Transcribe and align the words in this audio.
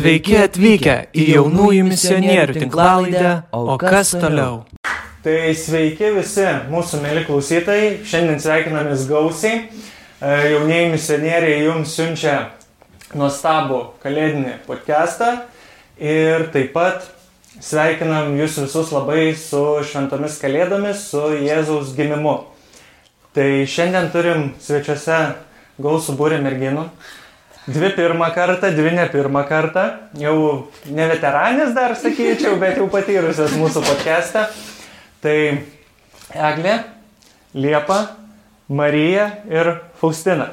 Sveiki 0.00 0.36
atvykę 0.40 0.92
į 1.12 1.24
jaunųjų 1.34 1.82
misionierių 1.84 2.54
tinklalaidę, 2.56 3.32
o 3.52 3.74
kas 3.76 4.14
toliau? 4.16 4.62
Tai 5.20 5.34
sveiki 5.52 6.14
visi 6.14 6.46
mūsų 6.70 7.00
mėly 7.02 7.26
klausytojai, 7.26 7.90
šiandien 8.08 8.40
sveikinamės 8.40 9.04
gausiai. 9.10 9.66
E, 9.68 10.30
Jaunieji 10.54 10.94
misionieriai 10.94 11.66
jums 11.66 11.92
siunčia 11.98 12.38
nuostabų 13.12 13.82
kalėdinį 14.00 14.56
podcastą 14.64 15.34
ir 16.00 16.48
taip 16.56 16.72
pat 16.78 17.04
sveikinam 17.60 18.32
jūs 18.40 18.56
visus 18.64 18.96
labai 18.96 19.34
su 19.36 19.62
šventomis 19.84 20.40
kalėdomis, 20.40 21.10
su 21.12 21.26
Jėzaus 21.44 21.92
gimimu. 21.98 22.38
Tai 23.36 23.50
šiandien 23.68 24.08
turim 24.16 24.52
svečiuose 24.64 25.24
gausų 25.76 26.16
būrį 26.16 26.40
merginų. 26.48 26.88
Dvi 27.70 27.90
pirmą 27.94 28.30
kartą, 28.34 28.70
dvi 28.74 28.90
ne 28.96 29.04
pirmą 29.12 29.44
kartą. 29.46 29.84
Jau 30.18 30.36
ne 30.90 31.04
veteranės 31.10 31.70
dar 31.76 31.94
sakyčiau, 31.98 32.56
bet 32.58 32.80
jau 32.80 32.88
patyrusios 32.90 33.54
mūsų 33.60 33.82
podcastą. 33.86 34.46
Tai 35.22 35.36
Eglė, 36.34 36.74
Liepa, 37.54 38.00
Marija 38.66 39.28
ir 39.52 39.74
Faustina. 40.00 40.48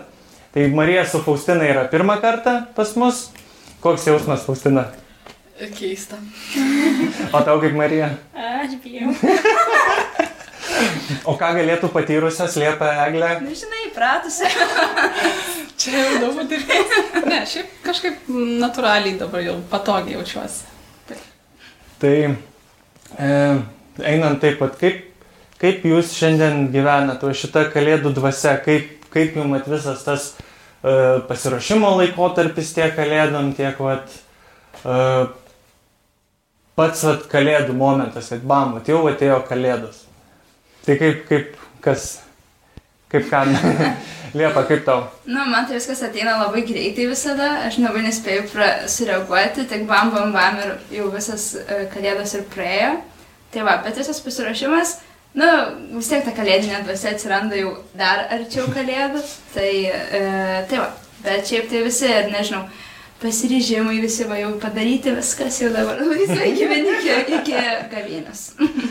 Tai 0.54 0.70
Marija 0.78 1.08
su 1.10 1.24
Faustina 1.26 1.66
yra 1.66 1.88
pirmą 1.90 2.20
kartą 2.22 2.60
pas 2.78 2.94
mus. 3.00 3.28
Koks 3.82 4.08
jausmas, 4.12 4.46
Faustina? 4.46 4.88
Keista. 5.78 6.22
O 7.34 7.42
tau 7.42 7.58
kaip 7.64 7.74
Marija? 7.78 8.14
Aš 8.38 8.78
bijau. 8.84 9.14
O 11.28 11.36
ką 11.40 11.52
galėtų 11.58 11.90
patyrusios 11.94 12.56
Liepa 12.60 12.90
Eglė? 13.08 13.34
Na, 13.44 13.56
žinai, 13.58 13.88
pratusi. 13.96 14.50
Čia 15.82 15.94
jau 15.96 16.20
daug 16.24 16.40
patirties. 16.40 16.96
Ne, 17.28 17.42
šiaip 17.50 17.74
kažkaip 17.86 18.30
natūraliai 18.62 19.18
dabar 19.20 19.44
jau 19.46 19.58
patogiai 19.72 20.18
jaučiuosi. 20.18 20.76
Tai 22.02 22.14
e, 22.24 23.30
einant 24.06 24.42
taip 24.42 24.60
pat, 24.62 24.78
kaip, 24.82 25.26
kaip 25.62 25.86
jūs 25.88 26.14
šiandien 26.18 26.68
gyvenate, 26.74 27.26
o 27.26 27.34
šitą 27.34 27.68
kalėdų 27.74 28.14
dvasia, 28.18 28.58
kaip, 28.66 29.08
kaip 29.14 29.38
jums 29.38 29.54
mat 29.56 29.70
visas 29.70 30.04
tas 30.06 30.32
e, 30.38 30.94
pasirašymo 31.30 31.96
laikotarpis 32.02 32.74
tiek 32.78 32.94
kalėdom, 32.98 33.54
tiek 33.58 33.80
vat, 33.82 34.14
e, 34.84 35.00
pats 36.78 37.08
vat, 37.10 37.26
kalėdų 37.32 37.78
momentas, 37.78 38.30
kad 38.34 38.46
bam, 38.46 38.78
jau 38.86 39.02
atėjo 39.10 39.42
kalėdos. 39.50 40.07
Tai 40.88 40.96
kaip, 40.96 41.26
kaip, 41.28 41.56
kas, 41.84 42.04
kaip 43.12 43.26
ką, 43.28 43.42
Liepa, 44.38 44.62
kaip 44.70 44.86
tau? 44.86 45.02
Nu, 45.28 45.42
man 45.52 45.66
tai 45.68 45.76
viskas 45.76 46.00
ateina 46.08 46.38
labai 46.40 46.62
greitai 46.68 47.10
visada, 47.10 47.50
aš 47.68 47.82
labai 47.82 48.06
nespėjau 48.06 48.46
pra, 48.54 48.70
sureaguoti, 48.92 49.66
tik 49.68 49.84
bam, 49.90 50.14
bam, 50.14 50.32
bam 50.36 50.62
ir 50.64 50.72
jau 50.96 51.10
visas 51.12 51.50
uh, 51.60 51.84
kalėdos 51.92 52.38
ir 52.38 52.46
praėjo. 52.54 52.94
Tai 53.52 53.66
va, 53.68 53.78
bet 53.84 54.00
visas 54.00 54.24
pasiruošimas, 54.24 54.94
nu, 55.40 55.52
vis 55.98 56.12
tiek 56.12 56.24
ta 56.24 56.32
kalėdinė 56.40 56.84
dvasia 56.88 57.12
atsiranda 57.16 57.60
jau 57.60 57.74
dar 58.00 58.24
arčiau 58.38 58.68
kalėdų. 58.72 59.24
Tai, 59.56 59.72
uh, 59.92 60.58
tai 60.72 60.84
va, 60.86 60.90
bet 61.24 61.52
šiaip 61.52 61.68
tai 61.72 61.84
visi, 61.88 62.08
ir 62.08 62.32
nežinau, 62.32 62.64
pasiryžimai 63.22 63.98
visi 64.02 64.28
va 64.30 64.38
jau 64.40 64.54
padaryti 64.62 65.14
viskas 65.18 65.62
jau 65.62 65.72
dabar 65.74 66.02
laisvai 66.12 66.54
gyveni 66.58 66.96
iki, 66.98 67.18
iki 67.40 67.58
gavėnios. 67.94 68.44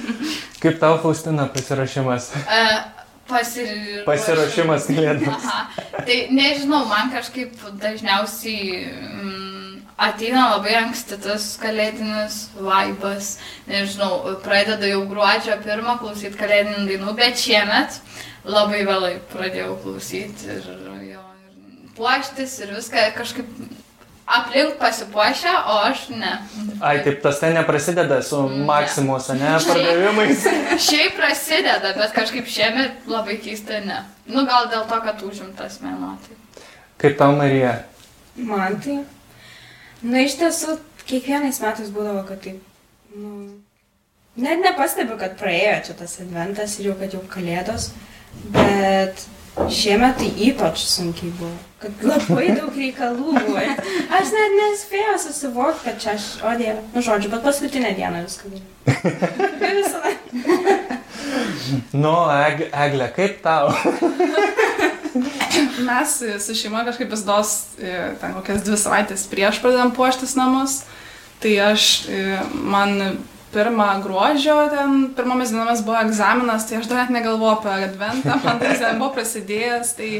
Kaip 0.62 0.78
tau, 0.82 0.98
Faustina, 1.02 1.46
pasirašymas? 1.54 2.30
Uh, 2.42 2.78
pasir... 3.28 3.70
Pasirašymas 4.08 4.88
kalėdoms. 4.90 5.46
Tai 6.06 6.18
nežinau, 6.34 6.84
man 6.90 7.12
kažkaip 7.14 7.54
dažniausiai 7.82 8.86
mm, 8.88 9.56
ateina 10.08 10.48
labai 10.56 10.74
anksti 10.80 11.20
tas 11.22 11.48
kalėdinis 11.62 12.40
vaibas. 12.58 13.36
Nežinau, 13.70 14.38
pradeda 14.44 14.90
jau 14.90 15.04
gruodžio 15.10 15.58
pirmą 15.64 15.98
klausyti 16.02 16.38
kalėdinių 16.40 16.86
dainų, 16.90 17.16
bet 17.18 17.38
šiemet 17.42 18.00
labai 18.46 18.84
vėlai 18.86 19.16
pradėjau 19.32 19.74
klausyti 19.82 20.54
ir, 20.56 20.70
jo, 21.12 21.24
ir 21.46 21.90
puoštis 21.98 22.60
ir 22.62 22.76
viską 22.76 23.10
kažkaip 23.16 23.50
aplink 24.26 24.78
pasipuošę, 24.78 25.52
o 25.66 25.78
aš 25.86 26.08
ne. 26.08 26.32
Ai, 26.80 26.98
taip, 27.04 27.20
tas 27.22 27.40
ten 27.40 27.54
neprasideda 27.54 28.22
su 28.22 28.42
Ne. 28.50 28.64
Maksimos, 28.66 29.28
ne, 29.28 29.52
pardavimais. 29.68 30.46
Šiaip 30.88 31.16
prasideda, 31.16 31.92
bet 31.96 32.12
kažkaip 32.12 32.48
šiemet 32.50 33.06
labai 33.06 33.38
keista 33.42 33.80
ne. 33.84 34.02
Nu 34.26 34.46
gal 34.46 34.66
dėl 34.72 34.88
to, 34.90 34.98
kad 35.04 35.22
užimtas 35.22 35.78
mėnuo. 35.84 36.16
Tai. 36.26 36.64
Kaip 36.98 37.18
tau, 37.18 37.36
Marija? 37.38 37.76
Man 38.36 38.80
tai. 38.82 38.98
Na, 40.02 40.24
iš 40.26 40.36
tiesų, 40.40 40.78
kiekvienais 41.06 41.62
metais 41.62 41.94
būdavo, 41.94 42.26
kad 42.28 42.42
taip. 42.42 42.60
Nu, 43.16 43.46
net 44.36 44.60
nepastebiu, 44.64 45.16
kad 45.20 45.38
praėjo 45.40 45.78
čia 45.86 45.98
tas 46.02 46.18
adventas 46.20 46.76
ir 46.80 46.90
jau, 46.90 46.98
kad 46.98 47.14
jau 47.14 47.22
kalėdos. 47.30 47.92
Bet 48.52 49.22
šiemet 49.72 50.18
tai 50.20 50.30
ypač 50.48 50.76
sunkiai 50.88 51.32
buvo. 51.38 51.56
Kad 51.80 51.92
labai 52.04 52.46
daug 52.58 52.74
reikalų 52.76 53.32
buvo. 53.36 53.58
Aš 54.18 54.26
net 54.34 54.50
nespėjau 54.60 55.16
susivokti, 55.26 55.84
kad 55.88 55.96
čia 56.02 56.10
aš, 56.16 56.24
o 56.44 56.46
dieve, 56.58 56.80
nu 56.94 56.98
žodžiu, 57.04 57.28
bet 57.32 57.40
paskutinę 57.46 57.90
dieną 57.98 58.18
viską 58.26 58.44
dariau. 58.52 58.70
Nu, 61.96 62.12
Eg 62.30 62.60
Eglė, 62.70 63.08
kaip 63.16 63.40
tau? 63.42 63.72
Mes 65.88 66.22
su 66.44 66.54
šeima 66.54 66.84
kažkaip 66.86 67.10
visdos, 67.10 67.50
ten 67.76 68.34
kokias 68.36 68.62
dvi 68.66 68.76
savaitės 68.78 69.26
prieš 69.30 69.60
pradedam 69.62 69.90
puoštis 69.96 70.36
namus. 70.38 70.72
Tai 71.42 71.52
aš, 71.70 71.82
e, 72.08 72.38
man 72.54 73.18
pirmą 73.56 73.88
gruodžio, 74.04 74.56
ten 74.72 75.06
pirmomis 75.16 75.54
dienomis 75.54 75.80
buvo 75.86 75.96
egzaminas, 76.02 76.68
tai 76.68 76.80
aš 76.80 76.90
dar 76.90 77.04
net 77.04 77.14
negalvojau 77.16 77.56
apie 77.56 77.88
adventą, 77.88 78.36
man 78.44 78.60
tai 78.60 78.74
ten 78.76 79.00
buvo 79.00 79.14
prasidėjęs, 79.16 79.94
tai 79.96 80.10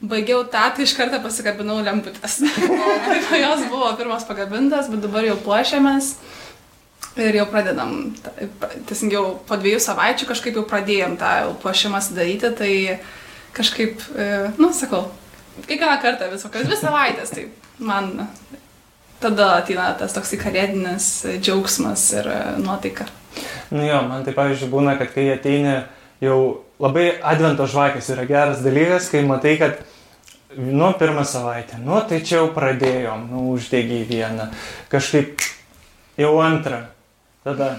baigiau 0.00 0.42
tą, 0.50 0.66
tai 0.74 0.86
iš 0.86 0.96
karto 0.98 1.20
pasikabinau 1.22 1.78
lemputės. 1.86 2.40
tai 3.30 3.40
jos 3.44 3.64
buvo 3.70 3.92
pirmas 4.00 4.26
pagabintas, 4.28 4.90
bet 4.92 5.04
dabar 5.04 5.26
jau 5.28 5.38
puošiamės. 5.44 6.14
Ir 7.20 7.40
jau 7.40 7.46
pradedam, 7.50 7.94
teisingiau, 8.86 9.40
po 9.48 9.56
dviejų 9.58 9.80
savaičių 9.82 10.28
kažkaip 10.28 10.60
jau 10.60 10.62
pradėjom 10.70 11.16
tą 11.20 11.30
jau 11.42 11.56
puošimas 11.62 12.12
daryti, 12.14 12.52
tai 12.56 12.74
kažkaip, 13.56 14.04
e, 14.14 14.28
nu, 14.62 14.70
sakau, 14.76 15.08
kiekvieną 15.66 15.96
kartą 16.04 16.30
vis 16.30 16.46
kokias 16.46 16.68
dvi 16.68 16.78
savaitės, 16.78 17.34
tai 17.34 17.48
man 17.82 18.12
tada 19.20 19.52
ateina 19.60 19.90
tas 19.98 20.14
toks 20.16 20.32
kalėdinis 20.40 21.10
džiaugsmas 21.38 22.06
ir 22.16 22.28
e, 22.30 22.40
nuotaika. 22.62 23.06
Nu 23.70 23.84
jo, 23.86 24.00
man 24.08 24.24
tai 24.26 24.34
pavyzdžiui 24.34 24.72
būna, 24.72 24.96
kad 24.98 25.12
kai 25.14 25.28
ateini 25.34 25.76
jau 26.24 26.40
labai 26.80 27.12
advento 27.20 27.68
žvakės 27.70 28.10
yra 28.14 28.26
geras 28.28 28.64
dalykas, 28.64 29.10
kai 29.12 29.22
matai, 29.26 29.54
kad 29.60 29.78
nu 30.56 30.90
pirmą 30.98 31.24
savaitę, 31.28 31.78
nu 31.84 32.00
tai 32.08 32.22
čia 32.26 32.40
jau 32.40 32.50
pradėjom, 32.56 33.28
nu 33.30 33.46
uždėgiai 33.54 34.08
vieną, 34.08 34.50
kažkaip 34.90 35.44
jau 36.18 36.34
antrą, 36.42 36.84
tada. 37.46 37.76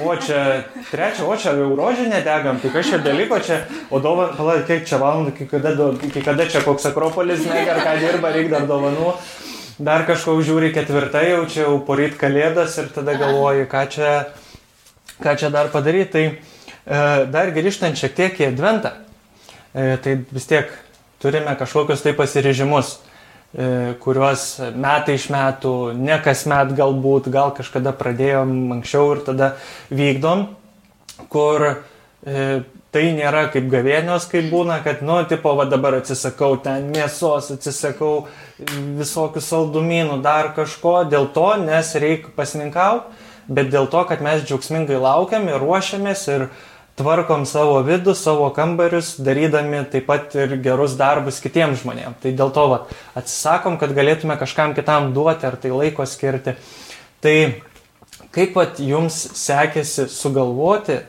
O 0.00 0.14
čia 0.16 0.64
trečia, 0.88 1.26
o 1.28 1.34
čia 1.36 1.52
jau 1.52 1.74
rožinę 1.76 2.22
degam, 2.24 2.56
tai 2.60 2.70
kas 2.72 2.88
čia 2.88 2.98
beliko 3.04 3.36
čia, 3.44 3.58
o 3.92 4.00
dovanų, 4.00 4.32
palauk, 4.38 4.62
kiek 4.68 4.86
čia 4.88 4.96
valandų, 5.00 5.34
kai 5.36 5.48
kada, 5.50 5.74
kai 6.00 6.22
kada 6.24 6.46
čia 6.48 6.62
koks 6.64 6.88
akropolis, 6.88 7.44
ne, 7.44 7.66
ar 7.68 7.82
ką 7.84 7.98
dirba, 8.00 8.30
reikia 8.32 8.54
dar 8.54 8.68
dovanų. 8.70 9.10
Dar 9.74 10.04
kažko 10.06 10.36
žiūri 10.46 10.70
ketvirtą, 10.74 11.18
jau 11.26 11.44
čia 11.50 11.64
jau 11.64 11.78
poryt 11.82 12.14
kalėdas 12.18 12.76
ir 12.78 12.92
tada 12.94 13.16
galvoji, 13.18 13.64
ką 13.66 13.80
čia, 13.90 14.10
ką 15.18 15.32
čia 15.40 15.50
dar 15.50 15.72
padaryti. 15.72 16.12
Tai 16.12 16.22
e, 16.30 17.00
dar 17.34 17.50
grįžtant 17.56 17.98
šiek 17.98 18.14
tiek 18.14 18.38
į 18.38 18.52
adventą, 18.52 18.92
e, 19.74 19.96
tai 20.04 20.20
vis 20.30 20.46
tiek 20.46 20.70
turime 21.18 21.56
kažkokius 21.58 22.04
tai 22.06 22.12
pasirežimus, 22.14 23.00
e, 23.50 23.96
kuriuos 23.98 24.46
metai 24.78 25.18
iš 25.18 25.26
metų, 25.34 25.74
ne 25.98 26.20
kas 26.22 26.44
met 26.46 26.70
galbūt, 26.78 27.32
gal 27.34 27.50
kažkada 27.58 27.96
pradėjom 27.98 28.76
anksčiau 28.76 29.16
ir 29.16 29.24
tada 29.26 29.54
vykdom, 29.90 30.46
kur 31.34 31.66
e, 31.72 32.62
tai 32.94 33.08
nėra 33.16 33.48
kaip 33.50 33.66
gavėnios, 33.72 34.28
kaip 34.30 34.46
būna, 34.52 34.78
kad, 34.84 35.02
nu, 35.02 35.18
tipo, 35.26 35.56
va 35.58 35.66
dabar 35.66 35.98
atsisakau 35.98 36.54
ten 36.62 36.86
mėsos, 36.94 37.50
atsisakau 37.56 38.28
visokių 39.00 39.42
saldumynų, 39.42 40.20
dar 40.22 40.52
kažko, 40.54 41.00
dėl 41.10 41.26
to, 41.34 41.48
nes 41.64 41.90
reikia 41.98 42.30
pasininkauti, 42.36 43.18
bet 43.50 43.72
dėl 43.74 43.90
to, 43.90 44.04
kad 44.08 44.22
mes 44.24 44.46
džiaugsmingai 44.46 45.00
laukiam 45.02 45.48
ir 45.50 45.58
ruošiamės 45.60 46.22
ir 46.30 46.46
tvarkom 46.94 47.42
savo 47.50 47.80
vidų, 47.82 48.14
savo 48.14 48.46
kambarius, 48.54 49.16
darydami 49.18 49.82
taip 49.90 50.06
pat 50.06 50.34
ir 50.38 50.54
gerus 50.62 50.94
darbus 50.98 51.40
kitiems 51.42 51.82
žmonėms. 51.82 52.20
Tai 52.22 52.34
dėl 52.38 52.52
to, 52.54 52.66
va, 52.70 52.80
atsisakom, 53.18 53.78
kad 53.80 53.94
galėtume 53.96 54.38
kažkam 54.38 54.76
kitam 54.78 55.10
duoti 55.16 55.48
ar 55.50 55.58
tai 55.58 55.74
laiko 55.74 56.06
skirti. 56.06 56.54
Tai 57.24 57.36
kaip 58.34 58.54
pat 58.54 58.78
jums 58.82 59.18
sekėsi 59.34 60.06
sugalvoti 60.12 61.00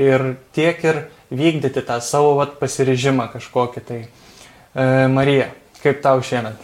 ir 0.00 0.34
tiek 0.56 0.84
ir 0.84 1.02
vykdyti 1.30 1.82
tą 1.86 2.00
savo 2.04 2.34
vat, 2.40 2.58
pasiryžimą 2.60 3.30
kažkokį 3.32 3.84
tai. 3.86 4.00
E, 4.74 4.84
Marija, 5.10 5.50
kaip 5.82 6.02
tau 6.02 6.22
šiandien? 6.22 6.58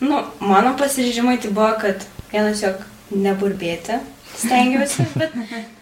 Nu, 0.00 0.22
mano 0.40 0.74
pasiryžimai 0.78 1.38
tai 1.42 1.52
buvo, 1.54 1.70
kad 1.80 2.04
vienas 2.32 2.62
jog 2.64 2.82
neburbėti 3.14 4.00
stengiausi, 4.36 5.06
bet, 5.20 5.36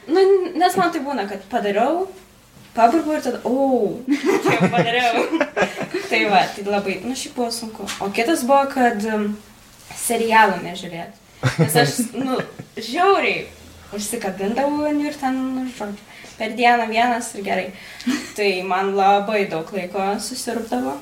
nu, 0.06 0.26
nes 0.58 0.76
man 0.78 0.92
tai 0.94 1.02
būna, 1.04 1.26
kad 1.30 1.42
padariau, 1.50 2.04
paburbu 2.74 3.16
ir 3.16 3.24
tada, 3.24 3.40
o, 3.48 3.98
čia 4.44 4.58
jau 4.58 4.70
padariau. 4.70 5.24
tai 6.10 6.22
va, 6.30 6.44
tai 6.54 6.66
labai, 6.68 7.00
nu, 7.06 7.16
šiaip 7.18 7.36
buvo 7.38 7.50
sunku. 7.54 7.88
O 8.02 8.10
kitas 8.14 8.44
buvo, 8.46 8.64
kad 8.74 9.02
um, 9.10 9.28
serialų 9.98 10.62
nežiūrėti. 10.66 11.22
Nes 11.60 11.76
aš, 11.76 11.98
nu, 12.16 12.38
žiauriai 12.78 13.46
užsikabindavau 13.94 14.88
ir 14.90 15.16
ten, 15.20 15.38
nu, 15.54 15.66
žodžiu, 15.76 16.13
per 16.38 16.54
dieną 16.58 16.88
vienas 16.90 17.30
ir 17.34 17.44
gerai. 17.46 17.66
Tai 18.36 18.50
man 18.68 18.94
labai 18.96 19.44
daug 19.50 19.68
laiko 19.74 20.14
susirūpdavo. 20.22 20.96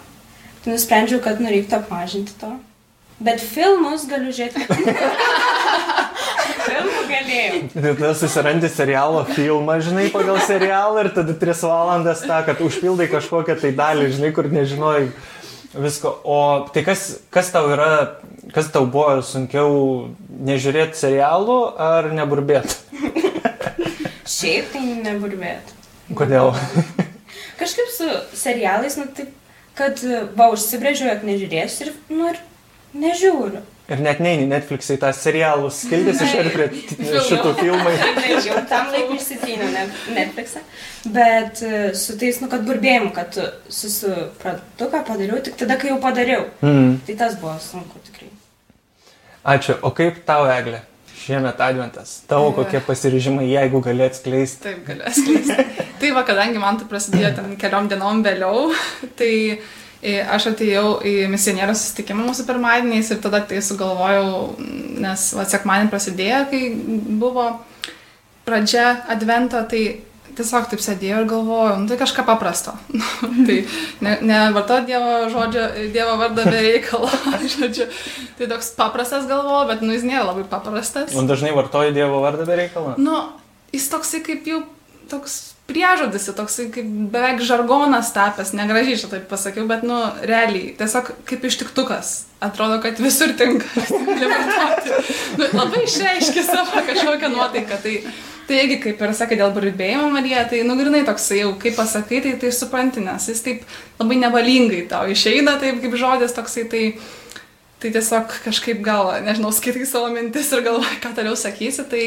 Tai 0.62 0.75
nusprendžiau, 0.75 1.23
kad 1.25 1.40
nu 1.43 1.50
reiktų 1.50 1.81
apmažinti 1.81 2.37
to. 2.40 2.52
Bet 3.23 3.43
filmus 3.43 4.06
galiu 4.11 4.32
žiūrėti. 4.34 4.67
Filmų 6.62 7.02
galėjau. 7.11 7.58
Tai 7.73 7.82
tada 7.84 8.12
susirandi 8.19 8.70
serialo 8.70 9.23
filmą, 9.31 9.79
žinai, 9.82 10.08
pagal 10.14 10.40
serialą 10.46 11.05
ir 11.05 11.11
tada 11.14 11.34
3 11.38 11.64
valandas 11.67 12.23
tą, 12.26 12.40
kad 12.46 12.62
užpildai 12.62 13.08
kažkokią 13.11 13.58
tai 13.62 13.73
dalį, 13.79 14.08
žinai, 14.17 14.31
kur 14.34 14.50
nežinojai 14.50 15.08
visko. 15.75 16.14
O 16.25 16.38
tai 16.75 16.84
kas, 16.87 17.05
kas 17.34 17.50
tau 17.55 17.70
yra, 17.75 17.90
kas 18.55 18.70
tau 18.75 18.87
buvo 18.87 19.19
sunkiau 19.26 20.08
nežiūrėti 20.50 20.99
serialų 20.99 21.61
ar 21.90 22.11
neburbėti? 22.14 22.79
Šiaip 24.32 24.73
tai 24.73 24.82
neburbėt. 25.05 25.75
Kodėl? 26.19 26.52
Kažkaip 27.61 27.90
su 27.93 28.08
serialais, 28.37 28.96
nu 29.00 29.06
taip, 29.17 29.31
kad 29.79 30.00
va 30.38 30.49
užsibrėžiau, 30.55 31.11
jog 31.12 31.26
nežiūrėsiu 31.29 31.87
ir, 31.87 31.93
nu 32.12 32.31
ir 32.32 32.40
nežiūriu. 33.05 33.62
Ir 33.93 33.99
net 34.00 34.20
neini 34.23 34.46
Netflix'ai 34.49 34.94
tą 35.02 35.11
serialų 35.12 35.69
skildys 35.75 36.20
iš 36.25 36.34
ir 36.38 36.49
prie 36.55 36.67
šitų 37.29 37.50
filmai. 37.58 37.93
Jau 38.46 38.61
tam 38.70 38.93
laikui 38.94 39.19
išsitryniau 39.19 39.69
net- 39.75 40.05
Netflix'ą. 40.17 40.62
Bet 41.12 41.61
e, 41.67 41.81
su 41.99 42.14
tais, 42.20 42.38
nu, 42.40 42.49
kad 42.52 42.62
burbėjimu, 42.69 43.11
kad 43.17 43.37
susiprantu, 43.69 44.88
ką 44.94 45.02
padariau, 45.08 45.43
tik 45.44 45.58
tada, 45.61 45.76
kai 45.82 45.90
jau 45.90 45.99
padariau. 46.00 46.46
Mm. 46.62 46.94
Tai 47.08 47.19
tas 47.25 47.37
buvo 47.43 47.56
sunku 47.61 48.00
tikrai. 48.06 48.31
Ačiū. 49.56 49.76
O 49.82 49.90
kaip 49.99 50.23
tau, 50.29 50.46
Eglė? 50.55 50.84
Šiemet 51.22 51.60
adventas. 51.62 52.16
Tavo 52.26 52.50
kokie 52.56 52.80
pasiryžimai, 52.82 53.46
jeigu 53.46 53.80
gali 53.84 54.02
atskleisti? 54.08 54.62
Taip, 54.64 54.80
galiu 54.88 55.06
atskleisti. 55.06 55.66
tai 56.02 56.10
va, 56.16 56.24
kadangi 56.26 56.58
man 56.58 56.80
tai 56.80 56.88
prasidėjo 56.90 57.30
ten 57.36 57.52
keliom 57.60 57.86
dienom 57.92 58.24
vėliau, 58.26 58.72
tai 59.19 59.32
e, 59.54 60.16
aš 60.19 60.48
atėjau 60.52 60.96
į 61.06 61.14
misionierių 61.30 61.76
susitikimą 61.78 62.26
mūsų 62.26 62.46
pirmadieniais 62.48 63.12
ir 63.14 63.20
tada 63.22 63.42
tai 63.46 63.62
sugalvojau, 63.62 64.32
nes 65.04 65.28
va, 65.38 65.46
sekmanį 65.54 65.92
prasidėjo, 65.92 66.40
kai 66.50 66.62
buvo 67.22 67.46
pradžia 68.42 68.88
advento, 69.14 69.62
tai 69.70 69.84
tiesiog 70.38 70.69
taip 70.70 70.82
sėdėjau 70.82 71.23
ir 71.23 71.29
galvojau, 71.31 71.76
nu, 71.81 71.88
tai 71.90 71.99
kažką 72.00 72.25
paprasto. 72.29 72.75
tai 73.46 73.58
ne, 74.05 74.17
ne 74.25 74.40
vartot 74.56 74.87
Dievo 74.88 75.29
žodžio, 75.32 75.67
Dievo 75.94 76.17
vardą 76.20 76.46
be 76.49 76.64
reikalo. 76.67 77.11
žodžiu, 77.56 77.88
tai 78.38 78.50
toks 78.50 78.73
paprastas 78.79 79.29
galvojau, 79.31 79.69
bet 79.70 79.84
nu 79.84 79.94
jis 79.96 80.06
nėra 80.08 80.29
labai 80.31 80.46
paprastas. 80.50 81.14
O 81.17 81.25
dažnai 81.29 81.55
vartoji 81.56 81.94
Dievo 81.96 82.23
vardą 82.25 82.49
be 82.49 82.58
reikalo? 82.64 82.96
Nu, 83.00 83.25
jis 83.75 83.88
toksai 83.93 84.23
kaip 84.26 84.49
jau 84.49 84.62
toks 85.12 85.51
priežodis, 85.72 86.28
toksai 86.36 86.69
kaip 86.72 86.88
beveik 87.12 87.40
žargonas 87.44 88.12
tapęs, 88.14 88.52
negražiai 88.56 88.98
šitą 89.00 89.16
taip 89.16 89.30
pasakiau, 89.30 89.64
bet, 89.70 89.86
nu, 89.88 89.96
realiai, 90.28 90.74
tiesiog 90.78 91.08
kaip 91.28 91.46
ištiktukas. 91.48 92.12
Atrodo, 92.42 92.80
kad 92.82 92.98
visur 93.00 93.32
tinka. 93.38 93.66
nu, 95.38 95.48
labai 95.54 95.84
išreiškia 95.86 96.44
savo 96.44 96.82
kažkokią 96.88 97.30
nuotaiką. 97.32 97.78
Tai, 97.84 97.94
tai 98.48 98.60
irgi, 98.64 98.78
kaip 98.82 99.02
ir 99.06 99.14
sakai, 99.16 99.38
dėl 99.40 99.54
burbėjimo 99.54 100.10
Marija, 100.12 100.44
tai 100.50 100.62
nugrinai 100.66 101.04
toksai 101.08 101.42
jau, 101.44 101.54
kaip 101.62 101.78
pasakai, 101.78 102.20
tai 102.24 102.36
tai 102.42 102.52
supranti, 102.54 103.02
nes 103.04 103.30
jis 103.30 103.42
taip 103.46 103.66
labai 104.02 104.20
nevalingai 104.24 104.84
tau 104.90 105.08
išeina, 105.10 105.56
taip 105.62 105.80
kaip 105.82 105.98
žodis 106.04 106.38
toksai, 106.38 106.69
tai... 106.70 106.86
Tai 107.82 107.90
tiesiog 107.90 108.34
kažkaip 108.44 108.78
gal, 108.78 109.08
nežinau, 109.26 109.48
skaitai 109.50 109.82
savo 109.90 110.06
mintis 110.14 110.52
ir 110.54 110.60
galvoji, 110.62 111.00
ką 111.02 111.08
toliau 111.16 111.34
sakysi, 111.34 111.82
tai 111.90 112.04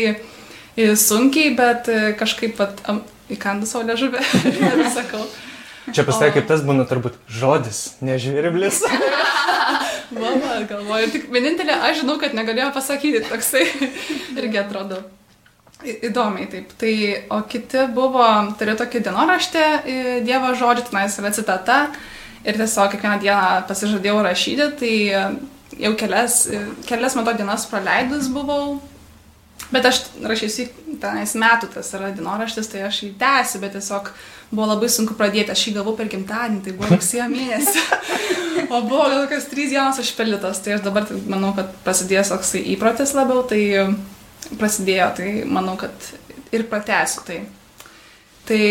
sunkiai, 0.95 1.55
bet 1.55 1.89
e, 1.91 2.13
kažkaip 2.15 2.55
pat 2.55 2.79
įkandu 3.33 3.65
savo 3.69 3.85
ležuvę 3.89 4.21
ir 4.51 4.85
sakau. 4.93 5.25
Čia 5.93 6.01
pasakė, 6.07 6.39
kaip 6.39 6.47
tas 6.49 6.63
būna 6.65 6.85
turbūt 6.89 7.17
žodis, 7.29 7.83
nežvirblis. 8.01 8.79
Va, 10.15 10.31
galvoju, 10.71 11.11
tik 11.13 11.27
vienintelė, 11.33 11.75
aš 11.89 12.01
žinau, 12.03 12.15
kad 12.21 12.33
negalėjau 12.37 12.71
pasakyti, 12.75 13.21
toksai 13.29 13.65
irgi 14.39 14.61
atrodo. 14.61 15.01
į- 15.85 15.99
Įdomiai 16.09 16.47
taip. 16.49 16.73
Tai, 16.81 16.93
o 17.37 17.41
kiti 17.51 17.85
buvo, 17.93 18.25
turiu 18.59 18.73
tokį 18.79 19.03
dienoraštį 19.09 19.65
Dievo 20.25 20.53
žodžių, 20.57 20.87
tenais 20.89 21.17
yra 21.21 21.31
citata. 21.35 21.79
Ir 22.45 22.57
tiesiog 22.59 22.91
kiekvieną 22.93 23.19
dieną 23.23 23.45
pasižadėjau 23.69 24.19
rašyti, 24.25 24.65
tai 24.77 24.91
jau 25.81 25.93
kelias, 25.97 26.43
kelias 26.85 27.15
metų 27.17 27.33
dienas 27.39 27.63
praleidus 27.69 28.27
buvau. 28.33 28.75
Bet 29.73 29.85
aš 29.89 30.03
rašysiu 30.21 30.67
tenais 31.01 31.33
metų, 31.39 31.71
tas 31.73 31.89
yra 31.97 32.11
dienoraštis, 32.13 32.67
tai 32.69 32.83
aš 32.85 33.01
jį 33.03 33.11
tęsiu, 33.19 33.61
bet 33.63 33.73
tiesiog 33.75 34.11
buvo 34.51 34.67
labai 34.69 34.89
sunku 34.93 35.17
pradėti. 35.17 35.53
Aš 35.53 35.67
jį 35.67 35.73
gavau 35.79 35.95
per 35.97 36.09
gimtadienį, 36.11 36.61
tai 36.65 36.75
buvo 36.77 36.91
rugsėjo 36.93 37.27
mėnesį. 37.33 37.85
O 38.69 38.81
buvo 38.85 39.07
gal 39.09 39.25
kokios 39.25 39.49
trys 39.51 39.73
dienos 39.73 39.99
užpildytos, 40.03 40.61
tai 40.63 40.77
aš 40.77 40.85
dabar 40.85 41.07
tai 41.09 41.17
manau, 41.31 41.51
kad 41.57 41.73
prasidės 41.85 42.31
toksai 42.31 42.61
įprotis 42.75 43.15
labiau, 43.17 43.41
tai 43.49 43.61
prasidėjo, 44.59 45.09
tai 45.17 45.29
manau, 45.49 45.75
kad 45.81 46.11
ir 46.55 46.67
pratęsiu 46.69 47.25
tai. 47.27 47.41
Tai 48.45 48.61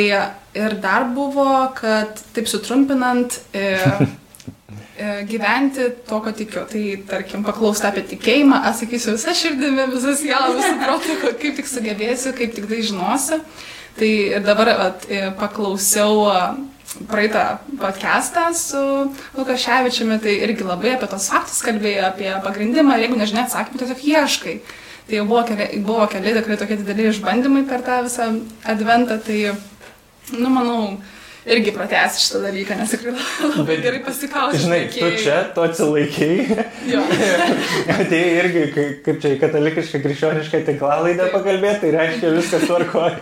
ir 0.55 0.77
dar 0.83 1.09
buvo, 1.11 1.49
kad 1.75 2.21
taip 2.37 2.47
sutrumpinant 2.47 3.41
e, 3.51 3.75
gyventi 5.29 5.89
to, 6.09 6.21
ko 6.23 6.33
tikiu. 6.33 6.65
Tai 6.71 6.83
tarkim, 7.11 7.45
paklausta 7.47 7.91
apie 7.91 8.05
tikėjimą, 8.15 8.61
atsakysiu 8.71 9.17
visą 9.17 9.35
širdimi, 9.37 9.89
visas 9.95 10.23
ją, 10.27 10.43
visą 10.55 10.75
protą, 10.83 11.17
kaip 11.43 11.57
tik 11.59 11.71
sugebėsiu, 11.71 12.35
kaip 12.39 12.55
tik 12.55 12.69
tai 12.71 12.83
žinosiu. 12.87 13.41
Tai 13.95 14.11
ir 14.11 14.43
dabar 14.43 14.71
at, 14.75 15.05
e, 15.07 15.29
paklausiau 15.39 16.25
a, 16.31 16.39
praeitą 17.11 17.59
podcastą 17.81 18.55
su 18.55 19.11
Lukaševičiumi, 19.37 20.19
tai 20.23 20.35
irgi 20.47 20.67
labai 20.67 20.95
apie 20.95 21.09
tos 21.11 21.29
faktus 21.31 21.63
kalbėjo, 21.67 22.07
apie 22.09 22.31
pagrindimą, 22.45 22.99
jeigu 23.03 23.19
nežinai 23.19 23.47
atsakymą, 23.47 23.81
tiesiog 23.81 24.05
ieškai. 24.11 24.57
Tai 25.09 25.25
buvo 25.29 25.43
keli, 25.49 25.67
buvo 25.85 26.07
keli 26.09 26.33
tikrai 26.37 26.59
tokie 26.61 26.79
dideli 26.81 27.11
išbandymai 27.11 27.65
per 27.69 27.83
tą 27.85 28.01
visą 28.07 28.31
adventą, 28.71 29.19
tai, 29.27 29.41
nu, 30.33 30.49
manau, 30.49 30.79
irgi 31.47 31.73
pratęsti 31.77 32.23
šitą 32.25 32.41
dalyką, 32.47 32.77
nes 32.79 32.91
tikrai 32.95 33.15
labai 33.15 33.65
Bet, 33.69 33.83
gerai 33.85 34.01
pasikausiu. 34.07 34.61
Žinai, 34.65 34.83
tu 34.95 35.11
čia, 35.23 35.39
tu 35.55 35.65
atsilaikiai. 35.65 36.59
Jo. 36.89 37.03
Atėjai 37.99 38.31
irgi, 38.43 38.63
kai- 38.75 38.93
kaip 39.07 39.19
čia 39.23 39.35
į 39.37 39.41
katalikišką, 39.43 40.01
krikščionišką 40.05 40.63
tinklalaidę 40.71 41.31
pakalbėti, 41.35 41.83
tai 41.85 41.91
reiškia 41.99 42.33
viskas 42.39 42.65
tvarkoja. 42.69 43.19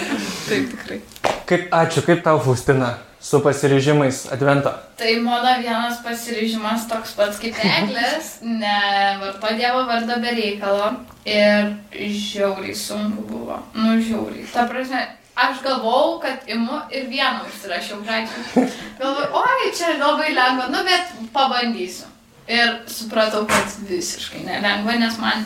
Taip, 0.48 0.70
tikrai. 0.72 1.00
Kaip, 1.46 1.68
ačiū, 1.74 2.02
kaip 2.06 2.22
tau, 2.26 2.40
Faustina, 2.42 2.94
su 3.22 3.38
pasiryžimais 3.44 4.24
advento? 4.34 4.72
Tai 4.98 5.12
mano 5.22 5.52
vienas 5.62 6.00
pasiryžimas 6.02 6.88
toks 6.90 7.12
pats 7.18 7.38
kaip 7.42 7.58
eglės, 7.76 8.32
ne 8.46 8.78
varto 9.22 9.52
Dievo 9.58 9.84
vardą 9.90 10.16
be 10.24 10.32
reikalo. 10.38 10.88
Ir 11.26 11.72
žiauriai 11.92 12.74
sunku 12.78 13.24
buvo. 13.28 13.60
Nu, 13.74 13.96
žiauriai. 14.00 14.46
Ta 14.54 14.64
prasme, 14.70 15.00
aš 15.36 15.62
galvojau, 15.64 16.18
kad 16.24 16.48
imu 16.48 16.80
ir 16.90 17.08
vieną 17.12 17.44
užsirašiau 17.48 18.02
pradžioje. 18.04 18.68
Galvojau, 19.00 19.42
oi, 19.42 19.72
čia 19.76 19.96
labai 20.00 20.32
lengva, 20.34 20.70
nu, 20.72 20.84
bet 20.86 21.12
pabandysiu. 21.36 22.08
Ir 22.46 22.76
supratau, 22.86 23.42
kad 23.50 23.78
visiškai 23.88 24.44
nelengva, 24.46 24.94
nes 25.02 25.16
man 25.18 25.44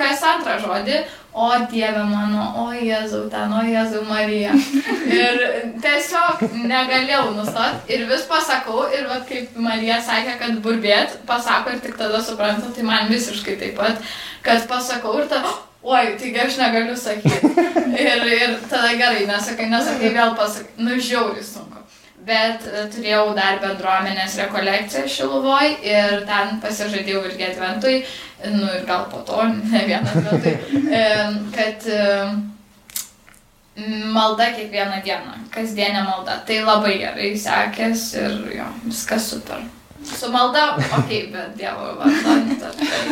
kas 0.00 0.22
antrą 0.24 0.56
žodį, 0.62 1.00
o 1.36 1.48
Dieve 1.70 2.02
mano, 2.08 2.44
o 2.62 2.66
Jėzau 2.74 3.26
ten, 3.30 3.52
o 3.52 3.62
Jėzau 3.66 4.02
Marija. 4.08 4.54
Ir 5.10 5.40
tiesiog 5.82 6.44
negalėjau 6.56 7.34
nustoti 7.36 7.94
ir 7.94 8.06
vis 8.10 8.24
pasakau, 8.30 8.86
ir 8.94 9.06
vat, 9.10 9.26
kaip 9.28 9.56
Marija 9.60 10.00
sakė, 10.06 10.36
kad 10.40 10.60
burbėt, 10.64 11.20
pasako 11.28 11.74
ir 11.74 11.82
tik 11.84 11.98
tada 12.00 12.22
suprantu, 12.24 12.72
tai 12.74 12.86
man 12.86 13.10
visiškai 13.12 13.58
taip 13.60 13.76
pat, 13.78 14.00
kad 14.46 14.64
pasakau 14.70 15.18
ir 15.20 15.28
tada, 15.30 15.52
oi, 15.82 16.16
taigi 16.18 16.40
aš 16.40 16.58
negaliu 16.60 16.96
sakyti. 16.96 17.54
Ir, 18.00 18.22
ir 18.32 18.52
tada 18.70 18.92
gerai, 18.96 19.24
nesakai, 19.26 19.66
nesakai, 19.68 20.12
vėl 20.14 20.36
pasakai, 20.38 20.76
nu 20.78 20.94
žiauriai 20.94 21.42
sunku. 21.44 21.80
Bet 22.24 22.66
e, 22.68 22.84
turėjau 22.92 23.32
dar 23.36 23.58
bendruomenės 23.62 24.36
rekolekciją 24.38 25.08
Šiluvoj 25.10 25.72
ir 25.88 26.22
ten 26.28 26.60
pasižadėjau 26.62 27.24
irgi 27.30 27.48
adventui, 27.48 27.96
nu 28.52 28.68
ir 28.76 28.86
gal 28.88 29.08
po 29.10 29.24
to, 29.26 29.42
ne 29.72 29.82
vieną 29.88 30.14
adventui, 30.14 30.54
kad 31.56 31.90
e, 31.90 32.06
malda 34.14 34.52
kiekvieną 34.54 35.02
dieną, 35.04 35.36
kasdienė 35.54 36.06
malda. 36.06 36.38
Tai 36.46 36.62
labai 36.68 36.94
gerai 37.02 37.34
sekės 37.40 38.10
ir 38.20 38.40
jo, 38.60 38.70
viskas 38.86 39.32
super. 39.34 39.66
Su 40.18 40.30
malda, 40.32 40.64
okei, 40.76 40.98
okay, 40.98 41.22
bet 41.32 41.56
Dievo 41.58 41.94
vardu. 41.98 42.34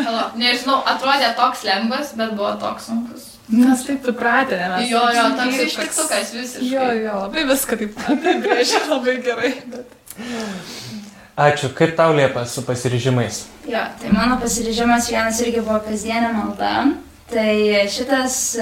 ne, 0.02 0.24
Nežinau, 0.42 0.80
atrodė 0.86 1.32
toks 1.38 1.64
lengvas, 1.68 2.14
bet 2.18 2.34
buvo 2.38 2.52
toks 2.60 2.88
sunkus. 2.90 3.26
Mes 3.48 3.84
taip 3.86 4.04
įpratę, 4.12 4.58
ne 4.60 4.68
mes. 4.74 4.90
Jo, 4.90 5.04
jo, 5.14 5.24
toks 5.38 5.62
ištiktukas 5.64 6.34
visiškai. 6.36 6.68
Jo, 6.68 6.88
jo, 7.00 7.14
labai 7.24 7.46
viską 7.48 7.78
taip 7.80 8.02
apibrėžia 8.12 8.82
labai 8.90 9.16
gerai. 9.24 9.52
Bet... 9.72 9.94
Ačiū. 11.38 11.70
Kaip 11.78 11.94
tau 11.96 12.12
liepa 12.16 12.42
su 12.50 12.64
pasiryžimais? 12.66 13.44
Jo, 13.70 13.84
tai 14.00 14.12
mano 14.12 14.40
pasiryžimas 14.42 15.08
vienas 15.12 15.40
irgi 15.44 15.62
buvo 15.62 15.78
kasdienė 15.86 16.32
malda. 16.34 16.72
Tai 17.30 17.52
šitas, 17.92 18.56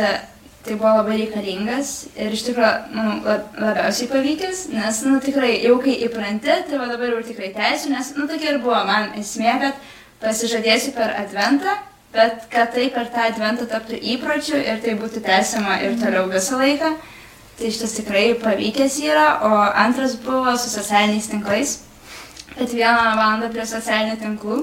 tai 0.67 0.77
buvo 0.77 0.93
labai 0.99 1.17
reikalingas 1.23 1.93
ir 2.19 2.35
iš 2.37 2.45
tikrųjų 2.49 2.73
nu, 2.97 3.07
lab- 3.25 3.59
labiausiai 3.63 4.11
pavykęs, 4.13 4.63
nes, 4.75 5.03
nu, 5.07 5.21
tikrai 5.25 5.53
jau 5.65 5.79
kai 5.85 5.97
įpranti, 6.09 6.61
tai 6.69 6.81
va 6.83 6.91
dabar 6.93 7.15
jau 7.15 7.25
tikrai 7.31 7.53
teisiu, 7.57 7.93
nes, 7.95 8.13
nu, 8.19 8.29
tokia 8.31 8.55
ir 8.55 8.63
buvo 8.65 8.83
man 8.89 9.13
esmė, 9.21 9.57
kad 9.65 9.83
pasižadėsiu 10.23 10.95
per 10.97 11.15
adventą, 11.23 11.79
bet 12.17 12.47
kad 12.53 12.75
tai 12.75 12.91
per 12.95 13.11
tą 13.15 13.27
adventą 13.31 13.67
taptų 13.71 13.99
įpročiu 14.17 14.61
ir 14.61 14.81
tai 14.85 14.97
būtų 15.01 15.25
tęsiama 15.27 15.81
ir 15.87 15.99
toliau 16.03 16.29
visą 16.33 16.61
laiką. 16.61 16.95
Tai 17.57 17.73
šitas 17.73 17.97
tikrai 17.97 18.29
pavykęs 18.37 19.01
yra, 19.01 19.29
o 19.49 19.53
antras 19.81 20.19
buvo 20.21 20.53
su 20.61 20.69
socialiniais 20.69 21.31
tinklais 21.33 21.79
kad 22.57 22.73
vieną 22.73 23.17
valandą 23.17 23.51
prie 23.53 23.65
socialinių 23.69 24.17
tinklų. 24.21 24.61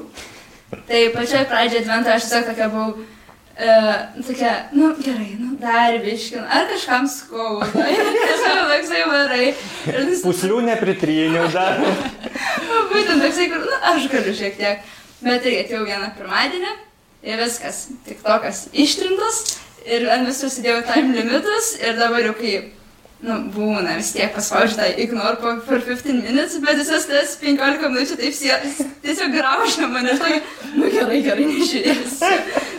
Tai 0.90 1.02
pačioj 1.14 1.44
pradžioje 1.50 1.84
advento 1.84 2.14
aš 2.14 2.26
tiesiog 2.26 2.48
tokia 2.50 2.70
buvau, 2.74 3.04
uh, 3.60 4.24
tokia, 4.28 4.54
nu 4.74 4.94
gerai, 5.04 5.36
nu 5.40 5.56
dar 5.62 5.98
biškin, 6.06 6.44
ar 6.44 6.68
kažkam 6.72 7.08
skauda. 7.10 7.86
Ir 7.96 8.12
tiesiog 8.18 8.62
toksai 8.72 9.04
varai. 9.10 9.48
Vis, 10.10 10.24
Puslių 10.26 10.62
nepritryniau 10.70 11.50
dar. 11.54 11.82
būtent 12.92 13.20
toksai, 13.24 13.50
kur, 13.52 13.66
nu 13.68 13.82
aš 13.94 14.10
galiu 14.14 14.36
šiek 14.38 14.58
tiek. 14.60 14.90
Bet 15.24 15.46
tai 15.46 15.60
atėjau 15.62 15.86
vieną 15.88 16.10
pirmadienį 16.18 16.72
ir 17.24 17.40
viskas, 17.40 17.86
tik 18.04 18.20
tokas 18.26 18.66
ištrintas 18.76 19.44
ir 19.88 20.10
ant 20.12 20.28
visų 20.28 20.50
sudėjau 20.52 20.82
time 20.90 21.16
limitus 21.16 21.74
ir 21.80 21.96
dabar 22.00 22.26
jau 22.28 22.34
kai 22.36 22.56
Nu, 23.24 23.38
būna 23.56 23.94
vis 23.96 24.10
tiek 24.12 24.34
paspaudžiu 24.36 24.75
tą 24.82 24.88
ignore 25.00 25.38
po 25.39 25.53
per 25.63 25.80
15 25.86 26.12
minutes, 26.25 26.58
bet 26.60 26.75
visas 26.82 27.06
tas 27.08 27.38
15 27.39 27.80
minučių 27.88 28.18
taip 28.20 28.34
sie- 28.36 28.58
tiesiog 29.06 29.32
graužia 29.38 29.88
mane. 29.88 30.18
Tai, 30.20 30.42
nu 30.75 30.89
gerai, 30.92 31.22
gerai, 31.24 31.46
nežiūrėsiu. 31.53 32.20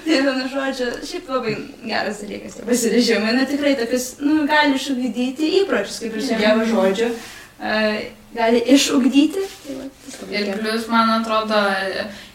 Tai 0.04 0.18
vienu 0.26 0.50
žodžiu, 0.52 0.90
šiaip 1.08 1.30
labai 1.32 1.54
geras 1.88 2.20
dalykas. 2.20 2.58
tie 2.58 2.66
Pasirežimai, 2.68 3.32
na 3.38 3.46
tikrai 3.48 3.72
tokius, 3.80 4.10
nu, 4.20 4.42
gali 4.50 4.76
išugdyti 4.76 5.48
įpročius, 5.62 6.02
kaip 6.04 6.18
ir 6.20 6.26
šiandien 6.28 6.66
žodžiu. 6.74 7.08
Uh, 7.54 8.04
gali 8.34 8.62
išugdyti. 8.74 9.44
Tai 9.64 9.76
va, 9.78 9.90
Ir 10.30 10.50
plus, 10.58 10.86
man 10.88 11.10
atrodo, 11.18 11.58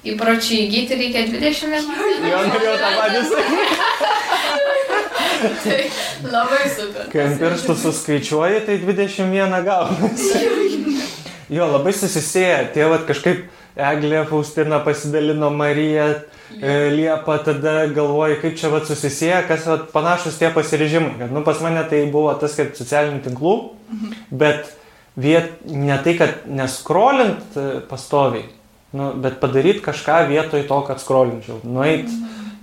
įpročiai 0.08 0.68
įgyti 0.68 0.98
reikia 1.00 1.26
21 1.32 2.28
Jo, 2.30 2.42
norėjau 2.48 2.76
tą 2.80 2.90
patį 3.00 3.22
sakyti. 3.30 3.76
Tai 5.40 5.78
labai 6.34 6.64
super. 6.74 7.06
Kai 7.14 7.22
ant 7.26 7.40
pirštų 7.40 7.76
suskaičiuoji, 7.84 8.64
tai 8.68 8.76
21 8.84 9.56
gaunasi. 9.68 10.42
Jo, 11.50 11.70
labai 11.72 11.94
susisėję. 11.96 12.58
Tie 12.76 12.84
vat 12.92 13.08
kažkaip 13.10 13.46
Eglė 13.80 14.26
Faustina 14.28 14.82
pasidalino 14.84 15.50
Marija, 15.56 16.10
e, 16.60 16.74
Liepa, 16.94 17.38
tada 17.46 17.86
galvoju, 17.96 18.42
kaip 18.44 18.58
čia 18.60 18.72
vat 18.74 18.90
susisėję, 18.90 19.46
kas 19.48 19.66
vat 19.70 19.88
panašus 19.94 20.38
tie 20.42 20.52
pasirežimai. 20.54 21.16
Kad, 21.22 21.32
nu, 21.34 21.46
pas 21.48 21.62
mane 21.64 21.86
tai 21.90 22.04
buvo 22.12 22.34
tas, 22.42 22.58
kad 22.60 22.76
socialinių 22.78 23.24
tinklų, 23.26 23.56
bet 24.44 24.76
viet, 25.20 25.60
ne 25.68 25.98
tai, 26.04 26.16
kad 26.20 26.46
neskrolint 26.48 27.58
e, 27.60 27.68
pastoviai, 27.90 28.46
nu, 28.96 29.12
bet 29.22 29.40
padaryti 29.42 29.84
kažką 29.86 30.22
vietoj 30.32 30.64
to, 30.70 30.80
kad 30.88 31.02
skrolinčiau. 31.02 31.60
Nueit, 31.68 32.08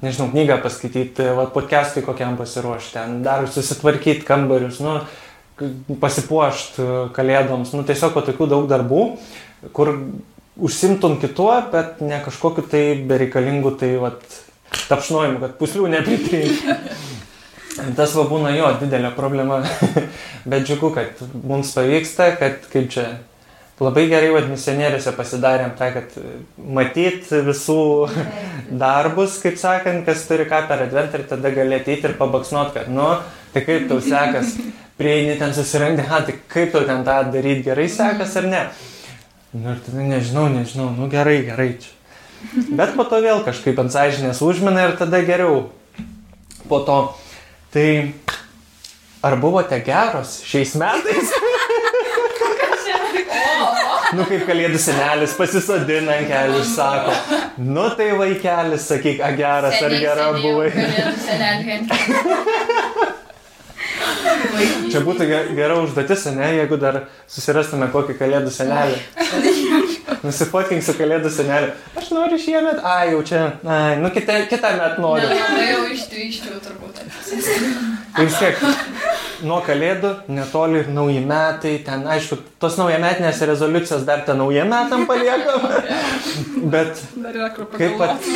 nežinau, 0.02 0.30
knygą 0.32 0.58
paskaityti, 0.64 1.28
va, 1.36 1.46
podcast'ui 1.52 2.04
kokiam 2.06 2.38
pasiruošti, 2.40 2.94
ten 2.96 3.20
dar 3.26 3.46
susitvarkyti 3.50 4.26
kambarius, 4.26 4.80
nu, 4.84 4.98
k- 5.58 5.70
pasipuošt 6.02 6.80
e, 6.82 6.88
kalėdoms, 7.16 7.74
nu, 7.76 7.84
tiesiog 7.88 8.16
va 8.16 8.24
tokių 8.26 8.48
daug 8.54 8.66
darbų, 8.70 9.04
kur 9.76 9.92
užsimtum 10.56 11.18
kituo, 11.20 11.52
bet 11.72 12.00
ne 12.04 12.22
kažkokiu 12.24 12.64
tai 12.72 12.84
bereikalingu, 13.08 13.74
tai 13.80 13.94
va, 14.00 14.14
tapšnojimu, 14.88 15.40
kad 15.44 15.58
puslių 15.60 15.90
nepritrinti. 15.96 16.76
Tas 17.76 18.14
va 18.16 18.24
būna 18.28 18.52
jo 18.56 18.68
didelė 18.80 19.10
problema, 19.16 19.60
bet 20.50 20.66
džiugu, 20.68 20.92
kad 20.96 21.24
mums 21.44 21.74
pavyksta, 21.76 22.30
kad 22.40 22.62
kaip 22.72 22.88
čia 22.92 23.06
labai 23.80 24.06
gerai, 24.08 24.30
vad 24.32 24.48
misionieriuose 24.48 25.12
pasidarėm 25.16 25.74
tą, 25.76 25.90
kad 25.92 26.14
matyt 26.56 27.28
visų 27.48 27.80
darbus, 28.84 29.36
kaip 29.42 29.60
sakant, 29.60 30.06
kas 30.08 30.24
turi 30.28 30.48
ką 30.48 30.62
per 30.70 30.86
adventą 30.86 31.20
ir 31.20 31.26
tada 31.28 31.52
gali 31.52 31.76
ateiti 31.76 32.08
ir 32.08 32.16
pabaksnuot, 32.20 32.72
kad, 32.76 32.88
nu, 32.92 33.10
tai 33.52 33.64
kaip 33.66 33.90
tau 33.90 34.00
sekas, 34.04 34.56
prieini 34.96 35.36
ten 35.40 35.52
susirandi, 35.56 36.06
ha, 36.08 36.22
tai 36.24 36.38
kaip 36.52 36.72
tau 36.72 36.86
ten 36.88 37.04
tą 37.04 37.18
daryti, 37.34 37.66
gerai 37.68 37.90
sekas 37.92 38.38
ar 38.40 38.48
ne. 38.52 38.64
Nu, 39.52 39.74
ir 39.74 39.84
tada 39.84 40.08
nežinau, 40.14 40.48
nežinau, 40.52 40.88
nu 40.96 41.10
gerai, 41.12 41.42
gerai 41.50 41.70
čia. 41.80 41.92
Bet 42.76 42.92
po 42.96 43.04
to 43.08 43.20
vėl 43.24 43.40
kažkaip 43.44 43.78
ant 43.80 43.92
sąžinės 43.92 44.42
užmina 44.44 44.88
ir 44.88 44.96
tada 44.98 45.20
geriau. 45.24 45.68
Po 46.68 46.80
to, 46.84 46.98
tai 47.76 48.14
ar 49.26 49.36
buvote 49.42 49.76
geros 49.84 50.38
šiais 50.48 50.72
metais? 50.80 51.28
Nu, 54.16 54.22
kaip 54.24 54.44
kalėdų 54.48 54.78
senelis 54.80 55.32
pasisodina 55.36 56.14
ant 56.20 56.28
kelių 56.30 56.60
ir 56.62 56.66
sako, 56.70 57.12
nu 57.66 57.88
tai 57.98 58.06
vaikelis, 58.16 58.84
sakyk, 58.88 59.18
a 59.26 59.32
geras 59.36 59.80
ar 59.82 59.96
gera 60.00 60.28
buvai. 60.38 60.70
Čia 64.92 65.02
būtų 65.04 65.26
ge- 65.28 65.42
gera 65.58 65.76
užduotis, 65.82 66.24
ne, 66.36 66.48
jeigu 66.60 66.78
dar 66.80 67.00
susirastume 67.28 67.88
kokį 67.92 68.16
kalėdų 68.20 68.52
senelį. 68.54 68.98
Nusifotkink 70.22 70.84
su 70.86 70.94
kalėdų 70.96 71.30
seneliu. 71.34 71.72
Aš 71.98 72.10
noriu 72.14 72.38
šiemet, 72.40 72.78
ai 72.86 73.12
jau 73.12 73.22
čia, 73.26 73.40
ai, 73.66 73.96
nu 73.98 74.10
kitą, 74.14 74.38
kitą 74.50 74.72
metą 74.78 75.02
noriu. 75.02 75.30
Labai 75.32 75.66
jau 75.66 75.84
ištryščiau 75.94 76.60
turbūt. 76.62 77.00
Ir 78.16 78.28
vis 78.28 78.36
tiek, 78.38 78.62
nuo 79.46 79.58
kalėdų 79.66 80.12
netoli 80.32 80.82
ir 80.84 80.90
nauji 80.94 81.22
metai, 81.26 81.74
ten 81.86 82.06
aišku, 82.14 82.38
tos 82.62 82.78
naujametinės 82.80 83.42
rezoliucijos 83.50 84.06
dar 84.08 84.22
ten 84.26 84.38
naujiem 84.40 84.70
metam 84.72 85.06
paliekam. 85.10 85.66
Bet 86.72 87.02
kaip, 87.76 88.06
at, 88.06 88.30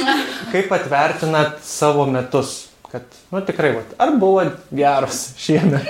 kaip 0.51 0.75
atvertinat 0.81 1.61
savo 1.67 2.07
metus? 2.11 2.57
Kad, 2.91 3.07
nu 3.31 3.43
tikrai, 3.47 3.77
vat, 3.79 3.95
ar 4.03 4.17
buvo 4.19 4.43
geros 4.75 5.31
šiemet? 5.39 5.87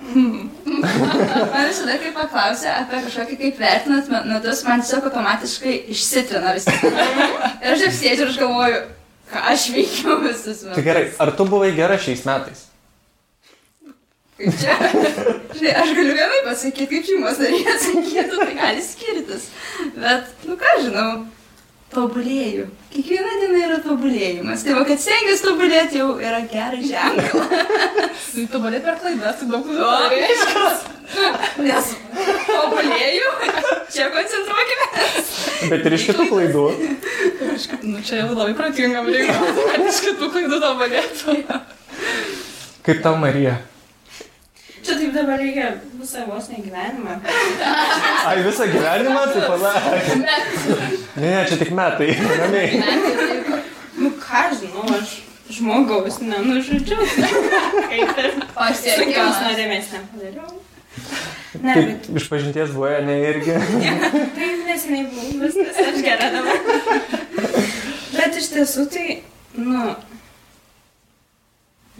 Man 0.00 1.66
visada, 1.68 1.96
kai 2.00 2.10
paklausė 2.16 2.70
apie 2.72 3.02
kažkokį 3.06 3.36
kaip 3.42 3.58
vertinat 3.60 4.08
me- 4.10 4.22
metus, 4.30 4.62
man 4.66 4.80
tiesiog 4.82 5.06
automatiškai 5.10 5.74
išsitrina 5.94 6.54
visi. 6.56 6.72
Ir 6.80 7.74
aš 7.74 7.84
taip 7.84 7.94
sėdžiu 7.98 8.24
ir 8.24 8.32
aš 8.32 8.38
galvoju, 8.40 8.80
ką 9.32 9.42
aš 9.52 9.66
veikiau 9.74 10.16
visus 10.24 10.64
metus. 10.64 10.74
Tai 10.78 10.84
gerai, 10.88 11.04
ar 11.26 11.32
tu 11.38 11.46
buvai 11.52 11.70
gera 11.76 11.98
šiais 12.00 12.24
metais? 12.28 12.64
Kaip 14.40 14.56
čia? 14.62 14.76
Žinai, 15.58 15.74
aš 15.82 15.92
galiu 15.98 16.14
vienai 16.16 16.40
pasakyti, 16.48 16.88
kaip 16.94 17.04
šeimos 17.10 17.40
nariai 17.44 17.74
atsakytų, 17.74 18.40
tai 18.40 18.54
gali 18.56 18.84
skirtis. 18.86 19.50
Bet, 20.00 20.32
nu 20.48 20.56
ką 20.60 20.76
žinau, 20.86 21.10
tobulėju. 21.94 22.66
Kiekviena 22.90 23.32
diena 23.40 23.60
yra 23.66 23.78
tobulėjimas. 23.84 24.62
Tai 24.66 24.76
va, 24.78 24.84
kad 24.88 25.00
stengiuosi 25.02 25.44
tobulėti 25.46 25.98
jau 26.00 26.08
yra 26.22 26.40
geras 26.50 26.84
ženklas. 26.86 27.50
Tai 28.34 28.44
tu 28.52 28.60
bali 28.62 28.78
per 28.84 28.96
klaidas, 29.02 29.40
tai 29.40 29.48
daug 29.50 29.66
O, 29.66 29.74
klaidų. 29.74 30.10
reiškias. 30.14 30.84
Nes 31.66 31.88
tobulėju, 32.46 33.30
čia 33.90 34.06
koncentruokime. 34.14 34.86
Bet 35.72 35.88
ir 35.90 35.96
iš 35.96 36.04
kitų 36.12 36.26
klaidų. 36.30 36.62
Nu, 37.90 37.98
čia 38.06 38.20
jau 38.22 38.28
labai 38.38 38.54
protingam 38.58 39.10
reikia, 39.10 39.34
iš 39.90 39.98
kitų 40.06 40.30
klaidų 40.36 40.60
to 40.62 40.70
balėtų. 40.84 41.36
Kaip 42.86 43.02
tau, 43.04 43.16
Marija? 43.20 43.58
Čia 44.80 44.94
taip 44.96 45.12
dabar 45.14 45.38
reikia 45.40 45.66
visą 46.00 46.24
vos 46.28 46.46
negyvenimą. 46.52 47.16
Ai, 48.26 48.38
visą 48.46 48.68
gyvenimą, 48.72 49.24
tai 49.34 49.42
pala. 49.48 49.72
Ne, 50.20 50.38
ne, 51.20 51.34
čia 51.48 51.58
tik 51.60 51.72
metai. 51.76 52.14
Ramiai. 52.40 52.80
Nu 54.00 54.12
ką 54.16 54.46
žinau, 54.56 54.86
aš 54.96 55.18
žmogaus 55.52 56.20
nenužudžiau. 56.24 57.04
Kaip 57.90 58.18
ir 58.22 58.28
sunkios 58.32 58.54
Pasiekimas. 58.56 59.40
nuodėmės 59.44 59.90
nepadariau. 59.96 60.50
Ne, 61.60 61.74
bet 61.74 62.06
iš 62.16 62.28
pažinties 62.30 62.70
buvo, 62.72 62.88
ne 63.04 63.16
irgi. 63.26 63.56
taip 64.38 64.62
neseniai 64.68 65.08
buvau, 65.10 65.40
viskas, 65.42 65.80
aš 65.90 65.98
gera 66.06 66.30
dabar. 66.32 66.56
Bet 68.14 68.38
iš 68.40 68.48
tiesų 68.54 68.86
tai, 68.94 69.06
nu, 69.58 69.90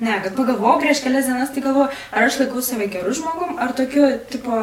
ne, 0.01 0.21
kad 0.25 0.37
pagalvojau 0.37 0.81
prieš 0.81 1.03
kelias 1.05 1.29
dienas, 1.29 1.53
tai 1.55 1.65
galvoju, 1.65 1.91
ar 2.13 2.27
aš 2.29 2.41
laikau 2.41 2.63
save 2.65 2.89
gerų 2.93 3.13
žmogum, 3.19 3.59
ar 3.61 3.75
tokiu, 3.77 4.07
tipo, 4.33 4.57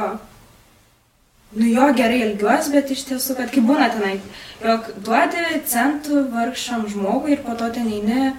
nu 1.58 1.70
jo 1.70 1.88
gerai 1.98 2.24
ilgiuosi, 2.26 2.74
bet 2.74 2.92
iš 2.94 3.06
tiesų, 3.12 3.38
kad 3.40 3.54
kaip 3.54 3.68
būna 3.70 3.90
tenai, 3.94 4.18
jog 4.64 4.90
duodi 5.06 5.62
centų 5.70 6.26
vargšam 6.34 6.88
žmogui 6.92 7.38
ir 7.38 7.44
po 7.46 7.56
to 7.60 7.70
ten 7.76 7.90
eini. 7.92 8.32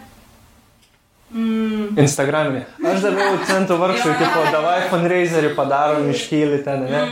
Mm, 1.28 1.92
Instagraminė. 2.00 2.64
Aš 2.88 3.04
daviau 3.04 3.36
centų 3.48 3.76
vargšui, 3.82 4.16
tipo, 4.16 4.46
davai 4.54 4.80
fundraiserį 4.88 5.52
padarom 5.58 6.08
iškylį 6.14 6.62
ten, 6.64 6.88
ne? 6.88 7.04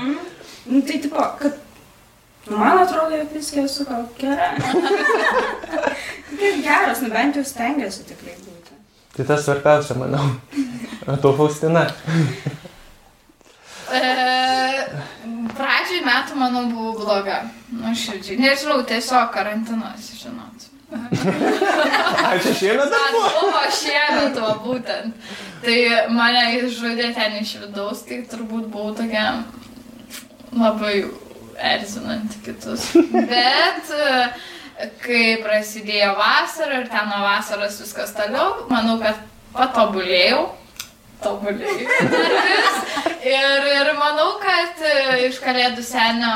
nu, 0.67 0.83
tai 0.83 0.99
tipo, 1.05 1.23
kad, 1.41 1.61
nu, 2.49 2.57
man 2.59 2.83
atrodo, 2.83 3.13
jog 3.21 3.37
viskas 3.37 3.71
esu 3.71 3.87
gal 3.89 4.09
gera. 4.19 4.51
Kaip 6.37 6.61
geras, 6.65 7.01
nu 7.05 7.13
bent 7.13 7.39
jau 7.39 7.45
stengiuosi 7.47 8.09
tikrai 8.09 8.35
būti. 8.41 8.56
Tai 9.17 9.25
tas 9.25 9.45
svarbiausia, 9.45 9.97
manau. 9.97 10.27
O 11.07 11.17
tu, 11.17 11.31
Faustina. 11.39 11.87
E, 13.89 14.01
pradžiai 15.57 16.03
metų, 16.05 16.37
manau, 16.37 16.67
buvo 16.69 16.93
bloga. 16.99 17.39
Nu, 17.73 17.95
širdžiai. 17.97 18.37
Nežinau, 18.43 18.83
tiesiog 18.85 19.31
karantinas, 19.33 20.11
žinot. 20.21 20.67
Ačiū 22.31 22.53
šiemet. 22.61 22.93
Man 22.93 23.17
buvo 23.23 23.63
šiemet, 23.79 24.41
va 24.43 24.53
būtent. 24.63 25.31
Tai 25.65 25.79
mane 26.13 26.43
išžudė 26.61 27.13
ten 27.17 27.39
iš 27.41 27.57
vidaus, 27.65 28.05
tai 28.07 28.21
turbūt 28.29 28.69
buvau 28.69 28.93
tokia 28.99 29.31
labai 30.53 31.07
erzinanti 31.57 32.43
kitus. 32.45 32.91
Bet 33.15 33.97
e, 33.97 34.13
kai 35.03 35.39
prasidėjo 35.45 36.13
vasara 36.19 36.83
ir 36.83 36.89
ten 36.93 37.09
nuo 37.09 37.23
vasaros 37.25 37.81
viskas 37.81 38.13
toliau, 38.17 38.67
manau, 38.71 38.99
kad 39.03 39.21
patobulėjau. 39.57 40.47
Tobulėjau. 41.25 41.87
Ir, 43.27 43.65
ir 43.67 43.89
manau, 43.99 44.37
kad 44.39 44.83
e, 44.87 45.25
iš 45.27 45.41
kalėdų 45.43 45.83
senio 45.83 46.29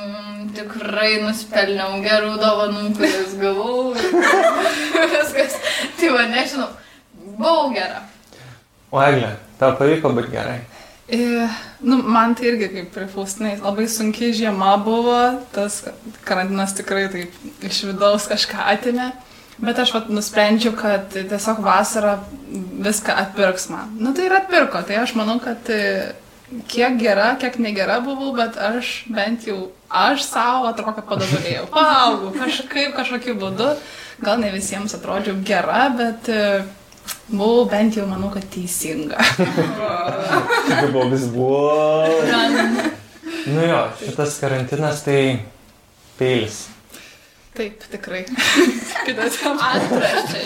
mm, 0.00 0.46
tikrai 0.56 1.18
nuspelniau 1.20 1.98
gerų 2.00 2.30
dovanų, 2.40 2.86
kurias 2.96 3.34
gavau. 3.36 3.90
Viskas. 5.12 5.58
Tai 6.00 6.12
va, 6.14 6.22
nežinau. 6.32 6.70
Buvau 7.36 7.68
gera. 7.74 8.06
O 8.88 9.02
Eglė, 9.04 9.34
tau 9.60 9.74
pavyko 9.76 10.14
būti 10.16 10.32
gerai. 10.32 10.62
E, 11.10 11.48
nu, 11.80 11.96
man 12.06 12.34
tai 12.38 12.46
irgi 12.52 12.68
kaip 12.70 12.92
prie 12.94 13.08
Faustinai 13.10 13.56
labai 13.58 13.88
sunkiai 13.90 14.34
žiema 14.36 14.76
buvo, 14.84 15.18
tas 15.50 15.80
karantinas 16.26 16.76
tikrai 16.78 17.08
taip 17.10 17.66
iš 17.66 17.80
vidaus 17.88 18.28
kažką 18.30 18.68
atimė, 18.76 19.08
bet 19.58 19.80
aš 19.82 19.90
vat, 19.96 20.06
nusprendžiau, 20.14 20.76
kad 20.78 21.10
tiesiog 21.10 21.64
vasara 21.66 22.14
viską 22.86 23.16
atpirks 23.24 23.66
man. 23.74 23.90
Nu 23.98 24.14
tai 24.14 24.28
ir 24.28 24.36
atpirko, 24.38 24.84
tai 24.86 25.00
aš 25.02 25.16
manau, 25.18 25.40
kad 25.42 25.72
e, 25.74 25.82
kiek 26.70 27.02
gera, 27.02 27.32
kiek 27.42 27.58
negera 27.58 27.98
buvau, 28.06 28.30
bet 28.38 28.54
aš 28.70 29.00
bent 29.10 29.50
jau 29.50 29.58
aš 29.90 30.28
savo 30.28 30.70
atrodo, 30.70 31.00
kad 31.00 31.10
padavėjau. 31.10 31.66
Paaugau 31.74 32.36
kažkaip 32.38 32.94
kažkokiu 32.94 33.34
būdu, 33.40 33.72
gal 34.22 34.38
ne 34.38 34.54
visiems 34.54 34.94
atrodžiau 34.94 35.42
gera, 35.42 35.88
bet 35.98 36.30
e, 36.30 36.44
buvau 37.30 37.64
bent 37.70 37.96
jau 37.96 38.06
manau, 38.10 38.32
kad 38.34 38.44
teisinga. 38.52 39.20
Buvo 40.90 41.06
vis 41.12 41.28
buvo. 41.30 42.08
Nu 43.46 43.62
jo, 43.64 43.80
šitas 44.02 44.36
karantinas 44.42 45.04
tai 45.06 45.22
peilis. 46.18 46.66
Taip, 47.56 47.82
tikrai. 47.90 48.24
Kita 49.06 49.26
tema. 49.28 49.72
Antras 49.74 50.30
čia, 50.30 50.42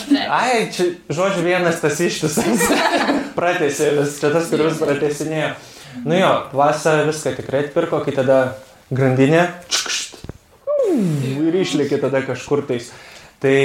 žinau. 0.00 0.24
Ai, 0.34 0.66
čia 0.74 0.88
žodžiu 1.06 1.44
vienas 1.46 1.78
tas 1.80 2.00
ištisas. 2.02 2.64
Pratėsė 3.38 3.92
vis, 4.00 4.18
čia 4.18 4.32
tas, 4.34 4.50
kuris 4.50 4.80
pratėsinėjo. 4.82 5.52
Nu 6.08 6.18
jo, 6.18 6.32
vasarą 6.56 7.06
viską 7.08 7.36
tikrai 7.38 7.66
atpirko, 7.66 8.02
kai 8.02 8.16
tada 8.16 8.38
grandinė 8.90 9.44
čkšt, 9.70 10.18
ir 11.46 11.58
išlėkė 11.62 12.00
tada 12.02 12.24
kažkur 12.26 12.64
tais. 12.68 12.90
Tai 13.42 13.56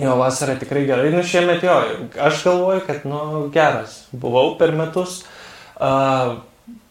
jo, 0.00 0.16
vasara 0.18 0.56
tikrai 0.60 0.86
gerai, 0.88 1.12
nu 1.14 1.22
šiemet 1.26 1.62
jo, 1.66 1.76
aš 2.20 2.42
galvoju, 2.46 2.82
kad 2.86 3.06
nu 3.08 3.20
geras, 3.54 4.04
buvau 4.12 4.54
per 4.58 4.74
metus. 4.76 5.22
Uh, 5.74 6.38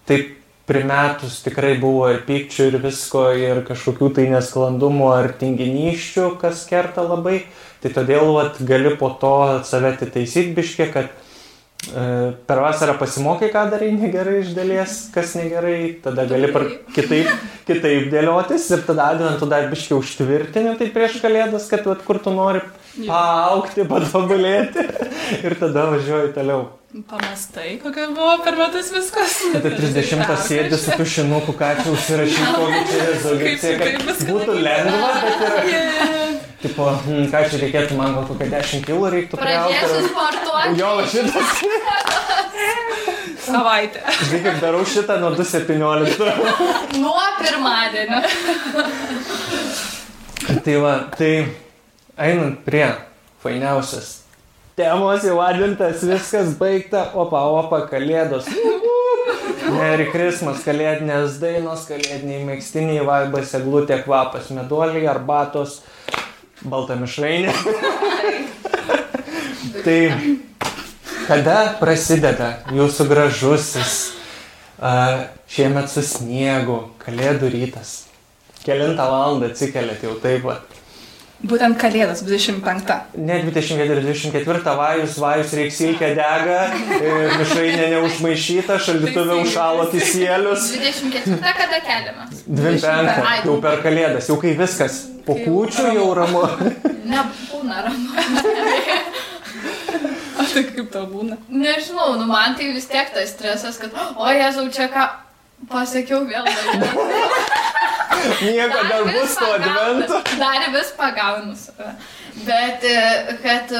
taip 0.08 0.44
primetus 0.66 1.42
tikrai 1.44 1.74
buvo 1.80 2.08
ir 2.14 2.22
pykčių, 2.28 2.70
ir 2.70 2.80
visko, 2.84 3.26
ir 3.36 3.62
kažkokių 3.68 4.10
tai 4.16 4.28
nesklandumų 4.32 5.10
ar 5.12 5.34
tinginyščių, 5.40 6.30
kas 6.42 6.64
kerta 6.70 7.04
labai. 7.04 7.44
Tai 7.84 7.92
todėl 7.98 8.32
vat, 8.38 8.62
gali 8.64 8.94
po 9.00 9.10
to 9.20 9.36
save 9.68 9.92
atitaisyti 9.92 10.56
biškė, 10.56 10.88
kad 10.94 11.12
per 12.48 12.62
vasarą 12.64 12.96
pasimokai, 13.00 13.50
ką 13.52 13.66
darai 13.72 13.92
negerai 13.96 14.38
iš 14.42 14.54
dalies, 14.56 14.94
kas 15.14 15.34
negerai, 15.36 16.00
tada 16.04 16.26
gali 16.30 16.48
par, 16.54 16.68
kitaip, 16.96 17.32
kitaip 17.68 18.08
dėliotis 18.14 18.70
ir 18.72 18.86
tada 18.88 19.10
adventų 19.14 19.50
dar 19.52 19.68
biškė 19.72 19.98
užtvirtini 19.98 20.78
tai 20.80 20.88
prieš 20.96 21.20
kalėdas, 21.24 21.68
kad 21.72 21.84
vat, 21.90 22.06
kur 22.08 22.22
tu 22.24 22.32
nori 22.36 22.64
paaukti, 23.04 23.84
patobulėti 23.90 24.88
ir 25.46 25.58
tada 25.60 25.90
važiuoji 25.92 26.34
toliau. 26.38 26.64
Pamastai, 27.10 27.80
kokia 27.82 28.12
buvo 28.14 28.36
per 28.46 28.54
metus 28.54 28.92
viskas. 28.94 29.40
Tai 29.50 29.72
30 29.74 30.36
sėdi 30.46 30.78
su 30.78 30.94
tušinuku, 31.00 31.56
ką 31.58 31.72
čia 31.80 31.96
užsirašyti, 31.96 32.52
kokį 32.54 33.56
čia 33.64 33.80
viskas 33.82 34.22
būtų 34.30 34.60
lengva, 34.62 35.10
bet 35.24 35.42
ir, 35.48 36.23
tipo, 36.64 36.88
hmm, 37.06 37.28
ką 37.32 37.44
čia 37.52 37.60
reikėtų, 37.62 37.98
man 38.00 38.16
gal 38.18 38.26
kokią 38.30 38.48
10 38.54 38.88
kilų 38.88 39.12
reiktų 39.14 39.40
Pradėsiu 39.42 39.84
priauti. 39.84 40.08
sportuoti. 40.10 40.74
Jo, 40.80 40.92
šitas. 41.12 41.48
Savaitę. 43.44 44.02
Žinai, 44.24 44.42
kaip 44.48 44.60
darau 44.64 44.82
šitą 44.88 45.20
nuo 45.22 45.34
2.17. 45.36 46.98
Nuo 47.04 47.28
pirmadienio. 47.42 48.24
tai 50.64 50.76
va, 50.80 50.98
tai 51.20 51.32
einant 52.16 52.60
prie 52.66 52.88
fainiausias 53.44 54.24
temos 54.76 55.26
įvardintas, 55.28 56.02
viskas 56.08 56.56
baigta, 56.58 57.06
opa, 57.14 57.44
opa, 57.60 57.84
kalėdos. 57.92 58.48
Merry 59.74 60.10
Christmas, 60.12 60.64
kalėdinės 60.66 61.38
dainos, 61.42 61.86
kalėdiniai 61.88 62.42
mėgstiniai, 62.48 63.04
vaibas, 63.06 63.54
eglutė, 63.58 64.00
kvapas, 64.04 64.50
meduoliai, 64.54 65.06
arbatos, 65.10 65.80
balta 66.64 66.98
mišrainė. 67.00 67.54
tai 69.86 70.00
kada 71.28 71.58
prasideda 71.80 72.50
jūsų 72.74 73.08
gražusis 73.10 73.98
šiemet 75.54 75.92
su 75.92 76.04
sniegu, 76.06 76.80
kalėdų 77.04 77.52
rytas? 77.54 77.96
Kelintą 78.64 79.10
valandą 79.12 79.52
atsikeliat 79.52 80.04
jau 80.04 80.16
taip 80.24 80.48
pat. 80.48 80.73
Būtent 81.44 81.76
kalėdas 81.76 82.22
25. 82.24 82.94
Ne 83.20 83.42
24-24 83.44 84.76
vajus, 84.80 85.18
vajus 85.20 85.56
reiks 85.60 85.80
silkę 85.82 86.14
dega, 86.16 86.60
e, 86.96 87.10
mišrainė 87.36 87.90
neužmaišyta, 87.98 88.78
šaldytuvė 88.86 89.42
užšalo 89.42 89.90
kisėlius. 89.92 90.70
24 90.78 91.52
kada 91.58 91.82
keliamas? 91.84 92.46
25 92.48 93.28
Ai, 93.28 93.36
jau 93.44 93.58
per 93.66 93.84
kalėdas, 93.84 94.32
jau 94.32 94.40
kai 94.40 94.56
viskas 94.56 95.02
po 95.28 95.36
kūčių 95.42 95.90
jau 95.98 96.08
ramu. 96.16 96.46
Nebūna 97.12 97.84
ramu. 97.90 98.24
O 100.40 100.48
tai 100.48 100.64
kaip 100.72 100.88
tau 100.96 101.06
būna? 101.12 101.42
Nežinau, 101.52 102.14
nu 102.22 102.32
man 102.32 102.56
tai 102.56 102.72
vis 102.72 102.88
tiek 102.88 103.12
tas 103.12 103.36
stresas, 103.36 103.84
kad, 103.84 103.92
o 104.16 104.32
Jėzau, 104.32 104.70
čia 104.72 104.88
ką 104.96 105.10
pasakiau 105.68 106.24
vėl. 106.24 106.48
Nieko 108.46 108.86
dar 108.90 109.10
bus 109.10 109.36
to 109.40 109.50
advento. 109.58 110.22
Dar 110.40 110.70
vis 110.76 110.94
pagaunu 110.98 111.58
save. 111.58 111.96
Bet 112.48 112.88
e, 112.88 113.38
kad 113.44 113.76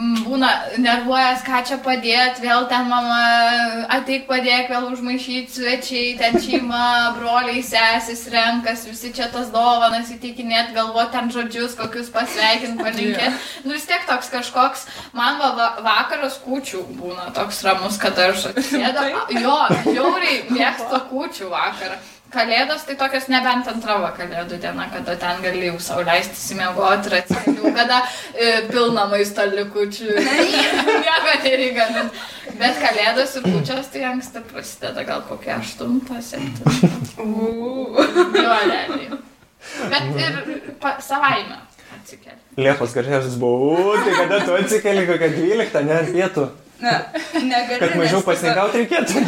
būna 0.00 0.48
nervuojas, 0.80 1.42
ką 1.44 1.60
čia 1.66 1.76
padėt, 1.82 2.38
vėl 2.42 2.66
ten 2.70 2.86
mama 2.88 3.86
ateik 3.92 4.26
padėk, 4.28 4.70
vėl 4.70 4.86
užmaišyti 4.92 5.52
svečiai, 5.52 6.12
ten 6.20 6.38
šeima, 6.40 6.84
broliai, 7.18 7.62
sesis, 7.66 8.24
renkas, 8.32 8.86
visi 8.88 9.12
čia 9.16 9.28
tas 9.32 9.50
dovanas 9.52 10.12
įtikinėt, 10.14 10.72
galvoti 10.76 11.16
ten 11.16 11.32
žodžius, 11.34 11.76
kokius 11.78 12.12
pasveikinti, 12.14 12.80
palinkėti. 12.86 13.32
Nu 13.66 13.76
vis 13.76 13.88
tiek 13.88 14.06
toks 14.08 14.30
kažkoks, 14.32 14.86
man 15.16 15.40
va, 15.42 15.74
vakaras 15.84 16.38
kūčių 16.44 16.86
būna 17.00 17.30
toks 17.36 17.60
ramus, 17.66 18.00
kad 18.00 18.18
aš 18.30 18.50
atsėdu. 18.54 19.10
Jo, 19.40 19.58
žiauriai 19.90 20.46
mėgstu 20.54 21.04
kūčių 21.10 21.52
vakarą. 21.52 22.00
Kalėdos 22.30 22.84
tai 22.86 22.94
tokios 22.94 23.24
nebent 23.32 23.66
antrava 23.66 24.12
kalėdų 24.14 24.60
diena, 24.62 24.84
kada 24.92 25.16
ten 25.18 25.40
gali 25.42 25.64
jau 25.66 25.78
savo 25.82 26.04
leisti 26.06 26.36
įsimiegoti 26.38 27.10
ir 27.10 27.16
atsikeliu, 27.18 27.72
kada 27.74 27.96
e, 28.38 28.50
pilna 28.70 29.06
maisto 29.10 29.42
likučių. 29.50 30.12
Nieko 30.14 31.34
nereikia. 31.44 31.88
bet- 31.96 32.20
Bet 32.60 32.76
kalėdos 32.82 33.34
ir 33.38 33.44
kūčios 33.48 33.86
tai 33.92 34.02
anksti 34.12 34.40
prasideda, 34.52 35.02
gal. 35.08 35.22
Jo, 37.18 38.54
realiai. 38.60 39.10
Bet 39.90 40.20
ir 40.20 40.40
pa, 40.82 40.96
savaime 41.02 41.56
atsikeli. 41.96 42.36
Liepos 42.60 42.94
garsiausias 42.96 43.36
buvo, 43.40 43.74
u, 43.74 43.94
tai 44.04 44.14
kada 44.18 44.40
tu 44.46 44.54
atsikeli 44.58 45.06
kokią 45.08 45.30
12, 45.38 45.82
ne, 45.88 45.98
ant 46.02 46.12
pietų. 46.14 46.46
Na, 46.80 46.96
negaliu. 47.52 47.80
Kad 47.82 47.96
mažiau 48.00 48.24
pasninkauti 48.24 48.84
reikėtų. 48.84 49.24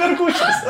Per 0.00 0.14
kučias. 0.18 0.64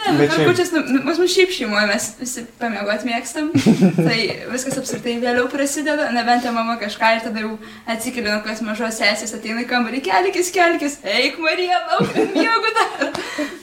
Ne, 0.00 0.12
Bet 0.16 0.32
kučias, 0.32 0.70
nu, 0.72 0.80
nu, 0.86 1.00
pas 1.04 1.18
mus 1.20 1.32
šiaip 1.34 1.50
šeimoje 1.54 1.88
mes 1.90 2.06
visi 2.20 2.44
pamėgoti 2.60 3.08
mėgstam. 3.08 3.50
tai 4.06 4.18
viskas 4.50 4.78
apskritai 4.80 5.16
vėliau 5.22 5.48
prasideda, 5.52 6.08
nebent 6.14 6.46
mama 6.54 6.78
kažką 6.80 7.10
ir 7.16 7.24
tada 7.26 7.44
jau 7.44 7.52
atsikeli, 7.90 8.30
nuo 8.30 8.40
kas 8.46 8.62
mažos 8.64 9.00
sesės 9.00 9.34
ateina 9.36 9.64
į 9.64 9.68
kambarį, 9.70 10.02
kelkis, 10.08 10.52
kelkis, 10.54 10.98
eik 11.04 11.38
Marija, 11.42 11.82
lauk, 11.92 12.14
miegu 12.36 12.74
dar. 12.78 13.10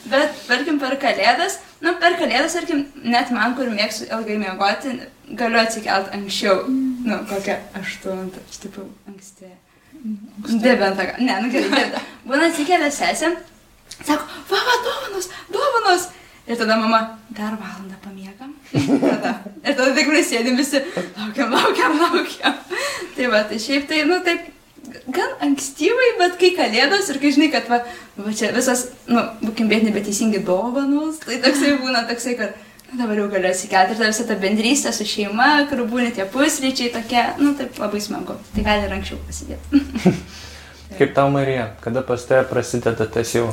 Bet, 0.08 0.42
tarkim, 0.48 0.80
per 0.80 0.96
kalėdas, 1.02 1.58
nu, 1.84 1.96
per 2.00 2.16
kalėdas, 2.20 2.56
tarkim, 2.56 2.86
net 3.04 3.32
man, 3.34 3.56
kur 3.58 3.72
mėgstu 3.72 4.08
ilgai 4.08 4.38
miegoti, 4.40 4.98
galiu 5.38 5.64
atsikelt 5.64 6.12
anksčiau. 6.16 6.68
Nu, 7.08 7.22
kokią 7.28 7.58
aštuntą, 7.78 8.44
aš 8.46 8.62
taip 8.62 8.78
jau 8.78 8.86
anksti. 9.10 9.50
Devintą, 10.48 11.06
ne, 11.18 11.40
nu 11.42 11.50
gerai, 11.52 11.70
devintą. 11.72 12.02
Būna 12.28 12.50
atsikelia 12.50 12.90
sesė, 12.94 13.32
sako, 13.98 14.28
va, 14.50 14.60
va, 14.68 14.76
dovanos, 14.86 15.30
dovanos. 15.52 16.08
Ir 16.48 16.56
tada 16.56 16.78
mama, 16.80 17.00
dar 17.36 17.58
valandą 17.60 17.98
pamiegam. 18.00 18.54
Tada. 18.72 19.34
Ir 19.66 19.74
tada 19.74 19.90
tik 19.96 20.06
mes 20.08 20.30
sėdim 20.30 20.56
visi, 20.56 20.80
laukiam, 21.18 21.50
laukiam, 21.52 21.98
laukiam. 22.00 22.54
Tai 23.16 23.26
va, 23.34 23.42
tai 23.50 23.58
šiaip 23.60 23.84
tai, 23.90 23.98
nu 24.08 24.16
taip, 24.24 24.46
gan 25.12 25.34
ankstyvai, 25.44 26.08
bet 26.22 26.38
kai 26.40 26.54
kalėdos 26.56 27.10
ir 27.12 27.20
kai 27.20 27.34
žinai, 27.36 27.50
kad 27.52 27.68
va, 27.68 27.82
va 28.16 28.32
čia 28.36 28.54
visas, 28.56 28.86
nu, 29.10 29.24
būkim 29.42 29.68
bėt 29.68 29.84
nebeteisingi 29.88 30.40
dovanos, 30.46 31.20
tai 31.26 31.40
toksai 31.44 31.74
būna 31.82 32.06
toksai, 32.08 32.38
kad 32.40 32.56
dabar 32.96 33.18
jau 33.20 33.28
galiu 33.28 33.50
atsikelti 33.50 33.94
ir 33.94 34.00
ta 34.00 34.08
visa 34.08 34.24
ta 34.28 34.36
bendrystė 34.40 34.92
su 34.96 35.06
šeima, 35.08 35.48
kur 35.70 35.82
būna 35.90 36.12
tie 36.16 36.24
pusryčiai 36.32 36.92
tokie, 36.94 37.24
nu 37.42 37.52
taip 37.58 37.76
labai 37.82 38.00
smagu. 38.00 38.38
Tai 38.54 38.64
gali 38.64 38.86
ir 38.88 38.94
anksčiau 38.96 39.20
pasidėti. 39.26 39.82
Kaip 40.98 41.12
tau, 41.14 41.28
Marija, 41.30 41.68
kada 41.84 42.02
pas 42.02 42.22
tave 42.24 42.46
prasideda 42.48 43.06
tas 43.12 43.34
jau? 43.36 43.50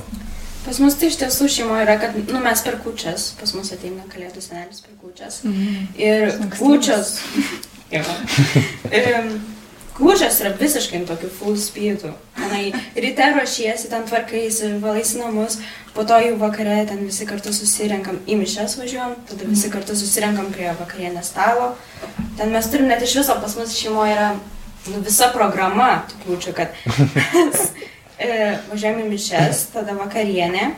Pas 0.65 0.79
mus 0.81 0.95
tai 0.97 1.11
iš 1.11 1.19
tiesų 1.21 1.49
šeimoje 1.51 1.83
yra, 1.85 1.97
kad 2.01 2.15
nu, 2.17 2.39
mes 2.41 2.63
per 2.65 2.79
kučias, 2.81 3.27
pas 3.37 3.51
mus 3.53 3.73
ateina 3.75 4.07
kalėdų 4.09 4.41
senelis 4.41 4.79
per 4.81 4.95
kučias. 5.01 5.41
Ir 5.99 6.31
kučias. 6.55 7.19
Ir 7.91 8.07
Kūčias 9.95 10.41
yra 10.43 10.49
visiškai 10.59 10.97
ant 10.99 11.07
tokių 11.07 11.29
full 11.31 11.55
speedų. 11.59 12.09
Tenai 12.35 12.65
ryte 12.99 13.27
ruošiesi, 13.31 13.87
ten 13.87 14.03
tvarkaisi, 14.09 14.73
valaisi 14.83 15.21
namus, 15.21 15.55
po 15.95 16.03
to 16.03 16.17
jau 16.19 16.33
vakare 16.41 16.81
ten 16.89 17.05
visi 17.07 17.23
kartu 17.29 17.53
susirenkam 17.55 18.17
į 18.27 18.35
mišes 18.41 18.75
važiuojam, 18.81 19.13
tada 19.29 19.47
visi 19.47 19.71
kartu 19.71 19.95
susirenkam 19.95 20.49
prie 20.51 20.67
vakarienės 20.75 21.31
stalo. 21.31 21.69
Ten 22.35 22.51
mes 22.51 22.67
turim 22.71 22.91
net 22.91 23.05
iš 23.07 23.15
viso, 23.21 23.37
pas 23.39 23.55
mus 23.55 23.77
šeimoje 23.77 24.17
yra 24.17 24.27
nu, 24.35 24.99
visa 25.05 25.29
programa 25.31 25.87
tų 26.11 26.19
kūčių, 26.25 26.55
kad 26.57 26.75
e, 28.19 28.57
važiuojam 28.73 28.99
į 29.05 29.09
mišes, 29.13 29.69
tada 29.77 29.95
vakarienė. 29.95 30.73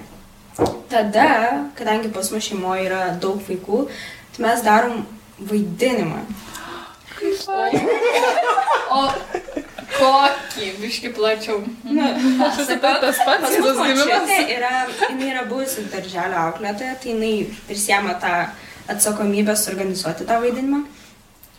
Tada, 0.94 1.32
kadangi 1.78 2.14
pas 2.14 2.30
mus 2.34 2.46
šeimoje 2.52 2.86
yra 2.86 3.02
daug 3.18 3.42
vaikų, 3.50 3.88
tai 4.36 4.46
mes 4.46 4.62
darom 4.66 5.02
vaidinimą. 5.42 6.22
O 8.92 9.02
kokį, 9.98 10.68
biški 10.82 11.10
plačiau. 11.16 11.62
Nu, 11.84 12.04
Aš 12.46 12.60
esu 12.64 12.78
ta- 12.82 13.00
tas 13.02 13.18
pats, 13.26 13.56
tas 13.56 13.80
gimimas. 13.82 14.30
yra, 14.58 14.72
jinai 15.10 15.30
yra 15.34 15.44
buvusi 15.50 15.86
darželio 15.92 16.38
auklėtoja, 16.48 16.96
tai 17.02 17.14
jinai 17.14 17.34
prisiema 17.68 18.14
tą 18.22 18.34
atsakomybę 18.94 19.56
suorganizuoti 19.58 20.28
tą 20.30 20.40
vaidinimą. 20.44 20.84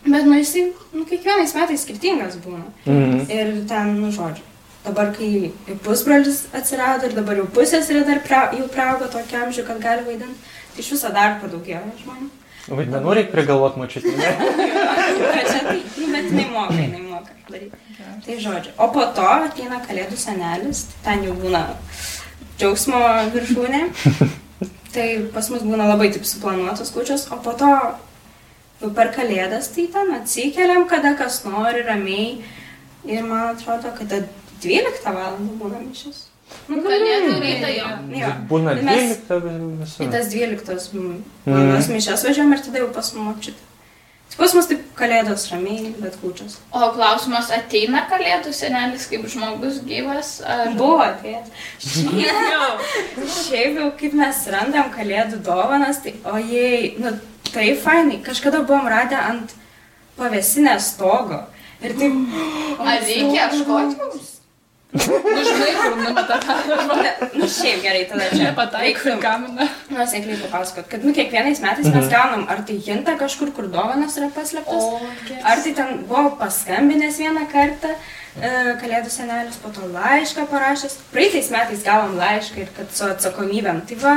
Bet, 0.05 0.23
nu, 0.25 0.37
jisai, 0.39 0.69
nu, 0.95 1.03
kiekvienais 1.05 1.53
metais 1.57 1.83
skirtingas 1.83 2.37
būna. 2.45 2.63
Mhm. 2.85 3.25
Ir 3.29 3.51
ten, 3.67 3.97
nu, 4.01 4.11
žodžiu. 4.15 4.45
Dabar, 4.85 5.11
kai 5.17 5.51
pusbrolis 5.83 6.45
atsirado 6.55 7.05
ir 7.09 7.13
dabar 7.17 7.35
jau 7.35 7.47
pusės 7.51 7.89
yra 7.91 8.05
dar 8.07 8.21
pra, 8.23 8.45
jau 8.55 8.67
praugo 8.71 9.09
tokia 9.11 9.43
amžių, 9.45 9.65
kad 9.67 9.81
gali 9.83 10.05
vaidinti, 10.07 10.39
tai 10.73 10.79
iš 10.85 10.93
viso 10.95 11.11
dar 11.13 11.35
padaugėjo 11.43 11.81
žmonių. 12.05 12.29
Vaidmenų 12.67 13.15
reikia 13.17 13.33
prigalvot 13.33 13.77
mačiutį? 13.79 14.15
Bet 16.09 16.27
jinai 16.29 16.47
moka, 16.51 16.75
jinai 16.75 17.01
moka 17.05 17.33
daryti. 17.49 17.77
Tai 18.25 18.35
žodžiu. 18.43 18.73
O 18.77 18.89
po 18.93 19.05
to 19.15 19.25
ateina 19.25 19.79
kalėdų 19.85 20.17
senelis, 20.19 20.83
tai 20.91 21.15
ten 21.15 21.29
jau 21.29 21.37
būna 21.39 21.63
džiaugsmo 22.59 23.01
viršūnė. 23.35 23.83
Tai 24.89 25.05
pas 25.29 25.45
mus 25.53 25.61
būna 25.61 25.85
labai 25.85 26.07
taip 26.09 26.23
suplanuotos 26.25 26.89
kučios, 26.89 27.27
o 27.29 27.37
po 27.45 27.51
to 27.53 27.69
per 28.97 29.11
kalėdas 29.13 29.69
tai 29.75 29.85
ten 29.93 30.15
atsikeliam, 30.17 30.87
kada 30.89 31.13
kas 31.19 31.43
nori, 31.45 31.83
ramiai. 31.85 32.39
Ir 33.05 33.21
man 33.27 33.53
atrodo, 33.53 33.93
kad 33.95 34.15
12 34.63 35.13
val. 35.13 35.37
būna 35.61 35.83
mišis. 35.83 36.28
Nu, 36.69 36.81
Kalėdų 36.85 37.39
rytą 37.41 37.69
jo. 37.75 37.87
Jo. 38.19 38.27
Būna 38.49 38.75
Mes- 38.83 39.17
12 39.29 39.79
visų. 39.81 40.03
Į 40.05 40.11
tas 40.11 40.27
12 40.33 40.93
Mhm. 40.93 41.23
valandos 41.45 41.87
mišes 41.89 42.23
važiuojam 42.25 42.53
ir 42.53 42.59
tada 42.65 42.79
jau 42.83 42.91
pas 42.93 43.11
močiutę. 43.13 43.65
Pas 44.37 44.53
mus 44.53 44.67
taip 44.69 44.83
kalėdos 44.95 45.47
ramiai, 45.51 45.89
bet 45.99 46.15
kučios. 46.21 46.57
O 46.71 46.91
klausimas, 46.93 47.49
ateina 47.51 48.05
kalėdų 48.07 48.53
senelis 48.53 49.07
kaip 49.09 49.25
žmogus 49.27 49.79
gyvas? 49.83 50.39
Ar... 50.45 50.69
Buvo 50.77 51.01
atėjęs. 51.03 51.49
Šiaip 51.79 52.37
jau, 52.53 52.69
šiaip 53.25 53.79
jau, 53.81 53.91
kaip 53.99 54.13
mes 54.13 54.43
randam 54.53 54.91
kalėdų 54.93 55.41
dovanas, 55.43 55.99
tai 56.05 56.13
ojei, 56.23 56.93
nu 56.99 57.11
tai 57.51 57.73
fainai. 57.75 58.21
Kažkada 58.23 58.61
buvom 58.63 58.87
radę 58.87 59.17
ant 59.17 59.51
pavesinės 60.17 60.93
stogo. 60.95 61.41
Ir 61.81 61.93
taip, 61.99 62.13
Ar 62.79 62.99
reikia 63.01 63.49
ieškoti 63.49 63.97
mums? 63.99 64.38
Nu, 64.89 65.41
žinai, 65.45 65.73
kur 65.77 65.97
numeta 66.01 66.37
nu 67.37 67.45
šiaip 67.45 67.83
gerai 67.83 68.05
tada 68.09 68.29
čia. 68.31 68.47
Nepataiko 68.47 69.11
į 69.11 69.17
kaminą. 69.21 69.67
Nuosekliai 69.93 70.39
papasakot, 70.41 70.87
kad 70.89 71.03
nu 71.05 71.13
kiekvienais 71.13 71.61
metais 71.61 71.89
mes 71.93 72.07
gaunam, 72.09 72.47
ar 72.49 72.63
tai 72.65 72.79
hinta 72.87 73.13
kažkur, 73.19 73.51
kur 73.53 73.67
dovanas 73.69 74.17
yra 74.17 74.31
paslėptos. 74.33 74.87
Ar 75.45 75.61
tai 75.61 75.75
ten 75.77 76.01
buvo 76.09 76.31
paskambinęs 76.39 77.19
vieną 77.21 77.45
kartą, 77.51 77.91
e, 78.41 78.53
kalėdų 78.81 79.13
senelis 79.13 79.59
po 79.61 79.69
to 79.75 79.85
laišką 79.93 80.47
parašęs. 80.49 80.97
Praeitais 81.13 81.51
metais 81.53 81.85
gavom 81.85 82.17
laišką 82.17 82.63
ir 82.65 82.73
kad 82.79 82.89
su 82.89 83.05
atsakomybėm. 83.11 83.83
Tai 83.85 83.99
va, 84.01 84.15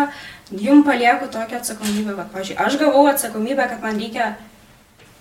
jum 0.56 0.80
palieku 0.88 1.28
tokią 1.36 1.60
atsakomybę. 1.60 2.16
Va, 2.16 2.24
pavyzdžiui, 2.32 2.56
aš 2.64 2.80
gavau 2.80 3.04
atsakomybę, 3.12 3.68
kad 3.74 3.84
man 3.84 4.00
reikia 4.00 4.32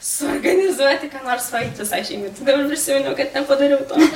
suorganizuoti, 0.02 1.10
ką 1.14 1.24
nors 1.26 1.52
vaikti 1.54 1.84
visai 1.84 2.02
šeimai. 2.08 2.34
Dabar 2.42 2.68
prisiminiau, 2.72 3.16
kad 3.18 3.38
nepadariau 3.38 3.86
to. 3.90 3.96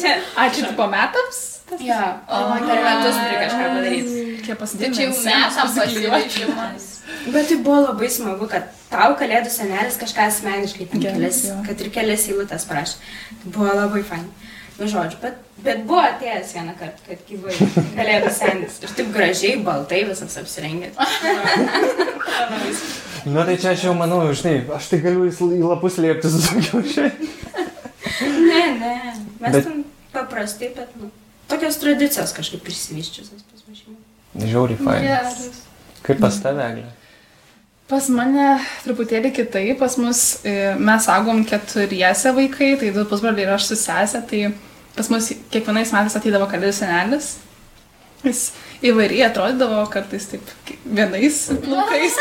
Čia. 0.00 0.14
Ačiū 0.36 0.68
tipo 0.68 0.86
metams. 0.90 1.40
Ja, 1.80 2.20
o 2.28 2.40
per 2.60 2.80
metus 2.84 3.16
turi 3.16 3.36
kažką 3.40 3.68
padaryti. 3.72 4.24
Tai 4.44 4.56
pasidėti. 4.60 4.96
čia 4.98 5.06
jau 5.06 5.14
metam 5.16 5.70
pasiryžimas. 5.78 6.88
Bet 7.32 7.48
tai 7.48 7.56
buvo 7.64 7.78
labai 7.86 8.10
smagu, 8.12 8.48
kad 8.50 8.68
tau 8.92 9.14
kalėdų 9.18 9.50
senelis 9.52 9.96
kažką 10.00 10.28
asmeniškai 10.28 10.88
ten 10.92 11.02
kelias, 11.02 11.40
kad 11.66 11.80
ir 11.80 11.90
kelias 11.94 12.26
eilutes 12.28 12.68
parašė. 12.68 13.00
Tai 13.40 13.54
buvo 13.56 13.72
labai 13.80 14.02
fain. 14.06 14.28
Nu, 14.74 14.88
žodžiu, 14.90 15.18
bet, 15.22 15.36
bet 15.62 15.84
buvo 15.86 16.00
atėjęs 16.02 16.50
vieną 16.56 16.72
kartą, 16.78 17.04
kad 17.06 17.20
gyvai 17.28 17.54
kalėdų 17.94 18.30
senis. 18.34 18.80
Ir 18.82 18.94
taip 18.98 19.12
gražiai, 19.14 19.60
baltai 19.62 20.00
visas 20.08 20.34
apsirengęs. 20.40 20.98
Na 23.24 23.44
tai 23.48 23.54
čia 23.56 23.70
aš 23.72 23.84
jau 23.86 23.94
manau, 23.96 24.18
žinai, 24.36 24.64
aš 24.76 24.88
tai 24.90 24.98
galiu 25.04 25.28
į 25.30 25.60
lapus 25.64 25.94
lieptis 26.02 26.34
daugiau 26.44 26.82
šiai. 26.90 27.12
ne, 28.50 28.64
ne. 28.80 28.96
Mes 29.40 29.44
Bet- 29.44 29.52
bet... 29.54 29.64
ten 29.68 29.84
paprastai, 30.12 30.68
bet 30.76 30.90
nu, 31.00 31.08
tokios 31.50 31.78
tradicijos 31.80 32.34
kažkaip 32.36 32.62
prisivyščiusios 32.66 33.46
pas 33.48 33.64
mažymą. 33.70 33.96
Žiauriai 34.44 34.80
fain. 34.82 35.06
Geras. 35.06 35.62
Kaip 36.04 36.20
pas 36.20 36.36
tave, 36.44 36.66
Eglė? 36.74 36.90
Pas 37.84 38.06
mane 38.08 38.54
truputėlį 38.86 39.28
kitaip, 39.36 39.76
pas 39.82 39.98
mus 40.00 40.20
e, 40.40 40.72
mes 40.80 41.08
augom 41.12 41.42
keturiese 41.44 42.30
vaikai, 42.32 42.70
tai 42.80 42.92
du 42.94 43.04
pusbroliai 43.10 43.44
ir 43.44 43.52
aš 43.52 43.66
su 43.68 43.76
sesė, 43.76 44.22
tai 44.30 44.40
pas 44.96 45.10
mus 45.12 45.28
kiekvienais 45.52 45.92
metais 45.92 46.16
ateidavo 46.16 46.48
kalėdų 46.48 46.72
senelis. 46.78 47.34
Jis 48.24 48.46
įvairiai 48.88 49.26
atrodydavo, 49.26 49.82
kartais 49.92 50.30
taip 50.30 50.72
vienais 50.86 51.42
plaukais, 51.66 52.16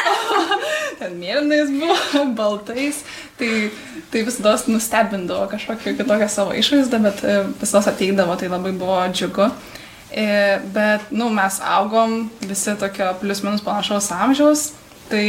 ten 0.99 1.15
mėlynais 1.21 1.71
buvo, 1.71 2.26
baltais, 2.36 2.99
tai, 3.39 3.69
tai 4.12 4.26
visada 4.28 4.58
nustebindavo 4.67 5.47
kažkokią 5.56 5.95
kitokią 6.02 6.28
savo 6.28 6.60
išvaizdą, 6.60 6.99
bet 7.08 7.23
e, 7.23 7.39
visada 7.63 7.95
ateidavo, 7.95 8.36
tai 8.36 8.52
labai 8.52 8.76
buvo 8.76 8.99
džiugu. 9.15 9.47
E, 10.12 10.28
Bet, 10.76 11.08
nu, 11.15 11.32
mes 11.34 11.56
augom 11.65 12.28
visi 12.43 12.76
tokio 12.78 13.13
plius 13.23 13.39
minus 13.47 13.63
panašaus 13.65 14.12
amžiaus, 14.13 14.73
tai 15.12 15.26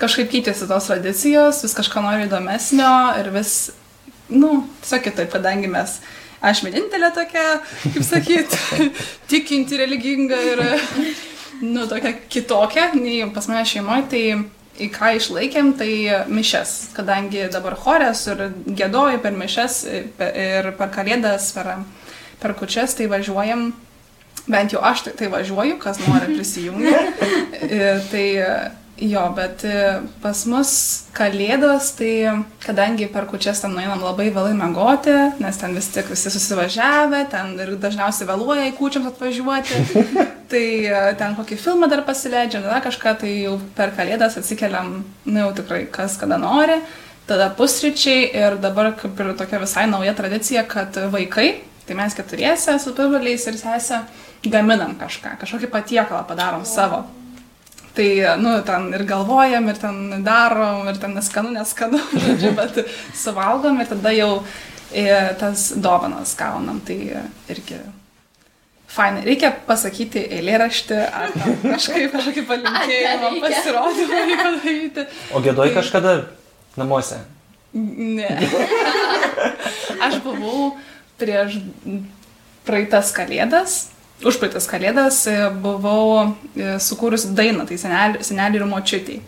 kažkaip 0.00 0.30
keitėsi 0.32 0.68
tos 0.70 0.88
tradicijos, 0.88 1.62
vis 1.64 1.76
kažką 1.76 2.02
nori 2.04 2.26
įdomesnio 2.26 2.94
ir 3.20 3.30
vis, 3.34 3.54
nu, 4.32 4.64
tiesiog 4.82 5.04
kitaip, 5.06 5.30
kadangi 5.34 5.70
mes, 5.70 5.98
aš 6.44 6.64
vienintelė 6.66 7.12
tokia, 7.14 7.44
kaip 7.84 8.02
sakyt, 8.06 8.58
tikinti, 9.30 9.78
religinga 9.80 10.40
ir, 10.50 10.64
nu, 11.62 11.86
tokia 11.90 12.14
kitokia 12.32 12.90
nei 12.96 13.22
pas 13.34 13.48
mane 13.50 13.64
šeimoje, 13.68 14.06
tai 14.12 14.24
į 14.74 14.90
ką 14.90 15.12
išlaikėm, 15.20 15.74
tai 15.78 15.90
mišes, 16.26 16.74
kadangi 16.96 17.46
dabar 17.52 17.76
chorės 17.78 18.24
ir 18.32 18.48
gėdoju 18.66 19.20
per 19.22 19.36
mišes 19.38 19.80
ir 19.86 20.70
per 20.74 20.90
kalėdas, 20.94 21.52
per, 21.54 21.76
per 22.42 22.56
kučias, 22.58 22.96
tai 22.98 23.06
važiuojam, 23.12 23.68
bent 24.50 24.74
jau 24.74 24.80
aš 24.84 25.06
tai, 25.10 25.28
važiuoju, 25.32 25.78
kas 25.82 26.00
nori 26.06 26.34
prisijungti. 26.36 26.96
tai 28.12 28.26
Jo, 28.94 29.24
bet 29.34 29.64
pas 30.22 30.40
mus 30.46 30.70
kalėdos, 31.16 31.88
tai 31.98 32.44
kadangi 32.62 33.08
per 33.10 33.24
kučias 33.26 33.58
ten 33.58 33.72
nueinam 33.74 33.98
labai 33.98 34.28
vėlai 34.30 34.52
mėgoti, 34.54 35.14
nes 35.42 35.58
ten 35.58 35.74
vis 35.74 35.88
tik 35.90 36.12
visi 36.12 36.30
susivažiavę, 36.30 37.24
ten 37.32 37.56
ir 37.58 37.72
dažniausiai 37.82 38.28
vėluoja 38.28 38.68
į 38.68 38.76
kučiams 38.78 39.10
atvažiuoti, 39.10 39.80
tai 40.52 40.64
ten 41.18 41.34
kokį 41.34 41.58
filmą 41.58 41.90
dar 41.90 42.04
pasileidžiam, 42.06 42.62
dar 42.62 42.84
kažką, 42.86 43.16
tai 43.24 43.32
jau 43.48 43.56
per 43.74 43.90
kalėdas 43.98 44.38
atsikeliam, 44.38 45.00
nu 45.26 45.42
jau 45.42 45.50
tikrai 45.58 45.88
kas 45.90 46.14
kada 46.20 46.38
nori, 46.38 46.78
tada 47.26 47.50
pusryčiai 47.58 48.28
ir 48.30 48.60
dabar 48.62 48.92
kaip 49.00 49.18
ir 49.18 49.34
tokia 49.34 49.58
visai 49.64 49.88
nauja 49.90 50.14
tradicija, 50.14 50.62
kad 50.70 51.02
vaikai, 51.10 51.48
tai 51.88 51.98
mes 51.98 52.14
keturiese 52.14 52.78
su 52.78 52.94
pirmaliais 52.94 53.50
ir 53.50 53.58
sesė, 53.58 54.04
gaminam 54.50 54.94
kažką, 55.00 55.36
kažkokį 55.40 55.70
patiekalą 55.72 56.24
padarom 56.28 56.64
savo. 56.68 57.04
Tai, 57.94 58.08
nu, 58.42 58.56
ten 58.66 58.88
ir 58.96 59.04
galvojam, 59.06 59.68
ir 59.70 59.78
ten 59.78 60.24
darom, 60.26 60.88
ir 60.90 60.96
ten 60.98 61.14
neskanu, 61.14 61.52
neskanu, 61.54 62.00
žodžiu, 62.24 62.54
bet 62.58 62.80
suvalgom 63.14 63.78
ir 63.80 63.90
tada 63.92 64.14
jau 64.16 64.30
e, 64.90 65.06
tas 65.38 65.68
dovanas 65.78 66.34
gaunam. 66.38 66.80
Tai 66.82 66.98
irgi 67.54 67.78
fainai. 68.94 69.22
Reikia 69.26 69.52
pasakyti 69.68 70.24
eilėraštį 70.38 70.98
ar 71.06 71.38
kažkaip 71.74 72.10
kažkokį 72.14 72.44
palinkėjimą, 72.50 73.30
pasirodymą 73.46 74.24
padaryti. 74.42 75.06
O 75.30 75.42
gėdoj 75.44 75.70
tai... 75.70 75.76
kažkada 75.78 76.16
namuose? 76.80 77.22
Ne. 77.74 78.30
Aš 80.04 80.20
buvau 80.22 80.74
prieš 81.18 81.58
praeitas 82.66 83.10
kalėdas 83.14 83.93
užpraeitas 84.22 84.68
kalėdas 84.70 85.24
e, 85.30 85.36
buvau 85.64 86.34
e, 86.54 86.76
sukūrusi 86.82 87.34
dainą, 87.36 87.66
tai 87.68 87.78
senelį, 87.80 88.22
senelį 88.26 88.60
ir 88.60 88.68
močiutį. 88.70 89.22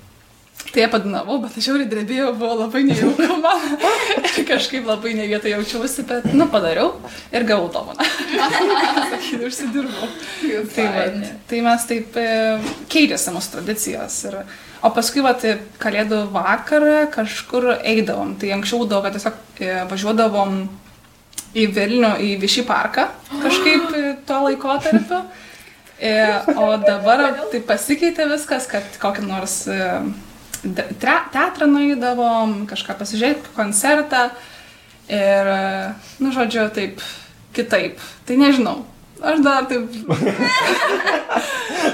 Tai 0.72 0.82
ją 0.82 0.88
padinavau, 0.90 1.36
bet 1.40 1.56
aš 1.56 1.68
jau 1.68 1.76
ir 1.78 1.86
drebėjau, 1.88 2.30
buvo 2.36 2.54
labai 2.62 2.82
nejauku 2.88 3.36
man. 3.40 3.66
ir 4.18 4.46
kažkaip 4.50 4.88
labai 4.88 5.14
ne 5.16 5.26
vietą 5.30 5.50
jaučiausi, 5.52 6.04
bet, 6.08 6.26
nu, 6.34 6.48
padariau 6.52 6.90
ir 7.32 7.46
gavau 7.48 7.68
dovaną. 7.72 8.06
Sakyti, 9.12 9.42
užsidirbau. 9.46 10.08
tai, 10.74 10.86
va, 10.96 11.04
tai 11.50 11.60
mes 11.66 11.86
taip 11.90 12.18
e, 12.20 12.26
keitėsi 12.92 13.34
mūsų 13.36 13.54
tradicijos. 13.54 14.18
Ir, 14.28 14.40
o 14.82 14.90
paskui, 14.96 15.22
va, 15.24 15.36
kalėdų 15.82 16.24
vakarą 16.34 17.06
kažkur 17.14 17.70
eidavom. 17.78 18.34
Tai 18.40 18.56
anksčiau 18.58 18.82
būdavo, 18.82 19.06
kad 19.06 19.16
tiesiog 19.16 19.62
e, 19.62 19.72
važiuodavom 19.92 20.60
į 21.56 21.66
Vilnių, 21.76 22.12
į 22.20 22.30
Višį 22.42 22.64
parką 22.68 23.08
kažkaip 23.42 23.90
tuo 24.28 24.42
laikotarpiu. 24.46 25.20
E, 25.96 26.12
o 26.60 26.74
dabar 26.82 27.22
tai 27.48 27.62
pasikeitė 27.64 28.26
viskas, 28.28 28.66
kad 28.68 28.98
kokį 29.00 29.22
nors 29.24 29.62
e, 29.72 29.78
teatrą 31.00 31.68
nueidavom, 31.70 32.66
kažką 32.68 32.98
pasižiūrėti, 33.00 33.54
koncertą 33.56 34.26
ir, 35.08 35.48
nu, 36.20 36.34
žodžiu, 36.34 36.66
taip 36.76 37.00
kitaip. 37.56 38.02
Tai 38.28 38.36
nežinau, 38.40 38.82
Aš 39.22 39.38
dar 39.44 39.64
taip. 39.70 39.88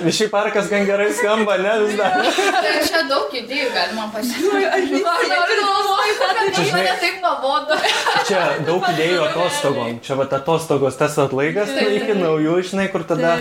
Višiai 0.02 0.30
parkas 0.30 0.68
gan 0.70 0.86
gerai 0.86 1.12
skamba, 1.14 1.56
ne 1.62 1.72
vis 1.84 1.94
dar. 1.98 2.16
Tai 2.26 2.72
čia 2.86 3.02
daug 3.06 3.30
idėjų 3.38 3.68
galima 3.74 4.08
pasiūlyti. 4.10 5.02
Aš 5.06 5.26
galvoju, 5.30 6.16
kad 6.18 6.40
čia 6.56 6.64
mane 6.72 6.94
taip 7.02 7.20
nuobodu. 7.22 7.78
Čia 8.26 8.40
daug 8.66 8.86
idėjų 8.90 9.20
atostogom. 9.28 10.00
Čia 10.02 10.16
va 10.18 10.26
atostogos 10.38 10.98
tas 10.98 11.18
atlaikas, 11.22 11.70
tai 11.76 11.86
iki 12.00 12.16
naujų, 12.18 12.56
žinai, 12.72 12.88
kur 12.94 13.06
tada. 13.06 13.36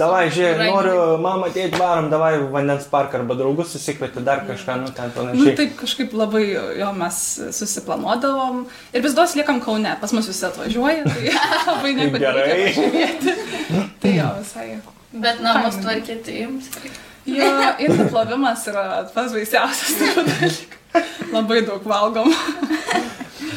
Davai, 0.00 0.24
žiūrėk, 0.32 0.62
noriu, 0.70 0.96
mama, 1.20 1.50
tėti 1.52 1.76
varom, 1.80 2.08
davai 2.12 2.32
vandens 2.52 2.88
parką 2.88 3.20
arba 3.20 3.36
draugus 3.36 3.74
susikvieti 3.76 4.24
dar 4.24 4.44
kažką, 4.48 4.78
nu 4.84 4.92
ten 4.96 5.12
panašiai. 5.16 5.42
Nu, 5.42 5.56
taip 5.58 5.76
kažkaip 5.82 6.16
labai 6.16 6.44
jo 6.80 6.90
mes 6.96 7.20
susiplanuodavom 7.56 8.64
ir 8.96 9.04
vis 9.04 9.16
duos 9.16 9.36
liekam 9.36 9.60
Kaune, 9.64 9.92
pas 10.00 10.12
mus 10.16 10.28
visi 10.30 10.44
atvažiuoja, 10.48 11.04
tai 11.04 11.36
labai 11.70 11.94
nepatinka 12.00 12.45
gerai. 12.46 13.90
tai 14.02 14.14
jo, 14.16 14.30
visai. 14.40 14.68
Bet 15.16 15.42
namus 15.44 15.78
tvarkyti 15.82 16.40
jums. 16.42 16.70
Jo, 17.26 17.46
ir 17.82 17.92
plovimas 18.10 18.66
yra 18.70 18.84
pats 19.14 19.34
baisiausias. 19.34 20.60
Labai 21.34 21.62
daug 21.66 21.82
valgom. 21.88 22.30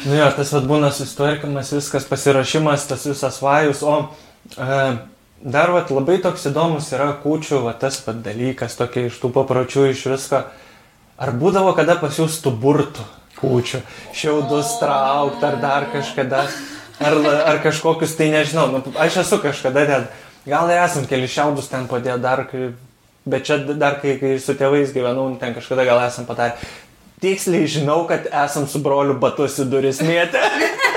nu 0.06 0.16
jo, 0.16 0.26
tas 0.36 0.50
vad 0.56 0.66
būna 0.68 0.90
susitvarkymas, 0.94 1.70
viskas 1.76 2.08
pasirašymas, 2.08 2.88
tas 2.90 3.06
visas 3.06 3.38
vajus, 3.44 3.84
o 3.86 3.94
e, 4.56 4.80
dar 5.54 5.72
vat 5.76 5.92
labai 5.94 6.18
toks 6.24 6.48
įdomus 6.50 6.90
yra 6.96 7.12
kūčių, 7.22 7.62
va 7.68 7.76
tas 7.78 8.00
pat 8.04 8.18
dalykas, 8.24 8.76
tokia 8.80 9.06
iš 9.08 9.20
tų 9.22 9.32
papročių, 9.38 9.86
iš 9.92 10.04
visko. 10.14 10.42
Ar 11.20 11.34
būdavo 11.36 11.72
kada 11.76 11.98
pas 12.00 12.16
jūs 12.18 12.40
tų 12.42 12.56
burtų 12.60 13.06
kūčių, 13.38 13.84
šiaudus 14.16 14.76
traukti 14.82 15.46
ar 15.46 15.60
dar 15.62 15.88
kažkada? 15.94 16.46
Ar, 17.00 17.16
ar 17.48 17.62
kažkokius, 17.64 18.12
tai 18.18 18.28
nežinau, 18.28 18.66
nu, 18.74 18.82
aš 19.00 19.22
esu 19.22 19.38
kažkada 19.40 19.86
ten, 19.88 20.06
gal 20.44 20.68
ir 20.68 20.82
esam 20.82 21.06
keli 21.08 21.30
šiaudus 21.30 21.70
ten 21.72 21.88
padėję 21.88 22.18
dar, 22.20 22.44
bet 23.24 23.48
čia 23.48 23.56
dar 23.72 23.96
kai, 24.02 24.18
kai 24.20 24.34
su 24.42 24.52
tėvais 24.58 24.92
gyvenau, 24.92 25.30
ten 25.40 25.56
kažkada 25.56 25.88
gal 25.88 26.02
esam 26.04 26.28
padarę. 26.28 26.60
Tiksliai 27.20 27.68
žinau, 27.68 28.04
kad 28.08 28.28
esam 28.28 28.68
su 28.68 28.80
broliu 28.84 29.16
batus 29.20 29.58
į 29.60 29.68
duris 29.72 30.04
mėtę. 30.04 30.44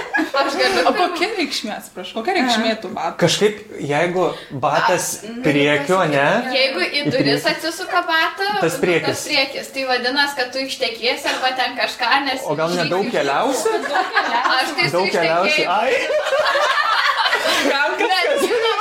O 0.84 0.94
kokia 0.96 1.30
reikšmė, 1.38 1.72
atsiprašau, 1.78 2.16
kokia 2.20 2.36
reikšmė 2.38 2.74
tų 2.84 2.92
batų? 2.96 3.18
Kažkaip, 3.24 3.62
jeigu 3.92 4.26
batas 4.64 5.10
priekiu, 5.46 6.00
ne? 6.12 6.28
Jeigu 6.54 6.84
į 6.84 7.04
duris 7.14 7.48
atsisuka 7.50 8.04
batą, 8.10 8.50
tas 8.62 8.78
priekis. 8.82 9.10
Tas 9.10 9.26
priekis. 9.30 9.72
Tai 9.74 9.88
vadinasi, 9.92 10.38
kad 10.40 10.54
tu 10.56 10.64
ištekėsi 10.68 11.32
arba 11.34 11.54
ten 11.60 11.78
kažką, 11.80 12.12
nes... 12.28 12.46
O 12.48 12.58
gal 12.60 12.76
nedaug 12.78 13.10
keliausi? 13.14 13.74
Aš 13.74 14.76
tai 14.78 14.90
daug 14.94 15.10
keliausi. 15.14 15.68
Ai. 15.68 15.94
Gal 17.64 17.96
merginom, 18.00 18.80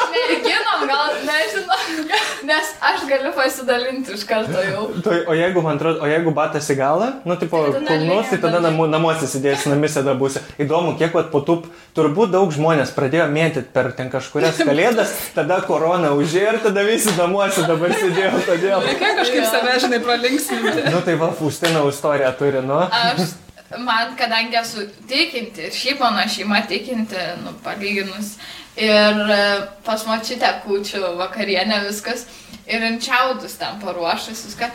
merginom, 0.83 0.89
gal 0.89 1.15
nežinau, 1.27 2.05
nes 2.49 2.71
aš 2.81 3.05
galiu 3.09 3.33
pasidalinti 3.37 4.15
iš 4.17 4.25
karto 4.29 4.63
jau. 4.67 4.85
Tai, 5.05 5.19
o 5.29 5.37
jeigu, 5.37 5.63
man 5.63 5.77
atrodo, 5.77 6.03
o 6.03 6.11
jeigu 6.11 6.33
batas 6.35 6.69
į 6.73 6.77
galą, 6.79 7.09
nu, 7.29 7.37
tipo, 7.41 7.61
kulnus, 7.75 8.31
tai 8.31 8.39
tada 8.43 8.63
namu, 8.65 8.87
namuose 8.91 9.29
sėdėsi, 9.31 9.71
namise 9.73 10.03
dar 10.07 10.19
būsi. 10.21 10.43
Įdomu, 10.63 10.97
kiek 11.01 11.15
vat 11.17 11.31
po 11.33 11.43
tų, 11.47 11.59
turbūt 11.97 12.33
daug 12.35 12.53
žmonės 12.55 12.95
pradėjo 12.97 13.29
mėtyti 13.33 13.73
per 13.75 13.93
ten 13.99 14.11
kažkurias 14.13 14.61
kalėdas, 14.69 15.15
tada 15.37 15.61
korona 15.67 16.15
užėjo 16.19 16.57
ir 16.57 16.61
tada 16.67 16.87
visi 16.87 17.15
namuose 17.19 17.67
dabar 17.69 17.95
sėdėjo, 17.97 18.35
todėl. 18.49 18.83
Reikia 18.89 19.15
kažkaip 19.21 19.49
save, 19.51 19.79
žinai, 19.87 20.03
pralinksminti. 20.05 20.91
Nu, 20.91 21.05
tai 21.07 21.17
va, 21.21 21.33
Faustina 21.37 21.87
istoriją 21.89 22.35
turi, 22.39 22.67
nu. 22.67 22.83
Aš 22.83 23.39
man, 23.79 24.17
kadangi 24.19 24.57
esu 24.61 24.87
tikinti, 25.09 25.69
ir 25.69 25.77
šiaip 25.77 26.01
mano 26.03 26.25
šeima 26.29 26.63
tikinti, 26.69 27.17
nu, 27.45 27.55
palyginus, 27.65 28.35
ir 28.77 29.35
e, 29.35 29.43
pas 29.87 30.07
močiutę 30.09 30.49
kūčių 30.65 31.03
vakarienė 31.19 31.83
viskas, 31.89 32.25
ir 32.67 32.85
ančiaudus 32.87 33.59
ten 33.61 33.81
paruošus 33.83 34.47
viską, 34.47 34.71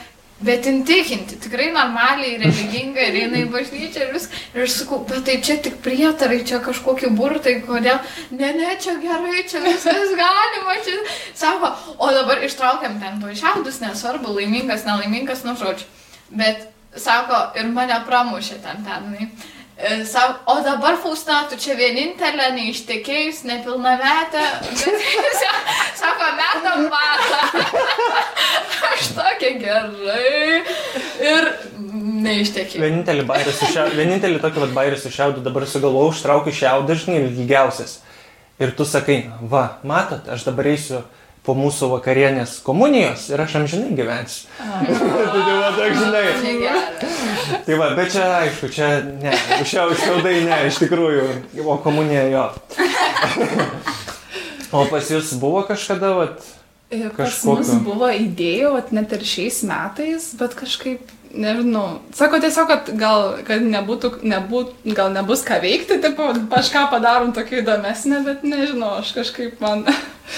bet 0.47 0.67
intikinti, 0.69 1.39
tikrai 1.41 1.71
normaliai, 1.73 2.37
religingai, 2.43 3.07
ir 3.09 3.19
eina 3.23 3.41
į 3.41 3.49
bažnyčią 3.53 4.05
ir 4.05 4.13
viską. 4.13 4.43
Ir 4.53 4.65
aš 4.67 4.77
sakau, 4.81 5.01
bet 5.09 5.25
tai 5.25 5.39
čia 5.45 5.57
tik 5.63 5.79
prietarai, 5.85 6.43
čia 6.47 6.61
kažkokie 6.63 7.09
burtai, 7.17 7.57
kodėl, 7.65 7.99
ne, 8.31 8.53
ne, 8.59 8.71
čia 8.81 8.97
gerai, 9.01 9.43
čia 9.49 9.63
viskas 9.65 10.15
galima, 10.21 10.79
čia. 10.85 11.01
Sako, 11.37 11.73
o 11.97 12.13
dabar 12.13 12.43
ištraukiam 12.45 12.99
ten 13.01 13.21
to 13.23 13.33
šiaudus, 13.33 13.81
nesvarbu, 13.83 14.37
laimingas, 14.37 14.85
nelaimingas, 14.87 15.45
nu 15.47 15.57
žodžiu. 15.57 15.89
Bet 16.37 16.67
sako, 16.97 17.47
ir 17.57 17.69
mane 17.73 17.97
pramušė 18.05 18.61
ten 18.63 18.83
tenai. 18.85 19.31
E, 19.77 20.05
sako, 20.05 20.39
o 20.51 20.63
dabar 20.63 20.97
Faustina, 20.97 21.43
tu 21.45 21.57
čia 21.61 21.75
vienintelė, 21.77 22.47
neištekėjus, 22.55 23.43
nepilnametė. 23.45 24.41
Sako, 25.99 26.31
metam 26.39 26.87
vatą. 26.89 27.67
Aš 28.89 29.11
tokia 29.13 29.51
gerai. 29.61 30.63
Ir 31.21 31.49
neištekėjau. 32.25 32.81
Vienintelį 32.87 33.27
bairį 33.29 33.53
su 33.53 33.69
šiaudu, 33.69 33.99
vienintelį 34.01 34.41
tokį 34.41 34.65
vat 34.65 34.73
bairį 34.79 34.97
su 35.03 35.13
šiaudu 35.13 35.45
dabar 35.45 35.67
sugalvojau, 35.69 36.15
užtraukiu 36.15 36.55
šiaudą, 36.57 36.97
žinai, 36.97 37.21
ilgiausias. 37.29 37.99
Ir 38.57 38.73
tu 38.73 38.87
sakai, 38.89 39.27
va, 39.45 39.77
matot, 39.85 40.25
aš 40.33 40.47
dabar 40.49 40.71
eisiu 40.73 41.03
po 41.45 41.53
mūsų 41.55 41.93
vakarienės 41.93 42.57
komunijos 42.65 43.29
ir 43.29 43.45
aš 43.45 43.59
amžinai 43.61 43.93
gyvensiu. 43.95 44.49
tai 44.57 45.57
va, 45.61 45.69
tak 45.77 45.93
žinai. 46.01 46.25
Tai 47.65 47.77
va, 47.79 47.91
bet 47.97 48.11
čia 48.13 48.27
aišku, 48.41 48.69
čia 48.73 48.89
ne, 49.07 49.33
šiaudai 49.67 50.35
ne, 50.47 50.59
iš 50.69 50.81
tikrųjų, 50.83 51.25
o 51.65 51.77
komunija 51.83 52.27
jo. 52.31 52.45
o 54.71 54.85
pas 54.91 55.11
jūs 55.11 55.33
buvo 55.41 55.63
kažkada, 55.67 56.13
vat, 56.17 56.45
Ir 56.87 57.09
Pas 57.11 57.33
Kažkokio. 57.33 57.57
mus 57.59 57.69
buvo 57.83 58.07
idėjų, 58.15 58.69
vat, 58.77 58.93
net 58.95 59.11
ir 59.11 59.23
šiais 59.27 59.57
metais, 59.67 60.29
bet 60.39 60.53
kažkaip, 60.55 61.09
nežinau, 61.35 61.97
sako 62.15 62.39
tiesiog, 62.39 62.69
kad 62.71 62.91
gal 62.95 63.25
kad 63.43 63.59
nebūtų, 63.59 64.11
nebūt, 64.23 64.71
gal 64.95 65.11
nebus 65.11 65.43
ką 65.43 65.57
veikti, 65.65 65.97
tipo, 65.99 66.29
kažką 66.53 66.85
padarom 66.93 67.33
tokį 67.35 67.59
įdomesnį, 67.59 68.21
bet 68.29 68.47
nežinau, 68.47 68.93
aš 69.01 69.11
kažkaip 69.17 69.59
man 69.59 69.83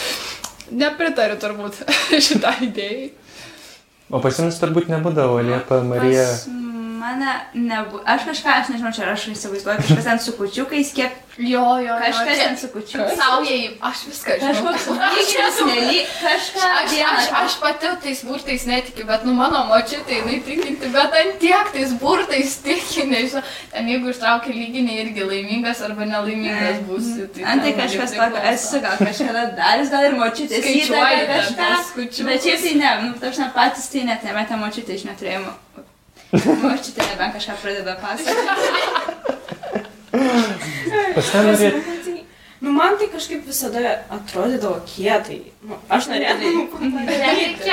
nepritariu 0.82 1.38
turbūt 1.38 1.84
šitą 2.30 2.56
idėją. 2.66 3.12
O 4.10 4.18
pas 4.18 4.42
jums 4.42 4.58
turbūt 4.58 4.90
nebūdavo 4.90 5.38
Liepa 5.46 5.84
Marija. 5.86 6.26
Pas 6.34 6.48
mane 7.00 7.34
nebu... 7.54 8.04
Aš 8.06 8.28
kažką, 8.30 8.60
aš 8.62 8.74
nežinau, 8.74 8.94
čia 8.96 9.10
aš 9.14 9.30
įsivaizduoju, 9.34 9.82
kažkas 9.84 10.08
ten 10.12 10.24
su 10.24 10.36
kučiukais, 10.38 10.94
kiek 10.98 11.18
Jo, 11.40 11.80
jo, 11.80 11.96
kažkas 12.06 12.38
jo. 12.38 12.44
ten 12.44 12.58
su 12.58 12.68
kučiukais. 12.68 13.16
Saujai, 13.16 13.78
aš 13.82 13.98
viską 14.08 14.32
žinau. 14.40 14.74
Kažkoks 14.74 15.60
nely, 15.70 16.02
kažką 16.20 16.66
Aš, 16.80 16.92
aš, 17.12 17.30
aš 17.44 17.54
pati 17.62 17.92
tais 18.04 18.24
burtais 18.28 18.66
netikiu, 18.68 19.06
bet 19.08 19.24
nu 19.24 19.34
mano 19.38 19.62
močiutė, 19.70 20.18
jinai 20.20 20.42
tikinti, 20.44 20.90
bet 20.92 21.16
ant 21.22 21.40
tiek 21.40 21.72
tais 21.72 21.94
burtais 22.02 22.58
tiki, 22.66 23.06
nežinau, 23.08 23.44
ten 23.72 23.88
jeigu 23.88 24.12
ištraukia 24.12 24.52
lyginį 24.58 24.98
irgi 25.06 25.30
laimingas 25.30 25.86
arba 25.88 26.10
nelaimingas 26.12 26.84
būsi. 26.90 27.30
Tai 27.38 27.48
Antai 27.56 27.74
kažkas 27.80 28.18
tokio, 28.20 28.44
esu 28.52 28.84
gal 28.84 29.00
kažkada 29.00 29.46
daręs, 29.62 29.94
gal 29.96 30.10
ir 30.10 30.20
įtaką 30.20 30.76
ten 30.92 31.26
kažką. 31.32 31.72
Bet 32.28 32.44
šiaip 32.50 32.68
tai 32.68 32.76
ne, 32.84 32.94
nu, 33.06 33.16
net 33.24 33.56
patys 33.56 33.88
tai 33.96 34.04
net 34.12 34.28
nemetė 34.28 34.60
močiutė 34.60 35.00
iš 35.00 35.08
neturėjimo. 35.08 35.56
Močiutė 36.34 37.02
nebent 37.08 37.34
kažką 37.38 37.56
pradeda 37.62 37.96
pasakoti. 38.02 38.44
Pas 41.16 41.32
ką 41.34 41.42
norėt? 41.48 41.76
Nu, 42.60 42.74
man 42.76 42.98
tai 43.00 43.08
kažkaip 43.08 43.46
visada 43.48 43.94
atrodydavo 44.12 44.82
kietai. 44.90 45.40
Nu, 45.64 45.78
aš 45.96 46.10
norėdavau 46.12 46.66
padaryti. 46.74 47.70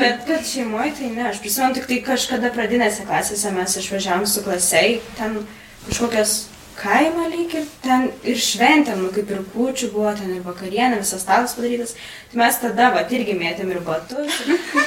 Bet 0.00 0.24
kad 0.26 0.48
šeimoje 0.48 0.96
tai 0.98 1.10
ne, 1.14 1.28
aš 1.30 1.38
prisimenu 1.44 1.78
tik 1.78 1.86
tai 1.90 2.00
kažkada 2.08 2.50
pradinėse 2.56 3.06
klasėse 3.06 3.52
mes 3.54 3.76
išvažiavam 3.80 4.26
su 4.26 4.42
klasiai, 4.42 4.98
ten 5.18 5.38
kažkokias 5.86 6.34
kaimą 6.78 7.28
lyg 7.32 7.54
ir 7.60 7.66
ten 7.84 8.08
ir 8.26 8.38
šventėm, 8.40 9.04
nu 9.04 9.10
kaip 9.14 9.30
ir 9.30 9.42
kūčių 9.54 9.90
buvo, 9.94 10.12
ten 10.18 10.32
ir 10.36 10.42
vakarienė, 10.46 10.98
visas 11.02 11.22
stalas 11.24 11.54
padarytas. 11.58 11.94
Tai 12.32 12.40
mes 12.42 12.56
tada, 12.62 12.88
va, 12.94 13.04
irgi 13.14 13.36
mėtėm 13.38 13.70
ir 13.74 13.80
batus. 13.86 14.40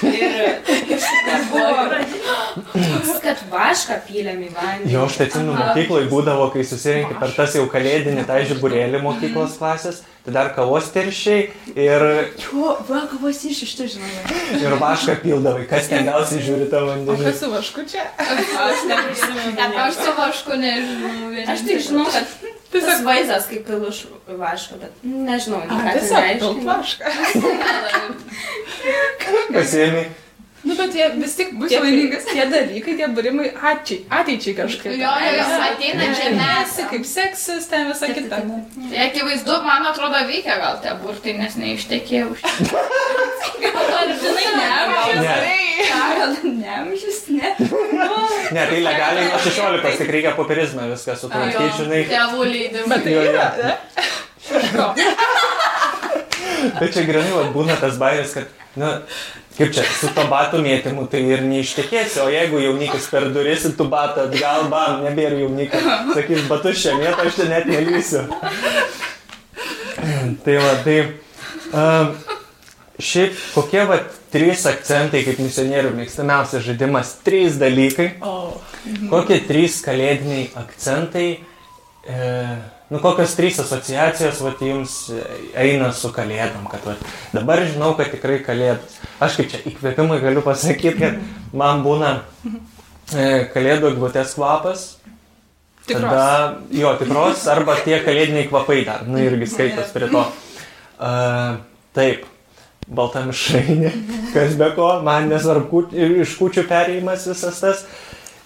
Ir, 0.08 0.60
ir 0.91 1.45
buvo, 1.52 3.15
kad 3.23 3.39
vašką 3.52 3.97
pylėm 4.08 4.43
į 4.47 4.52
vandenį. 4.56 4.91
Jo, 4.93 5.06
aš 5.08 5.17
tai 5.21 5.28
atsimenu, 5.30 5.56
mokykloje 5.58 6.10
būdavo, 6.12 6.50
kai 6.54 6.65
susirinkti 6.67 7.17
per 7.21 7.34
tas 7.38 7.56
jau 7.58 7.65
kalėdinį 7.71 8.28
tą 8.28 8.39
žiburėlį 8.52 9.02
mokyklos 9.04 9.56
klasės, 9.60 10.02
tai 10.28 10.34
dar 10.36 10.50
kavos 10.56 10.89
teršiai 10.91 11.45
ir, 11.76 12.04
Jo, 12.43 12.73
va, 12.89 13.06
kavos 13.12 13.39
iš 13.47 13.62
iš 13.67 13.73
tu, 13.80 13.88
žinai. 13.93 14.12
ir 14.60 14.76
vašką 14.82 15.17
pildavai, 15.23 15.63
kas 15.69 15.88
tengiausiai 15.91 16.43
žiūri 16.43 16.67
tą 16.71 16.84
vandenį. 16.89 17.23
kas 17.30 17.39
su 17.43 17.52
vašku 17.54 17.86
čia? 17.88 18.04
Aš. 18.19 18.84
Net 19.58 19.78
aš 19.86 20.02
su 20.04 20.15
vašku 20.17 20.60
nežinau. 20.60 21.32
Aš 21.47 21.63
tai 21.67 21.77
žinau, 21.84 22.06
kad 22.12 22.26
tas 22.86 23.02
vaizdas 23.06 23.48
kaip 23.50 23.66
pilu 23.68 23.90
iš 23.92 24.00
vaško, 24.28 24.80
bet 24.82 24.92
nežinau, 25.04 25.62
ką 25.70 25.82
tai 25.84 25.94
tiesiog 25.98 26.22
reiškia. 26.24 26.50
vašką. 26.70 27.06
Pasiemi, 29.54 30.04
Nu, 30.63 30.76
bet 30.76 30.96
jie 30.96 31.10
vis 31.15 31.36
tik 31.38 31.52
bus 31.60 31.70
Tie- 31.70 31.80
laimingas. 31.80 32.26
Tie 32.26 32.46
dalykai, 32.52 32.96
tie 32.98 33.08
barimai 33.17 33.52
ateičiai, 33.54 34.00
ateičiai 34.20 34.56
kažkaip. 34.58 34.96
Jo, 34.98 35.12
jo, 35.24 35.32
jo, 35.38 35.46
ateina 35.67 36.08
čia 36.17 36.32
mes. 36.34 36.41
Nesi, 36.41 36.88
kaip 36.91 37.06
seksis, 37.06 37.67
ten 37.72 37.88
visa 37.91 38.10
kita. 38.10 38.41
Tai 38.41 39.04
akivaizdu, 39.06 39.60
man 39.67 39.86
atrodo, 39.91 40.24
veikia 40.32 40.58
gal 40.63 40.80
tie 40.84 40.96
burtai, 41.04 41.38
nes 41.38 41.54
neištekėjau. 41.62 42.34
Ar 43.98 44.12
žinai, 44.22 44.48
ne, 44.58 44.67
gal 44.91 45.10
ne, 45.22 46.52
neamžis, 46.58 47.20
ne. 47.30 47.54
ne, 48.52 48.65
tai 48.70 48.80
legaliai 48.84 49.30
nuo 49.30 49.39
16 49.46 49.98
tik 50.02 50.12
reikia 50.17 50.34
popierizmą 50.38 50.89
viską 50.91 51.15
sutvarkyti, 51.22 51.70
žinai. 51.82 52.02
Tėvų 52.12 52.41
leidimai. 52.52 52.88
Bet 52.91 53.02
tai 53.06 53.13
yra, 53.24 53.48
Bet 56.80 56.93
čia 56.96 57.04
grinai 57.08 57.50
būna 57.54 57.78
tas 57.82 57.98
bairis, 58.02 58.34
kad, 58.38 58.54
na, 58.80 58.93
kaip 59.58 59.74
čia, 59.76 59.86
su 60.00 60.10
to 60.15 60.26
batų 60.32 60.62
mėtymu 60.65 61.08
tai 61.12 61.24
ir 61.26 61.43
neištekėsi, 61.46 62.22
o 62.24 62.28
jeigu 62.34 62.62
jaunikis 62.63 63.10
per 63.12 63.30
duris 63.36 63.65
į 63.70 63.76
tų 63.80 63.89
batą 63.91 64.28
atgal, 64.28 64.67
bam, 64.72 65.04
nebėra 65.06 65.41
jaunikio, 65.43 65.82
sakys, 66.13 66.46
batus 66.50 66.82
šią 66.84 66.98
vietą, 67.02 67.28
aš 67.28 67.39
čia 67.39 67.50
net 67.52 67.70
nelysiu. 67.72 68.26
tai 70.46 70.60
va, 70.63 70.74
tai. 70.86 71.00
Um, 71.67 72.15
šiaip 72.98 73.36
kokie 73.54 73.84
va 73.89 74.00
trys 74.34 74.65
akcentai 74.70 75.22
kaip 75.26 75.39
misionierių 75.41 75.93
mėgstamiausias 75.98 76.65
žaidimas, 76.65 77.13
trys 77.26 77.60
dalykai, 77.62 78.10
O, 78.26 78.58
kokie 79.12 79.39
trys 79.48 79.80
kalėdiniai 79.86 80.50
akcentai, 80.58 81.28
e, 82.08 82.30
nu 82.89 83.02
kokios 83.04 83.36
trys 83.38 83.60
asociacijos 83.63 84.39
vat, 84.46 84.62
jums 84.63 84.96
eina 85.58 85.91
su 85.96 86.12
kalėdom, 86.15 86.67
kad 86.72 86.86
vat, 86.88 87.04
dabar 87.36 87.63
žinau, 87.67 87.93
kad 88.00 88.12
tikrai 88.13 88.39
kalėdos. 88.46 89.00
Aš 89.24 89.39
kaip 89.41 89.52
čia 89.52 89.62
įkvėpimai 89.72 90.22
galiu 90.24 90.43
pasakyti, 90.46 90.96
kad 91.02 91.54
man 91.58 91.84
būna 91.86 92.13
e, 93.12 93.48
kalėdų 93.54 93.91
eglutės 93.93 94.38
kvapas. 94.38 94.88
tikros. 95.88 96.08
Tada, 96.08 96.58
jo, 96.72 96.96
tikros, 97.00 97.46
arba 97.52 97.78
tie 97.84 98.02
kalėdiniai 98.04 98.50
kvapai 98.50 98.82
dar, 98.88 99.06
nu 99.08 99.22
irgi 99.24 99.48
skaitos 99.52 99.93
prie 99.96 100.10
to. 100.12 100.26
Uh, 100.98 101.60
taip, 101.93 102.26
balta 102.88 103.22
mišrainė, 103.28 103.91
kas 104.34 104.56
be 104.60 104.70
ko, 104.76 104.89
man 105.06 105.30
nesvarbu 105.32 105.86
iš 106.24 106.36
kūčių 106.39 106.63
perėjimas 106.70 107.28
visas 107.30 107.63
tas. 107.63 107.84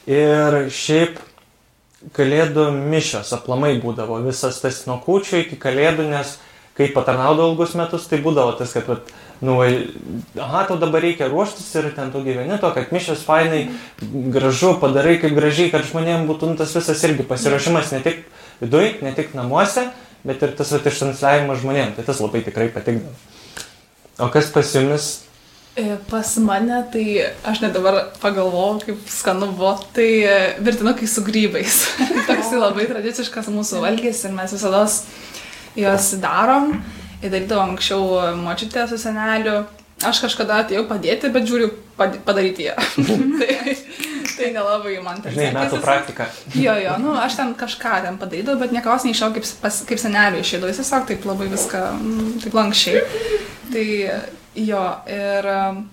Ir 0.09 0.65
šiaip 0.73 1.19
kalėdų 2.15 2.69
mišios 2.91 3.31
aplamai 3.35 3.75
būdavo 3.81 4.19
visas 4.25 4.59
tas 4.63 4.83
nuo 4.87 4.97
kūčių 5.03 5.43
iki 5.45 5.59
kalėdų, 5.61 6.07
nes 6.09 6.37
kai 6.77 6.87
patarnaudavau 6.95 7.51
ilgus 7.51 7.75
metus, 7.77 8.07
tai 8.09 8.21
būdavo 8.23 8.55
tas, 8.57 8.73
kad, 8.73 8.87
vat, 8.89 9.09
nu, 9.43 9.57
aha, 10.39 10.63
tau 10.69 10.77
dabar 10.81 11.03
reikia 11.03 11.27
ruoštis 11.29 11.67
ir 11.77 11.89
ten 11.95 12.13
tu 12.13 12.23
gyveni 12.25 12.57
to, 12.61 12.71
kad 12.73 12.93
mišios 12.95 13.25
fainai, 13.27 13.65
gražu, 14.33 14.73
padarai 14.81 15.17
kaip 15.21 15.35
gražiai, 15.37 15.71
kad 15.73 15.85
žmonėms 15.89 16.29
būtų 16.29 16.53
nu, 16.53 16.59
tas 16.59 16.73
visas 16.77 17.03
irgi 17.07 17.27
pasiruošimas 17.27 17.91
ne 17.95 18.01
tik 18.05 18.23
viduje, 18.63 18.95
ne 19.05 19.13
tik 19.17 19.35
namuose, 19.37 19.89
bet 20.27 20.41
ir 20.45 20.55
tas 20.57 20.71
vat, 20.73 20.87
ištransliavimas 20.87 21.61
žmonėms. 21.61 21.97
Tai 21.97 22.07
tas 22.07 22.23
labai 22.23 22.43
tikrai 22.45 22.71
patikdavo. 22.73 23.13
O 24.21 24.29
kas 24.33 24.49
pas 24.53 24.73
jumis? 24.75 25.11
E, 25.75 25.95
Pas 26.09 26.35
mane, 26.43 26.81
tai 26.91 27.03
aš 27.47 27.61
net 27.63 27.71
dabar 27.75 28.09
pagalvojau, 28.19 28.81
kaip 28.83 29.05
skanu 29.07 29.47
buvo, 29.55 29.71
tai 29.95 30.09
e, 30.27 30.33
virtinukai 30.59 31.07
su 31.07 31.23
grybais. 31.23 31.77
Toks 32.27 32.51
labai 32.59 32.89
tradiciškas 32.89 33.47
mūsų 33.53 33.79
valgys 33.85 34.25
ir 34.27 34.33
mes 34.35 34.51
visada 34.51 34.83
juos 35.79 36.09
darom. 36.19 36.73
Ir 37.21 37.29
darydavau 37.31 37.69
anksčiau 37.69 38.35
močiutė 38.41 38.83
su 38.89 38.97
seneliu. 38.99 39.61
Aš 40.01 40.19
kažkada 40.23 40.63
atėjau 40.63 40.87
padėti, 40.89 41.29
bet 41.29 41.45
žiūriu 41.45 41.67
pad- 41.95 42.17
padaryti 42.25 42.65
ją. 42.65 42.73
tai, 43.39 43.75
tai 44.33 44.47
nelabai 44.55 44.95
man 45.05 45.21
ten 45.21 45.35
Žinai, 45.35 45.51
metų 45.59 45.77
praktika. 45.83 46.25
Jo, 46.57 46.73
jo, 46.81 46.95
nu, 47.03 47.13
aš 47.21 47.37
ten 47.37 47.51
kažką 47.59 47.99
ten 48.07 48.17
padarydavau, 48.19 48.57
bet 48.63 48.73
niekos 48.73 49.05
neišėjau 49.05 49.35
kaip, 49.37 49.47
pas- 49.61 49.83
kaip 49.87 50.01
seneliui 50.01 50.41
išėjau. 50.41 50.67
Jis 50.73 50.81
tiesiog 50.81 51.05
taip 51.13 51.29
labai 51.29 51.47
viską, 51.53 51.83
mm, 52.01 52.31
taip 52.43 52.57
lankščiai. 52.57 53.03
Tai 53.71 53.85
jo, 54.55 54.83
ir 55.09 55.47
um, 55.51 55.83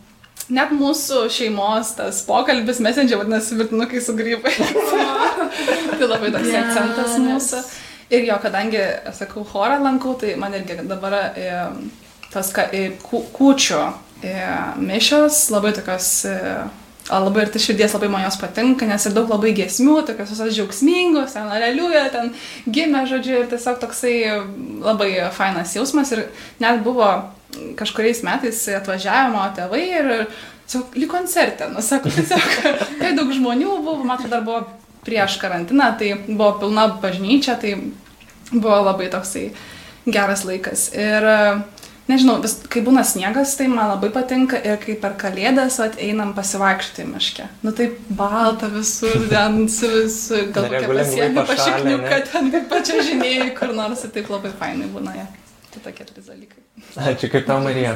net 0.53 0.73
mūsų 0.75 1.27
šeimos 1.33 1.93
tas 1.99 2.23
pokalbis 2.27 2.81
messenger 2.85 3.21
vadinasi 3.21 3.59
virtinukai 3.59 4.03
su 4.03 4.17
grybai. 4.19 4.55
tai 5.99 6.09
labai 6.09 6.33
toks 6.35 6.51
yes. 6.51 6.59
akcentas 6.65 7.21
mūsų. 7.23 7.63
Ir 8.09 8.25
jo, 8.25 8.39
kadangi, 8.41 8.81
sakau, 9.13 9.45
chorą 9.45 9.77
lankau, 9.85 10.15
tai 10.17 10.33
man 10.41 10.57
irgi 10.57 10.79
dabar 10.89 11.19
e, 11.37 11.49
tas 12.33 12.53
ka, 12.57 12.71
e, 12.73 12.95
kū, 13.05 13.21
kūčio 13.37 13.83
e, 14.25 14.37
mišios 14.83 15.49
labai 15.55 15.75
tokios... 15.77 16.13
E, 16.29 16.43
Labai 17.09 17.47
ir 17.47 17.49
tai 17.49 17.61
širdies 17.65 17.95
labai 17.95 18.11
man 18.13 18.21
jos 18.27 18.37
patinka, 18.37 18.85
nes 18.85 19.07
ir 19.09 19.15
daug 19.17 19.31
labai 19.33 19.55
giesmių, 19.57 19.95
tokios 20.05 20.29
visos 20.35 20.51
džiaugsmingos, 20.53 21.33
ten 21.33 21.47
aleliuja, 21.49 22.03
ten 22.13 22.35
gimė, 22.69 23.07
žodžiu, 23.09 23.39
ir 23.39 23.49
tiesiog 23.49 23.79
toksai 23.81 24.13
labai 24.85 25.09
fainas 25.33 25.73
jausmas. 25.73 26.13
Ir 26.13 26.27
net 26.61 26.83
buvo 26.85 27.09
kažkuriais 27.79 28.23
metais 28.27 28.61
atvažiavimo 28.79 29.45
tėvai 29.57 29.85
ir 29.87 30.11
tiesiog 30.69 30.99
lyg 31.01 31.11
koncertė, 31.13 31.71
nu 31.73 31.83
sako, 31.85 32.13
tiesiog, 32.17 32.51
kai 33.01 33.15
daug 33.17 33.33
žmonių 33.33 33.79
buvo, 33.81 34.03
man 34.05 34.19
atrodo, 34.19 34.35
dar 34.37 34.45
buvo 34.47 34.61
prieš 35.07 35.39
karantiną, 35.41 35.95
tai 35.99 36.13
buvo 36.29 36.53
pilna 36.61 36.89
bažnyčia, 37.01 37.57
tai 37.61 37.75
buvo 38.53 38.83
labai 38.85 39.09
toksai 39.13 39.49
geras 40.09 40.45
laikas. 40.49 40.91
Ir 40.97 41.25
nežinau, 42.09 42.39
vis, 42.45 42.59
kai 42.73 42.83
būna 42.85 43.05
sniegas, 43.07 43.55
tai 43.57 43.69
man 43.73 43.95
labai 43.95 44.11
patinka 44.13 44.61
ir 44.61 44.79
kai 44.83 44.97
per 45.01 45.17
kalėdas 45.21 45.79
vat, 45.81 45.99
einam 46.05 46.35
pasivaikščioti 46.37 47.09
miške. 47.09 47.49
Nu 47.65 47.73
taip 47.77 47.99
balta 48.21 48.71
visur, 48.73 49.25
ten 49.33 49.65
su 49.73 49.91
visu, 49.95 50.47
gal 50.53 50.69
kokia 50.69 51.33
pašikniuką, 51.39 52.09
ne? 52.09 52.23
ten 52.33 52.55
taip 52.55 52.73
pačia 52.73 53.05
žinėjai, 53.11 53.53
kur 53.59 53.77
nors 53.77 54.05
ir 54.05 54.17
taip 54.17 54.33
labai 54.33 54.53
fainai 54.61 54.89
būna. 54.93 55.17
Ja. 55.17 55.29
Tai 55.73 55.85
tokie 55.89 56.09
trys 56.09 56.29
dalykai. 56.29 56.68
Ačiū, 56.99 57.29
kaip 57.31 57.45
tau, 57.47 57.61
Marija. 57.63 57.93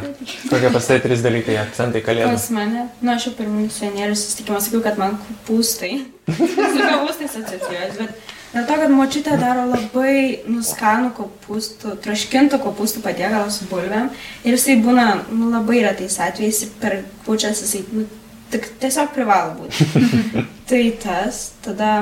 Kokie 0.50 0.70
pas 0.72 0.86
tai 0.86 0.98
trys 1.02 1.22
dalykai, 1.24 1.56
akcentai 1.62 2.02
kalėdų? 2.04 2.34
Pas 2.36 2.44
mane, 2.54 2.84
nu 3.02 3.12
aš 3.14 3.28
jau 3.28 3.32
per 3.38 3.48
misionierių 3.50 4.14
susitikimą 4.18 4.60
sakiau, 4.62 4.82
kad 4.84 5.00
man 5.00 5.16
kopūstai. 5.24 5.90
su 6.28 6.46
kopūstais 6.46 7.36
asocijuojas, 7.40 7.96
bet 7.98 8.32
dėl 8.52 8.66
to, 8.68 8.78
kad 8.84 8.94
močiutė 8.94 9.38
daro 9.40 9.64
labai 9.70 10.14
nuskanų 10.46 11.12
kopūstų, 11.18 11.96
traškintų 12.04 12.62
kopūstų 12.62 13.02
patiekalą 13.04 13.50
su 13.50 13.66
bulvėm 13.70 14.10
ir 14.44 14.54
jisai 14.54 14.78
būna 14.84 15.06
nu, 15.32 15.50
labai 15.50 15.82
retais 15.88 16.20
atvejais 16.22 16.64
per 16.82 17.00
pučias 17.26 17.64
jisai, 17.64 17.82
nu, 17.96 18.06
tik 18.54 18.70
tiesiog 18.82 19.10
privalo 19.16 19.56
būti. 19.64 19.88
tai 20.70 20.84
tas, 21.02 21.48
tada 21.64 21.94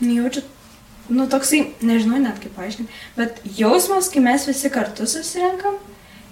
nu, 0.00 0.12
jaučiu 0.12 0.46
nu, 1.08 1.26
toksai, 1.30 1.62
nežinau 1.86 2.18
net 2.22 2.40
kaip 2.42 2.56
paaiškinti, 2.56 3.02
bet 3.18 3.42
jausmas, 3.58 4.10
kai 4.12 4.22
mes 4.24 4.46
visi 4.48 4.70
kartu 4.72 5.06
susirenkam 5.10 5.78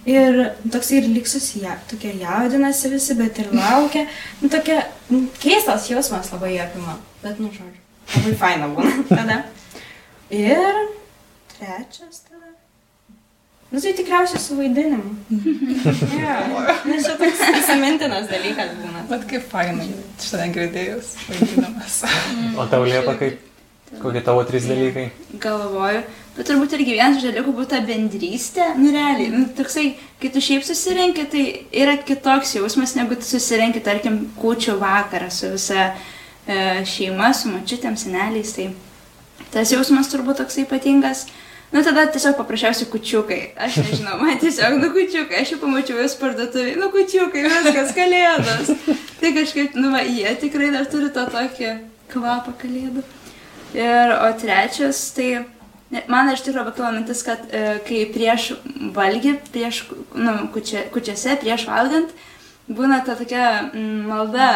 ir 0.07 0.41
toksai 0.73 0.99
ir 1.01 1.09
lyg 1.09 1.29
susiję, 1.29 1.77
tokie 1.91 2.13
jaudinasi 2.21 2.91
visi, 2.93 3.15
bet 3.15 3.39
ir 3.39 3.53
laukia, 3.53 4.07
nu, 4.43 4.49
tokia 4.49 4.83
nu, 5.11 5.25
keistas 5.41 5.89
jausmas 5.91 6.33
labai 6.33 6.59
apima, 6.67 6.99
bet, 7.23 7.41
nu, 7.41 7.49
žodžiu, 7.55 7.81
labai 8.17 8.35
faina 8.41 8.69
būna 8.75 9.07
tada. 9.17 9.43
Ir 10.35 10.83
trečias 11.55 12.25
tada. 12.25 12.53
Nu, 13.71 13.81
tai 13.81 13.95
tikriausiai 13.97 14.39
su 14.41 14.59
vaidinimu. 14.59 15.17
ja, 16.21 16.37
nes 16.87 17.09
čia 17.09 17.17
toks 17.19 17.41
įsimintinas 17.49 18.29
dalykas 18.31 18.77
būna. 18.79 19.07
Bet 19.09 19.25
kaip 19.33 19.49
fainai, 19.51 19.89
šiandien 20.23 20.55
girdėjus, 20.55 21.17
vaidinamas. 21.31 21.99
O 22.61 22.69
tau 22.71 22.85
liepa 22.87 23.17
kaip? 23.19 23.54
Kokie 23.93 24.23
tavo 24.25 24.43
trys 24.49 24.65
dalykai? 24.67 25.11
Galvoju, 25.43 26.01
bet 26.37 26.49
turbūt 26.49 26.73
irgi 26.77 26.97
vienas 26.97 27.21
iš 27.21 27.29
dalykų 27.29 27.53
būtų 27.55 27.71
ta 27.75 27.81
bendrystė, 27.85 28.71
nu 28.81 28.91
realiai, 28.95 29.29
nu, 29.33 29.45
toksai, 29.55 29.91
kai 30.23 30.31
tu 30.35 30.43
šiaip 30.43 30.65
susirenki, 30.67 31.27
tai 31.31 31.45
yra 31.85 31.99
kitoks 32.01 32.57
jausmas, 32.57 32.97
negu 32.99 33.19
tu 33.21 33.29
susirenki, 33.29 33.85
tarkim, 33.85 34.23
kūčių 34.41 34.79
vakarą 34.81 35.29
su 35.31 35.53
visa 35.53 35.91
e, 35.93 36.59
šeima, 36.89 37.31
su 37.37 37.53
mačiutėm, 37.53 37.99
seneliais, 38.01 38.57
tai 38.57 38.71
tas 39.55 39.73
jausmas 39.75 40.11
turbūt 40.11 40.41
toksai 40.43 40.65
ypatingas. 40.65 41.29
Nu 41.75 41.83
tada 41.83 42.05
tiesiog 42.07 42.37
paprasčiausiai 42.39 42.87
kučiukai. 42.87 43.39
Aš 43.67 43.81
nežinau, 43.83 44.21
man 44.21 44.39
tiesiog 44.39 44.77
nu 44.79 44.93
kučiukai. 44.95 45.41
Aš 45.41 45.57
jau 45.57 45.59
pamačiau 45.65 45.99
vis 45.99 46.15
parduotuvį, 46.21 46.77
nu 46.79 46.87
kučiukai, 46.95 47.43
viskas, 47.49 47.91
kalėdos. 47.97 48.71
Tai 49.19 49.33
kažkaip, 49.35 49.75
nu 49.81 49.91
va, 49.91 50.05
jie 50.07 50.37
tikrai 50.39 50.71
dar 50.75 50.87
turi 50.91 51.11
tą 51.15 51.27
tokį 51.35 51.73
kvapą 52.13 52.55
kalėdų. 52.63 53.03
Ir, 53.75 54.15
o 54.23 54.31
trečias, 54.39 55.01
tai 55.17 55.45
man 56.11 56.31
iš 56.31 56.45
tikrųjų 56.47 56.69
pakilo 56.69 56.91
mintis, 56.95 57.23
kad 57.27 57.43
e, 57.51 57.79
kai 57.87 58.05
prieš 58.15 58.53
valgį, 58.95 59.37
prieš, 59.55 59.85
nu, 60.15 60.37
kučia, 60.55 60.85
kučiase, 60.95 61.35
prieš 61.43 61.67
valgant, 61.71 62.13
būna 62.71 63.03
ta 63.07 63.17
tokia 63.19 63.71
mm, 63.73 64.05
malda. 64.11 64.51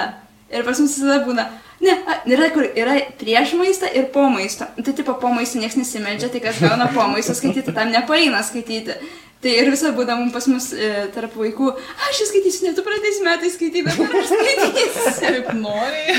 Ir 0.48 0.62
pas 0.64 0.78
mus 0.80 0.94
visada 0.96 1.18
būna, 1.26 1.44
ne, 1.84 1.94
a, 2.08 2.20
yra 2.30 2.48
kur 2.54 2.64
yra 2.64 2.94
prieš 3.20 3.52
maistą 3.58 3.90
ir 3.92 4.06
po 4.14 4.28
maisto. 4.32 4.70
Tai 4.78 4.94
tipo 4.96 5.18
po 5.20 5.32
maisto 5.34 5.60
niekas 5.60 5.76
nesimeldžia, 5.76 6.30
tai 6.32 6.44
kas 6.46 6.62
gauna 6.62 6.88
po 6.94 7.04
maisto 7.10 7.34
skaityti, 7.36 7.74
tam 7.76 7.92
nepaina 7.92 8.40
skaityti. 8.46 8.96
Tai 9.38 9.50
ir 9.54 9.68
visą 9.70 9.92
būdama 9.94 10.32
pas 10.34 10.48
mus 10.50 10.72
e, 10.74 10.88
tarp 11.14 11.36
vaikų, 11.38 11.68
aš 12.08 12.22
skaitysiu, 12.26 12.64
ne 12.66 12.72
tu 12.74 12.82
praeitais 12.82 13.20
metais 13.22 13.52
skaityti, 13.54 13.84
dabar 13.86 14.16
aš 14.18 14.32
skaitysiu. 14.32 15.12
Kaip 15.20 15.52
nori. 15.60 16.16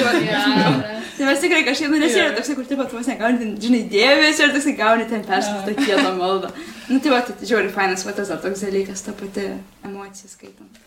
Tai 1.17 1.28
mes 1.28 1.41
tikrai 1.43 1.65
kažkaip, 1.67 1.91
nu, 1.91 1.99
nes 1.99 2.15
yra 2.15 2.30
toksai, 2.38 2.55
kur 2.55 2.70
taip 2.70 2.80
pat 2.80 2.95
vos 2.95 3.09
negauni, 3.11 3.41
ten, 3.41 3.51
žinai, 3.59 3.82
dėmesio 3.91 4.47
ir 4.47 4.55
toksai 4.55 4.76
gauni 4.80 5.09
ten 5.09 5.26
perskaitą 5.28 5.76
kietą 5.82 6.13
maldą. 6.15 6.53
Nu, 6.88 7.01
tai 7.03 7.11
va, 7.11 7.20
tai 7.28 7.36
žiauri 7.43 7.74
fainas, 7.76 8.07
va 8.07 8.15
tas 8.15 8.32
toks 8.32 8.63
dalykas, 8.63 9.03
ta 9.03 9.11
pati 9.20 9.49
emocija 9.84 10.32
skaitant. 10.32 10.80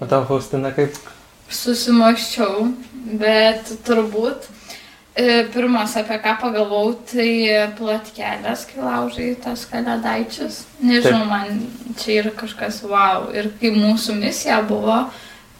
O 0.00 0.08
tau, 0.08 0.24
Faustina, 0.30 0.72
kaip? 0.74 0.96
Susimaščiau, 1.52 2.64
bet 3.20 3.76
turbūt 3.84 4.48
pirmas, 5.14 5.96
apie 5.96 6.18
ką 6.18 6.34
pagalvojau, 6.42 6.94
tai 7.06 7.28
plotkelės, 7.78 8.64
kai 8.70 8.80
laužai 8.82 9.28
tas 9.42 9.62
kalėdaičius. 9.70 10.64
Nežinau, 10.82 11.22
Taip. 11.22 11.30
man 11.30 11.60
čia 12.00 12.22
yra 12.22 12.32
kažkas 12.34 12.82
wow. 12.82 13.28
Ir 13.34 13.52
kai 13.60 13.70
mūsų 13.74 14.18
misija 14.18 14.62
buvo, 14.66 15.04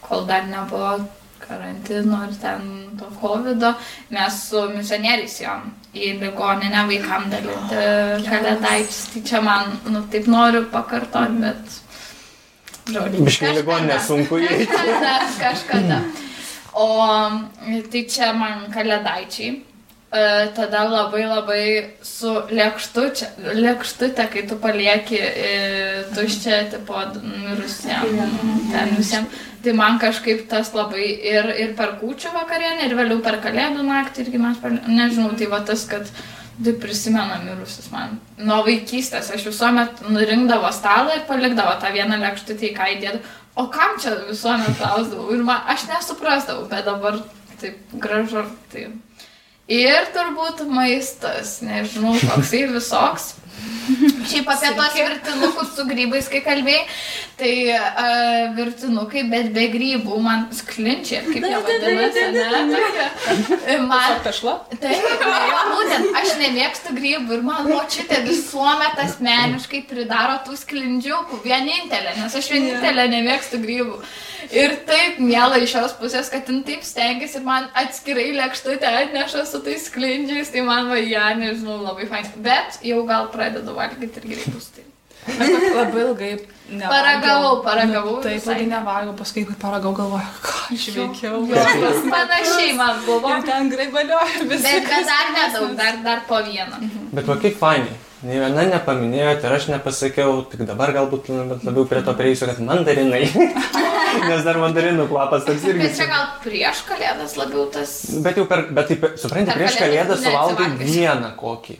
kol 0.02 0.26
dar 0.26 0.48
nebuvo 0.50 0.96
karantino 1.44 2.22
ar 2.24 2.34
ten 2.40 2.66
to 2.98 3.06
COVID, 3.20 3.64
mes 4.10 4.42
su 4.48 4.66
misionieriais 4.74 5.38
jom 5.44 5.70
į 5.94 6.16
ligoninę 6.18 6.84
vaikam 6.90 7.30
dalinti 7.30 7.86
kalėdaičius. 8.26 9.00
Tai 9.14 9.24
čia 9.30 9.42
man, 9.44 9.78
nu, 9.86 10.02
taip 10.10 10.26
noriu 10.26 10.66
pakartoti, 10.72 11.40
bet... 11.46 11.80
Biškai 13.14 13.54
ligoninė 13.60 14.02
sunku 14.02 14.42
įeiti. 14.42 14.66
Kažkada, 14.74 15.14
kažkada. 15.38 16.02
O 16.74 16.88
tai 17.92 18.02
čia 18.10 18.32
man 18.34 18.66
kalėdaičiai. 18.74 19.54
E, 20.14 20.50
Tada 20.54 20.84
labai 20.86 21.24
labai 21.26 21.62
su 22.06 22.30
lėkštučia, 22.54 23.32
lėkštutė, 23.58 24.28
kai 24.30 24.44
tu 24.46 24.58
palieki 24.62 25.18
e, 25.18 25.48
tuščią, 26.14 26.60
tipo, 26.74 27.00
mirusiem, 27.22 28.20
ten 28.70 28.94
visiems. 28.98 29.42
Tai 29.64 29.72
man 29.78 29.98
kažkaip 29.98 30.44
tas 30.50 30.70
labai 30.76 31.08
ir, 31.08 31.48
ir 31.56 31.74
per 31.78 31.96
kūčių 32.02 32.34
vakarienę, 32.34 32.84
ir 32.84 32.94
vėliau 32.98 33.22
per 33.24 33.40
kalėdų 33.42 33.86
naktį, 33.86 34.26
irgi 34.26 34.42
mes, 34.42 34.58
per, 34.62 34.76
nežinau, 34.86 35.32
tai 35.40 35.48
va 35.50 35.62
tas, 35.66 35.86
kad 35.88 36.10
tai 36.62 36.74
prisimena 36.78 37.40
mirusius 37.42 37.88
man. 37.90 38.18
Nuo 38.38 38.60
vaikystės 38.66 39.32
aš 39.34 39.48
visuomet 39.48 40.04
nurinkdavo 40.06 40.70
stalą 40.76 41.16
ir 41.16 41.24
palikdavo 41.30 41.78
tą 41.82 41.90
vieną 41.96 42.20
lėkštutę, 42.22 42.68
į 42.70 42.76
ką 42.76 42.92
įdėdavau. 42.98 43.32
O 43.54 43.68
kam 43.70 43.98
čia 44.02 44.16
visuomet 44.28 44.78
klausdavau? 44.78 45.30
Ir 45.34 45.42
man, 45.46 45.62
aš 45.70 45.86
nesuprasdavau, 45.86 46.66
bet 46.70 46.86
dabar 46.88 47.20
taip 47.60 47.94
gražu. 48.02 48.42
Tai. 48.72 48.86
Ir 49.64 50.10
turbūt 50.12 50.60
maistas, 50.68 51.62
nežinau, 51.64 52.12
koksai 52.20 52.66
visoks. 52.68 53.32
Šiaip 54.28 54.48
apie 54.48 54.70
tos 54.76 54.94
virtinukus 54.96 55.70
su 55.76 55.84
grybais, 55.88 56.26
kai 56.32 56.40
kalbėjai, 56.44 56.82
tai 57.40 57.52
uh, 57.72 58.52
virtinukai, 58.56 59.22
bet 59.28 59.50
be 59.56 59.64
grybų, 59.72 60.18
man 60.24 60.46
sklinčiai, 60.56 61.22
kaip 61.28 61.46
jie 61.48 61.60
vadinasi, 61.64 62.26
ne? 62.36 63.78
Man, 63.88 64.18
Pešla? 64.24 64.54
Taip, 64.82 65.08
jo, 65.24 65.62
būtent, 65.72 66.10
aš 66.20 66.36
nemėgstu 66.40 66.96
grybų 66.98 67.38
ir 67.38 67.44
man 67.48 67.68
močiutė 67.68 68.20
visuomet 68.28 69.00
asmeniškai 69.04 69.84
pridaro 69.88 70.38
tų 70.44 70.60
sklindžiukų, 70.60 71.40
vienintelė, 71.44 72.16
nes 72.20 72.36
aš 72.40 72.52
vienintelė 72.52 73.08
nemėgstu 73.16 73.64
grybų. 73.64 74.00
Ir 74.52 74.76
taip, 74.88 75.18
mėla 75.18 75.58
iš 75.64 75.72
šios 75.76 75.94
pusės, 76.00 76.28
kad 76.32 76.48
jin 76.50 76.62
taip 76.66 76.82
stengiasi 76.84 77.38
ir 77.40 77.44
man 77.46 77.68
atskirai 77.74 78.30
lėkštutę 78.36 78.90
atneša 79.04 79.44
su 79.48 79.60
tais 79.64 79.86
sklindžiais, 79.88 80.50
tai 80.52 80.60
man 80.66 80.90
va, 80.92 80.98
ja, 81.00 81.30
nežinau, 81.38 81.80
labai 81.82 82.06
fain. 82.10 82.26
Bet 82.44 82.80
jau 82.84 83.04
gal 83.08 83.30
pradedu 83.32 83.74
valgyti 83.76 84.20
ir 84.20 84.28
grybus. 84.34 84.68
Tai. 84.76 84.84
Labai 85.24 86.02
ilgai 86.04 86.32
nevalgiau. 86.68 86.90
Paragavau, 86.90 87.52
paragavau 87.64 88.16
Nu, 88.18 88.22
Taip, 88.22 88.34
visai. 88.36 88.54
ilgai 88.58 88.66
nevalgiau, 88.74 89.14
paskui, 89.16 89.44
kai 89.48 89.56
paragau, 89.62 89.94
galvoju, 89.96 90.32
ką 90.44 90.56
aš 90.76 90.88
veikiau. 90.98 91.38
Panašiai 92.14 92.72
man 92.76 93.00
buvo. 93.06 93.30
Ir 93.32 93.46
ten 93.48 93.70
graibalioju 93.72 94.48
visi. 94.50 94.62
Bet, 94.62 94.90
bet 94.90 95.08
dar 95.08 95.30
nedaug, 95.38 95.70
dar, 95.80 96.02
dar 96.04 96.20
po 96.28 96.42
vieną. 96.44 96.82
Bet 97.16 97.24
va 97.30 97.38
kaip 97.40 97.56
fainai. 97.62 97.96
Nei 98.24 98.38
viena 98.40 98.62
nepaminėjote 98.70 99.44
ir 99.44 99.54
aš 99.54 99.66
nepasakiau, 99.68 100.38
tik 100.48 100.62
dabar 100.64 100.94
galbūt 100.96 101.26
labiau 101.60 101.84
prie 101.88 102.00
to 102.06 102.14
prieisiu, 102.16 102.48
kad 102.48 102.60
mandarinai. 102.64 103.26
Nes 104.30 104.44
dar 104.46 104.56
mandarinų 104.62 105.08
kvapas 105.10 105.44
toks 105.44 105.66
irgi. 105.68 105.82
Bet 105.82 105.98
čia 105.98 106.06
gal 106.08 106.28
prieš 106.40 106.84
kalėdas 106.88 107.34
labiau 107.36 107.66
tas. 107.74 107.96
Bet 108.24 108.38
jau 108.40 108.46
per, 108.48 108.68
bet 108.72 108.88
taip, 108.92 109.10
supranti, 109.20 109.50
Per 109.50 109.60
prieš 109.60 109.76
kalėdas 109.82 110.22
suvalgai 110.24 110.70
vieną 110.80 111.34
kokį. 111.36 111.76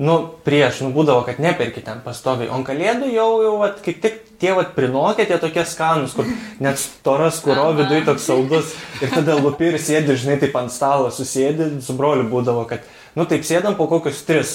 Nu, 0.00 0.14
prieš, 0.46 0.80
nu, 0.80 0.94
būdavo, 0.96 1.20
kad 1.26 1.38
neperki 1.44 1.82
ten 1.84 2.00
pastoviai. 2.00 2.48
O 2.48 2.62
kalėdų 2.64 3.10
jau, 3.12 3.28
jau, 3.44 3.52
vat, 3.60 3.82
kaip 3.84 4.00
tik 4.00 4.14
tie, 4.40 4.54
vat, 4.56 4.72
prinokė, 4.72 5.26
tie 5.28 5.36
tokie 5.38 5.66
skanus, 5.68 6.14
kur 6.16 6.26
net 6.64 6.80
storas, 6.80 7.42
kuro 7.44 7.68
Aha. 7.68 7.76
viduje 7.82 8.06
toks 8.08 8.24
saldus. 8.30 8.72
Ir 9.04 9.12
tada 9.12 9.36
lupi 9.36 9.68
ir 9.68 9.76
sėdi, 9.76 10.16
žinai, 10.16 10.38
taip 10.40 10.56
ant 10.56 10.72
stalo 10.72 11.12
susėdi, 11.12 11.68
su 11.84 11.98
broliu 12.00 12.24
būdavo, 12.32 12.64
kad, 12.70 12.88
nu, 13.12 13.28
taip 13.28 13.44
sėdam 13.44 13.76
po 13.76 13.90
kokius 13.92 14.24
tris. 14.24 14.54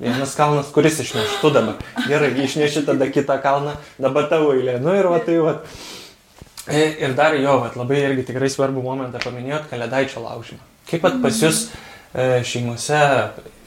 Vienas 0.00 0.34
kalnas, 0.34 0.72
kuris 0.74 0.98
išneš, 1.04 1.38
tu 1.40 1.50
dabar. 1.54 1.78
Gerai, 2.08 2.32
išneši 2.44 2.82
tada 2.88 3.06
kitą 3.14 3.36
kalną, 3.42 3.76
dabar 4.02 4.26
tavo 4.30 4.50
eilė. 4.56 4.80
Nu 4.82 4.94
ir 4.98 5.06
va 5.06 5.20
tai 5.22 5.38
va. 5.38 5.58
E, 6.66 6.82
Ir 7.04 7.14
dar 7.14 7.36
jo, 7.38 7.58
vat, 7.60 7.76
labai 7.76 8.00
irgi 8.02 8.24
tikrai 8.30 8.48
svarbų 8.50 8.82
momentą 8.82 9.20
paminėjot, 9.22 9.68
kalėdaičio 9.70 10.24
laužymą. 10.24 10.64
Kaip 10.88 11.04
pat 11.04 11.20
pas 11.22 11.38
jūs 11.38 11.66
e, 11.68 12.40
šeimose 12.44 13.00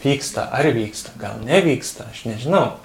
vyksta, 0.03 0.47
ar 0.51 0.67
vyksta, 0.75 1.13
gal 1.21 1.39
nevyksta, 1.45 2.09
aš 2.11 2.25
nežinau. 2.27 2.75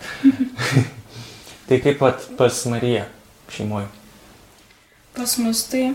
tai 1.69 1.81
kaip 1.83 1.99
pat 1.99 2.29
pas 2.39 2.63
Mariją 2.71 3.09
šeimoje. 3.53 3.89
Pas 5.17 5.35
mus 5.41 5.65
tai, 5.69 5.95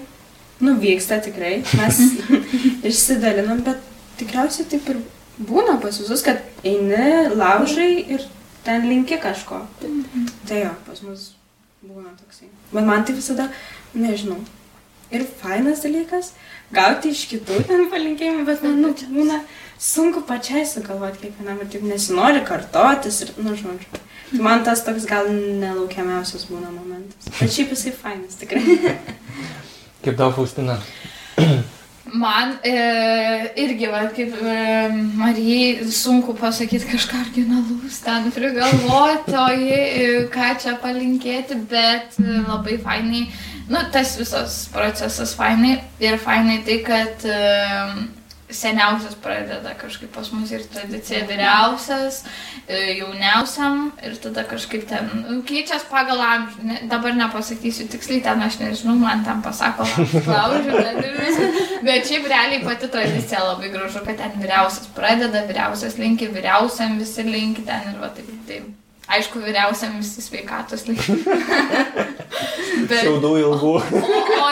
nu, 0.60 0.76
vyksta 0.82 1.22
tikrai, 1.24 1.62
mes 1.80 2.02
išsidalinam, 2.90 3.64
bet 3.66 3.86
tikriausiai 4.20 4.68
taip 4.74 4.92
ir 4.92 5.06
būna 5.38 5.78
pas 5.82 5.98
visus, 6.02 6.24
kad 6.26 6.42
eini, 6.66 7.30
laužai 7.36 7.92
ir 8.16 8.26
ten 8.66 8.88
linki 8.90 9.20
kažko. 9.22 9.64
Tai 10.48 10.62
jo, 10.62 10.74
pas 10.88 11.02
mus 11.06 11.32
būna 11.86 12.14
toksai. 12.18 12.50
Bet 12.74 12.88
man 12.88 13.06
tai 13.06 13.16
visada, 13.16 13.48
nežinau, 13.96 14.40
ir 15.14 15.24
fainas 15.40 15.86
dalykas, 15.86 16.34
gauti 16.74 17.14
iš 17.14 17.28
kitų 17.32 17.62
ten 17.70 17.88
palinkėjimų, 17.94 18.44
bet 18.48 18.66
man, 18.66 18.82
nu, 18.84 18.92
čia 18.98 19.08
būna 19.12 19.40
sunku 19.80 20.26
pačiai 20.28 20.66
sugalvoti 20.68 21.28
kiekvienam 21.28 21.62
ir 21.64 21.72
taip 21.72 21.86
nesinori 21.88 22.44
kartotis 22.48 23.22
ir, 23.26 23.34
nu, 23.40 23.56
žodžiu. 23.56 24.04
Tai 24.28 24.42
man 24.44 24.66
tas 24.68 24.82
toks 24.84 25.06
gal 25.08 25.30
nelaukiamiausias 25.32 26.50
būna 26.50 26.74
momentas. 26.74 27.32
Bet 27.38 27.54
šiaip 27.54 27.72
jisai 27.72 27.96
fainas, 27.96 28.36
tikrai. 28.42 28.98
Kaip 30.04 30.20
tau, 30.20 30.34
Faustina? 30.36 30.82
Man 32.14 32.58
e, 32.64 32.74
irgi, 33.60 33.88
va, 33.92 34.06
kaip 34.16 34.36
e, 34.40 34.56
Marijai, 35.20 35.88
sunku 35.92 36.36
pasakyti 36.38 36.88
kažką 36.88 37.20
originalaus, 37.26 38.00
ten 38.06 38.30
prigalvoti, 38.32 39.36
o 39.36 39.48
jį, 39.52 39.80
e, 39.80 40.12
ką 40.32 40.54
čia 40.62 40.78
palinkėti, 40.84 41.60
bet 41.68 42.16
e, 42.22 42.40
labai 42.48 42.78
fainai, 42.84 43.26
nu, 43.68 43.82
tas 43.92 44.16
visas 44.20 44.62
procesas 44.72 45.36
fainai 45.36 45.78
ir 46.00 46.20
fainai 46.24 46.62
tai, 46.68 46.80
kad 46.88 47.28
e, 47.28 47.42
seniausias 48.50 49.16
pradeda 49.20 49.74
kažkaip 49.76 50.12
pas 50.16 50.30
mus 50.32 50.52
ir 50.56 50.64
tradicija 50.72 51.26
vyriausias, 51.28 52.22
e, 52.68 52.78
jauniausiam 53.00 53.92
ir 54.04 54.16
tada 54.24 54.46
kažkaip 54.48 54.88
ten 54.88 55.10
nu, 55.26 55.42
keičias 55.48 55.84
pagal 55.90 56.22
amžių. 56.24 56.64
Ne, 56.70 56.80
dabar 56.88 57.16
nepasakysiu 57.18 57.90
tiksliai, 57.92 58.24
ten 58.24 58.42
aš 58.46 58.60
nežinau, 58.62 58.96
man 59.02 59.26
ten 59.28 59.44
pasako, 59.44 59.88
laužiu. 60.32 60.80
Bet 61.84 62.08
šiaip 62.08 62.28
realiai 62.32 62.64
pati 62.64 62.88
tradicija 62.92 63.44
labai 63.44 63.72
gražu, 63.74 64.04
kad 64.08 64.20
ten 64.24 64.40
vyriausias 64.40 64.88
pradeda, 64.96 65.44
vyriausias 65.50 66.00
linki, 66.00 66.32
vyriausiam 66.32 66.98
visi 67.02 67.28
linki 67.28 67.68
ten 67.68 67.92
ir 67.92 68.04
va 68.04 68.14
taip. 68.16 68.32
taip. 68.48 68.76
Aišku, 69.08 69.40
vyriausiam 69.40 69.94
visi 70.02 70.22
sveikatos 70.22 70.84
linki. 70.88 71.14
Bet, 72.88 73.02
Šiaudų 73.04 73.32
ilgų. 73.40 73.72
o, 73.80 74.42
o, 74.44 74.50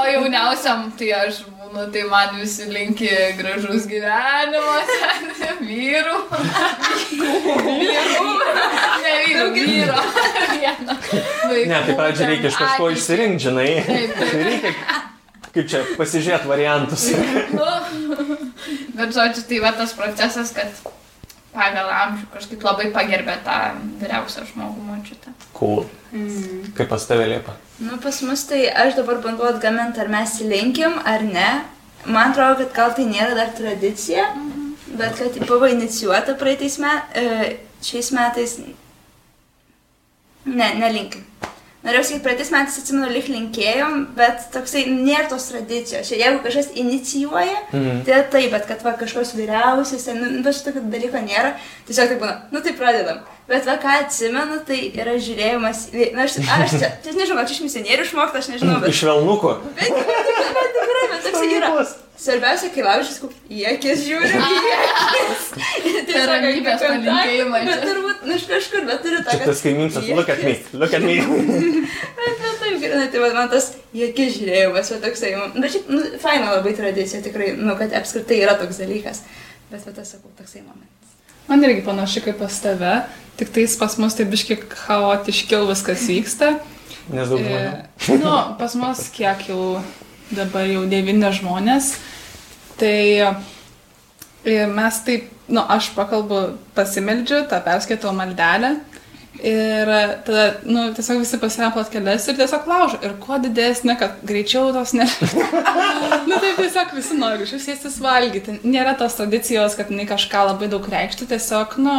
o 0.00 0.04
jauniausiam 0.08 0.88
tai 0.98 1.10
aš 1.16 1.42
būnu, 1.68 1.86
tai 1.94 2.04
man 2.08 2.36
visi 2.38 2.68
linki 2.70 3.10
gražus 3.38 3.86
gyvenimas, 3.90 4.92
vyrų. 5.68 6.16
Vyrų. 7.68 8.30
Ne 9.02 9.12
vyrų, 9.24 9.46
vyro. 9.56 10.00
Vieno. 10.54 10.98
Ne, 11.68 11.82
tai 11.86 11.94
pradžiai 11.98 12.32
reikia 12.32 12.52
iš 12.52 12.58
kažko 12.62 12.90
išsirinkti, 12.94 13.44
žinai. 13.48 13.68
Taip, 13.86 14.16
taip. 14.18 14.32
Tai 14.32 14.44
reikia, 14.48 14.74
kaip 15.54 15.70
čia, 15.72 15.84
pasižiūrėti 16.00 16.50
variantus. 16.50 17.08
Nu, 17.54 17.68
Bet 18.98 19.14
žodžiu, 19.14 19.44
tai 19.48 19.60
va 19.62 19.72
tas 19.76 19.92
procesas, 19.96 20.50
kad 20.56 20.72
pagal 21.52 21.88
amžių 22.02 22.28
kažkaip 22.32 22.64
labai 22.66 22.90
pagerbė 22.94 23.38
tą 23.46 23.56
vyriausią 24.02 24.44
žmogų 24.50 24.84
močiutę. 24.88 25.32
Cool. 25.56 25.86
Mm. 26.12 26.72
Kaip 26.76 26.90
pas 26.92 27.06
tave 27.08 27.26
liepa. 27.30 27.56
Nu, 27.80 27.98
pas 28.02 28.20
mus 28.26 28.44
tai 28.48 28.66
aš 28.68 28.98
dabar 28.98 29.22
bandau 29.24 29.48
atgaminti, 29.48 30.00
ar 30.02 30.10
mes 30.12 30.38
įlinkim, 30.44 30.98
ar 31.04 31.24
ne. 31.24 31.48
Man 32.06 32.32
atrodo, 32.32 32.64
kad 32.64 32.74
gal 32.76 32.94
tai 32.96 33.06
nėra 33.10 33.36
dar 33.36 33.54
tradicija, 33.56 34.28
bet 34.98 35.18
kad 35.18 35.38
buvo 35.48 35.68
inicijuota 35.70 36.36
praeitais 36.38 36.78
metais, 36.82 37.58
šiais 37.84 38.12
metais. 38.16 38.58
Ne, 40.48 40.68
nelinkim. 40.78 41.24
Norėjau 41.88 42.04
sakyti, 42.04 42.22
praeitais 42.26 42.50
metais 42.52 42.74
atsimenu, 42.82 43.08
lyg 43.14 43.28
linkėjom, 43.32 43.94
bet 44.18 44.42
toksai 44.52 44.82
nėra 44.92 45.24
tos 45.30 45.46
tradicijos. 45.48 46.04
Čia 46.10 46.18
Jeigu 46.20 46.42
kažkas 46.44 46.68
inicijuoja, 46.76 47.56
Mhm. 47.72 48.02
tai 48.04 48.18
taip, 48.34 48.50
bet 48.52 48.66
kad 48.68 48.82
va 48.84 48.92
kažkoks 49.00 49.32
vyriausias, 49.38 50.04
nu, 50.14 50.42
bet 50.44 50.54
šitokio 50.58 50.82
dalyko 50.92 51.22
nėra, 51.24 51.54
tiesiog 51.88 52.08
taip 52.12 52.20
būna, 52.20 52.36
nu 52.52 52.60
tai 52.60 52.72
pradedam. 52.76 53.22
Bet 53.48 53.64
va 53.64 53.78
ką 53.80 53.94
atsimenu, 54.02 54.58
tai 54.68 54.80
yra 54.92 55.14
žiūrėjimas, 55.24 55.86
į- 55.96 56.10
na 56.16 56.26
aš, 56.28 56.34
aš 56.42 56.74
čia, 56.80 56.90
čia 57.04 57.14
nežinau, 57.16 57.46
čia 57.48 57.54
iš 57.56 57.62
misionierių 57.64 58.04
išmokta, 58.04 58.42
aš 58.42 58.50
nežinau, 58.52 58.74
bet... 58.82 58.92
Iš 58.92 59.00
velnuko. 59.08 59.54
Bet, 59.78 59.88
bet, 59.88 60.52
bet 60.58 60.76
tikrai, 60.76 61.06
bet 61.14 61.24
toks 61.30 61.46
yra. 61.48 61.70
Svarbiausia, 62.18 62.68
kai 62.74 62.82
laužys, 62.82 63.20
kaip 63.22 63.34
į 63.54 63.60
akis 63.70 64.00
žiūri. 64.02 64.30
Tai 66.08 66.22
ramybės 66.26 66.80
palinkėjimai 66.82 67.60
čia. 67.62 67.70
Bet 67.70 67.84
turbūt, 67.86 68.24
nu, 68.26 68.34
iš 68.34 68.46
kažkur, 68.50 68.84
bet 68.88 69.04
turiu 69.04 69.20
tą. 69.26 69.36
Tas 69.44 69.62
kaimynsas, 69.64 70.08
look 70.18 70.32
at 70.34 70.42
me, 70.42 70.54
look 70.82 70.96
at 70.98 71.04
me. 71.06 71.14
Bet, 72.18 72.40
bet 72.42 72.58
taip, 72.60 72.74
grinai, 72.82 73.06
tai 73.14 73.20
man 73.32 73.48
tas 73.52 73.70
į 73.96 74.02
akis 74.10 74.34
žiūrėjimas, 74.40 74.90
va 74.92 74.98
toksai. 75.06 75.30
Bet 75.54 75.72
šiaip, 75.76 75.88
nu, 75.94 76.02
faina 76.20 76.50
labai 76.56 76.74
tradicija, 76.76 77.22
tikrai, 77.24 77.52
nu, 77.56 77.72
kad 77.78 77.94
apskritai 78.02 78.40
yra 78.42 78.56
toks 78.60 78.80
dalykas. 78.82 79.22
Bet 79.70 79.86
va 79.86 79.94
tas, 79.96 80.10
sakau, 80.16 80.32
toksai 80.40 80.64
momentas. 80.66 81.07
Man 81.48 81.64
irgi 81.64 81.80
panašiai 81.86 82.26
kaip 82.26 82.42
pas 82.42 82.56
tave, 82.60 82.94
tik 83.40 83.52
tais 83.54 83.76
pas 83.80 83.94
mus 83.96 84.16
taip 84.16 84.28
biškiai 84.28 84.60
chaotiškiau 84.68 85.68
viskas 85.70 86.04
vyksta. 86.10 86.50
Nes 87.08 87.30
daug 87.30 87.40
žmonių. 87.40 87.70
E, 88.12 88.16
nu, 88.20 88.34
pas 88.60 88.74
mus 88.76 89.06
kiek 89.14 89.46
jau 89.48 89.78
dabar 90.28 90.68
jau 90.68 90.84
devyni 90.90 91.30
žmonės. 91.38 91.94
Tai 92.78 93.00
e, 93.24 94.58
mes 94.68 95.00
taip, 95.06 95.30
nu, 95.48 95.64
aš 95.64 95.88
pakalbu, 95.96 96.42
pasimeldžiu, 96.76 97.46
tą 97.48 97.62
perskaitau 97.64 98.12
maldelę. 98.16 98.76
Ir 99.38 99.90
tada, 100.26 100.46
nu, 100.66 100.88
tiesiog 100.96 101.20
visi 101.22 101.38
pasiemė 101.38 101.68
plotkeles 101.76 102.24
ir 102.26 102.38
tiesiog 102.40 102.64
laužo. 102.66 102.98
Ir 103.06 103.12
kuo 103.22 103.38
didesnė, 103.38 103.94
kad 104.00 104.16
greičiau 104.26 104.72
tos 104.74 104.96
ne. 104.98 105.06
nu, 106.28 106.40
taip 106.42 106.58
tiesiog 106.58 106.94
visi 106.96 107.18
nori 107.18 107.46
iš 107.46 107.54
sėstis 107.62 108.00
valgyti. 108.02 108.58
Nėra 108.66 108.96
tos 108.98 109.14
tradicijos, 109.18 109.78
kad 109.78 109.92
jinai 109.94 110.08
kažką 110.10 110.42
labai 110.50 110.70
daug 110.72 110.88
reikštų, 110.90 111.28
tiesiog, 111.30 111.78
nu, 111.84 111.96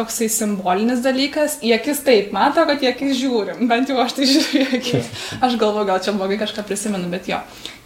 toksai 0.00 0.30
simbolinis 0.32 1.04
dalykas. 1.04 1.58
Į 1.60 1.76
akis 1.76 2.00
taip, 2.06 2.32
mato, 2.36 2.64
kad 2.68 2.80
į 2.80 2.92
akis 2.94 3.16
žiūrim. 3.20 3.64
Bent 3.68 3.92
jau 3.92 4.00
aš 4.00 4.16
tai 4.16 4.28
žiūriu 4.32 4.64
į 4.64 4.80
akis. 4.80 5.14
Aš 5.44 5.60
galvoju, 5.60 5.90
gal 5.92 6.00
čia 6.04 6.16
blogai 6.16 6.40
kažką 6.40 6.64
prisimenu, 6.64 7.12
bet 7.12 7.28
jo. 7.28 7.42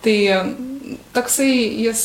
Tai 0.06 0.16
mm, 0.38 0.98
toksai 1.16 1.50
jis 1.88 2.04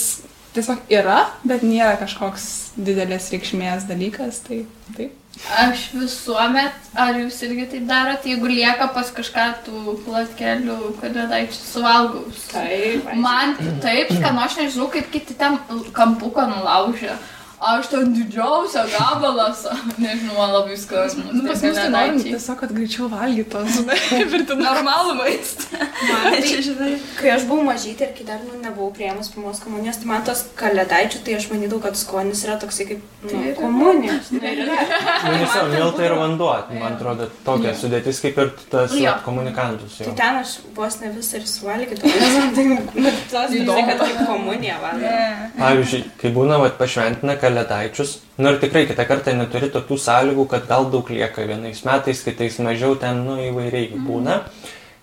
tiesiog 0.55 0.89
yra, 0.93 1.19
bet 1.47 1.65
nėra 1.65 1.95
kažkoks 2.01 2.47
didelės 2.75 3.29
reikšmės 3.33 3.87
dalykas. 3.89 4.41
Tai 4.47 4.63
taip. 4.95 5.13
Aš 5.51 5.89
visuomet, 5.91 6.75
ar 6.95 7.17
jūs 7.19 7.41
irgi 7.43 7.65
taip 7.73 7.87
darote, 7.89 8.29
jeigu 8.31 8.47
lieka 8.47 8.87
pas 8.95 9.09
kažką 9.11 9.45
tų 9.65 9.95
platkelių, 10.05 10.77
kalėdaičių 11.01 11.59
suvalgau. 11.59 12.23
Taip. 12.53 13.09
Man 13.19 13.57
taip, 13.83 14.13
skanu, 14.15 14.45
aš 14.45 14.55
nežinau, 14.61 14.87
kaip 14.93 15.11
kiti 15.11 15.35
ten 15.37 15.59
kampuką 15.95 16.47
nulaužė. 16.53 17.17
Aš 17.65 17.87
ten 17.89 18.11
didžiausią 18.13 18.83
gabalą, 18.93 19.47
sa- 19.57 19.73
nežinau, 20.03 20.35
man 20.37 20.51
labai 20.53 20.75
skanu. 20.77 21.23
Nu, 21.33 21.41
pas 21.47 21.61
mus 21.65 21.77
tai 21.79 21.87
norim 21.93 22.19
tiesiog, 22.21 22.57
kad 22.61 22.73
greičiau 22.77 23.07
valgytos. 23.09 23.79
Ir 24.19 24.35
tai 24.49 24.57
Normalų 24.59 25.15
maistą. 25.21 25.79
Tai, 26.05 26.39
žinai. 26.61 26.91
kai 27.17 27.29
aš 27.35 27.45
buvau 27.49 27.63
mažytė 27.69 28.09
ir 28.09 28.11
kai 28.17 28.25
dar 28.27 28.41
nu, 28.43 28.57
nebuvau 28.61 28.89
prieimus 28.93 29.29
pirmos 29.33 29.59
komunijos, 29.63 29.97
tai 30.01 30.09
man 30.09 30.23
tos 30.27 30.41
kalėdaičių, 30.59 31.21
tai 31.25 31.35
aš 31.37 31.45
manydavau, 31.51 31.79
kad 31.85 31.97
skonis 31.97 32.41
yra 32.45 32.57
toksai 32.61 32.85
kaip 32.89 33.03
nu, 33.23 33.29
Tai 33.31 33.53
komunijos. 33.57 34.29
Tai. 34.33 34.53
Nu, 34.59 35.37
tiesiog 35.39 35.71
miltai 35.73 36.05
ir 36.09 36.15
vanduo, 36.19 36.51
man 36.75 36.97
atrodo, 36.97 37.29
tokia 37.47 37.73
sudėtis 37.79 38.19
kaip 38.25 38.39
ir 38.43 38.51
tas 38.73 38.93
Jo. 38.95 39.07
vat, 39.13 39.23
komunikantus. 39.25 39.97
Tai 40.01 40.09
Jo. 40.09 40.15
ten 40.19 40.41
aš 40.41 40.55
vos 40.77 40.99
ne 41.01 41.11
visą 41.15 41.39
ir 41.39 41.47
suvalgydavau, 41.49 42.11
nes 42.11 42.37
man 42.37 42.53
tai, 42.59 43.15
tos 43.31 43.55
žinai, 43.55 43.85
kad 43.91 44.03
kaip 44.03 44.21
komunija 44.29 44.77
valgo. 44.83 45.13
Pavyzdžiui, 45.61 46.03
kai 46.21 46.33
būna 46.35 46.59
pašventina 46.79 47.37
kalėdaičius, 47.55 48.19
nu 48.37 48.51
ir 48.51 48.59
tikrai 48.59 48.85
kitą 48.89 49.05
kartą 49.07 49.35
neturi 49.35 49.69
tokių 49.71 49.97
sąlygų, 49.97 50.47
kad 50.51 50.67
gal 50.67 50.89
daug 50.91 51.07
lieka 51.09 51.45
vienais 51.47 51.83
metais, 51.85 52.23
kitais 52.23 52.59
mažiau 52.59 52.95
ten, 52.99 53.23
nu, 53.25 53.37
įvairiai 53.39 53.95
būna. 53.95 54.41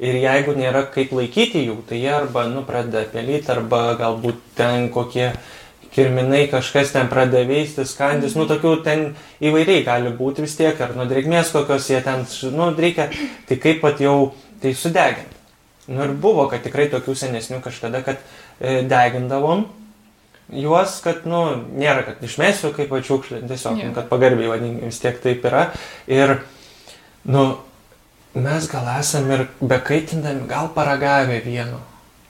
Ir 0.02 0.18
jeigu 0.18 0.54
nėra 0.58 0.84
kaip 0.90 1.12
laikyti 1.14 1.62
jų, 1.68 1.78
tai 1.88 2.00
jie 2.02 2.10
arba, 2.12 2.44
nu, 2.50 2.64
pradeda 2.66 3.04
pelyti, 3.06 3.50
arba 3.52 3.94
galbūt 4.00 4.40
ten 4.58 4.88
kokie 4.90 5.30
kirminai 5.94 6.48
kažkas 6.50 6.90
ten 6.94 7.08
pradeda 7.08 7.44
veisti, 7.46 7.84
skandis, 7.86 8.34
nu, 8.34 8.48
tokių 8.50 8.72
ten 8.82 9.04
įvairiai 9.44 9.84
gali 9.86 10.10
būti 10.16 10.42
vis 10.42 10.56
tiek, 10.58 10.80
ar 10.80 10.96
nuo 10.96 11.06
drėgmės 11.06 11.52
kokios 11.54 11.90
jie 11.92 12.00
ten, 12.02 12.26
nu, 12.56 12.72
reikia, 12.74 13.10
tai 13.48 13.60
kaip 13.62 13.80
pat 13.84 14.02
jau 14.02 14.32
tai 14.62 14.74
sudeginti. 14.74 15.38
Nu 15.92 16.04
ir 16.06 16.12
buvo, 16.14 16.46
kad 16.50 16.62
tikrai 16.62 16.88
tokių 16.90 17.14
senesnių 17.18 17.58
kažkada, 17.62 18.04
kad 18.06 18.18
e, 18.58 18.82
degindavom 18.86 19.66
juos, 20.50 20.98
kad, 21.04 21.26
nu, 21.28 21.42
nėra, 21.78 22.02
kad 22.06 22.24
išmesiu 22.24 22.72
kaip 22.76 22.90
pačiukšlį, 22.92 23.44
tiesiog, 23.50 23.78
nu, 23.78 23.92
kad 23.96 24.08
pagarbiai 24.10 24.50
vadinkim, 24.50 24.88
vis 24.90 25.00
tiek 25.02 25.20
taip 25.22 25.44
yra. 25.48 25.68
Ir, 26.10 26.38
nu, 27.28 27.46
mes 28.34 28.68
gal 28.72 28.90
esam 28.98 29.30
ir 29.32 29.46
bekaitindami, 29.60 30.48
gal 30.50 30.72
paragavę 30.74 31.40
vieno. 31.44 31.80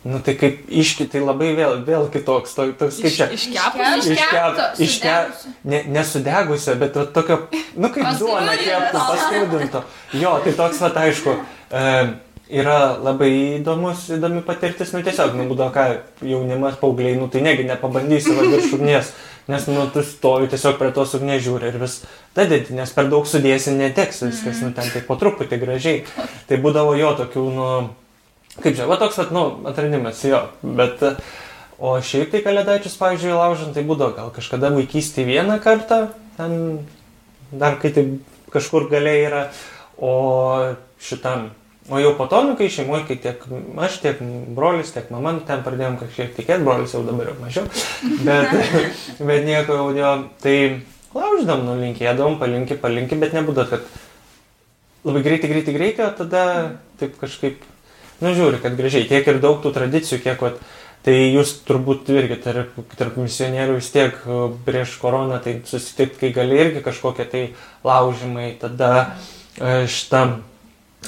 Nu, 0.02 0.18
tai 0.18 0.34
kaip 0.34 0.64
iški, 0.66 1.04
tai 1.06 1.20
labai 1.22 1.52
vėl, 1.54 1.76
vėl 1.86 2.08
kitoks, 2.10 2.56
to, 2.56 2.64
toks 2.74 2.96
kaip 3.04 3.12
čia. 3.14 3.28
Iškepus. 3.30 4.08
Iškepto, 4.10 4.64
iškep, 4.82 5.28
sudegusio. 5.36 5.52
ne, 5.70 5.78
nesudegusio, 5.94 6.74
bet 6.80 6.98
va, 6.98 7.04
tokio, 7.06 7.36
nu 7.78 7.90
kaip 7.94 8.08
duona 8.18 8.56
Paskrudinto. 8.56 8.66
kepto, 8.66 9.04
paskrudinto. 9.12 9.84
Jo, 10.18 10.32
tai 10.42 10.56
toks, 10.58 10.82
va, 10.82 10.90
aišku, 11.04 11.36
e, 11.70 11.84
yra 12.52 12.98
labai 13.00 13.30
įdomus, 13.58 14.06
įdomi 14.12 14.42
patirtis, 14.44 14.92
nu 14.92 15.00
tiesiog, 15.04 15.34
nu 15.38 15.46
būdavo 15.48 15.72
ką, 15.72 15.84
jaunimas, 16.28 16.76
paaugliai, 16.80 17.16
nu 17.16 17.28
tai 17.32 17.40
negi 17.44 17.64
nepabandysi 17.68 18.34
va 18.36 18.44
virš 18.44 18.74
ugnies, 18.76 19.12
nes 19.48 19.68
nu 19.70 19.86
tu 19.94 20.04
stovi 20.06 20.50
tiesiog 20.52 20.76
prie 20.80 20.90
tos 20.94 21.14
ugnies 21.16 21.40
žiūri 21.46 21.70
ir 21.70 21.78
vis 21.80 22.02
dadedi, 22.36 22.76
nes 22.76 22.92
per 22.92 23.08
daug 23.12 23.28
sudėsi 23.28 23.72
neteks 23.76 24.24
viskas, 24.26 24.60
nu 24.64 24.72
ten 24.76 24.90
tai 24.92 25.00
po 25.06 25.16
truputį 25.20 25.58
gražiai. 25.62 26.02
Tai 26.48 26.58
būdavo 26.62 26.92
jo 26.98 27.14
tokių, 27.22 27.46
nu, 27.56 27.70
kaip 28.58 28.76
čia, 28.76 28.90
va 28.90 29.00
toks, 29.00 29.22
va, 29.22 29.26
nu, 29.32 29.46
atradimas 29.72 30.20
jo, 30.28 30.42
bet, 30.62 31.00
o 31.80 31.96
šiaip 32.04 32.34
tai 32.34 32.44
kalėdaičius, 32.44 32.98
pavyzdžiui, 33.00 33.32
laužant, 33.38 33.72
tai 33.76 33.86
būdavo 33.88 34.12
gal 34.18 34.28
kažkada 34.36 34.74
vaikystėje 34.76 35.30
vieną 35.32 35.56
kartą, 35.64 36.04
ten 36.36 36.84
dar 37.48 37.80
kai 37.80 37.94
tai 37.96 38.06
kažkur 38.52 38.90
galiai 38.92 39.24
yra, 39.24 39.42
o 39.96 40.12
šitam 41.02 41.50
O 41.90 41.98
jau 41.98 42.12
po 42.14 42.28
to, 42.30 42.44
nu, 42.46 42.54
kai 42.54 42.68
šeimoje, 42.70 43.02
kai 43.08 43.16
tiek 43.18 43.40
aš, 43.82 43.96
tiek 44.04 44.20
brolis, 44.54 44.92
tiek 44.94 45.08
mama, 45.10 45.32
nu, 45.34 45.40
ten 45.46 45.64
pradėjom 45.66 45.96
kažkiek 45.98 46.28
tikėti, 46.36 46.62
brolis 46.62 46.92
jau 46.94 47.00
dabar 47.02 47.32
jau 47.32 47.34
mažiau, 47.40 47.64
bet, 48.28 48.52
bet 49.18 49.48
nieko 49.48 49.78
jau 49.80 49.88
jo, 49.96 50.12
tai 50.44 50.54
lauždam, 51.16 51.64
nu, 51.66 51.74
linkėdavom, 51.80 52.38
palinki, 52.38 52.76
palinki, 52.78 53.18
bet 53.18 53.34
nebūdavo, 53.34 53.66
kad 53.72 55.08
labai 55.08 55.24
greitai, 55.26 55.50
greitai, 55.50 55.74
greitai, 55.74 56.06
o 56.06 56.12
tada 56.22 56.44
taip 57.02 57.18
kažkaip, 57.18 57.66
nu, 58.22 58.30
žiūri, 58.30 58.62
kad 58.62 58.78
gražiai, 58.78 59.08
tiek 59.10 59.26
ir 59.26 59.42
daug 59.42 59.58
tų 59.64 59.74
tradicijų, 59.74 60.20
kiek, 60.22 60.46
vat, 60.46 60.62
tai 61.02 61.16
jūs 61.32 61.56
turbūt 61.66 62.14
irgi 62.14 62.38
tarp, 62.44 62.78
tarp 62.94 63.18
misionierių 63.18 63.80
vis 63.80 63.90
tiek 63.90 64.22
e, 64.22 64.38
prieš 64.68 64.94
koroną, 65.02 65.42
tai 65.42 65.58
susitikti, 65.66 66.20
kai 66.20 66.30
gali 66.36 66.62
irgi 66.62 66.84
kažkokie 66.86 67.26
tai 67.26 67.42
laužimai, 67.82 68.52
tada 68.62 68.92
e, 69.58 69.82
šitam 69.90 70.38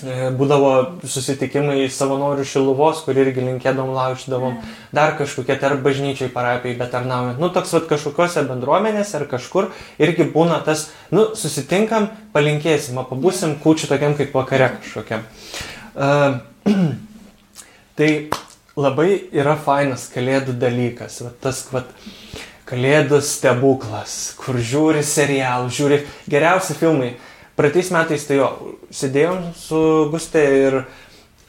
būdavo 0.03 1.01
susitikimai 1.07 1.87
savanorių 1.93 2.45
šiluvos, 2.49 3.03
kur 3.07 3.19
irgi 3.21 3.45
linkėdom 3.45 3.93
lauždavom, 3.95 4.57
dar 4.95 5.15
kažkokie 5.19 5.55
tarp 5.61 5.85
bažnyčiai 5.85 6.33
parapijai, 6.35 6.77
bet 6.81 6.91
tarnaujant. 6.91 7.39
Nu, 7.39 7.51
toks 7.55 7.73
vat 7.77 7.87
kažkokiose 7.91 8.43
bendruomenėse 8.49 9.17
ar 9.21 9.27
kažkur 9.31 9.71
irgi 10.03 10.27
būna 10.35 10.59
tas, 10.67 10.89
nu, 11.15 11.29
susitinkam, 11.39 12.11
palinkėsim, 12.35 12.99
pabūsim 13.07 13.57
kučiu 13.63 13.89
tokiam 13.91 14.17
kaip 14.19 14.35
vakare 14.35 14.73
kažkokiam. 14.81 15.23
Uh, 15.95 16.43
tai 17.99 18.11
labai 18.75 19.09
yra 19.31 19.55
fainas 19.55 20.09
kalėdų 20.11 20.59
dalykas, 20.59 21.23
vat, 21.23 21.39
tas, 21.45 21.63
vat, 21.71 21.95
kalėdų 22.69 23.21
stebuklas, 23.23 24.35
kur 24.41 24.59
žiūri 24.59 25.05
serialų, 25.07 25.71
žiūri 25.71 26.01
geriausi 26.31 26.77
filmai. 26.79 27.15
Praeitais 27.55 27.91
metais 27.95 28.25
tai 28.27 28.41
jo, 28.41 28.49
sėdėjom 28.91 29.53
su 29.55 29.81
Gustė 30.11 30.45
ir 30.59 30.79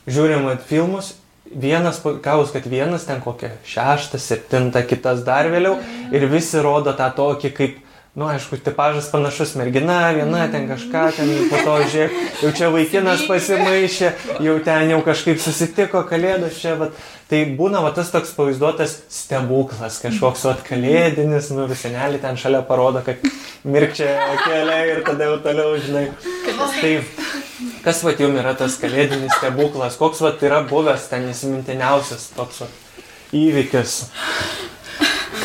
žiūrim 0.05 0.51
filmus. 0.69 1.15
Vienas, 1.45 1.99
kavus, 2.25 2.51
kad 2.53 2.65
vienas 2.69 3.05
ten 3.05 3.21
kokią 3.21 3.51
šeštą, 3.69 4.19
septintą, 4.21 4.81
kitas 4.89 5.21
dar 5.25 5.49
vėliau. 5.53 5.77
Ir 6.13 6.25
visi 6.29 6.61
rodo 6.61 6.93
tą 6.97 7.11
tokį 7.15 7.51
kaip 7.57 7.81
nu, 8.15 8.27
aišku, 8.31 8.57
tipažas 8.63 9.09
panašus 9.11 9.55
mergina, 9.59 9.97
viena 10.15 10.45
ten 10.51 10.69
kažką, 10.69 11.03
ten 11.17 11.31
po 11.51 11.59
to 11.59 11.73
žiūrėk, 11.91 12.13
jau 12.45 12.51
čia 12.55 12.69
vaikinas 12.71 13.25
pasimaišė, 13.27 14.11
jau 14.45 14.53
ten 14.63 14.93
jau 14.93 15.01
kažkaip 15.03 15.41
susitiko 15.43 16.05
kalėdos 16.07 16.55
čia, 16.61 16.77
bet 16.79 16.95
tai 17.27 17.41
būna 17.59 17.81
va 17.83 17.91
tas 17.95 18.13
toks 18.13 18.31
pavaizduotas 18.37 19.01
stebuklas, 19.11 19.99
kažkoks 20.03 20.45
va 20.47 20.55
kalėdinis, 20.63 21.51
nu, 21.57 21.67
visenelį 21.67 22.21
ten 22.23 22.39
šalia 22.39 22.63
parodo, 22.63 23.03
kad 23.03 23.19
mirkčia 23.67 24.13
keliai 24.45 24.93
ir 24.93 25.03
tada 25.03 25.31
jau 25.33 25.41
toliau, 25.43 25.75
žinai. 25.83 26.07
Tai 26.79 26.93
kas 27.83 27.99
va 28.05 28.15
jums 28.15 28.39
yra 28.39 28.55
tas 28.55 28.79
kalėdinis 28.79 29.35
stebuklas, 29.41 29.99
koks 29.99 30.23
va 30.23 30.31
yra 30.39 30.63
buvęs 30.69 31.09
ten 31.11 31.27
įsimintiniausias 31.33 32.29
toks 32.37 32.63
va 32.63 32.71
įvykis. 33.35 33.99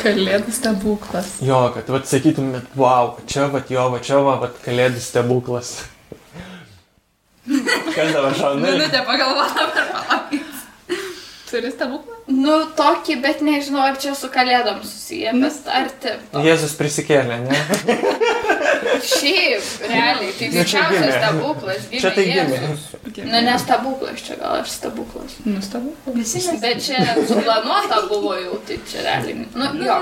Kalėdų 0.01 0.55
stebuklas. 0.55 1.33
Jo, 1.45 1.61
kad 1.75 1.89
vat 1.93 2.09
sakytumėt, 2.11 2.71
wow, 2.79 3.15
čia 3.31 3.49
vat 3.53 3.73
jo, 3.73 3.89
va 3.93 4.01
čia 4.05 4.21
va, 4.25 4.37
vat 4.45 4.57
kalėdų 4.65 5.03
stebuklas. 5.05 5.75
Kas 7.97 8.15
dabar 8.15 8.37
šauna? 8.37 8.65
Minutė 8.65 9.05
pagalvota 9.09 9.69
per 9.75 9.93
palaukit. 9.95 10.60
Turi 11.51 11.71
stebuklą? 11.75 12.15
Nu, 12.31 12.57
tokį, 12.79 13.17
bet 13.25 13.41
nežinau, 13.43 13.83
ar 13.91 13.99
čia 13.99 14.15
su 14.15 14.31
kalėdom 14.31 14.85
susiję, 14.87 15.33
bet 15.43 15.71
arti. 15.81 16.13
Jėzus 16.47 16.77
prisikėlė, 16.79 17.41
ne? 17.49 17.59
Šiaip, 19.01 19.67
realiai, 19.91 20.31
tai 20.39 20.49
Nu, 20.53 20.63
čia 20.65 20.85
didžiausias 20.87 21.15
stebuklas. 21.17 21.85
Gimė 21.91 22.01
Čia 22.05 22.11
tai 22.17 22.25
gimė. 22.31 23.27
Nu, 23.33 23.43
ne 23.49 23.59
stebuklas, 23.63 24.25
čia 24.27 24.39
gal 24.41 24.61
aš 24.61 24.75
stebuklas. 24.77 25.37
Nustabu. 25.49 25.95
Visi 26.15 26.43
mes. 26.47 26.61
Bet 26.63 26.83
čia 26.87 27.05
suplanuota 27.19 28.03
buvo 28.11 28.35
jau, 28.39 28.59
tai 28.69 28.79
čia 28.91 29.07
realiai. 29.07 29.47
Nu, 29.55 29.71
jo. 29.85 30.01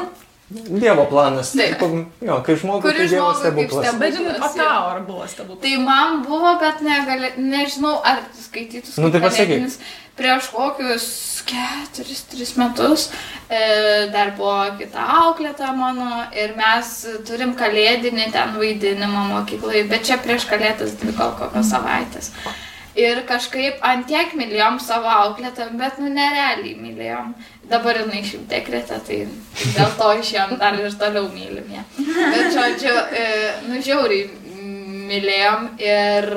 Dievo 0.48 1.04
planas. 1.04 1.52
Taip. 1.52 1.82
Jo, 2.24 2.38
kai 2.44 2.56
žmogus 2.56 2.86
Kuri 2.86 3.02
tai 3.02 3.08
Dievo 3.12 3.32
stebuklas. 3.36 3.96
Bet 4.00 4.14
žinai, 4.16 4.36
o 4.40 4.48
tau 4.56 4.84
ar 4.94 5.00
buvo 5.04 5.26
stebuklas? 5.28 5.60
Tai 5.64 5.72
man 5.84 6.22
buvo, 6.24 6.54
bet 6.62 6.80
negali, 6.84 7.32
nežinau, 7.36 7.98
ar 8.00 8.22
skaitytus. 8.32 8.96
Nu, 8.96 9.10
tai 9.12 9.20
pasakyk. 9.20 9.76
Prieš 10.18 10.48
kokius 10.50 11.04
keturis, 11.46 12.22
tris 12.32 12.54
metus 12.58 13.04
e, 13.46 13.60
dar 14.12 14.32
buvo 14.38 14.64
kita 14.80 15.04
auklėta 15.20 15.68
mano 15.76 16.24
ir 16.34 16.56
mes 16.58 16.94
turim 17.28 17.52
kalėdinį 17.58 18.30
ten 18.34 18.56
vaidinimą 18.56 19.28
mokykloje, 19.34 19.84
bet 19.92 20.08
čia 20.08 20.18
prieš 20.24 20.48
kalėdas 20.50 20.96
dvi 20.98 21.14
gal 21.18 21.36
kokios 21.38 21.70
savaitės. 21.70 22.32
Ir 22.98 23.20
kažkaip 23.28 23.84
antiek 23.86 24.32
mylėjom 24.34 24.80
savo 24.82 25.10
auklėtą, 25.12 25.68
bet 25.78 26.00
nu 26.02 26.10
nerealiai 26.10 26.74
mylėjom. 26.80 27.30
Dabar 27.68 28.00
jinai 28.00 28.24
šiaip 28.24 28.48
dekretė, 28.50 28.98
tai 29.06 29.18
dėl 29.76 29.92
to 30.00 30.08
išėjom 30.22 30.56
dar 30.58 30.78
ir 30.80 30.96
toliau 30.98 31.28
mylim 31.30 31.68
ją. 31.76 31.84
Bet 32.00 32.50
žodžiu, 32.56 32.96
e, 33.12 33.28
nu 33.68 33.82
žiauriai 33.84 34.26
mylėjom 35.08 35.70
ir 35.78 36.28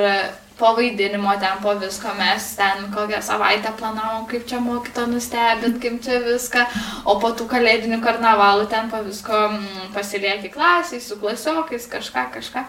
po 0.61 0.75
vaidinimo 0.77 1.33
ten 1.41 1.57
po 1.63 1.73
visko 1.81 2.13
mes 2.17 2.55
ten 2.55 2.85
kokią 2.93 3.21
savaitę 3.25 3.71
planavom, 3.79 4.27
kaip 4.29 4.45
čia 4.45 4.59
mokyto 4.61 5.07
nustebint, 5.09 5.79
kaip 5.81 5.97
čia 6.05 6.19
viską, 6.21 6.65
o 7.09 7.15
po 7.23 7.31
tų 7.33 7.47
kalėdinių 7.49 7.97
karnavalų 8.05 8.67
ten 8.69 8.91
po 8.91 9.01
visko 9.07 9.39
mm, 9.47 9.87
pasilieki 9.95 10.51
klasiai, 10.53 11.01
su 11.01 11.17
klasiokais, 11.23 11.87
kažką, 11.89 12.27
kažką. 12.35 12.65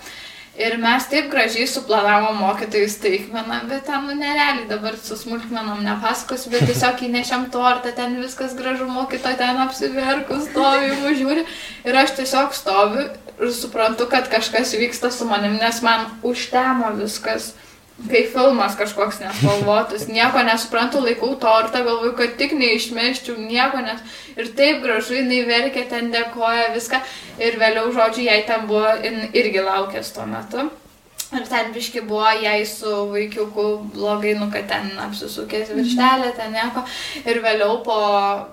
Ir 0.52 0.74
mes 0.76 1.06
taip 1.08 1.30
gražiai 1.32 1.64
suplanavom 1.64 2.36
mokytojų 2.42 2.88
staigmeną, 2.92 3.62
bet 3.70 3.86
ten 3.88 4.02
nu, 4.04 4.12
nerealiai 4.18 4.66
dabar 4.68 4.98
su 5.00 5.16
smulkmenom 5.16 5.80
nepasakos, 5.80 6.44
bet 6.52 6.66
tiesiog 6.68 7.00
įnešiam 7.06 7.46
tortą, 7.54 7.94
ten 7.96 8.18
viskas 8.20 8.52
gražu, 8.58 8.84
mokytoja 8.84 9.38
ten 9.40 9.62
apsiverkus, 9.64 10.50
stovi, 10.50 10.92
žiūri. 11.16 11.46
Ir 11.88 11.98
aš 12.02 12.12
tiesiog 12.20 12.52
stoviu 12.52 13.06
ir 13.40 13.54
suprantu, 13.56 14.04
kad 14.12 14.28
kažkas 14.28 14.74
vyksta 14.76 15.08
su 15.10 15.24
manim, 15.30 15.56
nes 15.56 15.80
man 15.82 16.04
užtemo 16.20 16.92
viskas. 17.00 17.54
Kai 18.10 18.24
filmas 18.32 18.74
kažkoks 18.78 19.20
nespalvotas, 19.22 20.08
nieko 20.10 20.42
nesuprantu, 20.42 21.00
laikau 21.04 21.36
tortą, 21.40 21.84
galvoju, 21.86 22.16
kad 22.18 22.34
tik 22.40 22.56
neišmeščiau, 22.58 23.36
nieko 23.38 23.82
nes. 23.84 24.02
Ir 24.34 24.50
taip 24.58 24.82
gražu, 24.82 25.14
jinai 25.20 25.44
verkia, 25.46 25.86
ten 25.90 26.10
dėkoja 26.14 26.72
viską. 26.74 27.02
Ir 27.38 27.60
vėliau, 27.62 27.92
žodžiu, 27.94 28.26
jai 28.26 28.40
ten 28.48 28.66
buvo, 28.66 28.90
irgi 29.30 29.62
laukęs 29.62 30.14
tuo 30.16 30.26
metu. 30.26 30.66
Ir 31.32 31.46
ten 31.48 31.70
biški 31.72 32.02
buvo 32.04 32.28
jai 32.42 32.66
su 32.68 32.90
vaikiuku 33.08 33.62
blogai, 33.94 34.34
nu, 34.36 34.50
kad 34.52 34.66
ten 34.68 34.90
apsisukęs 35.00 35.70
virštelė, 35.72 36.32
ten 36.36 36.52
nieko. 36.52 36.82
Ir 37.24 37.40
vėliau 37.44 37.78
po 37.86 37.96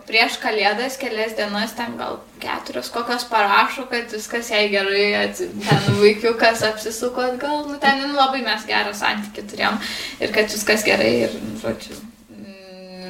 prieš 0.07 0.37
kalėdas 0.39 0.95
kelias 1.01 1.35
dienas 1.35 1.73
ten 1.75 1.97
gal 1.99 2.21
keturios 2.39 2.87
kokios 2.95 3.25
parašo, 3.27 3.83
kad 3.91 4.07
viskas 4.15 4.51
jai 4.53 4.69
gerai, 4.71 5.09
atsi- 5.25 5.49
ten 5.67 5.89
vaikiukas 5.99 6.63
apsisuko 6.69 7.25
atgal, 7.33 7.65
nu 7.67 7.75
ten 7.83 7.99
nu, 8.05 8.13
labai 8.15 8.39
mes 8.47 8.63
gerą 8.69 8.95
santykį 8.95 9.43
turėjom. 9.51 9.81
Ir 10.23 10.31
kad 10.31 10.47
viskas 10.55 10.87
gerai 10.87 11.11
ir, 11.27 11.35
žodžiu, 11.59 11.99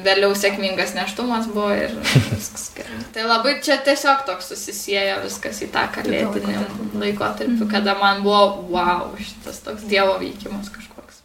vėliau 0.04 0.34
sėkmingas 0.36 0.94
neštumas 0.96 1.48
buvo 1.52 1.70
ir 1.76 1.94
viskas 2.02 2.70
gerai. 2.76 2.98
Tai 3.14 3.26
labai 3.28 3.56
čia 3.64 3.78
tiesiog 3.86 4.24
toks 4.28 4.50
susisiejo 4.52 5.20
viskas 5.24 5.62
į 5.64 5.70
tą 5.74 5.86
kalėdinį 5.94 6.56
laikotarpį, 7.00 7.68
kada 7.72 7.96
man 8.00 8.22
buvo, 8.26 8.66
wow, 8.72 9.08
šitas 9.18 9.62
toks 9.66 9.86
dievo 9.90 10.18
veikimas 10.22 10.70
kažkoks. 10.74 11.22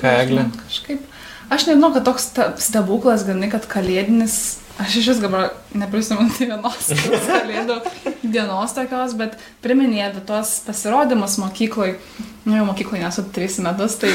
Ką, 0.00 0.14
Eglė? 0.24 0.46
Kažkaip. 0.64 1.06
Aš 1.50 1.66
nežinau, 1.66 1.90
kad 1.92 2.06
toks 2.06 2.28
ste- 2.30 2.52
stebuklas, 2.62 3.24
ganai, 3.26 3.50
kad 3.50 3.66
kalėdinis, 3.68 4.59
aš 4.78 4.96
iš 5.00 5.08
vis 5.12 5.20
dabar 5.22 5.50
neprisimenu 5.74 6.30
tai 6.36 6.50
vienos 6.52 6.90
kalėdų 7.28 7.80
dienos 8.22 8.74
tokios, 8.76 9.14
bet 9.18 9.36
priminė 9.64 10.06
apie 10.08 10.24
tuos 10.26 10.58
pasirodymus 10.66 11.38
mokykloje. 11.42 11.98
Nu, 12.46 12.56
jau 12.56 12.64
mokykloje 12.70 13.04
nesu 13.04 13.26
tris 13.34 13.58
metus, 13.60 13.98
tai 14.00 14.14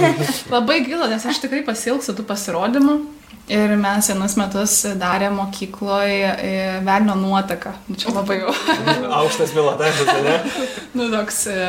labai 0.54 0.80
gaila, 0.86 1.08
nes 1.10 1.26
aš 1.26 1.42
tikrai 1.42 1.64
pasilgsiu 1.66 2.14
tų 2.16 2.26
pasirodymų. 2.28 3.00
Ir 3.52 3.74
mes 3.76 4.06
vienus 4.08 4.38
metus 4.40 4.74
darėme 4.96 5.36
mokykloje 5.42 6.30
velnio 6.86 7.16
nuotaką. 7.20 7.74
Nu, 7.90 7.98
Čia 8.00 8.14
labai 8.14 8.38
jau. 8.38 8.54
Aukštas 9.18 9.52
pilotažas, 9.52 10.08
ne? 10.24 10.38
nu, 10.96 11.10
toks, 11.12 11.42
e, 11.52 11.66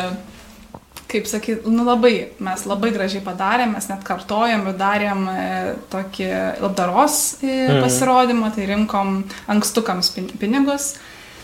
kaip 1.12 1.28
sakyt, 1.30 1.66
nu 1.70 1.84
labai, 1.86 2.30
mes 2.40 2.64
labai 2.66 2.90
gražiai 2.96 3.22
padarėm, 3.24 3.74
mes 3.78 3.88
net 3.92 4.02
kartojom 4.08 4.66
ir 4.68 4.74
darėm 4.80 5.28
e, 5.30 5.76
tokį 5.94 6.30
labdaros 6.64 7.38
e, 7.44 7.68
Mhm. 7.70 7.82
pasirodymą, 7.84 8.50
tai 8.56 8.66
rinkom 8.72 9.24
ankstukams 9.48 10.10
pin- 10.16 10.32
pinigus, 10.42 10.96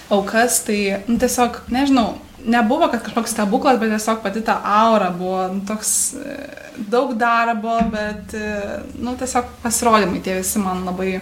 aukas, 0.10 0.64
tai 0.66 1.04
nu, 1.08 1.18
tiesiog, 1.18 1.62
nežinau, 1.72 2.16
nebuvo, 2.46 2.90
kad 2.92 3.04
kažkoks 3.06 3.32
stebuklas, 3.36 3.78
bet 3.80 3.92
tiesiog 3.94 4.22
pati 4.24 4.42
ta 4.42 4.58
aura 4.66 5.12
buvo 5.12 5.48
nu, 5.54 5.62
toks 5.68 6.14
e, 6.18 6.38
daug 6.90 7.14
darbo, 7.18 7.78
bet, 7.94 8.34
nu, 9.00 9.16
tiesiog 9.16 9.46
pasirodymai 9.64 10.22
tie 10.26 10.40
visi 10.42 10.60
man 10.60 10.84
labai 10.90 11.20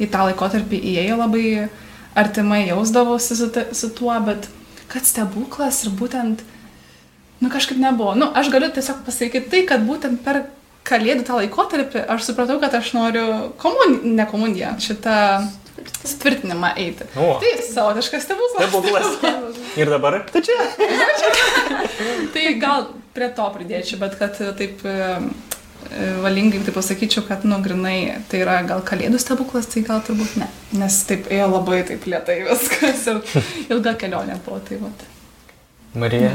į 0.00 0.06
tą 0.10 0.24
laikotarpį 0.30 0.78
įėjo 0.94 1.16
labai 1.18 1.68
artimai 2.14 2.66
jausdavausi 2.68 3.36
su, 3.36 3.50
su 3.72 3.88
tuo, 3.96 4.14
bet 4.24 4.48
kad 4.92 5.04
stebuklas 5.08 5.84
ir 5.86 5.90
būtent, 5.96 6.42
nu 7.42 7.50
kažkaip 7.52 7.80
nebuvo. 7.82 8.14
Nu, 8.18 8.30
aš 8.34 8.50
galiu 8.52 8.70
tiesiog 8.72 9.02
pasakyti 9.06 9.50
tai, 9.50 9.64
kad 9.68 9.82
būtent 9.86 10.22
per 10.24 10.44
kalėdų 10.86 11.26
tą 11.26 11.38
laikotarpį 11.40 12.06
aš 12.10 12.28
supratau, 12.30 12.58
kad 12.62 12.74
aš 12.78 12.92
noriu 12.96 13.26
komuniją, 13.62 14.14
ne 14.18 14.26
komuniją, 14.30 14.76
šitą 14.82 15.16
tvirtinimą 16.20 16.72
eiti. 16.78 17.06
O. 17.16 17.36
Tai 17.42 17.52
savotiškas 17.66 18.26
stebuklas. 18.26 18.66
Stebuklas. 18.66 19.62
Ir 19.80 19.90
dabar? 19.90 20.20
Tai 20.32 20.42
čia. 20.44 20.58
Tai 22.34 22.44
gal 22.62 22.90
prie 23.16 23.28
to 23.36 23.48
pridėčiau, 23.54 24.00
bet 24.00 24.16
kad 24.20 24.38
taip 24.56 24.84
e, 24.88 24.94
e, 25.90 26.06
valingai 26.24 26.62
tai 26.64 26.72
pasakyčiau, 26.72 27.26
kad, 27.28 27.44
nu, 27.48 27.58
grinai, 27.64 28.24
tai 28.30 28.40
yra 28.40 28.60
gal 28.68 28.80
kalėdų 28.88 29.20
stebuklas, 29.20 29.68
tai 29.72 29.84
gal 29.84 30.00
turbūt 30.06 30.38
ne. 30.40 30.48
Nes 30.80 30.96
taip 31.08 31.28
ėjo 31.32 31.50
labai 31.52 31.82
taip 31.88 32.08
lietai 32.08 32.38
viskas 32.48 33.04
ir 33.12 33.20
ilga 33.68 33.96
kelionė 34.00 34.40
buvo. 34.46 34.62
Tai 34.68 34.80
vat. 34.86 35.11
Marija, 35.94 36.30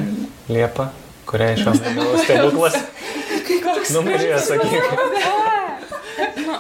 Liepa, 0.50 0.90
kuriai 1.26 1.58
šiuo 1.58 1.74
metu 1.74 1.94
buvo 1.96 2.18
stebuklas. 2.24 2.74
Nu, 3.94 4.02
Marija, 4.06 4.40
sakyk. 4.40 4.84
Nu, 6.46 6.58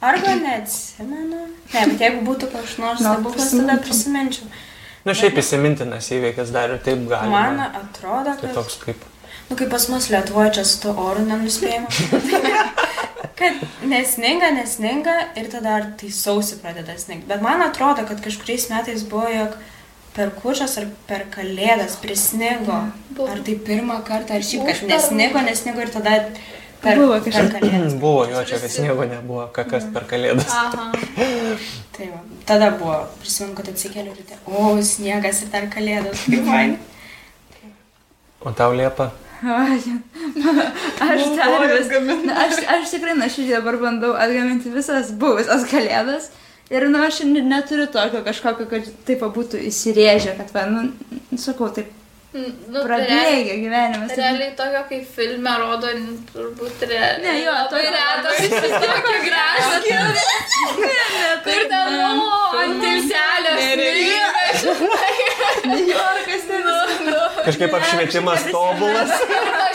arba 0.00 0.34
neatsimenu. 0.42 1.42
Ne, 1.74 1.82
bet 1.90 2.00
jeigu 2.00 2.22
būtų 2.26 2.48
kažkoks 2.52 2.78
nors 2.80 3.02
stebuklas, 3.04 3.50
tada 3.58 3.76
prisiminčiau. 3.84 4.48
Na, 4.50 4.62
Nu, 5.04 5.12
šiaip 5.12 5.36
įsimintinas 5.36 6.06
įvykis 6.16 6.48
dar 6.54 6.70
ir 6.72 6.78
taip 6.80 7.02
Man 7.02 7.10
galima. 7.10 7.66
atrodo, 7.76 8.32
Tai 8.40 8.46
kad... 8.46 8.54
toks 8.56 8.78
kaip. 8.80 9.02
Nu, 9.50 9.56
kaip 9.60 9.68
pas 9.68 9.84
mus 9.92 10.06
Lietuvoje 10.08 10.54
čia 10.56 10.62
su 10.64 10.78
to 10.80 10.94
oru 10.96 11.20
nenuspėjama. 11.28 11.90
kad 13.40 13.58
nesninga, 13.84 14.48
nesninga 14.56 15.16
ir 15.36 15.50
tada 15.52 15.74
ar 15.76 15.90
tai 16.00 16.08
sausi 16.08 16.56
pradeda 16.62 16.96
sningti. 16.96 17.28
Bet 17.28 17.44
man 17.44 17.60
atrodo, 17.66 18.06
kad 18.08 18.22
kažkuriais 18.24 18.70
metais 18.72 19.04
buvo, 19.10 19.28
jog 19.28 19.58
per 20.14 20.30
kučias 20.38 20.76
ar 20.80 20.86
per 21.08 21.26
kalėdas 21.34 21.96
prisnigo. 22.02 22.76
Ar 23.28 23.40
tai 23.46 23.54
pirmą 23.66 24.00
kartą, 24.06 24.38
ar 24.38 24.46
šiaip, 24.46 24.66
kad 24.68 24.84
nesnigo, 24.90 25.42
nesnigo 25.46 25.82
ir 25.82 25.90
tada 25.94 26.14
per, 26.82 26.98
Buvo 27.00 27.18
per 27.18 27.32
kažkas. 27.32 27.50
kalėdas. 27.56 27.96
Buvo 28.04 28.24
jo 28.30 28.44
čia, 28.46 28.60
kad 28.62 28.70
sniego 28.76 29.08
nebuvo, 29.10 29.48
ką 29.54 29.66
kas 29.70 29.88
per 29.94 30.06
kalėdas. 30.10 30.50
Aha. 30.50 30.90
Tai 31.94 32.08
va, 32.10 32.20
tada 32.48 32.72
buvo, 32.74 32.96
prisimenu, 33.22 33.54
kad 33.54 33.68
atsikėliau 33.70 34.14
ryte. 34.16 34.34
O, 34.50 34.74
sniegas 34.82 35.44
ir 35.44 35.52
dar 35.52 35.68
kalėdas. 35.70 36.24
Kaip 36.26 36.48
man. 36.48 36.74
O 38.44 38.50
tau 38.52 38.74
Liepa? 38.76 39.06
Aš 39.44 41.22
dar 41.36 41.62
vis. 41.68 41.88
Na, 42.24 42.34
aš, 42.44 42.58
aš 42.74 42.90
tikrai 42.92 43.14
nuoširdžiai 43.16 43.56
dabar 43.56 43.78
bandau 43.80 44.12
atgaminti 44.16 44.72
visas 44.72 45.12
buvusias 45.16 45.64
kalėdas. 45.70 46.28
Ir, 46.70 46.88
na, 46.88 47.06
aš 47.06 47.20
ne- 47.28 47.42
neturiu 47.44 47.86
tokio 47.92 48.22
kažkokio, 48.24 48.66
kad 48.70 48.82
taip 49.06 49.20
būtų 49.36 49.58
įsirėžę, 49.68 50.36
kad, 50.38 50.48
va, 50.54 50.64
nu, 50.70 50.88
sakau, 51.38 51.68
taip 51.76 51.92
Nu, 52.34 52.80
prabėgė 52.82 53.54
gyvenimas. 53.62 54.08
taip- 54.10 54.18
Realiai 54.18 54.54
tokio, 54.58 54.80
kaip 54.88 55.04
filme 55.14 55.52
rodo, 55.60 55.86
turbūt 56.32 56.80
realiai. 56.88 57.20
Ne, 57.22 57.34
jo, 57.44 57.52
labai 57.52 57.68
tokio- 57.70 57.92
retas, 57.94 58.36
jis 58.42 58.50
vis 58.64 58.74
tokio 58.82 59.18
gražus. 59.28 59.84
Ir 61.54 61.68
ten, 61.70 61.94
o, 62.00 62.32
ant 62.58 62.80
tilselio 62.82 63.52
Niujorkas 65.64 66.42
ten 66.48 66.62
viskas. 66.66 67.38
Kažkaip 67.46 67.72
apšvietimas 67.78 68.42
tobulas. 68.50 69.12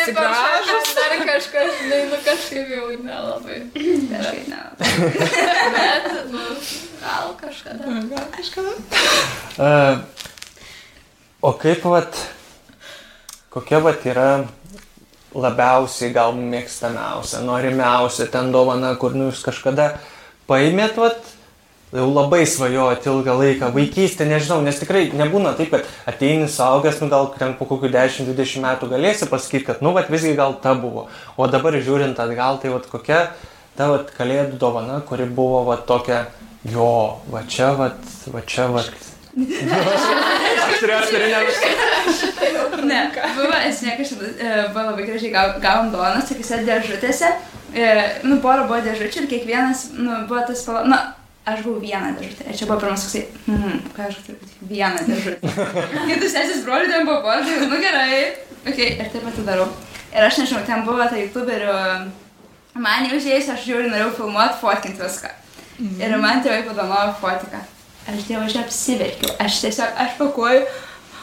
Pasiprašo, 0.00 0.76
dar 0.96 1.14
kažkas, 1.28 1.72
žinai, 1.82 2.00
nu 2.08 2.18
kažkaip 2.24 2.70
jau 2.72 2.86
nelabai. 3.04 3.58
Kažkaip, 3.74 4.48
ne. 4.48 4.62
Bet, 5.76 6.08
nu, 6.32 6.44
gal 7.02 7.34
kažkada. 7.40 8.72
Uh, 9.60 9.98
o 11.48 11.52
kaip 11.60 11.84
vat, 11.84 12.16
kokia 13.52 13.82
vat 13.84 14.06
yra 14.08 14.30
labiausiai 15.34 16.14
gal 16.14 16.32
mėgstamiausia, 16.34 17.44
norimiausia 17.46 18.26
ten 18.32 18.50
dovana, 18.54 18.94
kur 18.98 19.14
nu 19.14 19.28
jūs 19.28 19.44
kažkada 19.46 19.92
paimėt 20.50 20.98
vat, 20.98 21.20
jau 21.94 22.06
labai 22.06 22.44
svajojot 22.46 23.06
ilgą 23.10 23.36
laiką, 23.40 23.70
vaikystę, 23.74 24.26
nežinau, 24.28 24.60
nes 24.62 24.78
tikrai 24.78 25.08
nebūna 25.16 25.54
taip, 25.58 25.72
kad 25.74 26.10
ateini 26.10 26.48
saugęs, 26.50 27.00
nu 27.02 27.10
gal 27.10 27.30
ten 27.36 27.56
po 27.58 27.66
kokių 27.70 27.90
10-20 27.94 28.64
metų 28.64 28.90
galėsi 28.92 29.30
pasakyti, 29.30 29.66
kad 29.66 29.82
nu 29.84 29.94
vat 29.96 30.10
visgi 30.12 30.36
gal 30.38 30.54
ta 30.62 30.76
buvo, 30.78 31.08
o 31.36 31.50
dabar 31.50 31.78
žiūrint 31.78 32.20
atgal, 32.22 32.60
tai 32.62 32.74
vat 32.74 32.86
kokia 32.90 33.20
ta 33.78 33.90
vat 33.90 34.12
kalėdų 34.16 34.58
dovana, 34.60 35.00
kuri 35.06 35.26
buvo 35.26 35.64
vat 35.70 35.86
tokia, 35.88 36.24
jo, 36.68 37.18
va 37.32 37.42
čia 37.48 37.72
vat, 37.78 37.98
va 38.30 38.44
čia 38.46 38.70
vat. 38.70 38.90
Aš 39.30 40.82
turiu, 40.82 40.96
aš 40.96 41.10
turiu, 41.10 41.28
ne. 42.90 43.00
Buvo 43.36 43.60
esmė, 43.68 43.94
kažkada 44.00 44.30
e, 44.30 44.50
buvo 44.74 44.84
labai 44.90 45.06
gražiai 45.06 45.32
gav, 45.34 45.54
gavom 45.62 45.90
dovanas 45.94 46.28
tokiuose 46.30 46.60
dėžutėse. 46.66 47.30
E, 47.70 47.88
nu, 48.26 48.40
pora 48.42 48.66
buvo 48.66 48.80
dėžučių 48.84 49.24
ir 49.24 49.30
kiekvienas, 49.30 49.90
nu, 49.98 50.22
buvo 50.30 50.42
tas 50.48 50.64
pala... 50.66 50.84
Na, 50.90 51.00
aš 51.54 51.62
buvau 51.66 51.82
vieną 51.82 52.12
dėžutę. 52.18 52.46
Ir 52.48 52.58
čia 52.58 52.68
buvo 52.68 52.78
pirmas 52.82 53.04
toksai, 53.06 53.22
mhm, 53.50 53.80
ką 53.96 54.06
aš 54.06 54.18
turiu, 54.26 54.50
vieną 54.70 55.04
dėžutę. 55.08 55.52
Kitus 56.10 56.34
sesis 56.34 56.62
brolių 56.66 56.90
ten 56.92 57.08
buvo 57.08 57.36
tai, 57.44 57.56
nu 57.70 57.80
gerai. 57.82 58.20
Ok, 58.64 58.78
ir 58.84 59.10
taip 59.12 59.24
pat 59.26 59.42
darau. 59.48 59.66
Ir 60.10 60.26
aš 60.26 60.40
nežinau, 60.42 60.62
ten 60.68 60.86
buvo 60.86 61.06
ta 61.06 61.18
youtuberių, 61.20 61.74
man 62.82 63.08
jau 63.08 63.18
užėjus, 63.18 63.52
aš 63.54 63.66
žiūriu, 63.68 63.90
norėjau 63.92 64.14
filmuoti, 64.18 64.58
fotkinti 64.62 65.04
viską. 65.04 65.34
Ir 66.00 66.16
man 66.20 66.42
tėvai 66.44 66.64
padovanojo 66.68 67.14
fotiką. 67.22 67.60
Aš 68.10 68.24
dievo, 68.26 68.42
aš 68.44 68.58
apsiverkiau. 68.64 69.36
Aš 69.40 69.60
tiesiog, 69.64 69.92
aš 70.04 70.16
pakuoju. 70.18 70.64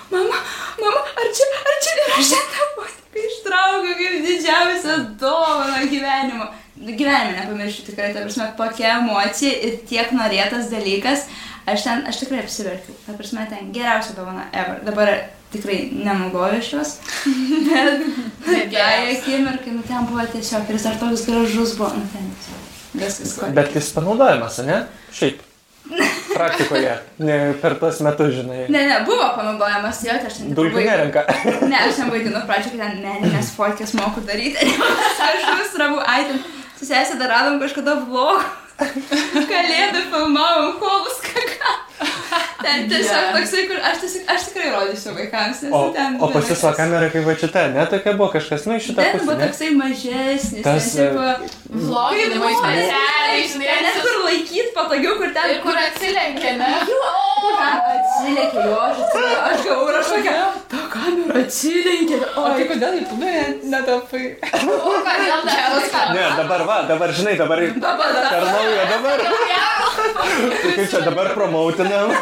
Mama, 0.07 0.39
mama, 0.79 1.01
ar 1.19 1.33
čia, 1.35 1.49
ar 1.59 1.81
čia, 1.83 1.97
ir 1.97 2.15
aš 2.15 2.31
tą 2.31 2.69
fotiką 2.77 2.97
ištraukiu 3.25 3.93
kaip 3.97 4.25
didžiausią 4.25 4.95
dovaną 5.19 5.81
gyvenimo. 5.91 6.47
Gyvenime 6.77 7.39
nepamiršiu 7.39 7.87
tikrai, 7.87 8.11
ta 8.13 8.21
prasme, 8.25 8.51
tokia 8.57 8.97
emocija 8.99 9.53
ir 9.65 9.79
tiek 9.89 10.11
norėtas 10.13 10.69
dalykas. 10.73 11.25
Aš 11.67 11.83
ten, 11.83 12.05
aš 12.07 12.21
tikrai 12.21 12.43
apsiverkiau. 12.43 12.95
Ta 13.07 13.17
prasme, 13.17 13.47
ten 13.49 13.73
geriausia 13.75 14.13
dovana 14.15 14.45
ever. 14.53 14.79
Dabar 14.85 15.11
tikrai 15.51 15.81
nenaudoju 15.91 16.61
šios. 16.63 16.95
Bet, 18.47 18.71
tai 18.71 19.17
akimirkai, 19.17 19.73
nu 19.75 19.83
ten 19.87 20.07
buvo 20.07 20.23
tiesiog, 20.31 20.69
ir 20.69 20.79
jis 20.79 20.87
dar 20.87 21.01
toks 21.01 21.25
gražus 21.27 21.75
buvo. 21.79 21.91
Nu, 21.97 22.07
ten 22.13 22.31
tiesiog. 22.37 22.63
Viskas. 22.97 23.37
Bet 23.53 23.75
jis 23.75 23.91
panaudojamas, 23.93 24.57
ne? 24.65 24.81
Šiaip. 25.13 25.43
Praktikoje. 26.33 26.93
Ne, 27.23 27.37
per 27.61 27.77
tuos 27.79 27.99
metus, 28.03 28.33
žinai. 28.35 28.65
Ne, 28.69 28.81
ne, 28.89 28.97
buvo 29.07 29.27
panaudojamas 29.37 30.01
jo, 30.05 30.15
tai 30.19 30.29
aš 30.29 30.39
ten... 30.41 30.53
Dulkių 30.57 30.83
nerenka. 30.83 31.23
Ne, 31.63 31.77
aš 31.87 32.01
ten 32.01 32.11
vaidinu 32.13 32.41
pradžio, 32.49 32.73
kad 32.73 32.83
ten 32.83 32.99
meninės 33.05 33.53
fotkės 33.55 33.95
moku 33.97 34.23
daryti. 34.27 34.71
aš 35.27 35.47
vis 35.61 35.77
rabu, 35.79 36.01
ai, 36.03 36.25
ten 36.29 36.43
su 36.77 36.87
sesė 36.87 37.17
dar 37.19 37.33
radom 37.33 37.59
kažkada 37.61 37.97
vlog. 38.05 38.45
Kalėdų 39.51 40.03
filmavom, 40.11 40.75
kolus 40.81 41.21
kažką. 41.25 41.75
Ten 42.67 42.87
tiesiog 42.89 43.27
toksai, 43.35 43.63
kur 43.69 43.77
aš, 43.89 43.99
tiesiog, 44.01 44.23
aš 44.33 44.45
tikrai 44.49 44.69
rodysiu 44.73 45.13
vaikams. 45.15 45.61
nes 45.65 45.73
O, 45.77 45.81
ten 45.95 46.17
o 46.21 46.27
pas 46.33 46.43
jūs 46.49 46.61
va 46.63 46.71
vaikas- 46.71 46.79
kamera 46.79 47.09
kaip 47.13 47.25
va 47.29 47.35
šita, 47.43 47.63
ne 47.75 47.85
tokia 47.91 48.13
buvo 48.19 48.29
kažkas, 48.33 48.65
nu, 48.67 48.75
iš 48.79 48.89
šitą 48.89 49.05
Ten 49.05 49.21
buvo 49.21 49.35
ne? 49.37 49.45
toksai 49.47 49.69
mažesnis. 49.77 50.63
Tas, 50.65 50.89
Vloginimai 51.67 52.51
Kaip 52.53 52.63
specialiai, 52.63 53.47
žinai, 53.53 53.67
Ten 53.69 53.83
net 53.87 53.97
kur 54.03 54.17
laikyti 54.25 54.71
patogiau, 54.75 55.15
kur 55.21 55.31
ten... 55.37 55.53
Ir 55.55 55.61
kur 55.65 55.77
atsilenkia, 55.85 56.53
ne? 56.61 56.73
Atsilėkė 57.57 58.63
jo, 58.67 58.77
aš 58.81 58.99
atsilėkiau, 59.05 59.43
aš 59.47 59.61
gavau 59.67 59.87
ir 59.91 59.97
aš 59.99 60.09
tokia, 60.11 60.33
ta 60.71 60.79
kamera 60.91 61.41
atsilenkė. 61.43 62.17
O 62.37 62.45
tai 62.53 62.65
kodėl 62.71 62.97
YouTube 62.99 63.33
netapai? 63.73 64.23
O, 64.57 64.93
kodėl 65.07 65.45
dar? 65.49 66.13
Ne, 66.17 66.25
dabar 66.41 66.63
va, 66.69 66.77
dabar 66.89 67.13
žinai, 67.19 67.35
dabar 67.39 67.61
Dabar, 67.77 68.13
dabar. 68.17 68.29
per 68.33 68.43
naujo, 68.51 68.83
dabar. 68.93 69.25
Tai 69.27 69.86
kaip 70.17 70.85
čia 70.91 71.01
dabar 71.05 71.33
promautinam? 71.35 72.13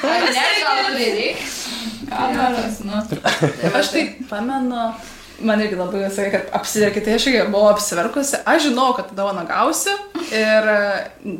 Ne, 0.00 0.44
gal 0.62 0.82
prireiks. 0.94 1.56
Kameros, 2.10 2.80
nu. 2.86 2.98
Aš 3.78 3.90
tai 3.92 4.04
pamenu, 4.30 4.90
man 5.46 5.62
irgi 5.62 5.78
labai 5.78 6.08
sakė, 6.12 6.30
kad 6.34 6.54
apsiverkite, 6.58 7.06
tai 7.06 7.16
aš 7.18 7.28
irgi 7.30 7.44
buvau 7.52 7.70
apsiverkusi, 7.70 8.40
aš 8.48 8.68
žinau, 8.68 8.90
kad 8.98 9.12
dovaną 9.16 9.44
gausiu 9.48 9.94
ir 10.30 10.70
e, 10.74 10.78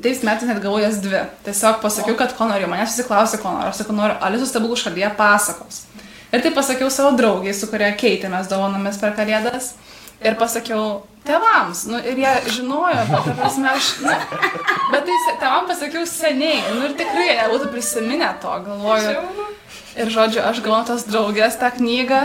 tais 0.05 0.23
metais 0.27 0.49
net 0.49 0.63
gavau 0.63 0.81
jas 0.83 1.01
dvi. 1.03 1.25
Tiesiog 1.47 1.81
pasakiau, 1.83 2.17
kad 2.19 2.35
ko 2.39 2.49
noriu, 2.51 2.71
manęs 2.71 2.95
visi 2.95 3.07
klausė, 3.09 3.41
ko 3.43 3.53
noriu, 3.55 3.73
aš 3.73 3.83
sakau, 3.83 3.97
noriu 3.99 4.19
Alisos 4.27 4.53
stebuklų 4.53 4.79
šalyje 4.85 5.13
pasakos. 5.19 5.85
Ir 6.31 6.45
tai 6.45 6.53
pasakiau 6.55 6.91
savo 6.95 7.17
draugiai, 7.19 7.55
su 7.57 7.67
kuria 7.71 7.91
keitėmės 7.99 8.51
dovanomis 8.51 9.01
per 9.03 9.17
kalėdas. 9.19 9.73
Ir 10.21 10.35
pasakiau 10.41 11.03
tėvams, 11.25 11.85
nu, 11.89 11.99
ir 12.05 12.19
jie 12.21 12.33
žinojo, 12.59 13.05
bet, 13.09 13.25
ta 13.29 13.35
prasme, 13.39 13.69
aš, 13.73 13.91
nu, 14.05 14.15
bet 14.93 15.07
tai 15.09 15.19
tėvam 15.41 15.69
pasakiau 15.69 16.07
seniai, 16.09 16.59
nu, 16.75 16.83
ir 16.89 16.97
tikrai 16.99 17.29
jie 17.31 17.47
būtų 17.53 17.71
prisiminę 17.73 18.33
to, 18.43 18.53
galvoju. 18.67 19.15
Ir 20.01 20.11
žodžiu, 20.13 20.43
aš 20.47 20.61
gavau 20.65 20.83
tos 20.89 21.07
draugės 21.09 21.57
tą 21.61 21.71
knygą. 21.79 22.21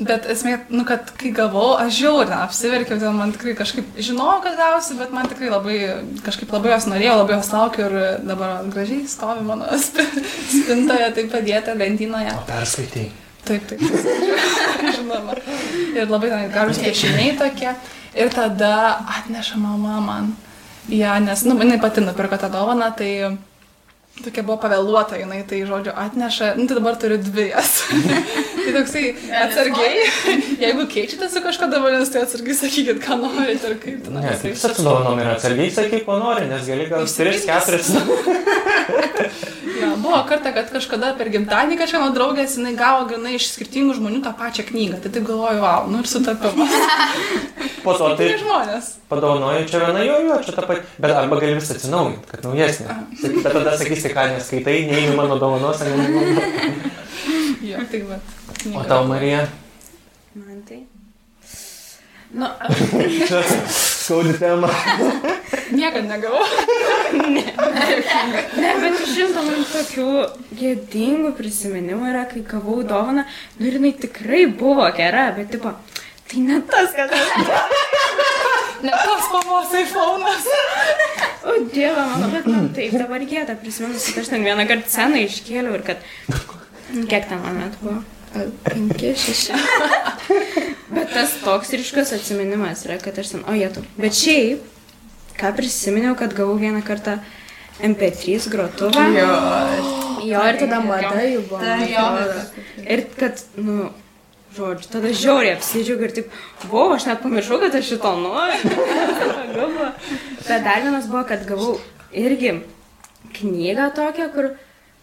Bet 0.00 0.24
esmė, 0.32 0.54
nu, 0.72 0.86
kad 0.88 1.10
kai 1.20 1.28
gavau, 1.36 1.74
aš 1.76 1.92
žiauriai 1.98 2.38
apsiverkiau, 2.46 2.96
ten 3.02 3.12
man 3.18 3.34
tikrai 3.34 3.52
kažkaip 3.58 3.98
žinojau, 4.00 4.38
kad 4.46 4.56
gausiu, 4.56 4.96
bet 4.96 5.12
man 5.12 5.28
tikrai 5.28 5.50
labai, 5.52 5.76
kažkaip 6.24 6.54
labai 6.56 6.72
jos 6.72 6.86
norėjau, 6.88 7.18
labai 7.20 7.36
jos 7.36 7.50
laukiu 7.52 7.84
ir 7.90 7.96
dabar 8.24 8.62
gražiai 8.72 9.04
stovi 9.12 9.44
mano 9.44 9.68
sp- 9.84 10.06
spintoje, 10.48 11.10
tai 11.18 11.26
padėta 11.34 11.76
lentynoje. 11.76 12.32
Perskaitai. 12.48 13.10
Taip, 13.50 13.66
taip. 13.66 13.80
Žinoma. 14.94 15.34
Ir 15.90 16.06
labai 16.06 16.30
ten 16.30 16.52
gražus 16.54 16.78
piešiniai 16.84 17.34
tokie. 17.40 17.74
Ir 18.14 18.30
tada 18.30 19.02
atneša 19.18 19.58
mama 19.58 19.98
man 20.04 20.30
ją, 20.88 21.20
nes, 21.24 21.44
nu, 21.46 21.58
jinai 21.58 21.80
pati 21.82 22.00
nupirko 22.00 22.38
tą 22.38 22.50
dovaną, 22.50 22.92
tai 22.98 23.36
tokia 24.24 24.42
buvo 24.46 24.58
pavėluota, 24.62 25.18
jinai 25.18 25.42
tai, 25.48 25.60
žodžiu, 25.66 25.92
atneša, 25.96 26.54
nu, 26.58 26.66
tai 26.70 26.78
dabar 26.78 26.98
turiu 27.00 27.18
dvi 27.22 27.48
jas. 27.50 27.76
tai 28.62 28.72
toksai 28.74 29.04
atsargiai, 29.44 30.06
jeigu 30.64 30.86
keičiate 30.94 31.30
su 31.30 31.42
kažko 31.44 31.70
dovanomis, 31.72 32.10
tai 32.14 32.24
atsargiai 32.26 32.58
sakykit, 32.58 33.02
ką 33.02 33.18
norite 33.22 33.70
ir 33.70 33.78
kaip 33.82 34.02
ten. 34.06 34.18
Ne, 34.18 34.34
tai 34.42 34.54
visą 34.54 34.74
dovanom 34.78 35.22
yra 35.22 35.36
atsargiai, 35.38 35.70
sakyk, 35.74 36.06
ko 36.08 36.18
nori, 36.22 36.46
nes 36.50 36.66
gali 36.70 36.90
gal 36.90 37.06
3-4. 37.06 37.80
Buvo 39.98 40.20
kartą, 40.28 40.52
kad 40.54 40.70
kažkada 40.72 41.12
per 41.18 41.28
gimtadienį 41.32 41.76
kažkieno 41.80 42.10
draugės 42.14 42.54
jinai 42.58 42.72
gavo 42.78 43.06
grinai 43.10 43.34
iš 43.38 43.48
skirtingų 43.56 43.96
žmonių 43.98 44.20
tą 44.24 44.32
pačią 44.38 44.64
knygą. 44.68 45.00
Tai 45.02 45.10
taip 45.16 45.26
galvoju, 45.28 45.60
wow, 45.64 45.88
nu 45.90 46.00
ir 46.04 46.08
sutapimas. 46.10 46.74
Po 47.84 47.94
to 47.96 48.10
tai 48.16 48.26
Tai 48.28 48.38
žmonės. 48.42 48.88
padovanoju 49.08 49.64
čia 49.70 49.78
viena 49.80 50.02
jo, 50.04 50.18
jo, 50.26 50.34
čia 50.44 50.52
ta 50.52 50.66
pati. 50.68 50.82
Bet 51.00 51.14
arba 51.16 51.38
gali 51.40 51.54
vis 51.56 51.70
atsinaujinti, 51.72 52.28
kad 52.28 52.44
naujesnė. 52.44 52.96
Saky- 53.22 53.40
Bet 53.42 53.52
tada 53.56 53.72
sakysi, 53.80 54.10
ką 54.12 54.26
neskaitai, 54.34 54.74
neįmi 54.90 55.16
mano 55.16 55.38
dovanos, 55.40 55.80
ar 55.80 55.88
ne. 55.96 56.04
Jo, 57.70 57.80
tai 57.90 58.02
va. 58.08 58.16
O 58.76 58.84
tau, 58.88 59.04
Marija? 59.08 59.46
Man 60.36 60.60
tai. 60.68 60.82
Nu, 62.32 62.46
aš 62.60 62.76
Čia 64.10 64.16
skaudi 64.18 64.38
tema. 64.38 64.66
Niekad 65.70 66.04
negavau. 66.10 66.42
Ne, 67.30 68.72
bet 68.82 68.96
žinoma, 69.06 69.52
man 69.52 69.62
tokių 69.70 70.06
gėdingų 70.58 71.30
prisiminimų 71.38 72.10
yra, 72.10 72.24
kai 72.26 72.42
gavau 72.42 72.80
dovaną, 72.82 73.22
nu 73.60 73.70
ir 73.70 73.78
jinai 73.78 73.92
tikrai 74.02 74.48
buvo 74.50 74.88
gera, 74.98 75.28
bet 75.38 75.54
tipo, 75.54 75.76
tai 76.26 76.42
ne 76.42 76.58
tas, 76.66 76.90
kad 76.98 77.14
aš. 77.14 77.38
Ne 78.82 78.98
tas 78.98 79.30
pavos 79.30 79.78
iPhone'as. 79.78 80.52
O 81.46 81.58
dieve, 81.70 82.02
mano, 82.02 82.34
bet 82.34 82.50
man 82.50 82.70
taip 82.74 82.98
dabar 82.98 83.22
gėda 83.30 83.54
prisiminus, 83.62 84.10
kad 84.10 84.24
aš 84.24 84.34
ten 84.34 84.42
vieną 84.42 84.66
kartą 84.66 84.90
seną 84.90 85.22
iškėliau 85.28 85.78
ir 85.78 85.86
kad... 85.86 86.08
Kiek 87.06 87.30
ten 87.30 87.46
man 87.46 87.62
metų 87.62 87.86
buvo? 87.86 88.00
Penki, 88.64 89.14
šeši. 89.18 89.58
Bet 90.94 91.12
tas 91.14 91.34
toks 91.44 91.72
ryškus 91.74 92.12
atsiminimas 92.16 92.84
yra, 92.86 92.98
kad 93.02 93.18
aš 93.18 93.34
ten, 93.34 93.44
o 93.46 93.74
tu. 93.74 93.82
Bet 93.98 94.14
šiaip, 94.18 94.62
ką 95.40 95.52
prisiminiau, 95.56 96.14
kad 96.18 96.34
gavau 96.36 96.58
vieną 96.58 96.82
kartą 96.86 97.18
MP3 97.82 98.48
grotuvą. 98.52 99.06
Jo. 99.16 99.28
Jo, 100.26 100.44
ir 100.46 100.58
tada 100.60 100.80
mada 100.84 101.24
jų 101.24 101.42
buvo. 101.48 101.60
atrodo. 101.64 102.40
Ir 102.84 103.04
kad, 103.16 103.42
nu, 103.56 103.90
žodžiu, 104.56 104.90
tada 104.92 105.12
žiauriai 105.16 105.56
apsidžiaugiu 105.56 106.08
ir 106.08 106.16
taip, 106.18 106.34
buvau, 106.66 106.90
aš 106.96 107.08
net 107.08 107.22
pamiršau, 107.24 107.60
kad 107.62 107.78
aš 107.78 107.94
šito 107.94 108.12
noriu. 108.20 108.74
Buvo. 109.54 109.88
Bet 110.44 110.66
dar 110.66 110.82
vienas 110.84 111.08
buvo, 111.10 111.24
kad 111.28 111.46
gavau 111.48 111.78
irgi 112.12 112.58
knygą 113.38 113.90
tokią, 113.96 114.28
kur, 114.34 114.52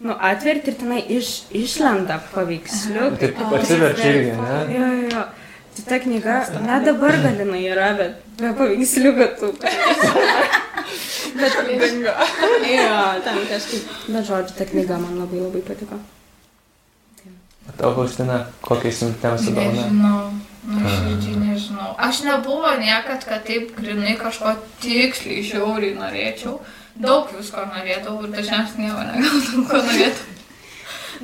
nu, 0.00 0.14
atverti 0.30 0.72
ir 0.72 0.78
tenai 0.80 1.02
iš, 1.18 1.32
išlenda 1.54 2.20
paveiksliukai. 2.34 3.32
Taip 3.34 3.58
atsiverčia 3.60 4.14
irgi, 4.14 4.36
ne? 4.38 4.58
Jo, 4.74 4.90
jo. 5.08 5.24
Tai 5.78 5.84
ta 5.88 5.98
knyga, 6.02 6.36
net 6.66 6.86
dabar 6.88 7.18
galinai 7.22 7.62
yra, 7.70 7.92
bet 7.98 8.22
be 8.40 8.52
paveiksliukų 8.58 9.28
tų. 9.40 9.52
Bet 11.38 11.58
dingo. 11.68 12.14
Jo, 12.68 13.00
ten 13.24 13.42
kažkaip. 13.48 13.90
Bet 14.08 14.26
žodžiu, 14.26 14.54
ta 14.58 14.66
knyga 14.68 14.98
man 15.00 15.20
labai 15.22 15.42
labai 15.44 15.62
patiko. 15.66 15.98
O 17.68 17.72
tau, 17.76 17.92
Faustina, 17.94 18.46
kokią 18.64 18.90
įsimintimiausią 18.90 19.52
dovaną? 19.54 19.84
Nežinau. 19.84 20.20
Nuoširdžiai 20.68 21.36
nežinau. 21.42 21.90
Aš 22.00 22.22
nebuvo 22.26 22.70
niekad, 22.80 23.24
kad 23.28 23.44
taip 23.46 23.70
grinai 23.76 24.16
kažko 24.20 24.54
tiksliai 24.82 25.44
žiauriai 25.46 25.96
norėčiau. 25.96 26.58
Daug 26.98 27.30
visko 27.36 27.62
norėdavau 27.70 28.26
ir 28.26 28.34
dažniausiai 28.34 28.86
nieko 28.86 29.02
negaudavau, 29.06 29.64
ko. 29.70 29.76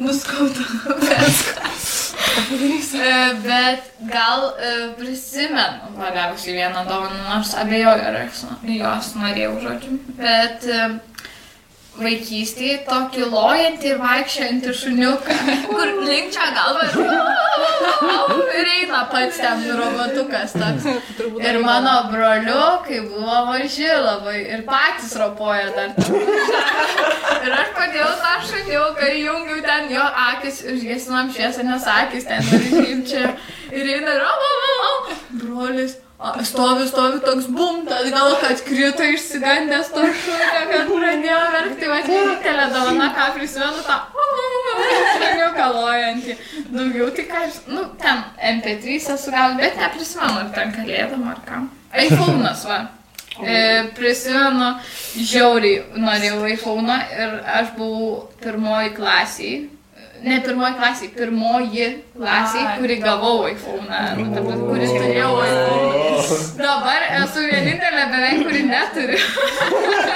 Nuskaudavau 0.05 0.99
viską. 1.05 2.99
E, 2.99 3.35
Bet 3.43 3.91
gal 4.11 4.55
e, 4.59 4.95
prisimenu 4.99 5.99
labiausiai 5.99 6.55
vieną 6.57 6.85
dovaną, 6.89 7.19
nors 7.29 7.55
abejoju, 7.55 8.07
ar 8.09 8.17
aš 8.25 8.45
jos 8.67 9.11
norėjau, 9.19 9.55
žodžiu. 9.63 9.99
Bet 10.19 10.67
e, 10.67 10.89
vaikystėje 11.99 12.81
tokį 12.89 13.29
lojantį 13.31 13.91
ir 13.93 13.99
vaikščiantį 14.03 14.75
šuniuką, 14.81 15.37
kur 15.69 15.93
linkčia 16.03 16.49
galva 16.57 16.89
ir, 18.59 18.71
eina 18.81 19.05
pats 19.13 19.39
ten 19.39 19.65
robotukas 19.79 20.55
toks. 20.57 20.89
Ir 21.45 21.59
mano 21.63 21.95
broliu, 22.11 22.61
kai 22.87 23.01
buvo 23.07 23.41
maži 23.51 23.89
labai 23.89 24.41
ir 24.57 24.65
patys 24.69 25.15
ropoja 25.21 25.71
dar. 25.77 25.95
Ir 27.45 27.57
aš 27.61 27.75
padėjau 27.79 28.13
tą 28.23 28.35
šuniuką, 28.51 29.11
įjungiau 29.21 29.61
ten 29.67 29.93
jo 29.95 30.07
akis, 30.29 30.65
užgesinam 30.75 31.31
šviesą, 31.35 31.67
nes 31.69 31.91
akis 31.99 32.27
ten 32.31 32.55
ir 32.83 33.05
čia. 33.11 33.35
Ir 33.75 33.95
eina 33.99 34.19
o, 34.31 35.15
brolis. 35.41 35.99
Stovi, 36.45 36.87
stovi 36.89 37.21
toks 37.21 37.47
bum, 37.53 37.83
tad 37.89 38.07
gal 38.11 38.37
kad 38.41 38.61
krito 38.65 39.03
išsigandęs 39.05 39.91
to 39.93 40.05
šunio, 40.23 40.63
kad 40.71 40.89
pradėjo 40.89 41.41
verkti, 41.53 41.91
va, 41.91 41.99
vienintelė 42.09 42.67
dovana, 42.73 43.11
ką 43.19 43.27
prisimenu, 43.37 43.83
tą 43.85 43.99
šuniuką 45.21 45.67
lojantį. 45.77 46.37
Daugiau 46.73 47.11
ką, 47.19 47.43
aš- 47.45 47.61
nu, 47.69 47.85
ten 48.01 48.25
MP3 48.55 48.97
esu 49.15 49.31
gal, 49.35 49.55
bet 49.61 49.77
neprisimenu, 49.77 50.39
ar 50.45 50.51
ten 50.57 50.73
kalėdam 50.73 51.29
ar 51.29 51.41
kam. 51.47 51.71
iPhone'as, 51.95 52.65
va. 52.67 52.81
E, 53.45 53.85
prisimenu, 53.99 54.73
žiauriai 55.19 55.85
norėjau 55.99 56.49
iPhone'ą 56.57 56.99
ir 57.19 57.37
aš 57.61 57.73
buvau 57.77 58.29
pirmoji 58.43 58.95
klasiai. 58.97 59.57
Ne 60.25 60.41
pirmoji 60.41 60.75
klasiai, 60.79 61.09
pirmoji 61.17 61.87
klasiai, 62.17 62.79
kuri 62.79 62.97
gavau 63.03 63.45
iPhone'ą, 63.51 63.99
nu, 64.17 64.45
kuri 64.71 64.87
turėjau 64.89 65.33
iPhone'ą. 65.45 66.39
Dabar 66.61 67.05
esu 67.19 67.43
vienintelė 67.51 68.05
beveik, 68.13 68.45
kuri 68.47 68.63
neturi. 68.71 69.19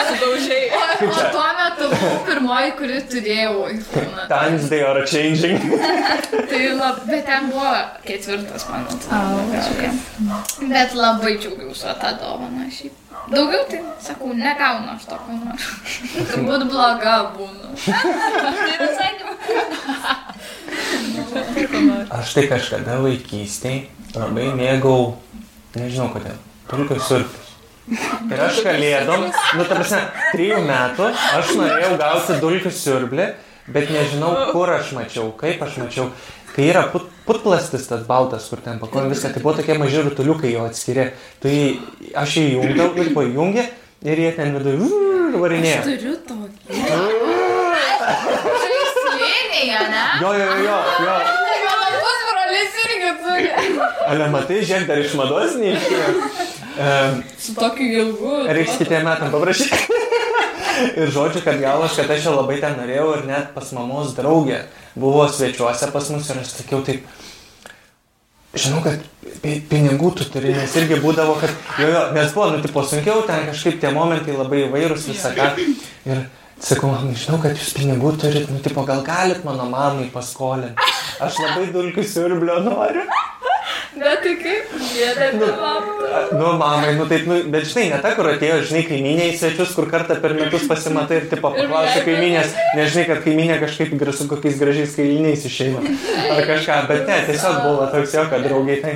Sudaužiai. 0.09 0.63
O, 0.79 1.11
o 1.13 1.27
tuo 1.35 1.49
metu 1.59 1.91
buvau 1.93 2.23
pirmoji, 2.29 2.73
kuri 2.79 3.03
turėjau 3.15 3.67
iPhone'ą. 3.75 4.29
Times 4.33 4.69
they 4.73 4.81
are 4.87 5.05
changing. 5.05 5.61
Tai 6.53 6.63
lab, 6.79 7.03
bet 7.11 7.27
ten 7.29 7.51
buvo 7.53 7.75
ketvirtas, 8.09 8.65
man 8.71 8.89
atrodo. 8.95 9.93
Bet 10.73 10.97
labai 10.97 11.37
džiaugiausi 11.37 11.93
tą 12.01 12.17
dovaną 12.23 12.71
šiaip. 12.79 13.08
Daugiau 13.29 13.65
tai, 13.69 13.81
sakau, 14.01 14.33
negaunu 14.33 14.95
aš 14.95 15.05
to, 15.09 15.17
ko 15.25 15.31
noriu. 15.37 15.67
Turbūt 16.31 16.63
bloga 16.71 17.17
būna. 17.37 17.67
Tai 17.85 18.77
visai 18.83 19.11
ne. 19.19 19.29
Aš 22.19 22.33
tai 22.37 22.45
kažkada 22.49 22.97
vaikystėje 23.05 24.15
labai 24.17 24.49
mėgau, 24.57 25.19
nežinau 25.77 26.09
kodėl, 26.15 26.39
tulpių 26.71 26.97
surpius. 27.05 27.49
Ir 28.29 28.41
aš 28.45 28.63
kalėdom, 28.65 29.29
nu 29.57 29.65
ta 29.65 29.77
prasme, 29.77 30.01
trijų 30.33 30.63
metų 30.69 31.07
aš 31.13 31.53
norėjau 31.57 31.93
gauti 32.01 32.41
dulkių 32.43 32.73
siurblį, 32.73 33.29
bet 33.73 33.93
nežinau, 33.93 34.33
kur 34.53 34.73
aš 34.73 34.93
mačiau, 34.97 35.31
kaip 35.41 35.63
aš 35.65 35.79
mačiau. 35.83 36.11
Kai 36.59 36.65
yra 36.73 36.81
put, 36.91 37.05
putplastis 37.23 37.85
tas 37.87 38.01
baltas, 38.03 38.49
kur 38.51 38.59
ten 38.59 38.81
pakuojam 38.83 39.13
viską, 39.13 39.29
tai 39.31 39.43
buvo 39.45 39.53
tokie 39.55 39.77
maži 39.79 40.01
rutuliukai 40.03 40.51
jo 40.51 40.65
atskiri. 40.67 41.05
Tai 41.39 41.53
aš 42.19 42.33
jį 42.41 42.47
įjungdavau 42.57 42.99
ir 42.99 43.11
buvo 43.15 43.23
įjungę 43.29 43.63
ir 44.11 44.23
jie 44.25 44.33
ten 44.35 44.57
viduje 44.57 44.89
varinėjo. 45.39 45.85
Turiu 45.87 46.17
tokį. 46.27 46.81
Tai 48.59 48.81
slėnėje, 48.97 49.85
ne? 49.95 50.03
Jo, 50.25 50.33
jo, 50.35 50.49
jo, 50.67 50.81
jo. 51.07 51.15
Ale 54.09 54.27
matai, 54.35 54.59
žiūrėk, 54.65 54.91
dar 54.91 54.99
iš 55.05 55.15
mados 55.21 55.55
neišėjo. 55.63 56.11
Um, 56.79 57.23
Su 57.39 57.55
tokiu 57.55 57.87
ilgu. 58.03 58.35
Reiks 58.59 58.83
kitiem 58.83 59.07
metam 59.07 59.31
paprašyti. 59.31 59.99
Ir 60.99 61.11
žodžiu, 61.15 61.43
kad 61.45 61.59
galas, 61.63 61.97
kad 61.99 62.11
aš 62.11 62.27
jau 62.29 62.35
labai 62.37 62.59
ten 62.63 62.77
norėjau 62.79 63.09
ir 63.19 63.25
net 63.29 63.51
pas 63.55 63.71
mamos 63.77 64.15
draugė 64.17 64.63
buvo 64.99 65.25
svečiuose 65.31 65.91
pas 65.95 66.11
mus 66.15 66.29
ir 66.31 66.41
aš 66.43 66.53
sakiau 66.61 66.81
taip, 66.87 67.05
žinau, 68.59 68.81
kad 68.85 69.03
pi- 69.43 69.61
pinigų 69.71 70.13
tu 70.19 70.27
turi, 70.33 70.55
nes 70.57 70.75
irgi 70.81 70.99
būdavo, 71.03 71.37
kad, 71.41 71.53
jo, 71.79 71.89
jo, 71.93 72.03
nes 72.17 72.33
buvo, 72.35 72.51
nu, 72.55 72.63
tipo, 72.65 72.83
sunkiau, 72.87 73.23
ten 73.29 73.47
kažkaip 73.51 73.81
tie 73.83 73.93
momentai 73.95 74.35
labai 74.39 74.65
įvairūs 74.67 75.09
visą 75.11 75.35
ką. 75.37 75.51
Ir 76.09 76.25
sakau, 76.59 76.91
man, 76.95 77.13
žinau, 77.19 77.39
kad 77.43 77.55
jūs 77.59 77.75
pinigų 77.77 78.15
turit, 78.21 78.49
nu, 78.51 78.59
tipo, 78.65 78.83
gal 78.89 79.05
galit 79.07 79.45
mano 79.47 79.69
mamai 79.71 80.09
paskolinti. 80.15 80.75
Aš 81.25 81.41
labai 81.43 81.67
dulkių 81.75 82.05
siurblio 82.07 82.61
noriu. 82.67 83.07
Bet 83.99 84.23
tai 84.23 84.35
kaip? 84.39 84.73
Gėda, 84.79 85.29
Nu, 85.39 86.39
nu, 86.39 86.53
mamai, 86.61 86.95
nu 86.97 87.07
taip, 87.11 87.27
nu, 87.29 87.39
bet 87.53 87.67
žinai, 87.69 87.89
ne 87.93 87.99
ta, 88.03 88.13
kur 88.17 88.29
atėjo, 88.31 88.59
žinai, 88.71 88.83
kaiminė 88.87 89.29
į 89.33 89.37
svečius, 89.41 89.73
kur 89.77 89.89
kartą 89.91 90.17
per 90.23 90.35
metus 90.39 90.67
pasimatai 90.71 91.23
ir 91.23 91.29
tipo 91.31 91.51
paklausai 91.55 92.05
kaiminės, 92.07 92.55
nežinai, 92.79 93.05
kad 93.11 93.23
kaiminė 93.25 93.59
kažkaip 93.63 93.95
su 94.17 94.29
kokiais 94.31 94.59
gražiais 94.61 94.95
kailiniais 94.97 95.47
išeina. 95.49 95.83
Ar 96.35 96.45
kažką, 96.49 96.79
bet 96.91 97.07
ne, 97.09 97.19
tiesiog 97.29 97.59
buvo 97.65 97.89
toks 97.93 98.15
jo, 98.15 98.27
kad 98.31 98.47
draugai 98.47 98.79
tai. 98.85 98.95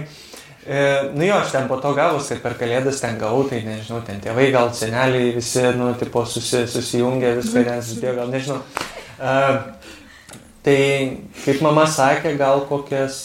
E, 0.63 0.83
nu 1.15 1.27
jo, 1.27 1.41
aš 1.43 1.51
ten 1.57 1.69
po 1.69 1.81
to 1.83 1.91
gavus, 1.99 2.29
kad 2.31 2.43
per 2.45 2.55
kalėdas 2.61 3.03
ten 3.03 3.19
gavau, 3.19 3.43
tai 3.51 3.65
nežinau, 3.67 3.99
ten 4.07 4.23
tėvai, 4.23 4.53
gal 4.55 4.71
seneliai 4.77 5.33
visi, 5.35 5.65
nu, 5.79 5.91
tipo, 5.99 6.23
susi, 6.29 6.63
susijungė 6.71 7.35
viską, 7.41 7.65
nes 7.67 7.95
dėjo, 7.99 8.15
gal 8.21 8.31
nežinau. 8.31 8.61
E, 9.19 9.35
tai, 10.67 10.79
kaip 11.45 11.61
mama 11.65 11.85
sakė, 11.91 12.37
gal 12.41 12.65
kokias 12.69 13.21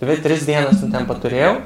dvi, 0.00 0.16
tris 0.24 0.46
dienas 0.48 0.82
ten 0.82 1.06
paturėjau. 1.08 1.60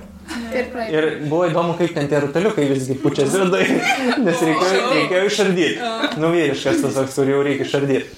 Ir. 0.50 0.64
Ir 0.90 1.04
buvo 1.30 1.44
įdomu, 1.46 1.76
kaip 1.78 1.92
ten 1.94 2.08
tie 2.10 2.18
rutuliukai 2.18 2.64
visgi 2.66 2.96
pučiasi 2.98 3.44
viduje, 3.44 3.76
nes 4.26 4.40
reikėjo, 4.42 4.80
reikėjo 4.90 5.28
išardyti. 5.28 5.90
Nu, 6.18 6.32
vyriškas 6.34 6.80
tas 6.82 6.96
toks, 6.98 7.14
kur 7.14 7.30
jau 7.30 7.44
reikia 7.46 7.62
išardyti. 7.68 8.08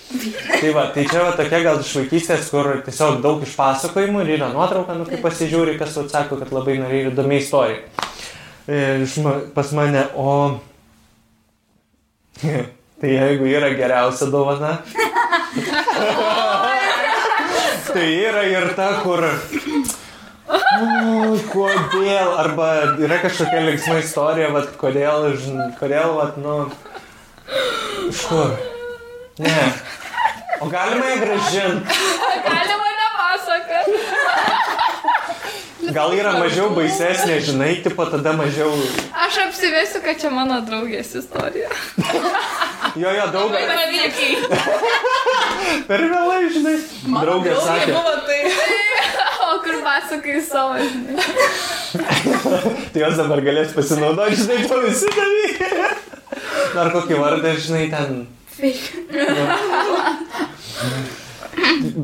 Tai 0.48 0.70
va, 0.72 0.86
tai 0.94 1.04
čia 1.10 1.26
va 1.26 1.34
tokia 1.36 1.60
gal 1.66 1.82
iš 1.84 1.92
vaikystės, 1.98 2.48
kur 2.52 2.70
tiesiog 2.86 3.20
daug 3.24 3.44
išpasakojimų 3.44 4.24
ir 4.24 4.32
yra 4.38 4.48
nuotrauka, 4.54 4.96
nu, 4.96 5.04
kai 5.08 5.20
pasižiūri, 5.20 5.76
kas 5.80 5.98
atsako, 6.00 6.40
kad 6.40 6.54
labai 6.56 6.78
norėjo 6.80 7.12
įdomi 7.12 7.42
istorija. 7.42 7.84
E, 8.64 8.80
iš 9.04 9.18
ma- 9.26 9.36
Pas 9.52 9.68
mane, 9.76 10.06
o... 10.16 10.56
Tai 12.98 13.10
jeigu 13.12 13.46
yra 13.46 13.68
geriausia 13.78 14.26
dovana, 14.32 14.72
tai 17.92 18.08
yra 18.28 18.44
ir 18.48 18.68
ta, 18.76 18.88
kur... 19.02 19.24
O, 20.48 21.36
kodėl? 21.52 22.32
Arba 22.40 22.68
yra 23.02 23.18
kažkokia 23.24 23.64
linksma 23.66 23.98
istorija, 24.02 24.48
vat, 24.54 24.72
kodėl, 24.80 25.30
kodėl, 25.80 26.14
vat, 26.16 26.38
nu... 26.40 26.58
Iš 28.08 28.24
kur? 28.30 28.54
Ne. 29.44 29.64
O 30.60 30.66
galima 30.72 31.12
ją 31.12 31.18
gražinti? 31.22 31.98
Galima 32.48 32.88
nepasakoti. 33.02 33.98
Gal 35.94 36.12
yra 36.16 36.32
mažiau 36.36 36.70
baisesnė, 36.76 37.38
žinai, 37.44 37.82
tipo 37.84 38.04
tada 38.10 38.32
mažiau... 38.36 38.70
Aš 39.26 39.34
apsivesiu, 39.46 40.00
kad 40.04 40.14
čia 40.20 40.30
mano 40.32 40.56
draugės 40.66 41.14
istorija. 41.22 41.68
Jo, 42.98 43.10
jo, 43.12 43.26
daug. 43.30 43.52
Pavykiai. 43.52 44.36
Per 45.86 46.00
vėlai, 46.08 46.48
žinai. 46.54 46.76
Draugė 47.04 47.52
sakė. 47.62 47.92
Buvo 47.92 48.14
tai. 48.26 48.38
O 49.44 49.46
kur 49.64 49.76
pasakai 49.84 50.40
savo, 50.46 50.74
žinai. 50.80 51.16
Tai 52.94 53.00
jos 53.04 53.16
dabar 53.20 53.40
galės 53.44 53.70
pasinaudoti, 53.76 54.36
žinai, 54.40 54.58
to 54.70 54.76
visi 54.86 55.08
dalykai. 55.14 55.88
Dar 56.74 56.88
kokį 56.96 57.14
vardą, 57.22 57.50
žinai, 57.60 57.84
ten. 57.92 58.10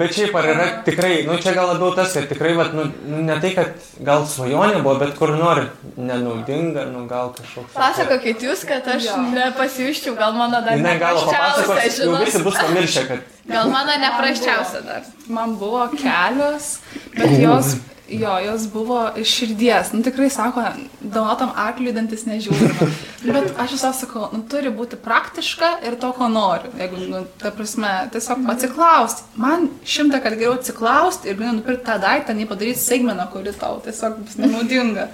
Bet 0.00 0.14
šiaip 0.16 0.34
ar 0.38 0.48
yra 0.50 0.66
tikrai, 0.86 1.12
nu 1.28 1.36
čia 1.42 1.54
gal 1.56 1.68
labiau 1.72 1.94
tas, 1.96 2.12
kad 2.16 2.28
tikrai, 2.30 2.52
vat, 2.58 2.74
nu, 2.76 2.86
ne 3.26 3.36
tai, 3.42 3.52
kad 3.56 3.88
gal 4.06 4.26
svajonė 4.30 4.80
buvo, 4.82 4.96
bet 5.02 5.14
kur 5.18 5.34
nori, 5.38 5.66
nenaudinga, 5.96 6.86
nu 6.92 7.04
gal 7.10 7.32
kažkoks. 7.36 7.74
Pasakokit 7.76 8.44
jūs, 8.44 8.64
kad 8.68 8.88
aš 8.96 9.10
nepasijuščiau, 9.34 10.16
gal 10.18 10.36
mano 10.38 10.62
dar 10.64 10.78
Ne, 10.78 10.96
gal 11.00 11.18
neprasčiausia, 11.20 11.66
papasakos, 11.68 12.00
jau 12.02 12.22
visi 12.24 12.42
bus 12.46 12.58
pamiršę, 12.60 13.06
kad... 13.10 13.28
Gal 13.50 13.70
mano 13.72 13.98
neprasčiausia 14.06 14.82
dar. 14.86 15.13
Man 15.28 15.56
buvo 15.56 15.88
kelios, 15.96 16.78
bet 17.16 17.38
jos, 17.40 17.76
jo, 18.08 18.38
jos 18.38 18.66
buvo 18.72 18.98
iš 19.16 19.30
širdies. 19.38 19.92
Nu 19.92 20.02
tikrai 20.02 20.30
sako, 20.30 20.62
dovanotam 21.00 21.52
arkliui 21.56 21.94
dantis 21.96 22.26
nežiūrima. 22.28 22.88
Bet 23.24 23.54
aš 23.60 23.76
visą 23.78 23.92
sakau, 23.96 24.26
nu 24.34 24.42
turi 24.50 24.72
būti 24.74 24.98
praktiška 25.00 25.70
ir 25.88 25.96
to, 26.00 26.10
ko 26.16 26.28
noriu. 26.28 26.72
Jeigu, 26.78 27.00
nu, 27.08 27.22
ta 27.40 27.52
prasme, 27.56 27.92
tiesiog 28.12 28.44
atsiklausti. 28.52 29.24
Man 29.40 29.70
šimtą 29.88 30.20
kartų 30.24 30.42
geriau 30.42 30.58
atsiklausti 30.58 31.32
ir 31.32 31.38
galiu 31.40 31.58
nupirkti 31.60 31.88
tą 31.88 31.96
daiktą, 32.02 32.36
nei 32.36 32.48
padaryti 32.50 32.82
segmeną, 32.82 33.28
kuri 33.32 33.54
tau 33.56 33.78
tiesiog 33.84 34.18
bus 34.26 34.36
nenaudinga. 34.40 35.08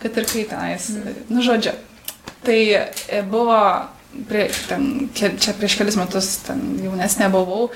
Kad 0.00 0.16
ir 0.20 0.30
kaip 0.30 0.48
tenais. 0.52 0.88
Nu, 1.28 1.44
žodžiu. 1.44 1.76
Tai 2.44 2.60
e, 2.76 3.20
buvo, 3.28 3.58
prie, 4.28 4.48
ten, 4.68 5.10
čia 5.16 5.52
prieš 5.56 5.76
kelis 5.80 5.96
metus 6.00 6.38
ten 6.44 6.64
jaunesnė 6.84 7.28
buvau. 7.32 7.68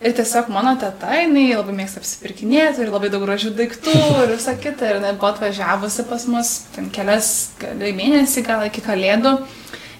Ir 0.00 0.14
tiesiog 0.16 0.46
mano 0.48 0.72
teta, 0.80 1.10
jinai 1.12 1.50
labai 1.52 1.74
mėgsta 1.76 2.00
apsipirkinėti 2.00 2.80
ir 2.80 2.88
labai 2.88 3.10
daug 3.12 3.20
gražių 3.26 3.50
daiktų 3.58 3.92
ir 4.22 4.30
visą 4.32 4.54
kitą. 4.56 4.86
Ir 4.88 4.96
jinai 4.96 5.12
buvo 5.18 5.28
atvažiavusi 5.34 6.06
pas 6.08 6.24
mus 6.32 6.52
ten 6.72 6.88
kelias 6.94 7.28
mėnesį, 7.60 8.46
gal 8.46 8.64
iki 8.64 8.80
kalėdų. 8.86 9.34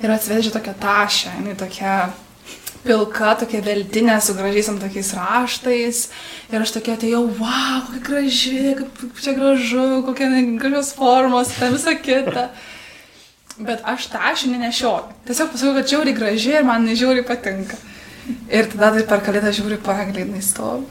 Ir 0.01 0.15
atsivežė 0.15 0.55
tokią 0.55 0.73
tašę, 0.81 1.35
jinai 1.43 1.53
tokia 1.61 1.99
pilka, 2.81 3.35
tokia 3.43 3.61
veltinė 3.67 4.17
su 4.25 4.33
gražiais 4.39 4.73
ant 4.73 4.81
tokiais 4.81 5.13
raštais. 5.19 6.03
Ir 6.49 6.65
aš 6.65 6.73
tokia 6.79 6.97
atėjau, 6.97 7.21
wow, 7.37 7.85
kokia 7.91 8.03
graži, 8.09 8.57
kaip 8.81 9.21
čia 9.21 9.37
gražu, 9.37 9.87
kokia 10.09 10.31
gražios 10.65 10.95
formos, 10.97 11.53
ten 11.61 11.77
visą 11.77 11.93
kitą. 12.01 12.49
Bet 13.61 13.85
aš 13.85 14.09
tašį 14.15 14.55
nenešioju. 14.55 15.13
Tiesiog 15.29 15.53
pasakiau, 15.53 15.77
kad 15.77 15.93
žiauriai 15.93 16.17
graži 16.17 16.57
ir 16.57 16.65
man 16.65 16.89
nežiauriai 16.89 17.29
patinka. 17.29 17.77
Ir 18.51 18.69
tada 18.73 18.93
tai 18.97 19.07
per 19.09 19.25
kalėdą 19.25 19.53
žiūri 19.57 19.81
pagalį, 19.85 20.27
jinai 20.27 20.45
stovi. 20.45 20.87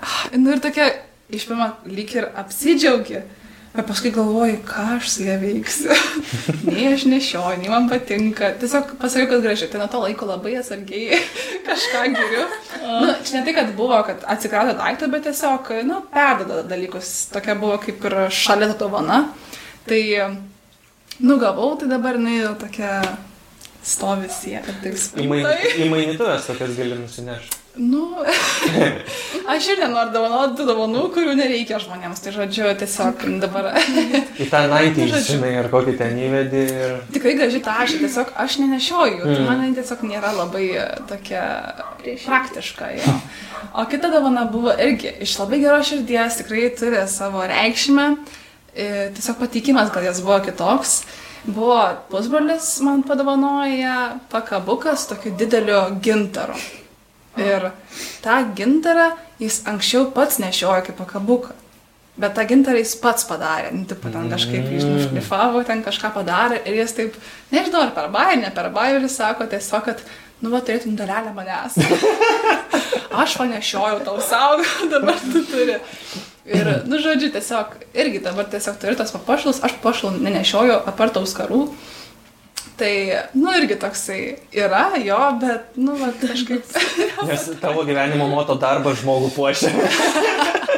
Ah, 0.00 0.30
Nu 0.36 0.54
ir 0.54 0.62
tokia, 0.62 0.88
iš 1.32 1.46
pirmo, 1.48 1.72
lyg 1.88 2.14
ir 2.16 2.30
apsidžiaugi. 2.40 3.22
Bet 3.70 3.86
paskui 3.86 4.10
galvoju, 4.10 4.56
ką 4.66 4.84
aš 4.96 5.10
su 5.12 5.24
ją 5.28 5.36
veiksiu. 5.38 5.94
nei 6.66 6.88
aš 6.90 7.04
nešioju, 7.06 7.60
nei 7.60 7.70
man 7.70 7.86
patinka. 7.90 8.48
Tiesiog 8.58 8.96
pasakiau, 8.98 9.28
kad 9.30 9.44
graži. 9.44 9.68
Tai 9.70 9.84
nuo 9.84 9.86
to 9.92 10.00
laiko 10.02 10.26
labai 10.26 10.56
atsargiai 10.58 11.20
kažką 11.68 12.02
geriu. 12.16 12.48
Nu, 12.80 13.12
čia 13.22 13.38
ne 13.38 13.44
tai, 13.46 13.54
kad 13.60 13.70
buvo, 13.78 14.00
kad 14.08 14.24
atsikrato 14.34 14.74
daiktą, 14.80 15.06
bet 15.12 15.28
tiesiog, 15.28 15.70
nu, 15.86 16.00
perdoda 16.10 16.64
dalykus. 16.66 17.12
Tokia 17.30 17.54
buvo 17.60 17.78
kaip 17.84 18.02
ir 18.10 18.18
šalia 18.34 18.72
dovana. 18.80 19.22
Tai 19.86 20.02
nugavau, 21.22 21.76
tai 21.78 21.92
dabar 21.94 22.18
jau 22.18 22.54
tokia 22.58 22.98
stovi. 23.86 24.28
Taip, 24.28 24.98
spintoje. 24.98 25.74
Į 25.80 25.88
mainytuvės 25.92 26.50
tokias 26.50 26.76
gali 26.78 26.98
nusinešti. 27.00 27.60
Nu, 27.80 28.16
aš 29.54 29.68
ir 29.70 29.78
nenoriu 29.78 30.10
dovanoti 30.10 30.58
tų 30.58 30.64
dovanų, 30.68 31.04
kurių 31.14 31.36
nereikia 31.38 31.78
žmonėms. 31.80 32.18
Tai 32.24 32.32
žodžiu, 32.34 32.64
tiesiog 32.80 33.22
dabar 33.40 33.70
Į 34.42 34.48
tą 34.50 34.64
naitį, 34.72 35.06
žinai, 35.28 35.52
ar 35.60 35.70
kokį 35.70 35.94
ten 36.00 36.18
įvedį. 36.18 36.64
Ir... 36.66 36.96
tikrai 37.14 37.36
graži 37.38 37.62
tašė, 37.64 38.00
tiesiog 38.02 38.34
aš 38.42 38.58
nenešioju. 38.64 39.22
Mm. 39.22 39.46
Man 39.46 39.78
tiesiog 39.78 40.02
nėra 40.08 40.34
labai 40.34 40.66
e, 40.74 40.88
tokia 41.08 41.44
praktiška. 42.26 42.90
Jo. 42.98 43.16
O 43.78 43.86
kita 43.88 44.10
dovana 44.10 44.48
buvo 44.50 44.74
irgi 44.74 45.14
iš 45.22 45.38
labai 45.38 45.62
geros 45.62 45.92
širdies, 45.92 46.42
tikrai 46.42 46.68
turi 46.74 47.06
savo 47.08 47.46
reikšmę. 47.46 48.10
E, 48.74 48.90
Tiesiog 49.14 49.38
patikimas 49.38 49.94
gal 49.94 50.10
jas 50.10 50.20
buvo 50.26 50.42
kitoks. 50.42 51.04
Buvo 51.44 51.80
pusbrolis 52.10 52.80
man 52.84 53.02
padovanoja 53.02 54.18
pakabukas 54.30 55.06
tokiu 55.08 55.32
dideliu 55.38 55.80
gintaru. 56.02 56.58
Ir 57.40 57.70
tą 58.20 58.42
gintarą 58.56 59.12
jis 59.40 59.62
anksčiau 59.70 60.10
pats 60.12 60.40
nešiojo 60.42 60.84
kaip 60.88 60.98
pakabuką. 61.00 61.56
Bet 62.20 62.34
tą 62.36 62.44
gintarą 62.44 62.80
jis 62.82 62.92
pats 63.00 63.24
padarė, 63.24 63.70
nu, 63.72 63.86
taip, 63.88 64.02
ten 64.04 64.26
kažkaip 64.28 64.66
jis 64.74 64.84
nušlifavo, 64.84 65.62
ten 65.64 65.80
kažką 65.86 66.10
padarė 66.12 66.58
ir 66.68 66.82
jis 66.82 66.92
taip, 66.98 67.14
nežinau, 67.54 67.86
ar 67.86 67.94
per 67.96 68.10
bairį, 68.12 68.42
ne 68.42 68.50
per 68.52 68.68
bairį, 68.74 69.08
sako 69.08 69.46
tiesiog, 69.48 69.86
kad, 69.86 70.02
nu, 70.42 70.50
va, 70.52 70.60
turėtum 70.60 70.98
dalelę 70.98 71.32
manęs. 71.32 71.78
Aš 73.22 73.38
panešiojau 73.40 74.02
tau 74.04 74.20
savo, 74.20 74.60
dabar 74.92 75.16
tu 75.22 75.46
turi. 75.48 75.78
Ir, 76.50 76.68
nu, 76.90 76.98
žodžiu, 76.98 77.30
tiesiog, 77.30 77.76
irgi 77.94 78.20
dabar 78.24 78.48
tiesiog 78.50 78.78
turiu 78.82 78.98
tos 78.98 79.12
papuošalus, 79.14 79.62
aš 79.62 79.76
papuošalų 79.78 80.22
nenešioju 80.24 80.80
apart 80.90 81.20
auskarų. 81.20 81.62
Tai, 82.80 82.92
nu, 83.36 83.52
irgi 83.54 83.76
toksai 83.78 84.20
yra, 84.56 84.86
jo, 85.04 85.18
bet, 85.42 85.76
nu, 85.78 85.94
va, 86.00 86.10
kažkaip. 86.22 86.64
Nes 87.28 87.46
tavo 87.60 87.84
gyvenimo 87.86 88.26
moto 88.32 88.56
darbas 88.58 89.02
žmogų 89.02 89.30
puošia. 89.36 89.70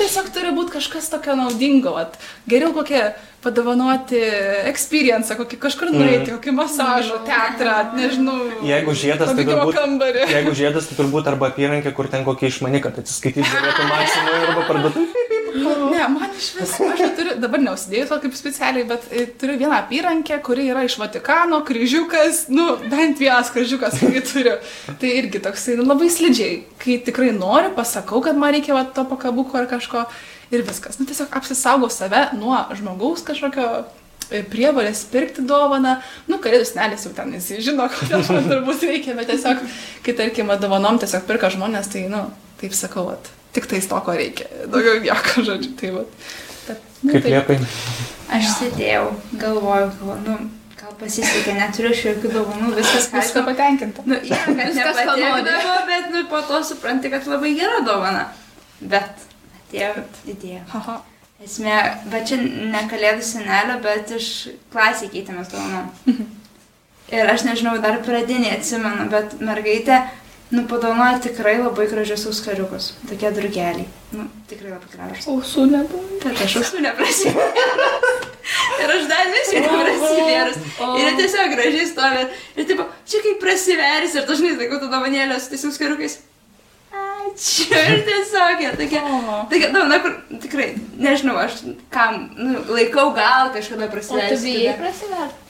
Tiesiog 0.00 0.30
turi 0.32 0.52
būti 0.56 0.78
kažkas 0.78 1.10
tokio 1.12 1.34
naudingo, 1.36 1.92
vat. 1.96 2.16
geriau 2.48 2.72
kokie 2.72 3.02
padovanoti 3.44 4.20
experience, 4.68 5.32
kokį 5.36 5.58
kažkur 5.60 5.92
nueiti, 5.94 6.32
kokį 6.34 6.54
masažą, 6.56 7.20
teatrą, 7.28 7.76
nežinau. 7.96 8.38
Jeigu 8.68 8.96
žiedas, 8.96 9.32
tai 9.36 9.46
turbūt, 9.48 9.76
kambarį. 9.76 10.26
jeigu 10.34 10.54
žiedas, 10.56 10.90
tai 10.90 10.98
turbūt 11.00 11.30
arba 11.32 11.52
apyrankė, 11.52 11.94
kur 11.96 12.10
ten 12.12 12.24
kokie 12.26 12.50
išmani, 12.52 12.82
kad 12.84 13.00
atsiskaityti 13.00 13.48
galėtų 13.48 13.88
maksimui 13.94 14.38
arba 14.40 14.68
parduotuvė. 14.68 15.29
Ne, 15.54 16.08
man 16.08 16.30
iš 16.38 16.50
vis, 16.56 16.72
aš 16.80 17.02
turiu, 17.16 17.34
dabar 17.40 17.62
neusidėjau 17.62 18.08
to 18.10 18.18
kaip 18.24 18.36
specialiai, 18.38 18.86
bet 18.88 19.06
e, 19.10 19.24
turiu 19.40 19.56
vieną 19.60 19.76
apyrankę, 19.82 20.38
kuri 20.46 20.68
yra 20.70 20.84
iš 20.86 20.96
Vatikano, 21.00 21.60
kryžiukas, 21.66 22.44
nu, 22.52 22.66
bent 22.90 23.20
vienas 23.20 23.50
kryžiukas, 23.54 23.98
kurį 24.00 24.22
turiu. 24.26 24.56
Tai 25.00 25.12
irgi 25.22 25.42
toksai 25.42 25.78
nu, 25.80 25.86
labai 25.88 26.10
slidžiai, 26.12 26.60
kai 26.82 26.98
tikrai 27.06 27.32
noriu, 27.36 27.72
pasakau, 27.76 28.22
kad 28.24 28.38
man 28.38 28.54
reikia 28.56 28.76
va, 28.76 28.84
to 28.84 29.06
pakabuko 29.10 29.60
ar 29.60 29.70
kažko 29.70 30.04
ir 30.54 30.64
viskas. 30.66 31.00
Nu, 31.00 31.08
tiesiog 31.08 31.34
apsisaugau 31.40 31.90
save 31.92 32.28
nuo 32.38 32.58
žmogaus 32.78 33.24
kažkokio 33.26 33.66
e, 34.30 34.44
prievalės 34.50 35.02
pirkti 35.10 35.44
dovaną, 35.46 35.98
nu, 36.30 36.38
kalėdų 36.42 36.70
senelis 36.70 37.08
jau 37.08 37.14
ten 37.16 37.34
jis 37.38 37.50
žino, 37.66 37.88
kodėl 37.96 38.24
man 38.28 38.48
turbūt 38.52 38.86
reikia, 38.90 39.18
bet 39.18 39.32
tiesiog, 39.32 39.66
kai 40.06 40.16
tarkim, 40.22 40.50
va, 40.52 40.60
dovanom 40.60 41.02
tiesiog 41.02 41.26
pirka 41.28 41.52
žmonės, 41.54 41.90
tai, 41.92 42.06
nu, 42.12 42.28
taip 42.62 42.76
sakau, 42.76 43.08
vat, 43.12 43.34
tik 43.56 43.66
tais 43.70 43.88
to, 43.90 43.98
ko 44.06 44.14
reikia, 44.16 44.46
daugiau 44.70 45.00
nieko, 45.02 45.44
žodžiu, 45.48 45.74
tai 45.80 45.92
va. 45.96 46.06
Bet, 46.68 46.80
nu, 47.02 47.12
Kaip 47.12 47.22
taip. 47.24 47.30
liepai. 47.34 47.58
Aš 48.30 48.50
sėdėjau, 48.60 49.06
galvojau, 49.42 49.88
galvoju, 49.98 50.20
nu, 50.26 50.36
gal 50.80 50.92
pasisekė, 51.00 51.56
neturiu 51.58 51.90
aš 51.90 52.04
jokių 52.06 52.32
dovanų, 52.36 52.72
viskas 52.78 53.08
ką 53.10 53.22
Viską 53.24 53.44
patenkinta. 53.48 54.04
Nu, 54.06 54.18
ja, 54.22 54.40
Viskas, 54.46 55.00
ką 55.02 55.16
nepatikdavo, 55.18 55.78
bet 55.90 56.10
nu, 56.14 56.24
po 56.30 56.42
to 56.46 56.62
supranti, 56.66 57.10
kad 57.12 57.26
labai 57.30 57.54
gera 57.58 57.80
dovana. 57.86 58.28
Bet 58.80 59.26
atėjo 59.60 59.94
idėja. 60.30 60.62
Aha. 60.78 61.00
Esmė, 61.40 61.76
bet 62.12 62.28
čia 62.28 62.36
ne 62.44 62.82
kalėdų 62.90 63.24
senelio, 63.24 63.78
bet 63.80 64.10
iš 64.12 64.26
klasį 64.74 65.08
keitėmės 65.14 65.48
dovanom. 65.48 65.88
Ir 67.10 67.26
aš 67.32 67.42
nežinau, 67.48 67.78
dar 67.82 67.96
pradinį 68.04 68.52
atsimenu, 68.54 69.08
bet 69.10 69.38
mergaitė, 69.42 70.02
nu, 70.50 70.64
padovanojo 70.70 71.20
tikrai 71.26 71.58
labai 71.60 71.86
gražius 71.90 72.26
auskariukus. 72.30 72.92
Tokie 73.08 73.30
drugeliai. 73.36 73.86
Nu, 74.12 74.26
tikrai 74.50 74.72
labai 74.74 74.90
gražus. 74.94 75.28
Ausų 75.30 75.66
nebuvo. 75.70 76.02
Bet 76.24 76.40
aš 76.46 76.56
esu 76.62 76.82
neprasivėrus. 76.82 78.26
Ir 78.82 78.90
aš 78.96 79.04
dar 79.10 79.28
vis 79.30 79.52
neprasivėrus. 79.54 80.56
Ir 80.80 81.04
jie 81.04 81.12
tiesiog 81.20 81.52
gražiai 81.54 81.86
stovi. 81.90 82.24
Ir 82.58 82.66
tipo, 82.66 82.86
čia 83.06 83.20
kaip 83.26 83.38
prasiveris 83.42 84.16
ir 84.18 84.26
dažnai 84.26 84.56
sakau, 84.56 84.80
tu 84.82 84.88
dovanėlė 84.90 85.36
su 85.38 85.52
tais 85.52 85.66
auskariukais. 85.68 86.16
Ačiū. 86.90 87.68
Ir 87.70 88.02
tiesiog 88.08 88.64
jie 88.64 88.72
tokie. 88.80 89.04
O. 89.04 89.36
Tokia 89.52 89.70
dovana, 89.74 90.00
kur 90.02 90.16
tikrai, 90.42 90.72
nežinau, 90.98 91.36
aš 91.38 91.60
kam, 91.94 92.24
nu, 92.38 92.64
laikau 92.74 93.12
gal 93.14 93.52
kažkada 93.54 93.86
O 93.86 93.88
tu 93.90 93.94
prasiversti. 93.98 94.56
bijai 94.58 94.74
prasiverti? 94.80 95.46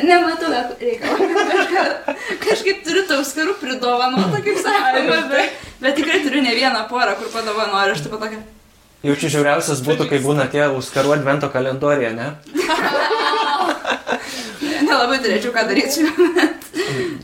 Nematau 0.00 0.48
reikalo. 0.80 1.28
Kažka, 1.52 1.82
kažkaip 2.40 2.80
turiu 2.86 3.02
tau 3.08 3.20
skarų 3.26 3.58
pridovanotą, 3.60 4.40
kaip 4.40 4.60
sakoma, 4.64 5.18
bet, 5.28 5.58
bet 5.82 5.96
tikrai 5.98 6.22
turiu 6.24 6.40
ne 6.44 6.54
vieną 6.56 6.86
porą, 6.88 7.16
kur 7.20 7.28
padovanoju 7.34 7.90
ir 7.90 7.96
aš 7.96 8.04
taip 8.06 8.14
pat 8.16 8.24
tokia. 8.24 8.40
Jaučiu 9.02 9.32
žiauriausias 9.34 9.82
būtų, 9.84 10.06
kai 10.08 10.22
būna 10.22 10.46
tie 10.48 10.68
užkaru 10.72 11.12
advento 11.16 11.50
kalendorija, 11.52 12.12
ne? 12.16 12.32
Nelabai 14.88 15.18
turėčiau 15.22 15.52
ką 15.54 15.62
daryti 15.68 15.92
su 15.92 16.00
juo. 16.06 16.12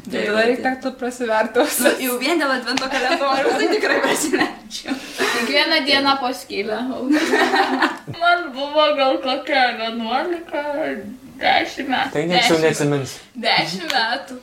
Tai 0.09 0.23
tada 0.25 0.43
reikėtų 0.49 0.93
prasiverti. 0.99 1.64
Nu, 1.85 1.91
jau 2.05 2.14
vien 2.21 2.41
dėl 2.41 2.53
advento 2.55 2.87
kalendoriaus 2.91 3.59
tai 3.61 3.69
tikrai 3.73 3.99
prasiverčiau. 4.05 4.95
Kiekvieną 5.19 5.77
dieną 5.87 6.12
po 6.21 6.29
skylę. 6.35 6.79
Man 8.21 8.39
buvo 8.57 8.85
gal 8.99 9.14
kokia 9.25 9.64
11, 9.85 10.49
10 11.39 11.86
metų. 11.89 12.12
Tai 12.14 12.22
nieks 12.26 12.49
jau 12.51 12.57
Dešimt. 12.59 12.66
neatsimins. 12.66 13.12
10 13.34 13.93
metų. 13.93 14.39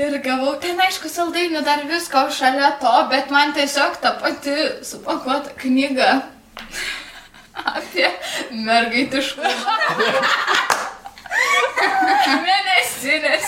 Ir 0.00 0.12
gavau 0.24 0.54
ten, 0.62 0.78
aišku, 0.80 1.08
saldainių 1.10 1.60
dar 1.66 1.80
visko 1.90 2.20
šalia 2.32 2.70
to, 2.80 2.92
bet 3.10 3.30
man 3.34 3.52
tiesiog 3.56 3.92
ta 4.00 4.10
pati 4.22 4.54
supakuota 4.86 5.50
knyga 5.60 6.10
apie 7.74 8.08
mergaitiškumą. 8.54 9.50
Mėnesinės. 12.46 13.46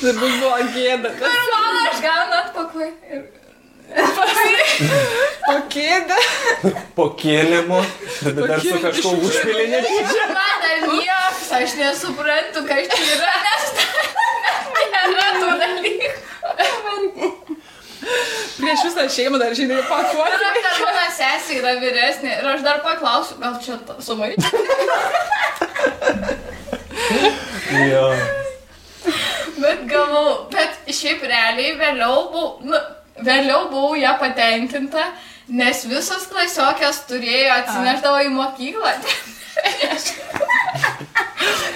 Ir 0.00 0.14
buvo 0.16 0.50
gėda. 0.74 1.08
Ir 1.12 1.18
man 1.54 1.74
aš 1.86 1.98
gaunu 2.04 2.34
atpakuoju. 2.40 2.94
Ir... 3.12 3.20
O 5.50 5.56
kėdė. 5.72 6.16
Po 6.96 7.08
kėlimu, 7.18 7.80
tada 8.20 8.46
dar 8.52 8.60
su 8.62 8.76
kažkuo 8.82 9.12
užpilinė. 9.26 9.80
Man 10.30 10.56
dar 10.64 10.78
niekas, 10.86 11.40
aš 11.58 11.74
nesuprantu, 11.80 12.62
kas 12.68 12.86
čia 12.92 13.02
yra, 13.16 13.34
nes 13.46 13.62
nėra 14.94 15.28
tų 15.40 15.48
dalykų. 15.64 16.10
Prieš 18.60 18.80
visą 18.86 19.04
šeimą 19.16 19.38
dar 19.42 19.52
žinai 19.58 19.76
Ir 19.80 19.86
pakuoti. 19.88 20.38
aš 20.48 20.62
dar 20.64 20.78
mano 20.86 21.04
sesė 21.16 21.58
yra 21.60 21.72
vyresnė 21.82 22.30
ir 22.38 22.48
aš 22.54 22.60
dar 22.66 22.80
paklausiu, 22.84 23.36
gal 23.42 23.58
čia 23.64 23.74
sumai. 24.04 24.32
Jo. 27.90 28.06
Bet 29.60 29.84
gavau, 29.90 30.46
bet 30.52 30.78
šiaip 30.94 31.22
realiai 31.28 31.74
vėliau 31.80 32.16
buvau, 32.32 32.50
nu, 32.64 32.78
vėliau 33.18 33.68
buvau 33.72 33.98
ją 33.98 34.14
patenkinta, 34.20 35.10
nes 35.50 35.84
visos 35.90 36.28
klasiokės 36.30 37.04
turėjo 37.10 37.58
atsineždavo 37.58 38.22
į 38.26 38.32
mokyklą. 38.36 38.94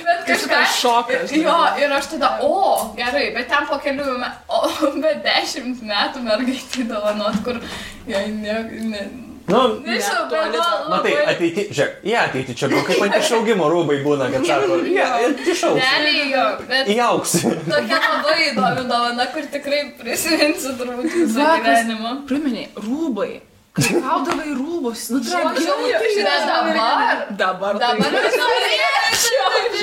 bet 0.05 0.25
kažką 0.29 0.61
šokas. 0.79 1.35
Jo, 1.35 1.57
ir 1.81 1.93
aš 1.97 2.11
tada, 2.15 2.31
o, 2.47 2.93
gerai, 2.99 3.27
bet 3.35 3.49
ten 3.51 3.67
po 3.69 3.79
kelių 3.83 4.17
metų, 4.23 4.39
o, 4.49 4.61
bet 5.05 5.23
dešimt 5.27 5.83
metų 5.85 6.25
mergaitai 6.29 6.87
dovanot, 6.91 7.41
kur 7.47 7.61
jai 8.09 8.27
ne, 8.33 8.59
ne, 8.93 9.05
Nu, 9.47 9.61
nežinau, 9.85 10.25
Ne, 10.31 10.39
bet 10.41 10.55
buvo 10.57 10.89
matai, 10.89 11.13
ateiti, 11.29 11.65
žiūrėk, 11.77 11.97
į 12.09 12.13
ateitį 12.17 12.55
čia 12.57 12.69
buvo 12.73 12.83
kaip 12.89 13.03
ant 13.05 13.17
išaugimo 13.19 13.67
rūbai 13.69 13.99
būna, 14.05 14.29
kad 14.33 14.47
sako, 14.49 14.79
jie 14.89 15.05
išaugs. 15.53 15.81
Realiai 15.83 16.31
jo, 16.33 16.45
bet 16.71 16.89
Įaugs. 16.95 17.35
tokia 17.69 17.99
labai 18.07 18.37
įdomi 18.49 18.87
dovana, 18.89 19.27
kur 19.35 19.49
tikrai 19.53 19.83
prisiminsiu 20.01 20.73
turbūt 20.81 21.11
visą 21.13 21.51
gyvenimą. 21.61 22.15
Priminiai, 22.31 22.71
rūbai. 22.87 23.29
Gaudavai 23.75 24.53
rūbus. 24.55 25.09
Nu, 25.11 25.19
tai 25.19 25.33
Žodžiu, 25.35 25.73
bet 25.91 26.45
dabar. 26.47 27.27
Dabar. 27.35 27.79
Dabar 27.83 28.29
tai-. 28.31 28.85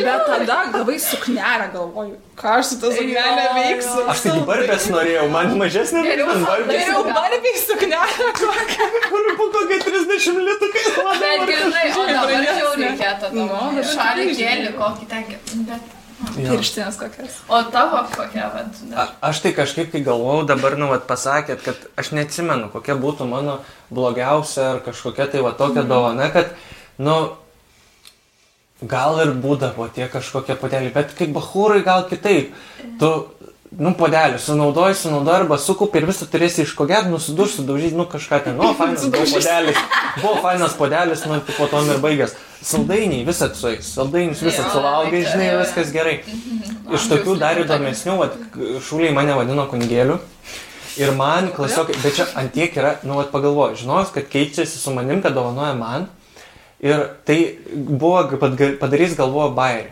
Bet 0.02 0.22
tada 0.26 0.58
gavai 0.72 0.98
suknelę, 1.00 1.68
galvoju, 1.74 2.16
ką 2.40 2.54
aš 2.60 2.72
su 2.72 2.78
ta 2.82 2.92
suknelė 2.96 3.44
Jo, 3.44 3.52
veiksiu. 3.58 4.06
Aš 4.14 4.24
tai 4.26 4.36
barbės 4.48 4.88
norėjau, 4.96 5.28
man 5.36 5.54
mažesnė 5.60 6.04
Geriau 6.08 6.32
barbės. 6.48 6.80
Geriau 6.80 7.04
barbiai 7.12 7.64
suknelę. 7.66 8.32
Kur 9.12 9.32
po 9.42 9.50
kokią 9.58 9.80
30 9.86 10.44
litų 10.48 10.72
kai 10.76 10.86
Bet 11.22 11.48
gerai, 11.52 11.88
o 11.92 12.06
dabar 12.10 12.48
jau 12.48 12.76
reikėtų. 12.80 13.34
Nu, 13.36 13.48
dabar 13.52 13.90
Šalį 13.96 14.30
gėlį 14.40 14.78
kokį 14.80 15.10
ten. 15.12 15.34
Bet... 15.68 15.98
Pirštinės 16.22 16.98
kokias. 17.02 17.38
O 17.50 17.60
tavo 17.74 18.04
kokia, 18.14 18.48
vad. 18.54 18.80
A, 18.94 19.08
aš 19.32 19.42
tai 19.44 19.52
kažkaip, 19.58 19.92
kai 19.94 20.04
galvojau, 20.06 20.46
dabar, 20.50 20.78
nu, 20.80 20.90
vat, 20.92 21.08
pasakėt, 21.10 21.64
kad 21.66 21.86
aš 22.00 22.14
neatsimenu, 22.18 22.70
kokia 22.74 22.96
būtų 23.02 23.28
mano 23.30 23.60
blogiausia 23.90 24.68
ar 24.76 24.82
kažkokia 24.86 25.28
tai 25.32 25.44
va 25.46 25.54
tokia 25.58 25.84
dovana, 25.88 26.30
kad, 26.34 26.54
nu, 27.02 27.18
gal 28.82 29.22
ir 29.22 29.34
būdavo 29.42 29.88
tie 29.94 30.08
kažkokie 30.12 30.58
podeliai, 30.62 30.94
bet 30.94 31.14
kaip 31.18 31.34
bahūrai 31.36 31.82
gal 31.86 32.08
kitaip. 32.10 32.54
Tu, 33.02 33.12
nu, 33.80 33.94
podelį 33.96 34.40
sunaudoji, 34.42 34.98
sunaudoji 35.00 35.44
arba 35.46 35.58
sukaupi 35.62 36.02
ir 36.02 36.08
visą 36.10 36.28
turėsi 36.30 36.66
iškogėti, 36.66 37.12
nusidurti, 37.12 37.60
sudaužyti, 37.60 37.96
nu, 37.96 38.06
kažką 38.12 38.42
ten, 38.44 38.58
nu, 38.60 38.74
fainas 38.76 39.06
buvo 39.08 39.28
podelis, 39.32 39.80
buvo 40.18 40.34
fainas 40.44 40.76
podelis, 40.80 41.24
nu, 41.30 41.38
po 41.56 41.68
to 41.72 41.84
ir 41.88 42.02
baigęs. 42.04 42.36
Saldainiai 42.62 43.24
visą 43.26 43.48
suais, 43.58 43.88
saldainius 43.96 44.44
visą 44.44 44.68
suvalgai, 44.74 45.24
žinai, 45.26 45.48
viskas 45.62 45.94
gerai. 45.96 46.20
Iš 46.92 47.08
tokių 47.14 47.38
dar 47.40 47.62
įdomesnių, 47.64 48.18
vat, 48.20 48.36
šūliai 48.90 49.16
mane 49.16 49.40
vadino 49.40 49.66
kunigėliu. 49.72 50.20
Ir 51.00 51.14
man 51.16 51.48
klasiokai, 51.56 51.96
bet 52.04 52.18
čia 52.20 52.28
antiek 52.38 52.76
yra, 52.76 52.98
nu, 53.08 53.16
vat, 53.22 53.32
pagalvoju, 53.32 53.80
žinojus, 53.80 54.12
kad 54.14 54.28
keičiasi 54.30 54.78
su 54.78 54.92
manim, 54.94 55.24
kad 55.24 55.34
dovanoja 55.38 55.72
man. 55.80 56.10
Ir 56.84 57.08
tai 57.26 57.40
buvo, 57.72 58.20
padarys 58.82 59.16
galvoju 59.16 59.56
bairį. 59.56 59.90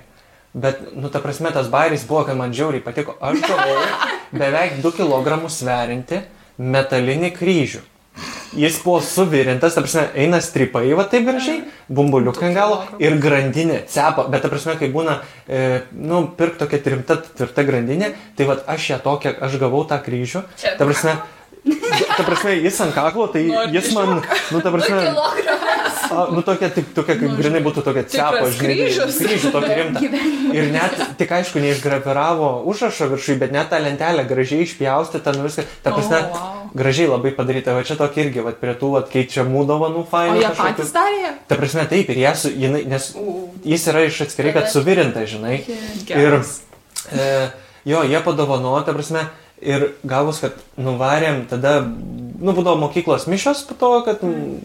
Bet, 0.53 0.81
nu, 0.97 1.11
ta 1.13 1.21
prasme, 1.21 1.51
tas 1.53 1.69
bairis 1.69 2.07
buvo, 2.09 2.23
kad 2.25 2.37
man 2.37 2.53
žiauriai 2.55 2.81
patiko. 2.81 3.13
Aš 3.21 3.43
gavau 3.45 3.77
beveik 4.41 4.79
2 4.81 4.95
kg 4.97 5.45
sverinti 5.51 6.23
metalinį 6.57 7.31
kryžių. 7.37 7.85
Jis 8.57 8.79
buvo 8.81 8.97
suvirintas, 9.05 9.75
ta 9.77 9.83
prasme, 9.85 10.07
eina 10.17 10.39
stripai, 10.41 10.87
va 10.97 11.05
taip 11.07 11.27
gražiai, 11.27 11.61
bumbuliukai 11.85 12.47
ant 12.49 12.57
galo 12.57 12.79
ir 12.97 13.19
grandinė, 13.21 13.83
cepa, 13.87 14.25
bet 14.31 14.41
ta 14.41 14.49
prasme, 14.49 14.73
kai 14.79 14.89
būna, 14.89 15.19
e, 15.45 15.83
nu, 15.93 16.23
pirk 16.37 16.57
tokia 16.57 16.81
trimta, 16.81 17.19
tvirta 17.37 17.63
grandinė, 17.67 18.09
tai 18.35 18.49
va 18.49 18.57
aš 18.73 18.89
ją 18.95 18.97
tokią, 19.05 19.35
aš 19.45 19.59
gavau 19.61 19.83
tą 19.87 20.01
kryžių, 20.01 20.41
ta 20.65 20.81
prasme, 20.81 21.13
ta 22.17 22.25
prasme, 22.25 22.57
jis 22.65 22.81
ant 22.87 22.97
kaklo, 22.97 23.29
tai 23.29 23.45
jis 23.69 23.93
man, 23.93 24.17
nu, 24.25 24.63
ta 24.65 24.73
prasme. 24.73 25.05
A, 26.11 26.25
nu, 26.33 26.41
tokia, 26.45 26.69
tik, 26.73 26.87
tokia, 26.97 27.15
kaip 27.19 27.33
grinai 27.39 27.61
būtų 27.65 27.83
tokia 27.85 28.03
cepa, 28.09 28.29
Tikras 28.41 28.57
kryžius. 28.59 29.17
kryžių 29.21 29.51
tokia 29.53 29.75
rimta. 29.79 30.01
Ir 30.55 30.69
net, 30.73 30.95
tik 31.19 31.31
aišku, 31.39 31.61
neišgrapiravo 31.63 32.49
užrašo 32.71 33.07
viršui, 33.13 33.37
bet 33.41 33.53
net 33.55 33.69
tą 33.71 33.79
lentelę 33.83 34.25
gražiai 34.29 34.65
išpjausti, 34.65 35.21
ten 35.25 35.39
viską, 35.43 35.65
ta 35.85 35.93
prasme, 35.95 36.21
O, 36.29 36.33
vau. 36.33 36.69
gražiai 36.77 37.09
labai 37.11 37.31
padaryta, 37.37 37.73
va 37.77 37.83
čia 37.87 37.97
tokia 37.99 38.25
irgi, 38.27 38.43
va 38.45 38.53
prie 38.57 38.73
tų, 38.79 38.91
va, 38.97 39.03
keičiamų 39.09 39.65
dovanų 39.69 40.03
O 40.05 40.07
fainų. 40.11 40.39
jie 40.41 40.53
patys 40.57 40.93
darė? 40.95 41.33
Ta 41.49 41.57
prasme, 41.59 41.85
taip, 41.91 42.09
ir 42.13 42.21
jie, 42.23 42.31
su, 42.37 42.51
jinai, 42.53 42.83
nes 42.89 43.11
jis 43.65 43.87
yra 43.93 44.05
iš 44.09 44.21
atskirai, 44.27 44.55
kad 44.57 44.69
suvirinta, 44.73 45.25
žinai. 45.29 45.59
Ir 46.09 46.39
e, 47.13 47.29
jo, 47.89 48.01
jie 48.05 48.19
padovanojo, 48.25 48.81
ta 48.87 48.93
prasme, 48.97 49.27
ir 49.61 49.89
gavus, 50.07 50.39
kad 50.43 50.55
nuvarėm, 50.79 51.45
tada, 51.51 51.79
nu, 51.83 52.53
būdavo 52.55 52.77
mokyklos 52.85 53.25
mišos 53.27 53.65
po 53.67 53.75
to, 53.79 53.89
kad 54.05 54.21
mm, 54.23 54.59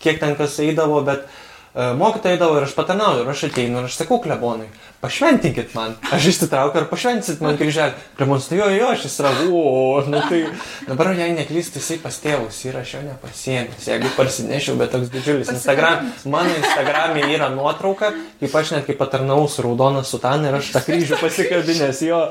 kiek 0.00 0.20
ten 0.20 0.36
kas 0.38 0.58
eidavo, 0.62 1.00
bet 1.06 1.26
e, 1.26 1.90
mokytojai 1.98 2.36
eidavo 2.36 2.58
ir 2.58 2.66
aš 2.66 2.76
patarnauju, 2.78 3.24
ir 3.24 3.32
aš 3.32 3.46
ateinu, 3.50 3.80
ir 3.80 3.90
aš 3.90 3.98
sakau 4.00 4.20
klebonai, 4.22 4.68
pašventinkit 5.00 5.72
man, 5.74 5.94
aš 6.12 6.26
išsitraukiu 6.28 6.82
ir 6.82 6.86
pašventit 6.90 7.40
man 7.40 7.56
kryželį. 7.56 7.94
Klebonas, 8.18 8.48
tai 8.50 8.58
jo, 8.58 8.66
jo, 8.74 8.88
aš 8.92 9.06
o, 9.48 10.02
nu 10.12 10.20
tai 10.28 10.42
dabar 10.88 11.12
jei 11.16 11.32
neklystu, 11.36 11.80
jisai 11.80 11.96
pas 12.02 12.18
tėvus 12.20 12.58
ir 12.68 12.76
aš 12.80 12.94
jo 12.96 13.02
nepasiemęs, 13.06 13.88
jeigu 13.88 14.12
parsinešiau, 14.18 14.76
bet 14.80 14.92
toks 14.92 15.08
didžiulis 15.14 15.52
Instagram, 15.54 16.10
mano 16.28 16.52
Instagram'e 16.60 17.24
yra 17.32 17.48
nuotrauka, 17.54 18.12
kaip 18.42 18.56
aš 18.60 18.74
net 18.76 18.88
kaip 18.88 19.00
patarnau 19.00 19.48
su 19.48 19.64
raudona 19.64 20.04
sutana 20.04 20.50
ir 20.50 20.60
aš 20.60 20.72
tą 20.76 20.84
kryžių 20.84 21.20
pasikabinęs 21.22 22.04
jo. 22.04 22.22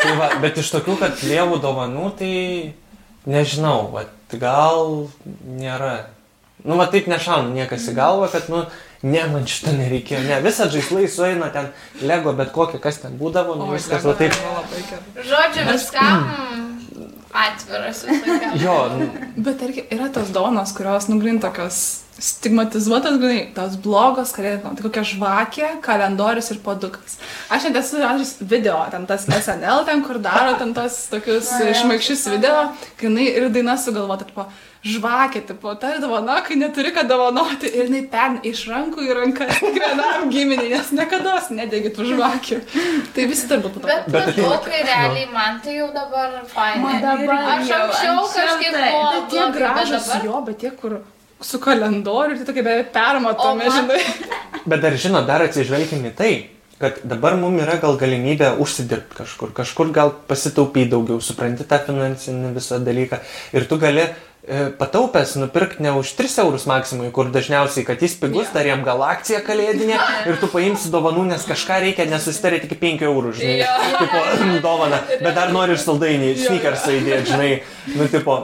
Tai 0.00 0.14
va, 0.18 0.32
bet 0.42 0.58
iš 0.58 0.72
tokių, 0.74 0.98
kad 0.98 1.26
lievų 1.28 1.60
dovanų, 1.62 2.10
tai 2.18 2.34
nežinau, 3.30 3.90
va, 3.94 4.08
gal 4.34 5.06
nėra. 5.46 6.19
Nu, 6.64 6.76
va 6.76 6.86
taip 6.92 7.06
nešauna 7.10 7.54
niekas 7.54 7.86
į 7.88 7.94
galvą, 7.96 8.28
kad, 8.32 8.48
nu, 8.52 8.64
ne, 9.02 9.22
man 9.32 9.46
šito 9.48 9.72
nereikėjo. 9.76 10.24
Ne, 10.26 10.40
visą 10.44 10.66
žaislai 10.72 11.06
sueina 11.08 11.48
ten, 11.54 11.70
lego, 12.04 12.34
bet 12.36 12.52
kokia, 12.56 12.80
kas 12.82 13.00
ten 13.04 13.16
būdavo, 13.20 13.56
nu, 13.56 13.70
O, 13.70 13.76
viskas 13.76 14.04
va 14.04 14.16
taip. 14.18 14.36
buvo 14.36 14.58
labai 14.60 14.84
gerai. 14.90 15.24
Žodžiu, 15.30 15.66
viskam 15.70 16.28
atviras 17.46 18.04
Jo, 18.60 18.76
nu, 18.98 19.08
Bet 19.36 19.60
tarkim, 19.62 19.88
yra 19.94 20.10
tos 20.12 20.32
dovanos, 20.34 20.72
kurios, 20.76 21.08
nu, 21.08 21.16
grin 21.22 21.40
tokios 21.40 21.80
stigmatizuotas, 22.20 23.16
grinai, 23.16 23.44
tos 23.56 23.78
blogos 23.80 24.34
kalėdos, 24.36 24.74
tai 24.76 24.84
kokia 24.84 25.04
žvakė, 25.08 25.68
kalendorius 25.84 26.50
ir 26.52 26.58
podukas. 26.64 27.16
Aš 27.48 27.68
net 27.70 27.78
esu 27.80 28.02
rašęs 28.02 28.34
video, 28.50 28.76
ten 28.92 29.06
tas 29.08 29.24
SNL, 29.24 29.86
ten 29.88 30.02
kur 30.04 30.18
daro 30.20 30.58
ten 30.60 30.74
tos 30.76 31.06
tokius 31.12 31.48
šmaikščius 31.80 32.26
video, 32.34 32.66
grinai 33.00 33.30
ir 33.30 33.48
daina 33.54 33.78
sugalvota, 33.80 34.28
tipo, 34.28 34.44
žvakė, 34.84 35.42
tipo, 35.44 35.74
ta 35.76 35.90
dovana, 36.00 36.38
kai 36.46 36.56
neturi 36.56 36.88
ką 36.96 37.02
dovanoti 37.08 37.68
ir 37.68 37.88
jinai 37.90 38.02
pen 38.12 38.38
iš 38.48 38.62
rankų 38.70 39.02
į 39.04 39.16
rankas 39.18 39.58
kiekvienam 39.60 40.30
giminiai, 40.32 40.70
nes 40.72 40.92
niekada 40.96 41.34
nedegi 41.52 41.90
tų 41.96 42.06
žvakių. 42.14 42.60
Tai 43.14 43.26
visi 43.28 43.48
turbūt 43.50 43.74
po 43.76 43.82
to. 43.82 43.86
Bet, 43.90 44.08
Bet 44.14 44.30
plaukai 44.38 44.80
realiai 44.88 45.26
man 45.34 45.58
tai 45.64 45.74
jau 45.76 45.90
dabar 45.92 46.38
fainai. 46.48 46.80
Man 46.84 47.02
dabar 47.04 47.42
Aš 47.58 47.72
anksčiau 47.76 48.22
kažkaip 48.32 48.72
taip. 48.72 48.94
buvo 48.94 49.10
Bet 49.18 49.28
tie 49.34 49.44
gražus 49.58 50.06
dabar- 50.08 50.24
jo, 50.30 50.40
bet 50.48 50.58
tie, 50.64 50.70
kur 50.80 50.96
su 51.40 51.58
kalendoriu, 51.60 52.36
tai 52.40 52.44
tokie 52.48 52.62
beveik 52.64 52.88
permatomi, 52.92 53.68
O 53.68 53.68
man- 53.68 53.76
žinai. 53.76 54.00
bet 54.66 54.80
dar 54.80 54.96
žinot, 54.96 55.26
dar 55.28 55.44
atsižvelgime 55.44 56.12
į 56.12 56.16
tai, 56.16 56.32
kad 56.80 56.96
dabar 57.04 57.36
mums 57.36 57.60
yra 57.62 57.76
gal 57.80 57.98
galimybė 58.00 58.54
užsidirbti 58.64 59.18
kažkur, 59.20 59.52
kažkur 59.52 59.92
gal 59.92 60.10
pasitaupyti 60.28 60.88
daugiau, 60.88 61.20
supranti 61.20 61.64
tą 61.68 61.76
finansinį 61.84 62.54
visą 62.56 62.78
dalyką 62.80 63.20
ir 63.52 63.66
tu 63.68 63.76
gali 63.76 64.06
pataupęs 64.78 65.34
nupirkti 65.36 65.82
ne 65.84 65.92
už 65.92 66.14
3 66.16 66.40
eurus 66.44 66.64
maksimui, 66.66 67.10
kur 67.12 67.28
dažniausiai, 67.32 67.84
kad 67.84 68.00
jis 68.02 68.16
pigus, 68.20 68.48
dar 68.54 68.66
jam 68.66 68.84
gal 68.86 69.02
akcija 69.04 69.42
kalėdinė 69.46 69.98
ir 70.30 70.38
tu 70.40 70.48
paimsi 70.52 70.92
dovanų, 70.92 71.26
nes 71.32 71.44
kažką 71.48 71.80
reikia 71.84 72.08
nesusitarėti 72.10 72.70
iki 72.70 72.78
5 72.80 73.04
eurų, 73.10 73.34
žinai, 73.36 73.68
tipo, 74.00 74.22
dovana, 74.64 75.02
bet 75.20 75.36
dar 75.36 75.52
nori 75.52 75.76
ir 75.76 75.82
saldainį, 75.82 76.32
sneakersą 76.46 76.96
įdėti, 76.96 77.34
žinai, 77.34 77.52
nu, 77.98 78.08
tipo, 78.10 78.38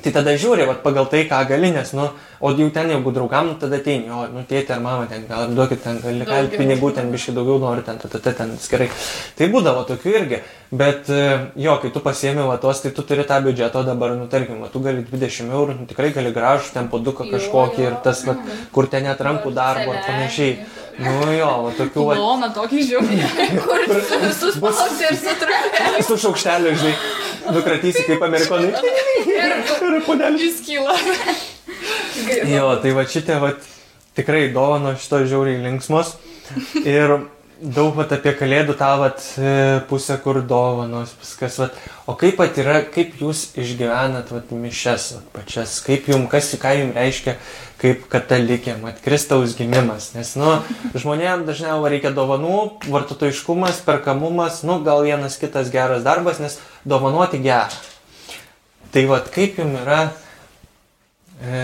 Tai 0.00 0.12
tada 0.14 0.32
žiūri, 0.40 0.64
vat, 0.68 0.78
pagal 0.84 1.06
tai, 1.12 1.24
ką 1.28 1.40
gali, 1.48 1.70
nes, 1.74 1.90
nu, 1.92 2.06
o 2.40 2.52
jau 2.56 2.68
ten, 2.72 2.88
jeigu 2.94 3.12
draugam, 3.12 3.50
nu, 3.50 3.56
tada 3.60 3.76
ateini, 3.76 4.08
o, 4.08 4.22
nu, 4.32 4.44
tėtė 4.48 4.76
ar 4.76 4.80
mama, 4.80 5.04
ten, 5.10 5.26
gal 5.28 5.52
duokit, 5.52 5.82
ten, 5.84 5.98
gali 6.00 6.24
Daugiau. 6.24 6.56
pinigų, 6.56 6.92
ten, 6.96 7.10
biškai 7.12 7.34
daugiau 7.36 7.58
nori, 7.60 7.84
ten, 7.84 7.98
tada, 8.00 8.20
ten, 8.24 8.36
ten, 8.38 8.54
skirai. 8.62 8.88
Tai 9.36 9.48
būdavo 9.52 9.84
tokių 9.90 10.14
irgi, 10.16 10.40
bet, 10.72 11.10
e, 11.12 11.26
jo, 11.60 11.76
kai 11.82 11.92
tu 11.92 12.00
pasiemi 12.04 12.46
vatos, 12.48 12.80
tai 12.80 12.94
tu 12.96 13.04
turi 13.04 13.26
tą 13.28 13.42
biudžetą, 13.44 13.84
dabar, 13.90 14.16
nu, 14.16 14.28
tarkim, 14.32 14.62
va, 14.64 14.70
tu 14.72 14.80
gali 14.84 15.04
20 15.04 15.52
eurų, 15.52 15.76
nu, 15.82 15.88
tikrai 15.90 16.14
gali 16.16 16.32
gražų, 16.32 16.72
ten 16.78 16.88
poduką 16.92 17.28
Jo, 17.28 17.34
kažkokį 17.36 17.84
jo. 17.84 17.90
ir 17.90 18.00
tas, 18.04 18.24
va, 18.24 18.38
kur 18.72 18.88
ten 18.88 19.04
net 19.04 19.20
rankų 19.20 19.52
darbo 19.52 19.92
ar 19.92 20.00
panašiai. 20.08 20.56
Nu, 21.00 21.32
jo, 21.32 21.50
va, 21.64 21.70
tokių, 21.78 22.04
va, 22.10 22.16
Lona 22.18 22.50
tokį 22.52 22.82
žiūrį. 22.90 23.18
Kur 23.64 23.84
visus 23.88 24.58
plauti 24.60 25.06
ir 25.08 25.16
sutrupė. 25.16 26.02
su 26.04 26.18
šaukšteliu, 26.26 26.74
žinai, 26.76 26.94
nukratysi 27.56 28.04
kaip 28.08 28.24
amerikonai. 28.26 28.74
Ir 29.30 30.00
puodelis. 30.04 30.44
Jis 30.44 30.60
kyla. 30.66 30.96
Jo, 32.50 32.74
tai 32.82 32.92
va 32.96 33.06
šitie 33.08 33.38
va 33.40 33.54
tikrai 34.18 34.48
dovano 34.52 34.92
šito 35.00 35.22
žiauriai 35.30 35.62
linksmos. 35.64 36.14
Ir 36.84 37.16
daug 37.60 37.94
va 37.96 38.06
apie 38.08 38.32
kalėdų 38.38 38.74
tą 38.80 38.90
va 39.00 39.08
pusę, 39.88 40.16
kur 40.24 40.40
dovanos, 40.46 41.12
viskas 41.20 41.58
va. 41.60 41.68
O 42.10 42.16
kaip 42.20 42.38
pat 42.40 42.56
yra, 42.60 42.80
kaip 42.82 43.18
jūs 43.20 43.50
išgyvenat 43.60 44.32
va 44.32 44.40
mišes 44.50 45.10
vat, 45.16 45.26
pačias, 45.34 45.76
kaip 45.86 46.08
jums, 46.10 46.30
kas, 46.32 46.52
ką 46.60 46.72
jums 46.78 46.96
reiškia, 46.96 47.36
kaip 47.80 48.06
katalikė, 48.12 48.78
mat 48.80 49.02
Kristaus 49.04 49.54
gimimas. 49.58 50.12
Nes, 50.16 50.32
nu, 50.40 50.56
žmonėms 50.94 51.46
dažniausiai 51.48 51.94
reikia 51.96 52.14
dovanų, 52.16 52.56
vartotojiškumas, 52.88 53.84
perkamumas, 53.86 54.64
nu, 54.68 54.80
gal 54.86 55.04
vienas 55.06 55.38
kitas 55.40 55.72
geras 55.72 56.02
darbas, 56.06 56.42
nes 56.42 56.58
dovanoti 56.88 57.42
gerą. 57.44 57.70
Tai 58.90 59.06
va, 59.06 59.22
kaip 59.22 59.60
jums 59.60 59.84
yra 59.84 60.02
E, 61.40 61.60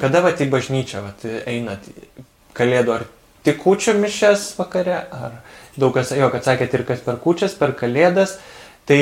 kada 0.00 0.22
vat 0.24 0.40
į 0.42 0.48
bažnyčią 0.50 1.02
vat, 1.04 1.22
einat 1.46 1.84
kalėdų, 2.56 2.94
ar 2.96 3.04
tik 3.46 3.62
kučio 3.62 3.94
mišes 3.98 4.48
vakare, 4.58 5.00
ar 5.14 5.38
daug 5.78 5.94
kas, 5.94 6.10
jo, 6.16 6.28
kad 6.32 6.46
sakėt 6.46 6.74
ir 6.74 6.86
kas 6.88 7.02
per 7.04 7.20
kučias, 7.22 7.54
per 7.58 7.76
kalėdas, 7.78 8.38
tai 8.88 9.00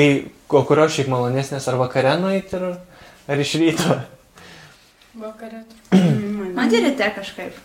ko 0.51 0.61
kurios 0.67 0.93
šiaip 0.95 1.09
malonesnės, 1.11 1.65
ar 1.71 1.79
vakare 1.81 2.13
nueiti, 2.21 2.59
ar, 2.59 2.77
ar 3.31 3.41
iš 3.41 3.55
ryto. 3.61 3.97
Vakarė. 5.15 5.63
Man 6.57 6.71
tai 6.71 6.81
ryte 6.83 7.09
kažkaip. 7.15 7.59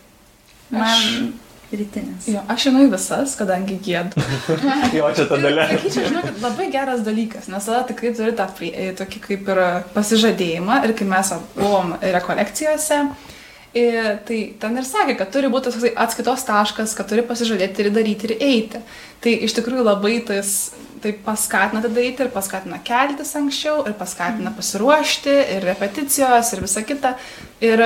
Man 0.70 1.32
rytinis. 1.72 2.28
Jo, 2.30 2.42
aš 2.50 2.68
žinau 2.68 2.84
visas, 2.92 3.34
kadangi 3.38 3.78
gėdu. 3.82 4.22
Jo, 4.96 5.10
čia 5.14 5.26
ta 5.26 5.38
dalia. 5.38 5.66
Sakyčiau, 5.72 6.06
žinok, 6.10 6.30
labai 6.42 6.68
geras 6.72 7.02
dalykas, 7.06 7.50
nes 7.50 7.66
tada 7.66 7.82
tikrai 7.90 8.14
turi 8.16 8.34
tą 8.38 8.46
tokį 9.00 9.22
kaip 9.26 9.50
ir 9.54 9.62
pasižadėjimą 9.96 10.80
ir 10.86 10.94
kai 10.98 11.08
mes 11.10 11.34
buvom 11.58 11.96
rekolekcijose, 12.00 13.02
e, 13.74 13.86
tai 14.26 14.40
ten 14.60 14.76
ir 14.80 14.86
sakė, 14.88 15.16
kad 15.18 15.32
turi 15.34 15.50
būti 15.52 15.70
toksai 15.70 15.92
atskaitos 16.04 16.44
taškas, 16.48 16.94
kad 16.98 17.10
turi 17.10 17.24
pasižadėti 17.26 17.84
ir 17.84 17.90
daryti 17.94 18.30
ir 18.30 18.36
eiti. 18.38 18.82
Tai 19.20 19.34
iš 19.46 19.56
tikrųjų 19.58 19.86
labai 19.86 20.18
tas 20.26 20.72
tai 21.00 21.14
paskatina 21.24 21.80
tai 21.80 21.92
daryti 21.94 22.26
ir 22.26 22.32
paskatina 22.34 22.80
keltis 22.84 23.32
anksčiau 23.38 23.86
ir 23.88 23.96
paskatina 23.96 24.52
pasiruošti 24.56 25.36
ir 25.56 25.64
repeticijos 25.64 26.52
ir 26.54 26.64
visa 26.66 26.84
kita. 26.84 27.14
Ir, 27.64 27.84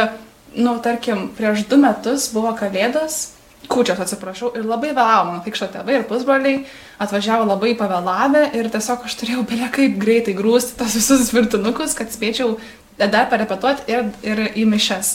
nu, 0.59 0.77
tarkim, 0.83 1.29
prieš 1.37 1.67
du 1.71 1.79
metus 1.83 2.31
buvo 2.35 2.55
kalėdos 2.59 3.35
Kūčios, 3.65 4.01
atsiprašau, 4.03 4.51
ir 4.59 4.67
labai 4.69 4.91
vėlavo 4.93 5.31
mano 5.31 5.43
krikšto 5.45 5.71
tėvai 5.73 5.95
ir 5.97 6.03
pusbroliai, 6.09 6.65
atvažiavo 7.01 7.47
labai 7.49 7.73
pavėlavę 7.79 8.51
ir 8.59 8.69
tiesiog 8.73 9.07
aš 9.09 9.15
turėjau 9.21 9.45
belia 9.49 9.71
kaip 9.73 9.97
greitai 10.01 10.35
grūsti 10.37 10.77
tos 10.81 10.97
visus 10.99 11.31
virtinukus, 11.33 11.95
kad 11.97 12.13
spėčiau 12.13 12.59
dar 13.01 13.31
parepetuoti 13.33 13.89
ir, 13.89 14.11
ir 14.27 14.43
į 14.53 14.67
mišes. 14.69 15.15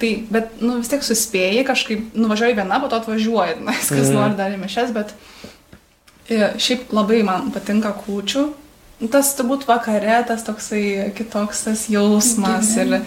Tai, 0.00 0.10
bet, 0.32 0.54
nu, 0.64 0.78
vis 0.80 0.88
tiek 0.88 1.02
suspėjai, 1.04 1.64
kažkaip 1.68 2.14
nuvažiuoji 2.16 2.56
viena, 2.56 2.78
po 2.80 2.88
to 2.88 2.96
atvažiuoji, 3.02 3.58
na, 3.66 3.74
kas 3.76 3.90
Mhm. 3.92 4.14
nori 4.16 4.38
dar 4.38 4.54
į 4.54 4.60
mišes, 4.62 4.94
bet 4.96 5.12
e, 6.30 6.52
šiaip 6.62 6.92
labai 6.94 7.22
man 7.26 7.50
patinka 7.52 7.92
kūčių. 8.06 8.46
Tas 9.10 9.30
turbūt 9.38 9.62
vakare, 9.64 10.18
tas 10.28 10.42
toksai 10.44 11.10
kitoks 11.16 11.62
tas 11.64 11.86
jausmas 11.88 12.74
ir, 12.76 12.98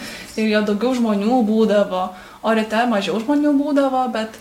ir 0.41 0.47
jo 0.49 0.61
daugiau 0.65 0.95
žmonių 0.97 1.41
būdavo, 1.45 2.07
o 2.43 2.53
ryte 2.57 2.79
mažiau 2.89 3.19
žmonių 3.21 3.51
būdavo, 3.59 4.01
bet, 4.15 4.33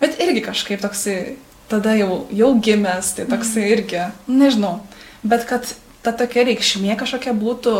bet 0.00 0.20
irgi 0.22 0.44
kažkaip 0.46 0.80
toksai, 0.84 1.34
tada 1.68 1.96
jau, 1.98 2.20
jau 2.30 2.52
gimęs, 2.62 3.10
tai 3.16 3.26
toksai 3.26 3.64
irgi, 3.74 4.04
nežinau, 4.30 4.76
bet 5.26 5.46
kad 5.50 5.66
ta 6.06 6.12
tokia 6.14 6.44
reikšmė 6.46 6.94
kažkokia 7.00 7.34
būtų, 7.42 7.74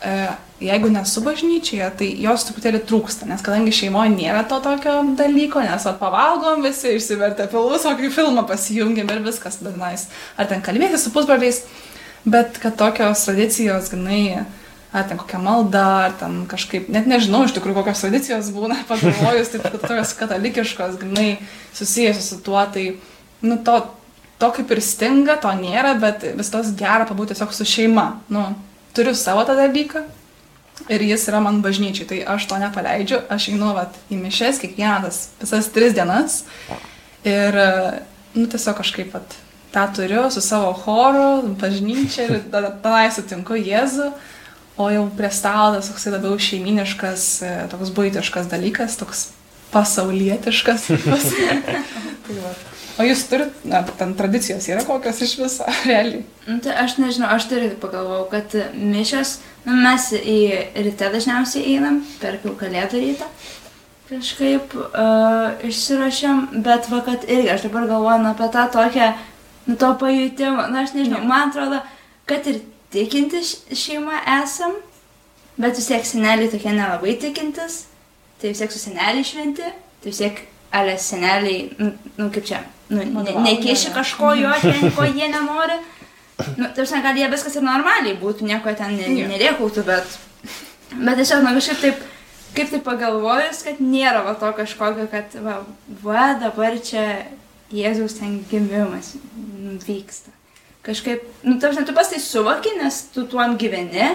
e, 0.00 0.16
jeigu 0.60 0.90
nesu 0.92 1.22
bažnyčioje, 1.24 1.90
tai 1.98 2.08
jos 2.20 2.46
truputėlį 2.48 2.82
trūksta, 2.88 3.28
nes 3.28 3.44
kadangi 3.44 3.72
šeimoje 3.74 4.14
nėra 4.14 4.42
to 4.48 4.58
tokio 4.64 4.98
dalyko, 5.18 5.62
nes 5.64 5.86
at 5.88 6.00
pavalgom 6.00 6.64
visi, 6.66 6.96
išsivertę 6.96 7.48
filmus, 7.52 7.86
o 7.88 7.94
kai 7.96 8.10
filmą 8.12 8.44
pasijungiam 8.48 9.08
ir 9.12 9.22
viskas 9.24 9.62
dainais, 9.64 10.10
ar 10.36 10.50
ten 10.50 10.60
kalbėti 10.64 11.00
su 11.00 11.14
pusbroliais, 11.14 11.64
Bet 12.24 12.58
kad 12.58 12.76
tokios 12.76 13.24
tradicijos, 13.24 13.88
ganai, 13.90 14.44
ar 14.92 15.06
ten 15.08 15.16
kokia 15.16 15.38
malda, 15.40 15.84
ar 16.04 16.16
ten 16.20 16.42
kažkaip, 16.50 16.90
net 16.92 17.08
nežinau 17.08 17.46
iš 17.46 17.54
tikrųjų, 17.56 17.78
kokios 17.78 18.02
tradicijos 18.04 18.50
būna, 18.52 18.82
pagalvojus, 18.90 19.54
kad 19.56 19.78
tokios 19.80 20.12
katalikiškos, 20.18 20.98
ganai, 21.00 21.30
susijusios 21.76 22.28
su 22.34 22.40
tuo, 22.44 22.60
tai, 22.74 22.90
nu, 23.40 23.56
to, 23.64 23.78
to 24.40 24.52
kaip 24.58 24.74
ir 24.76 24.82
stinga, 24.84 25.38
to 25.40 25.52
nėra, 25.62 25.94
bet 26.00 26.26
vis 26.36 26.52
tos 26.52 26.74
gera 26.76 27.08
pabūti 27.08 27.32
tiesiog 27.32 27.56
su 27.56 27.68
šeima. 27.68 28.06
Nu, 28.28 28.50
turiu 28.96 29.16
savo 29.16 29.46
tą 29.48 29.56
dalyką 29.56 30.04
ir 30.88 31.04
jis 31.04 31.26
yra 31.30 31.42
man 31.44 31.60
bažnyčiai, 31.64 32.08
tai 32.08 32.22
aš 32.34 32.48
to 32.50 32.58
nepaleidžiu, 32.60 33.20
aš 33.30 33.50
einu 33.52 33.74
vat, 33.76 33.98
į 34.10 34.18
mišes 34.22 34.62
kiekvieną 34.62 35.04
tas 35.06 35.20
visas 35.42 35.70
tris 35.74 35.94
dienas 35.96 36.42
ir, 37.26 37.60
nu, 38.34 38.46
tiesiog 38.46 38.80
kažkaip 38.80 39.12
vat, 39.14 39.36
tą 39.74 39.86
turiu 39.94 40.30
su 40.30 40.40
savo 40.40 40.72
choru, 40.74 41.54
bažnyčia 41.60 42.26
ir 42.28 42.40
tada 42.50 42.72
tenai 42.82 43.10
sutinku 43.14 43.58
Jėzų, 43.58 44.10
o 44.80 44.88
jau 44.90 45.04
prie 45.16 45.30
stalo 45.34 45.76
tas 45.76 45.90
toksai 45.90 46.14
labiau 46.16 46.38
šeiminiškas, 46.40 47.26
e, 47.44 47.52
toks 47.70 47.92
būtiškas 47.94 48.48
dalykas, 48.50 48.96
toks 49.00 49.28
pasaulietiškas. 49.74 50.88
tai 52.26 52.40
va. 52.40 52.54
O 53.00 53.06
jūs 53.06 53.22
turite, 53.30 53.54
na, 53.68 53.80
ten 53.96 54.12
tradicijos 54.18 54.66
yra 54.68 54.82
kokios 54.84 55.22
iš 55.24 55.36
viso, 55.40 55.68
realiai? 55.88 56.24
Nu, 56.48 56.58
tai 56.64 56.74
aš 56.82 56.98
nežinau, 57.00 57.30
aš 57.32 57.48
irgi 57.54 57.76
pagalvojau, 57.80 58.26
kad 58.32 58.56
mišas, 58.74 59.38
nu, 59.66 59.76
mes 59.76 60.10
į 60.16 60.38
ryte 60.86 61.10
dažniausiai 61.12 61.76
einam, 61.76 62.00
per 62.20 62.38
kalėdų 62.44 63.02
rytą, 63.02 63.28
kažkaip 64.10 64.74
uh, 64.74 65.60
išsirašėm, 65.66 66.46
bet 66.64 66.88
va, 66.90 67.02
kad 67.06 67.26
irgi 67.30 67.52
aš 67.52 67.68
dabar 67.68 67.86
galvoju 67.90 68.24
nu, 68.24 68.32
apie 68.32 68.48
tą 68.54 68.66
tokią, 68.74 69.10
nu, 69.68 69.76
to 69.78 69.90
pajūtimą, 70.00 70.66
na, 70.72 70.84
aš 70.84 70.94
nežinau, 70.96 71.22
man 71.28 71.50
atrodo, 71.50 71.82
kad 72.30 72.46
ir 72.50 72.62
tikinti 72.90 73.42
šeima 73.76 74.22
esam, 74.40 74.74
bet 75.60 75.78
vis 75.78 75.90
tiek 75.90 76.08
seneliai 76.08 76.50
tokie 76.50 76.74
nelabai 76.74 77.14
tikintis, 77.20 77.84
tai 78.40 78.50
vis 78.50 78.62
tiek 78.62 78.74
su 78.74 78.82
seneliai 78.82 79.26
šventi, 79.26 79.70
tai 80.02 80.10
vis 80.10 80.22
tiek, 80.24 80.42
ale 80.74 80.96
seneliai, 80.98 81.68
nu, 81.78 81.92
nu 82.18 82.28
kaip 82.34 82.46
čia, 82.50 82.64
nu, 82.90 83.04
ne, 83.22 83.36
nekiši 83.46 83.94
kažko 83.94 84.34
jo, 84.40 84.52
ten, 84.62 84.90
ko 84.96 85.06
jie 85.06 85.30
nenori. 85.30 85.78
Nu, 86.56 86.68
tarsi, 86.76 87.02
gal 87.04 87.18
jie 87.18 87.28
viskas 87.32 87.56
ir 87.58 87.66
normaliai 87.66 88.16
būtų, 88.20 88.46
nieko 88.48 88.72
ten 88.78 88.96
ne, 88.98 89.26
nerėkautų, 89.30 89.84
bet, 89.86 90.16
bet 90.94 91.20
tiesiog, 91.20 91.44
nu, 91.44 91.54
kažkaip 91.58 91.84
taip, 91.84 92.02
kaip 92.56 92.72
tai 92.72 92.80
pagalvojus, 92.86 93.62
kad 93.66 93.80
nėra 93.84 94.24
va 94.26 94.34
to 94.40 94.50
kažkokio, 94.58 95.06
kad, 95.12 95.36
va, 95.44 95.60
va 96.04 96.26
dabar 96.40 96.78
čia 96.84 97.06
Jėzaus 97.70 98.16
ten 98.18 98.40
gimimas 98.50 99.12
vyksta. 99.86 100.32
Kažkaip, 100.82 101.22
nu, 101.46 101.58
tarsi, 101.62 101.84
tu 101.86 101.94
pas 101.94 102.08
tai 102.10 102.18
suvoki, 102.22 102.72
nes 102.80 103.04
tu 103.14 103.22
tuom 103.30 103.54
gyveni, 103.60 104.08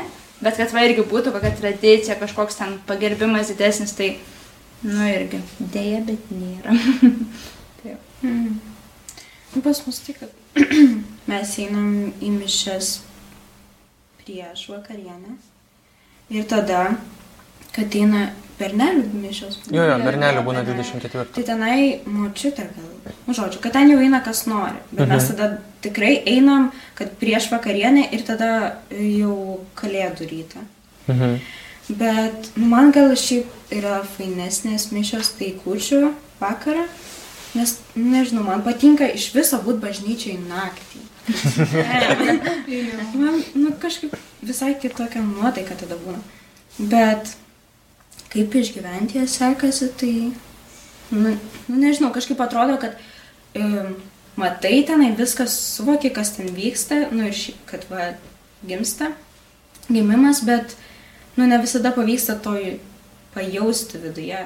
bet 0.44 0.58
kad 0.60 0.74
va 0.76 0.84
irgi 0.84 1.06
būtų 1.08 1.32
kokia 1.32 1.54
tradicija, 1.56 2.18
kažkoks 2.20 2.60
ten 2.60 2.80
pagerbimas 2.90 3.54
didesnis, 3.54 3.96
tai, 3.96 4.16
nu, 4.84 5.06
irgi, 5.08 5.40
dėja, 5.62 6.02
bet 6.10 6.32
nėra. 6.36 6.76
Mm. 8.26 8.60
Pas 9.64 9.86
mus 9.86 10.00
tai, 10.02 10.16
kad 10.20 10.30
mes 11.32 11.58
einam 11.64 11.92
į 12.22 12.32
mišes 12.38 12.96
prieš 14.22 14.70
vakarienę 14.72 15.36
ir 16.34 16.48
tada, 16.50 16.96
kad 17.76 17.96
eina 17.96 18.30
bernelių 18.60 19.06
mišos. 19.20 19.60
Jo, 19.74 19.84
jo, 19.84 19.96
bernelių 20.04 20.44
būna 20.46 20.64
24. 20.66 21.28
Tai 21.36 21.44
tenai 21.46 21.78
močiutė 22.08 22.68
gal. 22.72 22.92
Nu, 23.26 23.36
žodžiu, 23.36 23.60
kad 23.62 23.76
ten 23.76 23.92
jau 23.92 24.00
eina 24.02 24.22
kas 24.26 24.46
nori. 24.50 24.80
Bet 24.96 25.10
mes 25.12 25.28
tada 25.30 25.50
tikrai 25.84 26.16
einam, 26.32 26.72
kad 26.98 27.14
prieš 27.20 27.50
vakarienę 27.52 28.08
ir 28.16 28.24
tada 28.26 28.52
jau 28.90 29.60
kalėdų 29.78 30.30
rytą. 30.32 30.64
Mhm. 31.12 31.38
Bet 32.00 32.50
nu, 32.56 32.70
man 32.72 32.90
gal 32.96 33.14
šiaip 33.20 33.52
yra 33.76 34.00
fainesnės 34.16 34.90
mišios 34.96 35.36
tai 35.38 35.52
kūčių 35.60 36.02
vakarą. 36.40 36.88
Nes, 37.56 37.78
nežinau, 37.96 38.44
man 38.44 38.64
patinka 38.66 39.08
iš 39.08 39.30
viso 39.36 39.62
būti 39.64 39.80
bažnyčiai 39.84 40.36
naktį. 40.44 41.04
man, 43.22 43.40
nu, 43.56 43.72
kažkaip 43.82 44.16
visai 44.46 44.74
kitokia 44.82 45.24
nuotaika 45.24 45.78
tada 45.80 45.98
būna. 46.02 46.20
Bet 46.78 47.32
kaip 48.34 48.56
išgyventi 48.60 49.22
ją 49.22 49.28
sekasi, 49.32 49.88
tai, 50.00 50.14
nu, 51.16 51.38
nu 51.70 51.80
nežinau, 51.80 52.12
kažkaip 52.16 52.42
atrodo, 52.44 52.76
kad 52.82 53.00
um, 53.56 53.96
matai 54.36 54.82
tenai 54.88 55.14
viskas, 55.16 55.56
suvoki, 55.78 56.12
kas 56.12 56.36
ten 56.36 56.52
vyksta, 56.56 57.06
nu 57.16 57.30
ir 57.30 57.38
šiaip, 57.40 57.62
kad 57.72 57.88
va, 57.88 58.12
gimsta, 58.68 59.14
gimimas, 59.88 60.44
bet, 60.44 60.76
nu, 61.40 61.48
ne 61.48 61.62
visada 61.64 61.96
pavyksta 61.96 62.36
to 62.44 62.58
pajausti 63.36 64.04
viduje. 64.04 64.44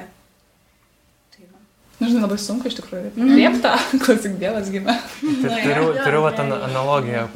Nežinau, 2.00 2.24
labai 2.24 2.38
sunku 2.40 2.70
iš 2.70 2.78
tikrųjų. 2.78 3.12
Liepta, 3.36 3.74
klausyk, 4.00 4.38
Dievas 4.40 4.70
gimė. 4.72 4.96
Turiu, 5.20 5.90
turiu 6.00 6.22
va, 6.24 6.32
tą 6.32 6.46
analogiją, 6.48 7.26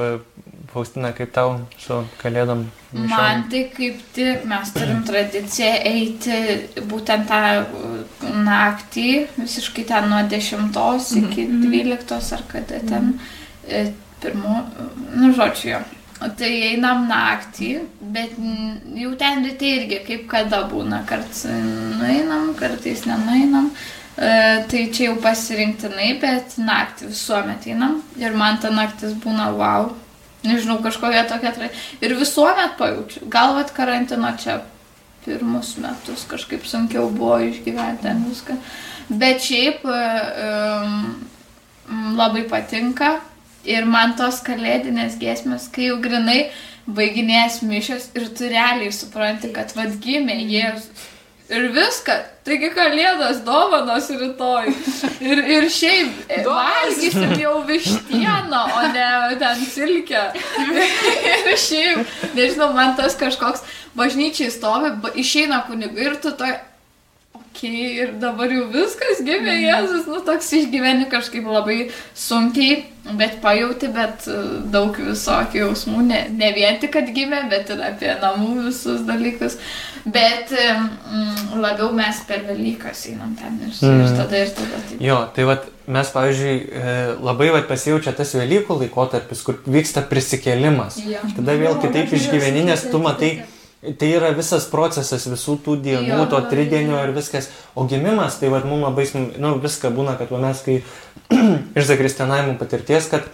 Faustina, 0.75 1.13
kaip 1.15 1.31
tau 1.31 1.53
su 1.79 2.01
kalėdom? 2.19 2.65
Mišom? 2.91 3.11
Man 3.13 3.45
tai 3.51 3.61
kaip 3.71 4.01
tik 4.17 4.47
mes 4.51 4.73
turim 4.75 5.05
tradiciją 5.09 5.71
eiti 5.91 6.39
būtent 6.91 7.29
tą 7.31 7.43
uh, 7.63 8.31
naktį, 8.49 9.09
visiškai 9.39 9.87
ten 9.93 10.09
nuo 10.11 10.23
10 10.33 10.73
iki 11.21 11.47
12 11.53 12.35
ar 12.39 12.47
kada 12.51 12.81
ten 12.89 13.13
e, 13.69 13.85
pirmo, 14.23 14.63
nu 15.15 15.31
žodžiu 15.37 15.77
jo. 15.77 15.83
Tai 16.25 16.51
einam 16.73 17.05
naktį, 17.07 17.71
bet 18.15 18.35
jau 18.99 19.11
ten 19.21 19.45
ryte 19.45 19.71
irgi 19.79 20.01
kaip 20.07 20.27
kada 20.31 20.65
būna, 20.71 21.05
kartais 21.07 21.45
nueinam, 21.51 22.55
kartais 22.59 23.05
nenueinam. 23.07 23.69
E, 23.71 24.04
tai 24.17 24.85
čia 24.95 25.09
jau 25.09 25.17
pasirinktinai, 25.23 26.13
bet 26.23 26.55
naktį 26.63 27.11
visuomet 27.11 27.67
einam 27.67 27.99
ir 28.21 28.37
man 28.39 28.61
ta 28.63 28.71
naktis 28.71 29.17
būna 29.25 29.51
wow. 29.59 29.91
Nežinau, 30.45 30.77
kažkokia 30.85 31.25
tokia 31.25 31.55
atrai. 31.55 31.71
Ir 32.05 32.13
visuomet 32.19 32.77
pajaučiu. 32.79 33.25
Gal 33.33 33.55
vat 33.57 33.73
karantino 33.73 34.29
čia 34.37 34.59
pirmus 35.25 35.79
metus 35.81 36.27
kažkaip 36.29 36.67
sunkiau 36.69 37.09
buvo 37.09 37.39
išgyventi 37.47 38.05
ten 38.05 38.21
viską. 38.29 38.59
Bet 39.09 39.41
šiaip 39.45 39.87
um, 39.89 41.15
labai 42.19 42.45
patinka. 42.51 43.17
Ir 43.65 43.87
man 43.89 44.13
tos 44.19 44.43
kalėdinės 44.45 45.17
giesmės, 45.17 45.71
kai 45.73 45.87
jau 45.89 45.97
grinai 46.05 46.51
baiginės 46.85 47.63
mišės 47.65 48.11
ir 48.13 48.27
tu 48.37 48.51
realiai 48.53 48.93
supranti, 48.93 49.49
kad 49.57 49.73
vad 49.73 49.97
gimė 50.05 50.37
Jėzus. 50.43 51.07
Ir 51.53 51.67
viską. 51.75 52.15
Taigi 52.45 52.71
kalėdos 52.73 53.43
dovanos 53.45 54.07
rytoj. 54.09 54.71
Ir, 55.25 55.41
ir 55.57 55.67
šiaip 55.73 56.33
valgysim 56.45 57.35
jau 57.41 57.59
vištieną, 57.69 58.63
o 58.73 58.85
ne 58.93 59.09
ten 59.41 59.65
silkę. 59.69 60.27
ir 61.31 61.51
šiaip, 61.61 62.15
nežinau, 62.37 62.71
man 62.77 62.97
tas 62.97 63.17
kažkoks 63.21 63.65
bažnyčiai 63.97 64.53
stovi, 64.53 64.95
išeina 65.21 65.65
kunigai 65.69 66.13
ir 66.13 66.23
tu 66.23 66.33
to... 66.37 66.55
Okay, 67.55 68.01
ir 68.03 68.09
dabar 68.19 68.51
jau 68.51 68.65
viskas 68.67 69.21
gimė 69.23 69.53
Jėzus, 69.61 70.09
nu 70.11 70.19
toks 70.27 70.49
išgyveni 70.59 71.07
kažkaip 71.11 71.47
labai 71.47 71.77
sunkiai, 72.19 72.81
bet 73.15 73.37
pajauti, 73.45 73.91
bet 73.95 74.27
daug 74.75 74.99
visokių 74.99 75.61
jausmų, 75.61 76.03
ne, 76.09 76.25
ne 76.35 76.51
vien 76.57 76.81
tik, 76.83 76.91
kad 76.97 77.13
gimė, 77.15 77.45
bet 77.53 77.71
ir 77.71 77.85
apie 77.87 78.11
namų 78.23 78.67
visus 78.67 79.07
dalykus. 79.07 79.55
Bet 80.05 80.53
mm, 80.53 81.55
labiau 81.63 81.89
mes 81.97 82.19
per 82.29 82.43
Velykas 82.45 83.07
einam 83.09 83.33
ten 83.39 83.57
ir, 83.63 83.73
mm. 83.73 84.03
ir 84.05 84.17
tada 84.19 84.43
ir 84.43 84.53
tada. 84.53 84.83
Taip. 84.91 85.01
Jo, 85.01 85.23
tai 85.33 85.47
vat, 85.49 85.65
mes, 85.89 86.13
pavyzdžiui, 86.13 86.57
labai 87.25 87.49
vat, 87.55 87.67
pasijaučia 87.71 88.13
tas 88.19 88.35
Velykų 88.37 88.77
laikotarpis, 88.83 89.43
kur 89.47 89.63
vyksta 89.65 90.05
prisikėlimas. 90.11 91.01
Ja. 91.09 91.25
Tada 91.39 91.57
vėl 91.61 91.81
kitaip 91.81 92.13
išgyveni, 92.19 92.67
nes 92.69 92.85
tu 92.91 93.01
matai 93.01 93.33
Tai 93.85 94.09
yra 94.09 94.31
visas 94.33 94.65
procesas 94.73 95.27
visų 95.29 95.59
tų 95.61 95.75
dienų, 95.85 96.09
jo, 96.09 96.27
to 96.33 96.39
tridienio 96.49 96.97
ir 97.05 97.11
viskas. 97.13 97.51
O 97.77 97.85
gimimas, 97.89 98.39
tai 98.41 98.49
vad 98.49 98.65
mums 98.65 98.87
labai, 98.87 99.05
nu, 99.37 99.51
viską 99.61 99.91
būna, 99.93 100.15
kad 100.17 100.31
mes 100.41 100.63
kai 100.65 100.79
iš 101.77 101.91
zakristianavimo 101.91 102.57
patirties, 102.61 103.11
kad 103.13 103.29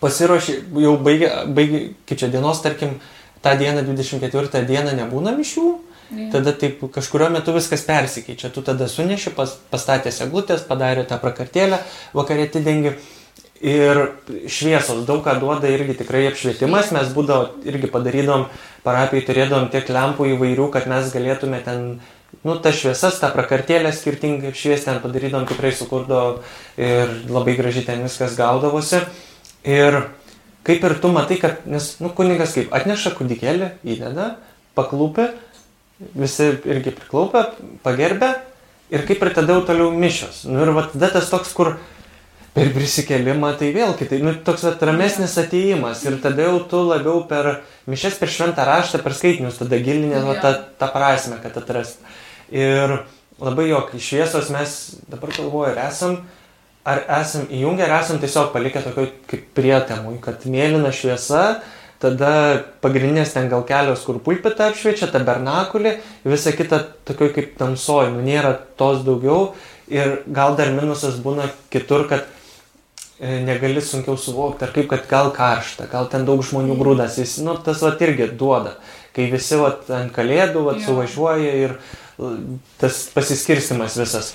pasiruoši, 0.00 0.56
jau 0.86 0.94
baigia, 1.04 1.42
baigia, 1.44 1.82
kaip 2.08 2.22
čia 2.22 2.30
dienos, 2.32 2.62
tarkim, 2.64 2.96
tą 3.42 3.56
dieną, 3.58 3.82
24 3.86 4.62
dieną 4.66 4.94
nebūna 4.98 5.34
mišių, 5.36 5.64
ja. 6.16 6.28
tada 6.34 6.52
taip 6.56 6.82
kažkurio 6.94 7.30
metu 7.34 7.54
viskas 7.56 7.82
persikeičia. 7.88 8.52
Tu 8.54 8.62
tada 8.66 8.88
suneši, 8.88 9.34
pas, 9.36 9.56
pastatė 9.72 10.12
seglutės, 10.14 10.64
padarė 10.68 11.04
tą 11.08 11.18
prakartėlę, 11.22 11.82
vakarė 12.16 12.48
atidengi. 12.50 12.96
Ir 13.62 13.98
šviesos 14.50 15.04
daug 15.06 15.20
ką 15.22 15.36
duoda 15.38 15.68
irgi 15.70 15.94
tikrai 16.00 16.24
apšvietimas, 16.32 16.90
mes 16.94 17.12
būdavo 17.14 17.62
irgi 17.70 17.90
padarydom, 17.92 18.48
parapijai 18.82 19.22
turėdom 19.28 19.68
tiek 19.70 19.86
lempų 19.86 20.32
įvairių, 20.32 20.66
kad 20.74 20.88
mes 20.90 21.12
galėtume 21.14 21.60
ten, 21.62 21.84
nu, 22.42 22.56
tas 22.58 22.74
šviesas, 22.80 23.20
tą 23.22 23.30
prakartėlę 23.30 23.92
skirtingai 23.94 24.50
apšviesti, 24.50 24.88
ten 24.90 24.98
padarydom 25.04 25.46
tikrai 25.46 25.70
sukurdo 25.78 26.24
ir 26.74 27.14
labai 27.30 27.54
gražiai 27.54 27.86
ten 27.86 28.02
viskas 28.02 28.34
gaudavosi. 28.34 29.04
Ir 29.62 30.00
kaip 30.66 30.84
ir 30.86 30.96
tu 31.02 31.10
matai, 31.12 31.38
kad, 31.42 31.64
nes, 31.70 31.94
nu, 32.02 32.12
kunigas 32.16 32.54
kaip 32.56 32.74
atneša 32.74 33.14
kūdikėlį, 33.18 33.72
įdeda, 33.94 34.34
paklūpė, 34.78 35.30
visi 36.18 36.52
irgi 36.68 36.94
priklaupė, 36.96 37.46
pagerbė 37.84 38.34
ir 38.92 39.06
kaip 39.08 39.24
ir 39.24 39.32
tada 39.34 39.56
jau 39.56 39.64
toliau 39.66 39.90
mišios. 39.94 40.44
Nu 40.48 40.62
ir 40.64 40.72
va 40.76 40.86
tada 40.92 41.12
tas 41.14 41.30
toks, 41.32 41.52
kur 41.56 41.74
per 42.52 42.68
prisikelimą 42.74 43.54
tai 43.60 43.70
vėl 43.72 43.94
kitai, 43.96 44.20
nu 44.24 44.34
toks 44.44 44.66
vat, 44.66 44.82
ramesnis 44.84 45.38
ateimas 45.40 46.02
ir 46.04 46.18
tada 46.22 46.50
jau 46.50 46.58
tu 46.68 46.82
labiau 46.84 47.22
per 47.28 47.62
mišes, 47.88 48.18
per 48.20 48.30
šventą 48.32 48.66
raštą, 48.68 49.00
per 49.04 49.16
skaitinius, 49.16 49.60
tada 49.62 49.80
gilinė 49.80 50.20
va, 50.26 50.36
tą, 50.42 50.52
tą 50.80 50.90
prasme, 50.92 51.40
kad 51.42 51.56
atrast. 51.62 52.02
Ir 52.52 52.98
labai 53.40 53.70
jog, 53.70 53.94
iš 53.96 54.10
šviesos 54.10 54.52
mes 54.52 54.76
dabar 55.08 55.32
galvoju, 55.32 55.72
ar 55.72 55.80
esam, 55.86 56.20
ar 56.84 57.04
esam 57.20 57.46
įjungę, 57.50 57.86
ar 57.86 58.00
esam 58.00 58.18
tiesiog 58.22 58.50
palikę 58.54 58.82
tokio 58.82 59.06
kaip 59.30 59.46
prietemui, 59.56 60.18
kad 60.22 60.42
mėlyna 60.50 60.90
šviesa, 60.94 61.62
tada 62.02 62.32
pagrindinės 62.82 63.34
ten 63.36 63.48
gal 63.50 63.62
kelios, 63.66 64.02
kur 64.06 64.18
pulpita 64.24 64.70
apšviečia, 64.70 65.10
tabernakulį, 65.12 65.94
visa 66.26 66.54
kita 66.56 66.80
tokio 67.06 67.30
kaip 67.34 67.54
tamsoj, 67.60 68.10
nu 68.14 68.24
nėra 68.26 68.56
tos 68.78 69.04
daugiau. 69.06 69.52
Ir 69.92 70.22
gal 70.26 70.56
dar 70.56 70.70
minusas 70.72 71.18
būna 71.20 71.50
kitur, 71.70 72.06
kad 72.10 72.24
e, 73.20 73.42
negali 73.44 73.82
sunkiau 73.84 74.16
suvokti, 74.18 74.64
ar 74.64 74.72
kaip, 74.74 74.88
kad 74.90 75.06
gal 75.10 75.30
karšta, 75.36 75.86
gal 75.90 76.08
ten 76.10 76.24
daug 76.26 76.40
žmonių 76.46 76.78
grūdas, 76.80 77.18
jis, 77.20 77.36
nu, 77.44 77.58
tas 77.60 77.82
va 77.84 77.92
irgi 78.00 78.30
duoda, 78.40 78.78
kai 79.12 79.28
visi 79.30 79.58
va 79.60 79.74
ant 79.98 80.14
kalėdų 80.16 80.64
va 80.64 80.78
suvažiuoja 80.80 81.54
ir 81.66 81.76
e, 81.76 82.34
tas 82.80 83.04
pasiskirstimas 83.14 84.00
visas. 84.00 84.32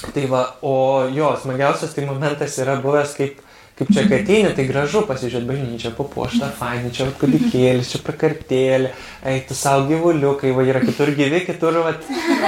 Tai 0.00 0.26
va, 0.26 0.42
o 0.64 1.06
jo, 1.12 1.34
smagiausias 1.42 1.92
tai 1.94 2.06
momentas 2.08 2.56
yra 2.62 2.78
buvęs, 2.80 3.12
kaip, 3.18 3.42
kaip 3.76 3.90
čia 3.92 4.06
kai 4.08 4.22
ateini, 4.22 4.52
tai 4.56 4.64
gražu 4.68 5.02
pasižiūrėti 5.08 5.48
bažnyčią, 5.50 5.92
papuoštą, 5.98 6.48
fainį, 6.56 6.92
čia 6.96 7.08
kudikėlis, 7.20 7.92
čia 7.92 8.00
prakartėlė, 8.06 8.94
eiti 9.34 9.56
savo 9.58 9.84
gyvuliukai, 9.90 10.54
va 10.56 10.64
yra 10.64 10.82
kitur 10.84 11.12
gyvi, 11.18 11.42
kitur 11.44 11.82
va, 11.84 11.94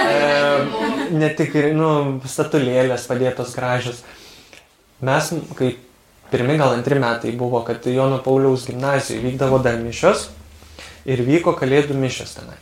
e, 0.00 1.12
ne 1.12 1.30
tik, 1.36 1.60
nu, 1.76 1.92
statulėlės 2.24 3.06
padėtos 3.10 3.52
gražios. 3.58 4.00
Mes, 5.04 5.32
kai 5.58 5.74
pirmi 6.32 6.56
gal 6.56 6.78
antri 6.78 6.96
metai 7.02 7.36
buvo, 7.36 7.60
kad 7.68 7.84
Jono 7.84 8.22
Pauliaus 8.24 8.64
gimnazijoje 8.70 9.26
vykdavo 9.28 9.60
dar 9.60 9.76
mišios 9.82 10.30
ir 11.04 11.20
vyko 11.26 11.52
kalėdų 11.58 12.00
mišios 12.00 12.38
tenai. 12.38 12.56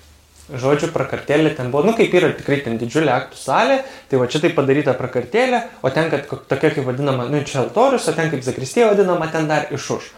Žodžiu, 0.50 0.88
prakartėlė 0.90 1.52
ten 1.54 1.68
buvo, 1.70 1.84
nu 1.86 1.92
kaip 1.94 2.14
yra 2.16 2.32
tikrai 2.34 2.58
ten 2.64 2.78
didžiulė 2.80 3.12
aktų 3.14 3.38
salė, 3.38 3.76
tai 4.10 4.18
va 4.18 4.26
čia 4.30 4.40
tai 4.42 4.50
padaryta 4.54 4.96
prakartėlė, 4.98 5.60
o 5.86 5.92
ten, 5.94 6.10
kad 6.10 6.26
tokia 6.50 6.72
kaip 6.74 6.88
vadinama, 6.88 7.28
nu 7.30 7.42
čia 7.46 7.60
altorius, 7.62 8.08
o 8.10 8.14
ten 8.16 8.32
kaip 8.32 8.42
zakristė 8.42 8.88
vadinama, 8.88 9.28
ten 9.30 9.46
dar 9.50 9.70
iš 9.70 9.86
už. 9.96 10.10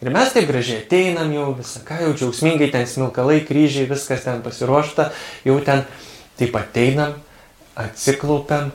Ir 0.00 0.12
mes 0.14 0.32
taip 0.32 0.48
gražiai 0.48 0.80
ateinam 0.84 1.32
jau 1.34 1.50
visą, 1.58 1.82
ką 1.84 2.00
jau 2.06 2.12
džiaugsmingai, 2.16 2.70
ten 2.72 2.88
smilkalai, 2.88 3.42
kryžiai, 3.44 3.88
viskas 3.90 4.24
ten 4.24 4.40
pasiruošta, 4.44 5.10
jau 5.44 5.56
ten 5.66 5.84
taip 6.40 6.56
ateinam, 6.56 7.16
atsiklaupiam 7.76 8.72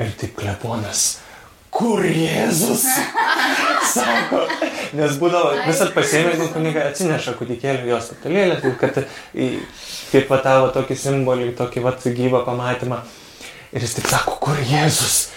ir 0.00 0.12
taip 0.20 0.36
kleponas. 0.40 1.06
Kur 1.74 2.04
Jėzus? 2.04 2.84
Sako, 3.90 4.40
nes 4.96 5.18
būdavo, 5.20 5.52
visat 5.66 5.92
pasiėmė, 5.96 6.34
jeigu 6.34 6.48
kuniga 6.54 6.86
atsineša 6.90 7.34
kūdikėlį 7.38 7.90
jos 7.90 8.08
statulėlę, 8.10 8.56
tai 8.62 8.72
kad 8.80 9.00
kaip 10.12 10.26
patavo 10.30 10.70
tokį 10.74 10.96
simbolį, 10.98 11.52
tokį 11.58 11.84
vat 11.84 12.08
gyvą 12.16 12.44
pamatymą. 12.46 13.02
Ir 13.74 13.82
jis 13.82 13.96
taip 13.98 14.10
sako, 14.12 14.38
kur 14.42 14.60
Jėzus? 14.62 15.28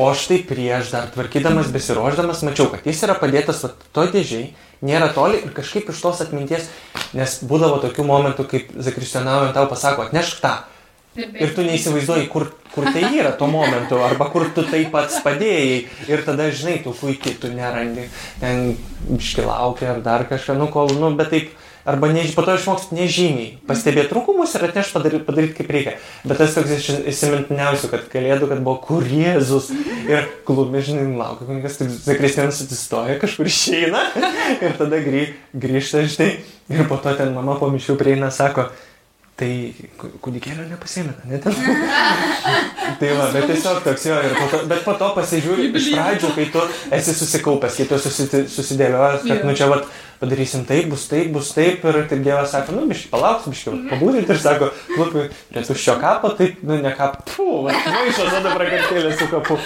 O 0.00 0.08
štai 0.16 0.38
prieš 0.48 0.92
dar 0.94 1.10
tvarkydamas, 1.12 1.68
besiruoždamas, 1.74 2.40
mačiau, 2.46 2.70
kad 2.72 2.86
jis 2.88 3.02
yra 3.04 3.16
padėtas 3.18 3.60
vat, 3.66 3.82
to 3.92 4.06
dėžiai, 4.14 4.52
nėra 4.80 5.10
toli 5.12 5.42
ir 5.42 5.50
kažkaip 5.52 5.90
iš 5.92 6.00
tos 6.00 6.22
atminties, 6.24 6.70
nes 7.12 7.34
būdavo 7.44 7.82
tokių 7.82 8.06
momentų, 8.08 8.46
kaip 8.48 8.70
zakristijonaujant 8.86 9.52
tau 9.58 9.66
pasako, 9.68 10.06
atnešk 10.08 10.40
tą. 10.40 10.54
Ir 11.12 11.50
tu 11.52 11.64
neįsivaizduoji, 11.66 12.28
kur, 12.32 12.46
kur 12.72 12.86
tai 12.88 13.02
yra 13.18 13.34
tuo 13.36 13.44
momentu, 13.52 13.98
arba 14.00 14.30
kur 14.32 14.46
tu 14.56 14.64
tai 14.64 14.86
pats 14.92 15.18
padėjai. 15.20 15.82
Ir 16.08 16.22
tada, 16.24 16.46
žinai, 16.48 16.78
tu 16.84 16.94
puikiai, 16.96 17.36
tu 17.40 17.50
nerandi, 17.52 18.06
ten 18.40 18.78
iškilaukia 19.18 19.90
ar 19.92 20.00
dar 20.04 20.24
kažką, 20.30 20.56
nu 20.56 20.70
kol, 20.72 20.94
nu, 20.96 21.10
bet 21.18 21.28
taip, 21.34 21.50
arba 21.84 22.08
ne, 22.14 22.22
po 22.32 22.44
to 22.46 22.54
išmoksti 22.56 22.96
nežymiai, 22.96 23.48
pastebėti 23.68 24.08
trūkumus 24.12 24.54
ir 24.56 24.64
atneš 24.68 24.92
padaryti, 24.94 25.26
padaryti 25.26 25.56
kaip 25.58 25.72
reikia. 25.74 25.94
Bet 26.24 26.40
tas 26.40 26.54
toks 26.56 26.72
iš 26.78 26.88
įsimintiniausių, 27.12 27.90
kad 27.92 28.06
kalėdų, 28.12 28.48
kad 28.52 28.62
buvo 28.64 28.78
kur 28.86 29.04
Jėzus 29.04 29.68
ir 30.08 30.30
klubė, 30.48 30.80
žinai, 30.86 31.10
laukia, 31.18 31.48
kunigas, 31.50 31.76
tai 31.80 31.90
zakristianas 31.92 32.62
atsistoja, 32.64 33.18
kažkur 33.20 33.50
išeina 33.50 34.06
ir 34.64 34.78
tada 34.80 35.02
grį, 35.02 35.26
grįžta, 35.52 36.06
žinai, 36.06 36.30
ir 36.72 36.88
po 36.88 37.00
to 37.02 37.12
ten 37.18 37.34
mama 37.36 37.58
po 37.60 37.68
mišių 37.74 37.98
prieina, 38.00 38.30
sako, 38.32 38.70
Tai 39.42 39.48
kūdikėlio 40.22 40.68
nepasėmėta, 40.70 41.26
ne 41.26 41.38
ten. 41.42 41.56
tai 43.00 43.08
va, 43.18 43.24
bet 43.34 43.48
tiesiog 43.50 43.80
toks 43.82 44.04
jo, 44.06 44.20
po 44.36 44.44
to, 44.52 44.60
bet 44.70 44.84
po 44.86 44.94
to 45.00 45.08
pasižiūri 45.16 45.66
iš 45.72 45.88
pradžių, 45.96 46.30
kai 46.36 46.46
tu 46.54 46.62
esi 46.94 47.14
susikaupęs, 47.18 47.80
kai 47.80 47.88
tu 47.90 47.98
susi, 48.04 48.28
susidėliojęs, 48.52 49.26
kad 49.26 49.42
nu 49.48 49.56
čia 49.58 49.66
va 49.72 49.80
padarysim 50.22 50.62
taip, 50.68 50.86
bus 50.92 51.08
taip, 51.10 51.34
bus 51.34 51.50
taip 51.56 51.82
ir 51.90 52.00
taip 52.06 52.22
Dievas 52.22 52.54
sako, 52.54 52.76
nu 52.76 52.86
biškai 52.92 53.10
palauks, 53.10 53.50
biškai 53.50 53.74
pabūdint 53.90 54.30
ir 54.30 54.42
sako, 54.46 54.70
klupi, 54.92 55.26
prie 55.50 55.66
tuščio 55.66 55.98
kapo, 56.06 56.30
taip, 56.38 56.62
nu 56.62 56.78
ne 56.78 56.94
kap, 56.94 57.18
pu, 57.34 57.50
va, 57.66 57.74
maišo 57.74 58.30
tada 58.30 58.54
prakartėlės 58.54 59.18
su 59.18 59.30
kapu. 59.32 59.58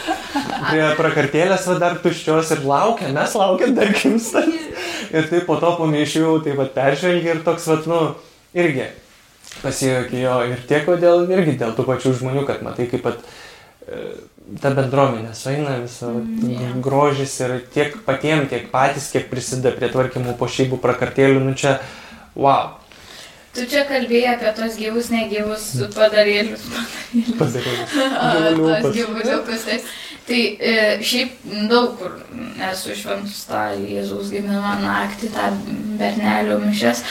Prie 0.71 0.85
prakartėlės 0.97 1.69
va 1.69 1.81
dar 1.85 2.01
tuščios 2.01 2.57
ir 2.57 2.65
laukia, 2.65 3.13
mes 3.13 3.37
laukiam 3.37 3.77
dar 3.77 3.93
kimstant. 3.93 4.57
Ir 5.17 5.29
taip 5.29 5.45
po 5.47 5.61
to 5.61 5.77
pamėšiu, 5.77 6.39
taip 6.47 6.57
pat 6.59 6.73
peržvelgi 6.75 7.37
ir 7.37 7.45
toks, 7.45 7.69
va, 7.71 7.77
nu, 7.87 8.01
irgi 8.57 8.89
pasijokė 9.63 10.23
jo 10.23 10.37
ir 10.53 10.63
tiek, 10.69 10.87
kodėl 10.87 11.27
irgi 11.33 11.57
dėl 11.61 11.75
tų 11.77 11.87
pačių 11.89 12.15
žmonių, 12.21 12.47
kad 12.49 12.65
matai, 12.67 12.89
kaip 12.91 13.05
pat 13.07 13.21
e, 13.87 14.01
ta 14.63 14.73
bendruomenė 14.77 15.35
sueina, 15.37 15.77
visą 15.83 16.13
mm, 16.15 16.49
yeah. 16.53 16.75
grožis 16.83 17.37
ir 17.43 17.59
tiek 17.75 17.99
patiems, 18.07 18.51
tiek 18.53 18.69
patys, 18.73 19.11
kiek 19.15 19.31
prisideda 19.31 19.75
prie 19.77 19.91
tvarkymų 19.93 20.37
po 20.41 20.49
šeimų 20.51 20.81
prakartėlių, 20.83 21.45
nu 21.47 21.55
čia, 21.59 21.79
wow. 22.39 22.77
Tu 23.57 23.65
čia 23.73 23.87
kalbėjai 23.89 24.35
apie 24.35 24.51
tos 24.59 24.75
gyvus, 24.77 25.07
negyvus 25.09 25.63
padarėlius. 25.97 26.67
Padarėlius. 27.39 27.95
tos 28.85 28.91
gyvuliukus. 28.93 29.63
Tai, 29.65 29.79
tai 30.27 30.41
e, 30.59 30.77
šiaip 31.07 31.45
daug 31.71 31.95
kur 32.01 32.17
esu 32.71 32.95
šventus 32.99 33.45
tą 33.47 33.63
Jėzaus 33.79 34.33
gimimo 34.35 34.73
naktį, 34.83 35.31
tą 35.35 35.51
bernelio 35.97 36.59
mišes, 36.61 37.03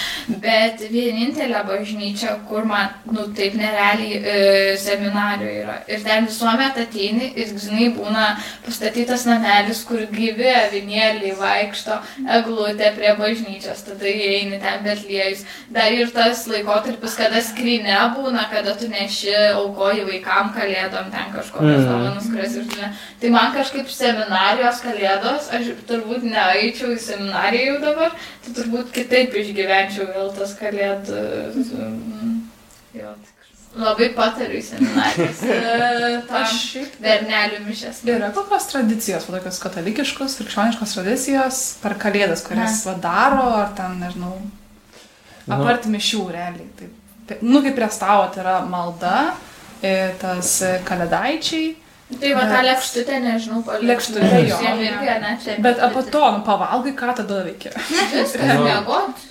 bet 0.44 0.84
vienintelė 0.92 1.62
bažnyčia, 1.68 2.36
kur 2.50 2.68
man, 2.70 2.92
nu, 3.10 3.28
taip 3.38 3.56
nerealiai 3.58 4.20
e, 4.20 4.36
seminarijoje 4.82 5.62
yra. 5.64 5.78
Ir 5.90 6.04
ten 6.06 6.28
visuomet 6.30 6.78
ateini 6.84 7.32
ir, 7.34 7.54
žinai, 7.62 7.90
būna 7.96 8.28
pastatytas 8.66 9.26
namelis, 9.30 9.84
kur 9.88 10.04
gyvi 10.12 10.52
avinėliai 10.52 11.34
vaikšto, 11.40 11.98
eglutė 12.40 12.92
prie 12.98 13.16
bažnyčios, 13.20 13.86
tada 13.88 14.12
įeini 14.12 14.60
ten 14.62 14.84
betliejus. 14.86 15.46
Dar 15.74 15.94
ir 15.96 16.12
tas 16.16 16.46
laikotarpis, 16.52 17.18
kada 17.20 17.42
skrinė 17.46 17.98
būna, 18.18 18.48
kada 18.52 18.76
tu 18.78 18.90
neši 18.92 19.34
aukoji 19.56 20.06
vaikam 20.12 20.54
kalėdom 20.56 21.10
ten 21.14 21.34
kažkokias 21.34 21.82
mm. 21.82 21.90
dovanas, 21.90 22.30
kurias 22.32 22.60
ir 22.60 22.70
tu. 22.70 22.94
Tai 23.22 23.30
man 23.32 23.54
kažkaip 23.56 23.88
seminarijos 23.92 24.82
kalėdos, 24.84 25.48
aš 25.56 25.70
turbūt 25.88 26.26
neaičiau 26.28 26.92
į 26.96 26.98
seminariją 27.00 27.70
jau 27.70 27.78
dabar, 27.86 28.18
tai 28.44 28.56
turbūt 28.58 28.92
kitaip 28.96 29.38
išgyvenčiau 29.40 30.10
vėl 30.10 30.34
tas 30.36 30.52
kalėdų. 30.60 31.22
Jo, 32.96 33.14
labai 33.80 34.10
patariu 34.18 34.60
į 34.60 34.66
seminarijas. 34.68 35.46
Aš 36.42 36.58
bernelių 37.04 37.62
mišęs. 37.70 38.04
Yra 38.08 38.34
kokios 38.36 38.68
tradicijos, 38.72 39.30
va, 39.30 39.40
tokios 39.40 39.62
katalikiškos, 39.64 40.36
krikščioniškos 40.42 40.98
tradicijos 40.98 41.62
per 41.84 41.96
kalėdas, 42.02 42.44
kurias 42.46 42.84
va, 42.88 42.98
daro, 43.04 43.48
ar 43.62 43.72
ten, 43.80 43.96
nežinau, 44.04 44.36
nu. 44.44 45.56
apart 45.56 45.88
mišių 45.92 46.28
realiai. 46.36 46.92
Taip, 47.32 47.42
nu, 47.48 47.64
kaip 47.64 47.80
prie 47.80 47.90
stalo, 47.96 48.28
tai 48.36 48.44
yra 48.44 48.60
malda, 48.70 49.16
e, 49.80 49.96
tas 50.22 50.58
kalėdaičiai 50.88 51.74
Tai 52.06 52.32
va 52.38 52.44
tą 52.46 52.60
lėkštutę, 52.62 53.18
nežinau, 53.24 53.64
lėkštutę 53.82 54.42
jo. 54.46 54.60
Irgi, 54.62 55.14
ne, 55.24 55.32
čia. 55.42 55.56
Bet 55.66 55.80
apie 55.82 56.04
to, 56.14 56.22
nu, 56.36 56.44
pavalgai, 56.46 56.94
ką 56.98 57.16
tada 57.18 57.40
veikia? 57.48 57.74
Mėgot. 58.68 59.24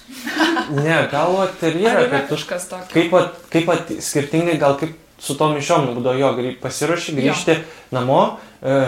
Ne, 0.74 0.96
gal 1.12 1.38
ir 1.68 1.78
yra, 1.84 2.02
kad 2.10 2.26
kažkas 2.32 2.66
tokio. 2.72 2.90
Kaip, 2.90 3.14
at, 3.20 3.38
kaip 3.52 3.70
at, 3.70 3.94
skirtingai, 4.02 4.58
gal 4.58 4.74
kaip 4.80 4.98
su 5.22 5.36
tom 5.38 5.54
mišiom 5.54 5.92
būdavo 5.94 6.18
jo, 6.18 6.54
pasiruoši 6.62 7.14
grįžti 7.14 7.54
jo. 7.54 7.62
namo, 7.94 8.20
e, 8.58 8.80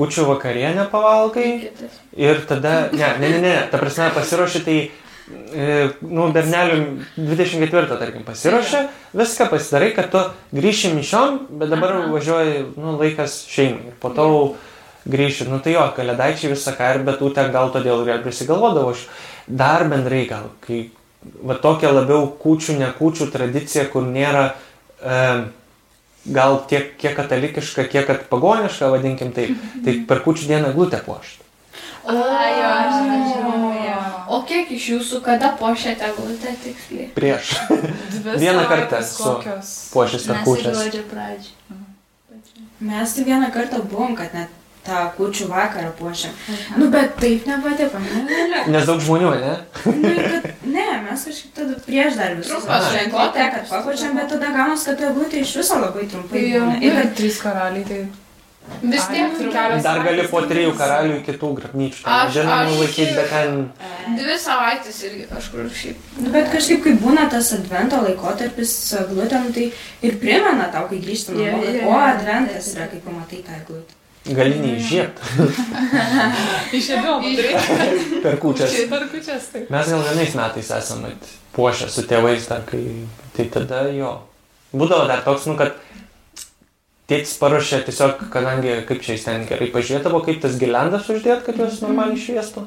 kučių 0.00 0.26
vakarienę 0.30 0.88
pavalgai 0.92 1.50
ir 2.16 2.40
tada, 2.48 2.88
ne, 2.92 3.12
ne, 3.20 3.34
ne, 3.36 3.42
ne, 3.44 3.54
ta 3.70 3.80
prasme 3.82 4.08
pasiruoši 4.16 4.64
tai 4.64 4.78
nu, 5.26 6.28
bernelių 6.34 6.78
24, 7.16 7.98
tarkim, 7.98 8.22
pasiruošia, 8.26 8.84
viską 9.16 9.48
pasidarai, 9.50 9.90
kad 9.96 10.10
tu 10.12 10.22
grįši 10.54 10.92
mišiom, 10.94 11.40
bet 11.58 11.72
dabar 11.72 11.96
Aha. 11.96 12.10
važiuoji, 12.12 12.60
nu, 12.78 12.94
laikas 13.00 13.40
šeimai. 13.50 13.90
Ir 13.90 13.96
po 14.02 14.12
to 14.14 14.28
grįšiu. 15.10 15.48
Nu 15.50 15.58
tai 15.62 15.74
jo, 15.76 15.86
kalėdaičiai 15.96 16.52
visą 16.52 16.74
ką 16.76 16.92
ir 16.94 17.02
betutę 17.06 17.46
gal 17.54 17.72
todėl 17.74 18.06
ir 18.06 18.22
prisigalvodavo. 18.24 18.94
Aš 18.94 19.06
dar 19.46 19.86
bendrai 19.90 20.24
gal, 20.30 20.50
kai 20.66 20.90
va 21.42 21.58
tokia 21.58 21.92
labiau 21.94 22.28
kūčių, 22.42 22.78
nekūčių 22.82 23.30
tradicija, 23.34 23.86
kur 23.90 24.06
nėra 24.06 24.48
e, 25.02 25.22
gal 26.38 26.60
tiek 26.70 26.94
kiek 27.00 27.16
katalikiška, 27.18 27.86
kiek 27.90 28.06
kad 28.06 28.26
pagoniška, 28.30 28.90
vadinkim 28.94 29.34
tai, 29.34 29.50
tai 29.86 29.98
per 30.08 30.22
kūčių 30.26 30.50
dieną 30.52 30.74
glutę 30.76 31.02
puošti. 31.06 31.42
O, 32.06 32.14
jo, 32.14 32.70
aš 32.70 33.02
nežinau. 33.02 33.45
O 34.36 34.42
kiek 34.48 34.70
iš 34.76 34.88
jūsų 34.92 35.22
kada 35.24 35.52
pošėte 35.60 36.10
glutę 36.18 36.52
tiksliai? 36.64 37.08
Prieš 37.16 37.54
Vieną 38.44 38.66
kartą 38.68 39.00
su- 39.06 39.22
kokios. 39.24 39.72
puošęs 39.94 40.28
per 40.30 40.42
kūčias. 40.44 40.84
pradžią. 41.10 41.82
Mes 42.80 43.14
tai 43.16 43.24
vieną 43.24 43.48
kartą 43.54 43.80
buvom, 43.88 44.12
kad 44.18 44.34
net 44.36 44.50
tą 44.86 44.98
kučių 45.16 45.46
vakarą 45.50 45.88
puošėm. 45.98 46.34
Nu, 46.78 46.90
bet 46.92 47.16
taip 47.22 47.46
nepatiko. 47.48 47.98
Ne, 48.28 48.60
Nes 48.74 48.84
daug 48.86 49.00
žmonių, 49.02 49.30
ne? 49.40 49.54
nu, 49.86 50.12
kad, 50.28 50.44
ne 50.62 50.84
mes 51.06 51.24
kažkaip 51.30 51.56
tada 51.56 51.78
prieš 51.86 52.18
dar 52.20 52.36
visus. 52.38 52.68
Šventę, 52.68 53.48
kad 53.56 53.64
papuočiam, 53.72 54.14
bet 54.20 54.28
tada 54.34 54.52
gaunas, 54.54 54.84
kad 54.86 55.00
ta 55.00 55.10
glutė 55.16 55.40
iš 55.42 55.56
viso 55.62 55.80
labai 55.82 56.04
trumpai. 56.12 56.44
Jau 56.52 56.68
ir 56.84 57.00
kad 57.00 57.16
trys 57.18 57.40
karaliai, 57.42 57.88
tai 57.88 58.04
Vis 58.82 59.04
tiek 59.08 59.36
kelios 59.52 59.82
Dar 59.82 60.00
gali 60.04 60.24
po 60.28 60.40
trijų 60.46 60.72
karalių 60.76 61.20
kitų 61.26 61.50
grabnyčių. 61.60 62.02
Aš- 62.04 62.32
Žinoma, 62.34 62.76
laikyti, 62.80 63.14
bet 63.16 63.28
ten 63.30 63.70
Dvi 64.18 64.36
savaitės 64.38 64.98
irgi 65.08 65.26
kažkur 65.30 65.68
šiaip. 65.80 65.96
Nu, 66.20 66.30
Bet 66.34 66.50
kažkaip, 66.52 66.82
kai 66.84 66.92
būna 67.02 67.28
tas 67.30 67.52
advento 67.56 67.96
laikotarpis 68.04 68.74
su 68.90 68.96
glutėm, 69.10 69.48
tai 69.54 69.70
ir 70.02 70.18
primena 70.22 70.68
tau, 70.72 70.86
kai 70.90 70.98
grįžtam 71.02 71.38
Jo, 71.40 71.52
namo, 71.52 71.62
kad 71.62 71.86
o 71.86 72.00
adventas 72.00 72.74
yra, 72.74 72.86
kai 72.92 73.00
pamatai 73.06 73.42
tą 73.46 73.56
glutę. 73.68 73.92
gali 74.36 74.54
neįžiebti 74.58 75.22
išėdėjau 76.76 77.16
padaryti. 77.22 78.20
per 78.24 78.36
kūčias. 78.42 78.72
Čia 78.74 78.86
per 78.90 79.04
kučias, 79.12 79.48
taip. 79.52 79.68
Mes 79.70 79.90
gal 79.92 80.02
vienais 80.08 80.34
metais 80.38 80.70
esame 80.78 81.12
puošę 81.56 81.88
su 81.90 82.02
tėvais 82.10 82.48
dar, 82.50 82.62
kai 82.68 82.82
tai 83.36 83.44
tada 83.54 83.84
jo. 83.94 84.16
Būdavo 84.74 85.06
dar 85.08 85.22
toks, 85.24 85.46
nu, 85.46 85.54
kad 85.56 85.76
tėtis 87.10 87.36
paruošė 87.40 87.82
tiesiog, 87.86 88.24
kadangi 88.32 88.80
kaip 88.88 89.02
čia 89.04 89.14
jis 89.16 89.26
ten 89.28 89.44
gerai 89.48 89.68
pažiūrėdavo, 89.74 90.22
kaip 90.26 90.40
tas 90.42 90.56
gilendas 90.60 91.06
uždėt, 91.12 91.44
kad 91.46 91.60
juos 91.60 91.78
normaliai 91.84 92.18
šviestų. 92.20 92.66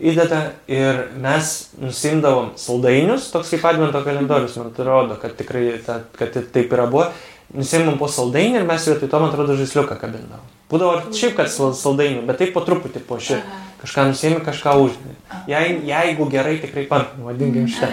Įdeda 0.00 0.38
ir 0.70 1.02
mes 1.20 1.50
nusimdavom 1.76 2.54
saldainius, 2.56 3.26
toks 3.34 3.50
kaip 3.52 3.66
advento 3.68 4.00
kalendorius, 4.06 4.54
man 4.56 4.70
tai 4.72 4.86
rodo, 4.86 5.18
kad 5.20 5.34
tikrai 5.36 5.74
ta, 5.84 5.98
kad 6.16 6.38
taip 6.54 6.72
yra 6.72 6.86
buvo. 6.88 7.10
Nusimam 7.50 7.96
po 7.98 8.06
saldainį 8.08 8.60
ir 8.60 8.64
mes 8.68 8.84
vietoj 8.86 9.10
to, 9.10 9.18
man 9.20 9.32
atrodo, 9.32 9.56
žaisliuką 9.58 9.96
kabindavom. 9.98 10.46
Būdavo 10.70 11.10
šiaip, 11.10 11.34
kad 11.36 11.50
sal- 11.50 11.74
saldainių, 11.74 12.22
bet 12.28 12.38
taip 12.38 12.52
po 12.54 12.62
truputį 12.64 13.02
po 13.08 13.18
šį. 13.18 13.40
Kažką 13.82 14.04
nusėmė, 14.12 14.38
kažką 14.46 14.76
uždė. 14.84 15.16
Jei, 15.50 15.80
jeigu 15.88 16.28
gerai, 16.30 16.58
tikrai 16.62 16.84
pamenu, 16.86 17.26
vadinkim 17.26 17.66
šitą. 17.68 17.90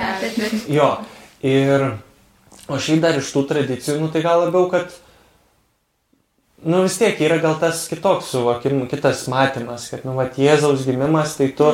Jo, 0.69 0.91
ir 1.41 1.88
o 2.69 2.77
šiaip 2.77 3.01
dar 3.01 3.17
iš 3.17 3.31
tų 3.34 3.43
tradicijų, 3.49 3.97
nu 4.03 4.11
tai 4.13 4.21
gal 4.21 4.43
labiau, 4.45 4.67
kad, 4.69 4.93
nu 6.65 6.81
vis 6.81 6.97
tiek 6.97 7.19
yra 7.21 7.38
gal 7.41 7.57
tas 7.61 7.85
kitoks 7.89 8.31
suvokimas, 8.34 8.89
kitas 8.89 9.27
matymas, 9.29 9.89
kad, 9.91 10.05
nu, 10.07 10.15
va, 10.17 10.25
Jėzaus 10.34 10.85
gimimas, 10.88 11.35
tai 11.38 11.51
tu 11.57 11.69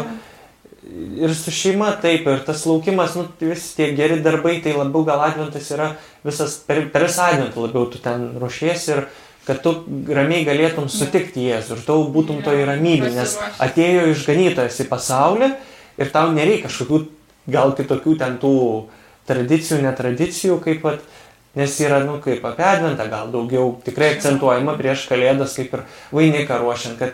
ir 1.24 1.32
su 1.36 1.52
šeima 1.56 1.94
taip, 2.04 2.28
ir 2.28 2.42
tas 2.44 2.66
laukimas, 2.68 3.16
nu, 3.16 3.26
tai 3.40 3.54
vis 3.54 3.70
tie 3.78 3.94
geri 3.96 4.20
darbai, 4.24 4.58
tai 4.64 4.76
labiau 4.76 5.06
gal 5.08 5.24
adventas 5.24 5.70
yra 5.72 5.94
visas, 6.26 6.58
per, 6.68 6.84
per 6.92 7.08
visą 7.08 7.30
adventą 7.32 7.64
labiau 7.64 7.88
tu 7.92 8.02
ten 8.04 8.34
ruošiesi 8.42 8.92
ir 8.98 9.06
kad 9.48 9.60
tu 9.64 9.74
ramiai 10.12 10.44
galėtum 10.48 10.90
sutikti 10.92 11.48
Jėzų 11.50 11.78
ir 11.78 11.86
tau 11.88 12.04
būtum 12.12 12.44
toj 12.44 12.64
ramybė, 12.68 13.12
nes 13.16 13.38
atėjo 13.64 14.10
išganytojas 14.12 14.80
į 14.84 14.88
pasaulį 14.92 15.50
ir 16.00 16.12
tau 16.12 16.32
nereikia 16.36 16.68
kažkokių 16.70 17.00
gal 17.52 17.74
kitokių 17.76 18.18
ten 18.20 18.38
tų 18.40 18.54
tradicijų, 19.28 19.82
netradicijų, 19.84 20.60
kaip 20.64 20.84
pat, 20.84 21.04
nes 21.56 21.76
yra, 21.84 22.02
nu, 22.06 22.18
kaip 22.24 22.46
apie 22.50 22.66
adventą, 22.66 23.06
gal 23.12 23.30
daugiau 23.34 23.76
tikrai 23.86 24.16
akcentuojama 24.16 24.74
prieš 24.80 25.08
kalėdas, 25.12 25.54
kaip 25.60 25.76
ir 25.78 25.86
vainiką 26.16 26.60
ruošiant, 26.64 26.98
kad 27.00 27.14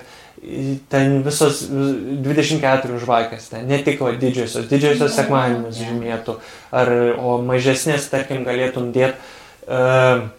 ten 0.91 1.19
visos 1.25 1.65
vis- 1.67 2.21
24 2.23 2.99
žvakės, 3.01 3.49
ten 3.51 3.67
ne 3.67 3.81
tik 3.83 3.99
va, 3.99 4.13
didžiosios, 4.15 4.69
didžiosios 4.71 5.17
sekmadienius 5.17 5.81
žymėtų, 5.81 6.37
ar, 6.71 6.93
o 7.19 7.39
mažesnės, 7.43 8.07
tarkim, 8.11 8.45
galėtum 8.47 8.93
dėti, 8.95 9.19
uh, 9.67 10.29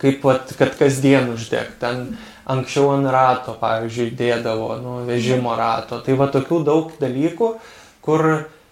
kaip, 0.00 0.20
vat, 0.24 0.52
kad 0.58 0.76
kasdien 0.76 1.32
uždėk, 1.32 1.78
ten 1.80 2.18
anksčiau 2.50 2.90
ant 2.94 3.08
rato, 3.12 3.54
pavyzdžiui, 3.60 4.10
dėdavo, 4.18 4.74
nu, 4.82 4.94
vežimo 5.08 5.54
rato. 5.58 6.00
Tai 6.04 6.16
va 6.18 6.28
tokių 6.32 6.62
daug 6.66 6.92
dalykų, 7.00 7.50
kur 8.04 8.26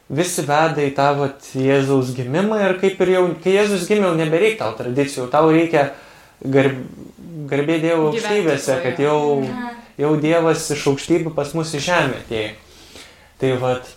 visi 0.09 0.45
veda 0.47 0.85
į 0.85 0.93
tą 0.97 1.09
vat, 1.19 1.51
Jėzaus 1.57 2.15
gimimą 2.17 2.61
ir 2.65 2.79
kaip 2.81 3.01
ir 3.05 3.13
jau, 3.13 3.25
kai 3.45 3.57
Jėzus 3.59 3.87
gimė, 3.89 4.09
jau 4.09 4.17
nebereikia 4.17 4.63
tau 4.63 4.77
tradicijų, 4.79 5.29
tau 5.33 5.51
reikia 5.53 5.91
garb, 6.41 6.81
garbė 7.51 7.79
Dievo 7.83 8.09
aukštybėse, 8.13 8.79
kad 8.85 9.01
jau, 9.03 9.21
jau 10.01 10.15
Dievas 10.23 10.65
iš 10.73 10.87
aukštybių 10.93 11.35
pas 11.37 11.53
mus 11.57 11.75
į 11.77 11.85
žemę 11.91 12.23
atėjo. 12.23 12.55
Tai 13.39 13.55
vat, 13.63 13.91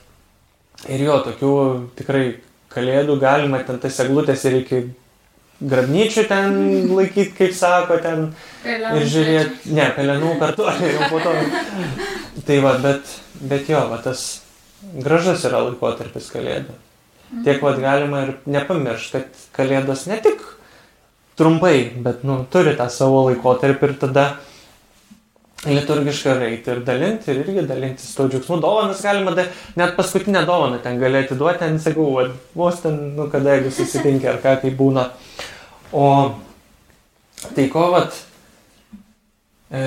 ir 0.91 1.05
jo, 1.07 1.21
tokių 1.29 1.53
tikrai 1.99 2.25
kalėdų 2.71 3.17
galima 3.21 3.63
ten 3.67 3.79
tas 3.81 4.03
eglutės 4.03 4.43
ir 4.47 4.59
iki 4.61 4.83
grabnyčių 5.61 6.27
ten 6.27 6.61
laikyti, 6.97 7.31
kaip 7.39 7.55
sako, 7.55 8.01
ten 8.03 8.31
ir 8.67 9.07
žiūrėti, 9.15 9.71
ne, 9.77 9.87
pelenų 9.95 10.35
kartu, 10.43 10.67
jau 10.91 11.11
po 11.13 11.23
to. 11.23 11.35
Tai 12.47 12.63
va, 12.67 12.77
bet, 12.83 13.19
bet 13.47 13.71
jo, 13.71 13.87
va, 13.91 14.03
tas 14.03 14.41
gražus 14.81 15.45
yra 15.47 15.63
laikotarpis 15.67 16.31
kalėdų. 16.33 16.77
Tiek 17.45 17.61
vad 17.63 17.79
galima 17.79 18.25
ir 18.25 18.33
nepamiršti, 18.49 19.21
kad 19.21 19.43
kalėdos 19.55 20.07
ne 20.09 20.17
tik 20.23 20.41
trumpai, 21.39 21.91
bet, 22.03 22.25
nu, 22.27 22.41
turi 22.51 22.73
tą 22.77 22.89
savo 22.91 23.23
laikotarpį 23.29 23.87
ir 23.87 23.93
tada 24.01 24.25
liturgiškai 25.61 26.35
eiti 26.47 26.71
ir 26.73 26.81
dalinti, 26.85 27.29
ir 27.31 27.43
irgi 27.43 27.63
dalintis 27.69 28.15
to 28.17 28.25
džiaugsmu. 28.29 28.57
Dovanas 28.63 29.03
galima, 29.05 29.33
da, 29.37 29.45
net 29.77 29.95
paskutinę 29.97 30.43
dovaną 30.45 30.81
ten 30.83 30.99
gali 30.99 31.21
atiduoti, 31.21 31.61
ten 31.61 31.77
sakau, 31.79 32.07
va, 32.17 32.27
vos 32.57 32.81
ten, 32.81 32.97
nu, 33.17 33.29
kada 33.31 33.55
jeigu 33.57 33.73
susitinkia 33.75 34.33
ar 34.33 34.41
ką 34.43 34.55
tai 34.63 34.73
būna. 34.77 35.07
O 35.93 36.05
tai 37.55 37.67
ko 37.73 37.87
vat 37.93 38.17
e, 39.69 39.83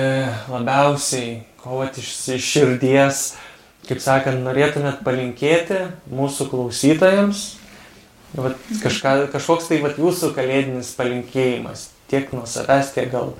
labiausiai, 0.51 1.41
ko 1.61 1.81
vat 1.81 1.99
iš, 1.99 2.13
iš 2.37 2.51
širdies, 2.55 3.25
kaip 3.89 4.01
sakant, 4.03 4.43
norėtumėt 4.45 5.03
palinkėti 5.05 5.81
mūsų 6.11 6.49
klausytojams, 6.51 7.43
vat, 8.37 8.57
kažką, 8.83 9.17
kažkoks 9.33 9.69
tai 9.71 9.81
vat, 9.83 9.99
jūsų 10.01 10.31
kalėdinis 10.35 10.93
palinkėjimas, 10.97 11.89
tiek 12.11 12.31
nuo 12.35 12.45
savęs, 12.49 12.93
tiek 12.95 13.11
gal 13.13 13.33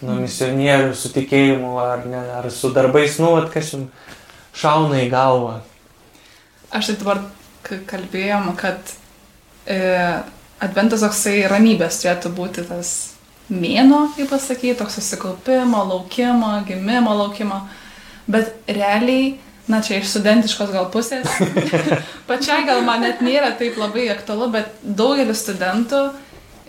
nuo 0.00 0.16
misionierių 0.22 0.94
su 0.96 1.12
tikėjimu 1.12 1.74
ar, 1.82 2.06
ne, 2.08 2.22
ar 2.40 2.48
su 2.54 2.72
darbais, 2.74 3.18
nu, 3.20 3.34
vat, 3.36 3.50
kas 3.52 3.74
jums 3.74 4.16
šauna 4.56 5.04
į 5.04 5.10
galvą. 5.12 5.60
Aš 6.74 6.92
tai 6.92 6.98
dabar 7.02 7.22
kalbėjom, 7.90 8.52
kad 8.58 8.94
e, 9.66 9.78
adventas 10.62 11.04
toksai 11.04 11.44
ramybės 11.50 12.00
turėtų 12.02 12.32
būti 12.36 12.64
tas 12.68 12.92
mėno, 13.50 14.06
kaip 14.16 14.30
pasakyti, 14.30 14.78
toks 14.78 14.98
susikaupimo, 15.00 15.82
laukimo, 15.90 16.52
gimimo 16.68 17.14
laukimo. 17.18 17.64
Bet 18.30 18.54
realiai, 18.70 19.38
na 19.70 19.80
čia 19.84 20.00
iš 20.00 20.10
studentiškos 20.12 20.72
gal 20.74 20.88
pusės, 20.92 21.30
pačiai 22.30 22.66
gal 22.68 22.82
man 22.86 23.04
net 23.06 23.22
nėra 23.24 23.52
taip 23.58 23.78
labai 23.80 24.08
aktualu, 24.12 24.50
bet 24.56 24.74
daugelis 24.82 25.44
studentų 25.44 26.02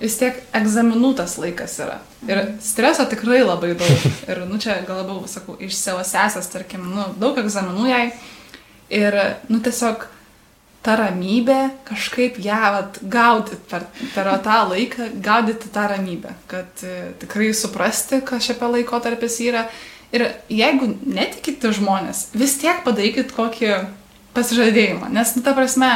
vis 0.02 0.18
tiek 0.18 0.40
egzaminų 0.58 1.14
tas 1.20 1.36
laikas 1.42 1.78
yra. 1.84 2.00
Ir 2.30 2.42
streso 2.64 3.06
tikrai 3.10 3.42
labai 3.44 3.74
daug. 3.78 4.08
Ir, 4.30 4.44
nu, 4.50 4.58
čia 4.62 4.80
gal 4.88 5.04
labiau, 5.04 5.26
sakau, 5.30 5.58
iš 5.62 5.76
savo 5.78 6.02
sesės, 6.06 6.50
tarkim, 6.54 6.88
nu, 6.94 7.06
daug 7.22 7.38
egzaminų 7.42 7.86
jai. 7.90 8.08
Ir, 8.92 9.18
nu, 9.50 9.62
tiesiog 9.64 10.08
ta 10.82 10.96
ramybė, 10.98 11.60
kažkaip 11.86 12.40
ją 12.42 12.60
vat, 12.76 12.98
gaudyti 13.06 13.60
per, 13.70 13.86
per 14.16 14.30
tą 14.46 14.58
laiką, 14.72 15.12
gaudyti 15.22 15.70
tą 15.74 15.86
ramybę, 15.92 16.34
kad 16.50 16.82
e, 16.86 17.12
tikrai 17.22 17.52
suprasti, 17.58 18.22
kas 18.26 18.50
apie 18.54 18.70
laikotarpis 18.78 19.38
yra. 19.46 19.68
Ir 20.12 20.26
jeigu 20.52 20.90
netikite 21.08 21.72
žmonės, 21.76 22.30
vis 22.36 22.58
tiek 22.60 22.82
padarykit 22.84 23.32
kokį 23.36 23.70
pasižadėjimą. 24.36 25.12
Nes, 25.16 25.36
nu, 25.38 25.44
ta 25.46 25.54
prasme, 25.56 25.92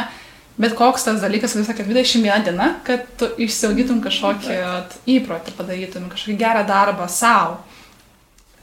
bet 0.60 0.76
koks 0.76 1.04
tas 1.04 1.20
dalykas, 1.20 1.56
visą, 1.58 1.76
kad 1.76 1.88
21 1.88 2.46
diena, 2.48 2.70
kad 2.86 3.04
tu 3.20 3.28
išsiaugytum 3.44 4.00
kažkokį 4.04 4.56
įprotį, 5.18 5.54
padarytum 5.58 6.08
kažkokį 6.12 6.38
gerą 6.40 6.64
darbą 6.68 7.08
savo. 7.12 7.60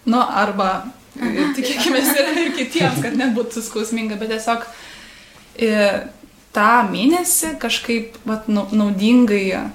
Nu, 0.10 0.20
arba 0.20 0.88
tikėkime 1.14 2.02
ir, 2.42 2.52
kitiems, 2.58 3.00
kad 3.06 3.16
nebūtų 3.18 3.62
skausminga, 3.64 4.18
bet 4.20 4.34
tiesiog 4.34 4.66
e, 5.62 5.78
tą 6.56 6.74
mėnesį 6.90 7.56
kažkaip 7.62 8.18
vat, 8.26 8.50
nau- 8.50 8.70
naudingai 8.74 9.70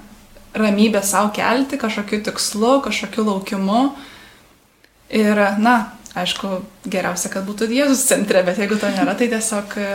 ramybę 0.59 1.01
savo 1.05 1.31
kelti, 1.35 1.79
kažkokiu 1.79 2.23
tikslu, 2.25 2.79
kažkokiu 2.85 3.25
laukimu. 3.27 3.83
Ir, 5.09 5.39
na, 5.57 5.75
aišku, 6.17 6.59
geriausia, 6.85 7.31
kad 7.33 7.45
būtų 7.47 7.69
Jėzus 7.73 8.05
centre, 8.09 8.43
bet 8.45 8.59
jeigu 8.61 8.77
to 8.77 8.89
nėra, 8.93 9.15
tai 9.17 9.27
tiesiog 9.31 9.73
e, 9.81 9.87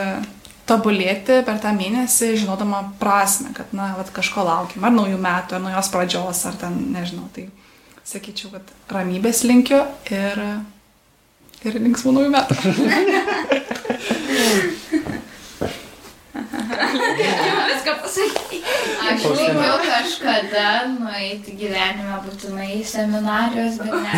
tobulėti 0.67 1.39
per 1.47 1.59
tą 1.63 1.71
mėnesį, 1.75 2.33
žinodama 2.41 2.81
prasme, 2.99 3.53
kad, 3.55 3.71
na, 3.75 3.93
vat, 3.99 4.11
kažko 4.15 4.43
laukiam, 4.43 4.83
ar 4.83 4.93
naujų 4.95 5.19
metų, 5.23 5.55
ar 5.55 5.63
naujos 5.63 5.91
pradžios, 5.93 6.45
ar 6.49 6.55
ten, 6.59 6.73
nežinau, 6.95 7.29
tai 7.35 7.47
sakyčiau, 8.05 8.51
kad 8.57 8.63
ramybės 8.91 9.45
linkiu 9.47 9.81
ir, 10.11 10.35
ir 11.63 11.79
linksmų 11.79 12.11
naujų 12.19 12.31
metų. 12.35 12.55
Viską 17.85 18.01
pasakyti. 18.01 18.63
Aš 19.11 19.23
linkiu 19.37 19.73
kažkada 19.85 20.69
nueiti 20.89 21.53
gyvenime 21.53 22.17
būtinai 22.25 22.79
į 22.79 22.83
seminarijos, 22.89 23.77
bet 23.77 23.93
ne. 23.93 24.13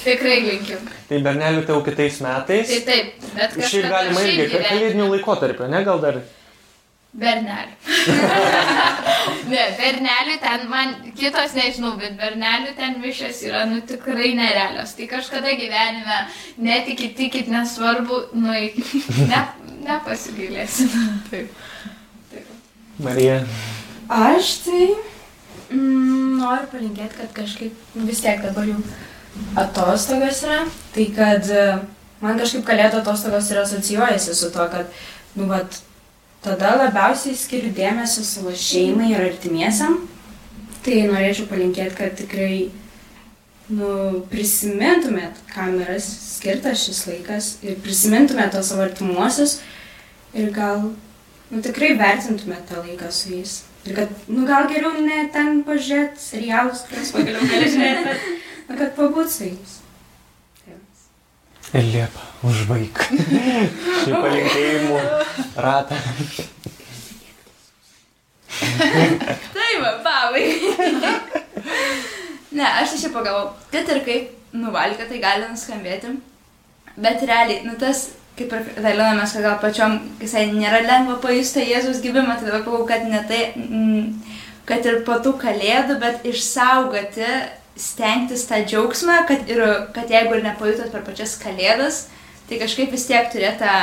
Tikrai 0.00 0.38
linkiu. 0.46 0.78
Tai 1.10 1.18
bernelių 1.26 1.66
tai 1.66 1.76
jau 1.76 1.82
kitais 1.84 2.20
metais. 2.24 2.72
Tai 2.72 2.80
taip, 2.88 3.12
bet 3.34 3.52
kažkada 3.52 3.68
Šiaip 3.68 3.88
galima 3.92 4.20
irgi, 4.24 4.32
šiaip 4.32 4.40
ka- 4.40 4.56
gyvenime. 4.56 4.70
kalėdinių 4.70 5.08
laikotarpio, 5.12 5.68
ne 5.68 5.82
gal 5.84 6.00
dar. 6.00 6.20
Bernelių. 7.20 7.76
ne, 9.52 9.64
bernelių 9.82 10.36
ten 10.40 10.68
man, 10.72 10.94
kitos 11.20 11.52
nežinau, 11.58 11.98
bet 12.00 12.16
bernelių 12.16 12.76
ten 12.80 12.96
mišės 13.04 13.42
yra, 13.50 13.66
nu 13.68 13.82
tikrai 13.84 14.32
nerealios. 14.40 14.96
Tai 14.96 15.10
kažkada 15.18 15.52
gyvenime 15.52 16.22
netikit, 16.56 17.18
tikit, 17.18 17.52
nesvarbu, 17.52 18.30
nu, 18.40 18.54
ne, 19.34 19.42
nepasigailėsiu. 19.84 20.88
Taip. 21.28 21.66
Marija. 23.00 23.40
Aš 24.08 24.56
tai 24.64 24.88
mm, 25.70 26.40
noriu 26.40 26.68
palinkėti, 26.72 27.16
kad 27.20 27.32
kažkaip 27.36 27.94
vis 28.06 28.22
tiek 28.24 28.42
dabar 28.42 28.66
jau 28.68 28.80
atostogos 29.60 30.42
yra, 30.44 30.64
tai 30.94 31.06
kad 31.14 31.46
e, 31.54 31.66
man 32.20 32.40
kažkaip 32.40 32.64
kalėdų 32.66 33.00
atostogos 33.00 33.50
ir 33.52 33.62
asocijuojasi 33.62 34.34
su 34.36 34.50
to, 34.52 34.66
kad, 34.72 34.90
nu, 35.38 35.46
vat, 35.50 35.80
tada 36.44 36.74
labiausiai 36.80 37.38
skiriu 37.38 37.72
dėmesio 37.76 38.24
savo 38.26 38.52
šeimai 38.56 39.12
ir 39.14 39.24
artimiesiam. 39.30 40.00
Tai 40.84 40.96
norėčiau 41.10 41.48
palinkėti, 41.50 41.96
kad 41.98 42.16
tikrai, 42.16 42.70
nu, 43.68 43.90
prisimintumėt, 44.32 45.38
kam 45.52 45.76
yra 45.84 45.98
skirtas 46.02 46.86
šis 46.86 47.04
laikas 47.08 47.50
ir 47.62 47.76
prisimintumėt 47.84 48.56
tos 48.56 48.72
savo 48.72 48.86
artimuosius 48.86 49.58
ir 50.34 50.48
gal 50.56 50.88
nu, 51.50 51.60
tikrai 51.64 51.94
vertintumėt 51.98 52.64
tą 52.70 52.80
laiką 52.84 53.10
su 53.14 53.34
jais. 53.34 53.58
Ir 53.88 53.96
kad, 53.96 54.10
nu, 54.28 54.44
gal 54.48 54.68
geriau 54.70 54.92
ne 55.00 55.22
ten 55.34 55.62
pažiūrėti 55.66 56.20
serialus, 56.20 56.84
kuriuos 56.88 57.12
pagaliau 57.16 57.46
gali 57.48 57.70
žiūrėti, 57.72 58.02
bet, 58.08 58.26
nu, 58.68 58.80
kad 58.80 58.96
pabūt 58.98 59.32
su 59.32 59.46
jais. 59.48 59.76
Ir 61.70 61.86
liepa, 61.86 62.24
užvaik. 62.42 62.98
Šį 64.02 64.10
palinkėjimų 64.10 65.00
ratą. 65.62 65.98
Tai 69.54 69.68
va, 69.84 69.92
pabaigai. 70.02 71.12
ne, 72.58 72.66
aš 72.66 72.96
tai 72.96 72.98
šiaip 73.04 73.14
pagalvojau, 73.14 73.52
kad 73.70 73.92
ir 73.94 74.02
kaip 74.08 74.56
nuvalgė, 74.56 75.06
tai 75.06 75.22
gali 75.22 75.46
nuskambėti. 75.46 76.16
Bet 77.00 77.22
realiai, 77.22 77.62
nu 77.68 77.76
tas, 77.78 78.08
kaip 78.40 78.52
ir 78.56 78.82
dalinomės, 78.82 79.34
kad 79.36 79.44
gal 79.44 79.56
pačiom, 79.60 79.96
visai 80.20 80.46
nėra 80.52 80.80
lengva 80.86 81.18
pajusti 81.22 81.66
Jėzus 81.68 82.00
gimimą, 82.04 82.38
tai 82.38 82.48
dabar 82.48 82.64
pagalvojau, 82.64 82.88
kad 82.88 83.06
ne 83.08 83.22
tai, 83.28 83.40
mm, 83.56 84.36
kad 84.68 84.86
ir 84.88 85.02
po 85.06 85.18
tų 85.20 85.34
kalėdų, 85.40 85.98
bet 86.00 86.24
išsaugoti, 86.28 87.28
stengtis 87.80 88.46
tą 88.48 88.62
džiaugsmą, 88.64 89.24
kad, 89.28 89.48
ir, 89.50 89.62
kad 89.94 90.10
jeigu 90.10 90.36
ir 90.36 90.44
nepajutot 90.44 90.92
per 90.92 91.04
pačias 91.06 91.36
kalėdas, 91.40 92.06
tai 92.48 92.60
kažkaip 92.60 92.92
vis 92.92 93.06
tiek 93.08 93.28
turėta 93.32 93.74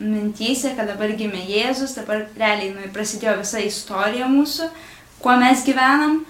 mintyse, 0.00 0.74
kad 0.76 0.88
dabar 0.90 1.12
gimė 1.16 1.42
Jėzus, 1.48 1.96
dabar 1.96 2.26
realiai 2.36 2.72
nu, 2.74 2.86
prasidėjo 2.94 3.38
visa 3.40 3.62
istorija 3.64 4.28
mūsų, 4.30 4.70
kuo 5.22 5.36
mes 5.40 5.64
gyvenam, 5.66 6.22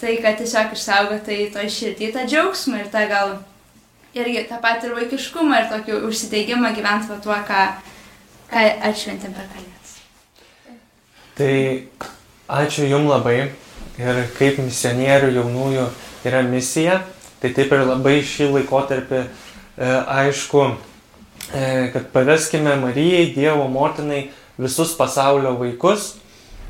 tai 0.00 0.18
kad 0.24 0.40
tiesiog 0.40 0.74
išsaugotai 0.76 1.46
to 1.54 1.62
širdį 1.76 2.12
tą 2.12 2.26
džiaugsmą 2.28 2.82
ir 2.82 2.90
tą 2.92 3.06
gal 3.08 3.38
irgi 4.16 4.46
tą 4.48 4.58
patį 4.62 4.90
ir 4.90 4.96
vaikiškumą 5.00 5.60
ir 5.60 5.68
tokį 5.72 6.00
užsideigimą 6.08 6.72
gyventi 6.76 7.10
va 7.12 7.18
tuo, 7.24 7.36
ką, 7.48 7.62
ką 8.52 8.64
atšventėm 8.90 9.36
per 9.36 9.48
kalėdas. 9.52 9.94
Tai 11.36 11.52
ačiū 12.62 12.88
Jums 12.88 13.10
labai. 13.12 13.38
Ir 13.96 14.18
kaip 14.36 14.58
misionierių 14.60 15.30
jaunųjų 15.38 15.86
yra 16.28 16.42
misija, 16.44 16.98
tai 17.40 17.54
taip 17.56 17.70
ir 17.72 17.86
labai 17.88 18.18
šį 18.28 18.50
laikotarpį 18.58 19.22
e, 19.22 19.28
aišku, 19.88 20.64
e, 21.56 21.62
kad 21.94 22.10
paveskime 22.12 22.74
Marijai, 22.82 23.30
Dievo 23.32 23.64
motinai, 23.72 24.26
visus 24.60 24.92
pasaulio 24.98 25.54
vaikus, 25.56 26.10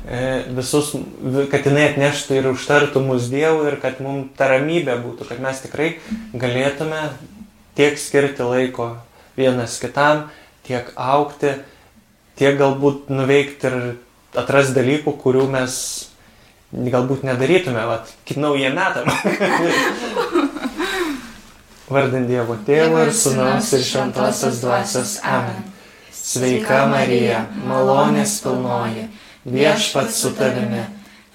e, 0.07 0.45
visus, 0.55 0.93
vi- 0.95 1.47
kad 1.51 1.67
jinai 1.67 1.89
atneštų 1.89 2.39
ir 2.39 2.47
užtartų 2.53 3.03
mus 3.03 3.27
Dievui 3.31 3.73
ir 3.73 3.79
kad 3.83 3.99
mums 3.99 4.31
ta 4.39 4.47
ramybė 4.53 4.95
būtų, 5.03 5.27
kad 5.27 5.43
mes 5.43 5.59
tikrai 5.67 5.97
galėtume 6.31 7.09
tiek 7.77 7.99
skirti 8.01 8.43
laiko 8.43 8.95
vienas 9.37 9.77
kitam, 9.79 10.25
tiek 10.65 10.89
aukti, 10.97 11.53
tiek 12.37 12.57
galbūt 12.57 13.11
nuveikti 13.13 13.69
ir 13.69 13.77
atras 14.37 14.73
dalykų, 14.75 15.13
kurių 15.21 15.45
mes 15.53 15.77
galbūt 16.73 17.23
nedarytume, 17.27 17.85
vat, 17.87 18.09
kaip 18.27 18.41
naujiem 18.41 18.75
metam. 18.75 19.07
Vardant 21.87 22.27
Dievo 22.27 22.57
Tėvo 22.67 23.05
ir 23.05 23.13
Sūnaus 23.15 23.69
ir 23.77 23.83
Šventosios 23.87 24.59
Dvasios. 24.59 25.13
Amen. 25.23 25.63
Sveika 26.11 26.81
Marija, 26.91 27.45
malonės 27.63 28.41
pilnoji, 28.43 29.05
viešpats 29.47 30.17
su 30.19 30.33
tavimi, 30.35 30.83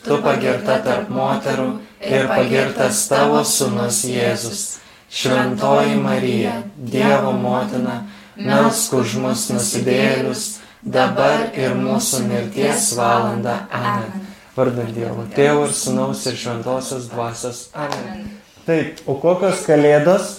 tu 0.05 0.19
pagirta 0.21 0.77
tarp 0.85 1.09
moterų 1.09 1.71
ir 2.05 2.29
pagirtas 2.29 3.07
tavo 3.09 3.41
Sūnus 3.49 4.03
Jėzus. 4.11 4.82
Šventoji 5.13 5.97
Marija, 6.01 6.63
Dievo 6.77 7.33
motina, 7.37 8.07
melsk 8.37 8.95
už 8.97 9.19
mus 9.21 9.49
nusidėlius, 9.53 10.45
dabar 10.83 11.51
ir 11.53 11.77
mūsų 11.77 12.23
mirties 12.31 12.95
valanda. 12.97 13.59
Amen. 13.69 14.25
Vardant 14.57 14.89
Dievo 14.97 15.27
Tėvo 15.37 15.67
ir 15.69 15.77
Sūnaus 15.77 16.25
ir 16.29 16.41
Šventosios 16.41 17.11
Dvasios. 17.13 17.67
Amen. 17.77 18.25
Taip, 18.65 19.05
o 19.05 19.19
kokios 19.21 19.67
kalėdos 19.69 20.39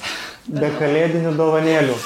be 0.49 0.73
kalėdinių 0.79 1.37
dovanėlių? 1.37 2.01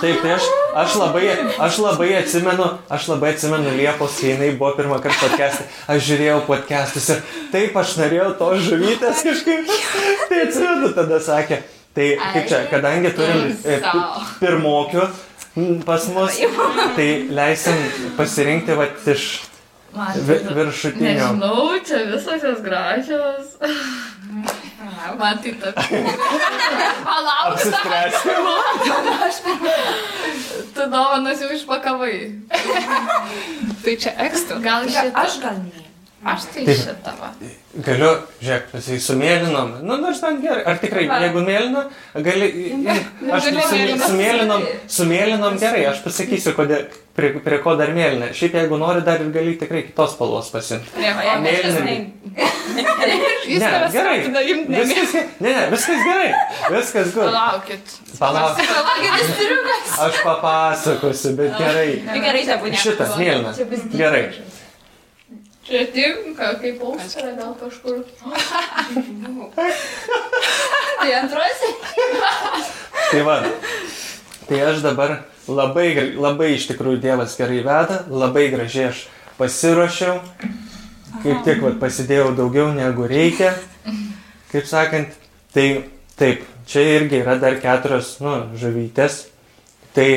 Taip, 0.00 0.20
tai 0.22 0.32
aš, 0.36 0.44
aš, 0.82 0.94
labai, 1.00 1.24
aš 1.64 1.78
labai 1.82 2.08
atsimenu, 2.18 2.66
aš 2.92 3.08
labai 3.10 3.32
atsimenu 3.34 3.72
Liepos, 3.76 4.18
kai 4.20 4.32
jinai 4.34 4.50
buvo 4.58 4.72
pirmą 4.78 4.98
kartą 5.04 5.26
podcast'e, 5.28 5.64
aš 5.90 6.02
žiūrėjau 6.08 6.38
podcast'us 6.48 7.08
ir 7.14 7.22
taip 7.52 7.76
aš 7.80 7.96
norėjau 8.00 8.30
to 8.40 8.50
žuvytės 8.68 9.24
kažkaip, 9.28 9.72
tai 10.30 10.42
atsimenu, 10.46 10.92
tada 10.96 11.20
sakė, 11.24 11.60
tai 11.96 12.08
kaip 12.20 12.48
čia, 12.52 12.62
kadangi 12.70 13.12
turim 13.16 13.48
e, 13.64 13.78
pi- 13.84 14.06
pirmokių 14.44 15.08
pas 15.88 16.04
mus, 16.14 16.36
tai 16.96 17.08
leisim 17.34 17.78
pasirinkti 18.18 18.76
va 18.78 18.86
iš 19.14 19.24
tai- 19.94 20.42
viršutinio. 20.54 21.32
Nežinau, 21.32 21.78
čia 21.88 22.04
visos 22.12 22.44
jos 22.44 22.60
gražios. 22.62 23.56
Man 25.18 25.38
tai 25.42 25.52
taip. 25.58 25.74
Palauk, 27.08 27.46
Apsispręsti. 27.48 28.28
Tu 30.78 30.86
dovanas 30.92 31.42
jau 31.42 31.50
išpakavai. 31.50 32.16
Tai 33.84 33.94
čia 33.98 34.14
ekstra. 34.28 34.62
Gal 34.62 34.86
šitą? 34.86 35.12
Aš 35.26 35.38
gal 35.42 35.58
ne. 35.64 35.87
Aš 36.28 36.46
tai 36.52 36.64
Taip. 36.66 36.76
šitą. 36.82 37.12
va. 37.20 37.30
Galiu, 37.86 38.10
žiūrėk, 38.42 38.70
tai 38.72 38.98
su 39.04 39.14
mėlynom. 39.18 39.74
Nu, 39.86 39.98
nors 40.02 40.20
man 40.24 40.40
gerai. 40.42 40.64
Ar 40.68 40.80
tikrai, 40.82 41.04
jeigu 41.06 41.42
mėlyna, 41.46 41.84
gali... 42.26 42.48
Aš 43.28 43.50
gali 43.50 43.62
su, 43.62 43.76
mėlyną. 43.76 44.06
su 44.06 44.16
mėlynom, 44.18 44.64
su 44.96 45.06
mėlynom 45.08 45.58
gerai, 45.62 45.84
aš 45.92 46.02
pasakysiu, 46.04 46.54
kodėl, 46.56 46.88
prie, 47.16 47.32
prie 47.44 47.60
ko 47.62 47.76
dar 47.78 47.92
mėlyna. 47.94 48.32
Šiaip 48.36 48.58
jeigu 48.58 48.80
nori, 48.80 49.04
dar 49.06 49.22
ir 49.22 49.30
gali 49.34 49.54
tikrai 49.60 49.84
kitos 49.86 50.16
spalvos 50.16 50.50
pasimti. 50.54 50.90
Mėlyna. 50.98 51.96
Ne, 53.48 53.64
tavęs 53.64 53.92
gerai. 53.92 54.18
ne 54.68 54.82
Viskas, 54.82 55.14
ne, 55.40 55.48
ne, 55.48 55.64
viskas 55.72 56.04
gerai. 56.04 56.28
Viskas 56.74 57.14
gut. 57.14 57.24
Palaukit. 57.24 57.96
Palauk. 58.18 58.60
Aš 60.06 60.20
papasakosiu, 60.26 61.34
bet 61.38 61.56
gerai. 61.58 61.88
Tai 62.06 62.22
gerai, 62.26 62.46
tebūnė. 62.52 62.80
Šitas 62.84 63.18
mėlynas. 63.20 63.62
Gerai. 63.96 64.24
Čia 65.68 65.84
tinka, 65.92 66.54
kaip 66.62 66.80
austra 66.80 67.34
gal 67.36 67.52
kažkur. 67.60 68.00
Tai 70.98 71.10
antrosi? 71.12 71.68
Tai 73.10 73.20
va. 73.26 73.36
Tai 74.48 74.60
aš 74.64 74.80
dabar 74.80 75.12
labai, 75.44 76.16
labai 76.16 76.54
iš 76.54 76.70
tikrųjų 76.70 77.02
Dievas 77.02 77.36
gerai 77.36 77.60
veda, 77.60 78.00
labai 78.08 78.46
gražiai 78.48 78.88
aš 78.94 79.04
pasiruošiau. 79.36 80.16
Kaip 81.20 81.44
tik 81.44 81.60
vat, 81.60 81.76
pasidėjau 81.82 82.32
daugiau 82.38 82.72
negu 82.72 83.04
reikia. 83.10 83.52
Kaip 84.48 84.64
sakant, 84.68 85.12
tai 85.52 85.84
taip, 86.16 86.48
čia 86.64 86.80
irgi 86.96 87.20
yra 87.20 87.36
dar 87.40 87.60
keturios, 87.60 88.14
nu, 88.24 88.38
žuvytės. 88.56 89.26
Tai 89.92 90.08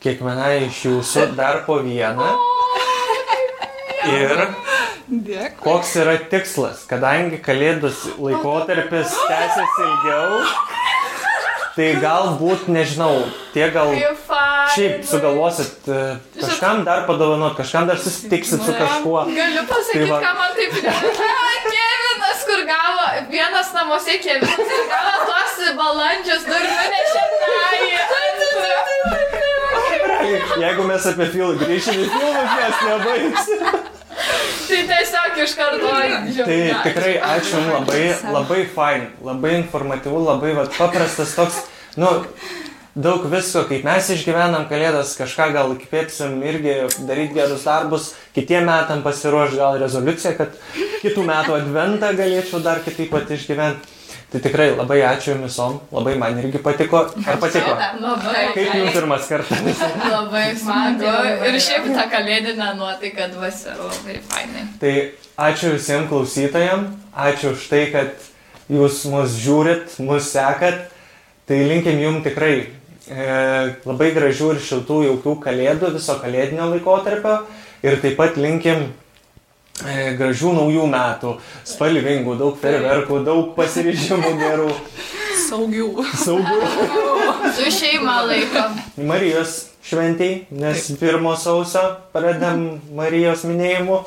kiekvienai 0.00 0.70
iš 0.70 0.86
jūsų 0.88 1.34
dar 1.36 1.66
po 1.68 1.82
vieną. 1.84 2.32
Ir 4.06 4.46
Dėkui. 5.06 5.62
koks 5.62 5.92
yra 6.02 6.16
tikslas, 6.30 6.82
kadangi 6.90 7.38
kalėdus 7.42 8.04
laikotarpis 8.18 9.12
tęsiasi 9.28 9.84
ilgiau, 9.86 10.40
tai 11.76 11.90
galbūt, 12.02 12.64
nežinau, 12.72 13.20
tie 13.54 13.68
gal 13.70 13.92
šiaip 14.74 15.04
sugalvosit 15.06 15.86
e, 15.92 16.00
kažkam 16.40 16.82
dar 16.88 17.04
padovanot, 17.06 17.54
kažkam 17.58 17.86
dar 17.86 18.00
susitiksit 18.02 18.64
su 18.66 18.74
kažkuo. 18.74 19.22
Galiu 19.36 19.62
pasakyti, 19.70 20.08
Tai 20.08 20.10
va. 20.10 20.20
ką 20.24 20.32
man 20.40 20.56
taip 20.58 20.74
primena. 20.74 20.98
Kevinas, 21.76 22.42
kur 22.48 22.64
gavo, 22.72 23.06
vienas 23.30 23.70
namuose 23.76 24.18
Kevinas, 24.24 24.56
kur 24.58 24.86
gavo 24.90 25.14
tuos 25.30 25.60
balandžius, 25.78 26.48
dar 26.50 26.66
nunešė 26.66 27.24
tai. 27.46 27.76
Jeigu 30.60 30.82
mes 30.88 31.04
apie 31.06 31.26
filmą 31.30 31.54
grįšime 31.60 32.02
į 32.02 32.08
filmus, 32.10 32.54
mes 32.56 32.80
nebaigsim. 32.88 33.94
Tai 34.66 34.78
tiesiog 34.90 35.40
iš 35.44 35.54
karto. 35.58 35.90
Tai 36.46 36.60
tikrai 36.86 37.16
ačiū 37.22 37.58
jums 37.58 37.72
labai, 37.72 38.04
labai 38.34 38.60
fain, 38.74 39.08
labai 39.24 39.56
informatyvu, 39.60 40.22
labai 40.26 40.54
vat, 40.56 40.72
paprastas 40.78 41.34
toks, 41.36 41.60
nu, 42.00 42.10
daug 42.96 43.26
visko, 43.30 43.66
kaip 43.68 43.84
mes 43.86 44.08
išgyvenam 44.14 44.64
kalėdas, 44.70 45.14
kažką 45.18 45.50
gal 45.54 45.74
įkvėpsim 45.76 46.38
irgi 46.48 46.78
daryti 47.08 47.36
gerus 47.36 47.66
darbus, 47.68 48.14
kitiem 48.36 48.64
metam 48.68 49.04
pasiruoš 49.04 49.58
gal 49.58 49.76
rezoliuciją, 49.82 50.32
kad 50.38 50.56
kitų 51.02 51.26
metų 51.28 51.58
adventą 51.60 52.14
galėčiau 52.16 52.62
dar 52.64 52.80
kitaip 52.86 53.12
pat 53.12 53.30
išgyventi. 53.36 53.95
Tai 54.36 54.42
tikrai 54.44 54.74
labai 54.76 54.98
ačiū 55.08 55.30
jums 55.32 55.46
visom, 55.46 55.76
labai 55.88 56.12
man 56.20 56.36
irgi 56.36 56.58
patiko. 56.60 56.98
Ar 57.24 57.38
patiko? 57.40 57.72
Labai. 58.02 58.42
Kaip 58.52 58.74
jums 58.76 58.92
pirmas 58.92 59.28
kartas? 59.30 59.78
Labai 60.12 60.42
smagu. 60.60 61.12
Ir 61.48 61.56
šiaip 61.64 61.86
ta 61.96 62.04
kalėdinė 62.12 62.66
nuotaika 62.76 63.30
dvasia 63.32 63.78
labai 63.78 64.18
fainai. 64.28 64.66
Tai 64.82 64.92
ačiū 65.46 65.72
visiems 65.72 66.10
klausytojams, 66.10 66.92
ačiū 67.16 67.54
už 67.54 67.64
tai, 67.70 67.80
kad 67.94 68.28
jūs 68.68 69.06
mus 69.14 69.38
žiūrit, 69.40 69.96
mus 70.04 70.28
sekat. 70.34 70.84
Tai 71.48 71.62
linkim 71.72 72.04
jums 72.04 72.26
tikrai 72.28 72.52
e, 72.60 73.26
labai 73.88 74.12
gražių 74.18 74.52
ir 74.52 74.62
šiltų, 74.68 75.00
jaukių 75.06 75.38
kalėdų, 75.48 75.94
viso 75.96 76.18
kalėdinio 76.20 76.68
laikotarpio. 76.74 77.38
Ir 77.86 78.02
taip 78.04 78.20
pat 78.20 78.36
linkim 78.36 78.90
gražių 80.16 80.52
naujų 80.56 80.86
metų, 80.88 81.34
spalvingų, 81.68 82.36
daug 82.40 82.56
ferverkų, 82.60 83.20
daug 83.26 83.50
pasiryžimų 83.58 84.32
gerų, 84.40 84.70
Saugių. 85.46 85.90
saugių. 86.24 86.60
Su 87.54 87.70
šeima 87.70 88.22
laikom. 88.26 88.78
Marijos 89.06 89.66
šventiai, 89.86 90.46
nes 90.50 90.88
pirmo 91.00 91.36
sausio 91.38 91.84
pradedam 92.14 92.80
Marijos 92.96 93.44
minėjimu. 93.46 94.00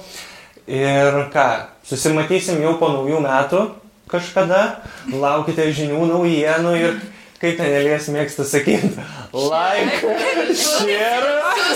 Ir 0.69 1.15
ką, 1.33 1.45
susimatysim 1.87 2.59
jau 2.61 2.75
po 2.81 2.91
naujų 2.93 3.21
metų 3.23 3.61
kažkada, 4.09 4.81
laukite 5.09 5.69
žinių, 5.73 6.01
naujienų 6.09 6.73
ir 6.77 6.99
kaip 7.39 7.55
ten 7.57 7.71
Elijas 7.71 8.09
mėgsta 8.11 8.43
sakyti, 8.45 8.91
like, 9.33 10.01
share 10.59 11.31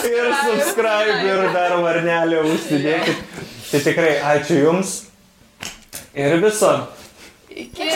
ir 0.10 0.34
subscribe 0.44 1.22
ir 1.24 1.45
dar 1.56 1.78
varnelę 1.82 2.44
užsidėkit. 2.52 3.32
Tai 3.73 3.79
tikrai 3.81 4.19
ačiū 4.21 4.59
Jums 4.59 4.89
ir 6.13 6.35
viso. 6.43 6.69
Iki. 7.49 7.87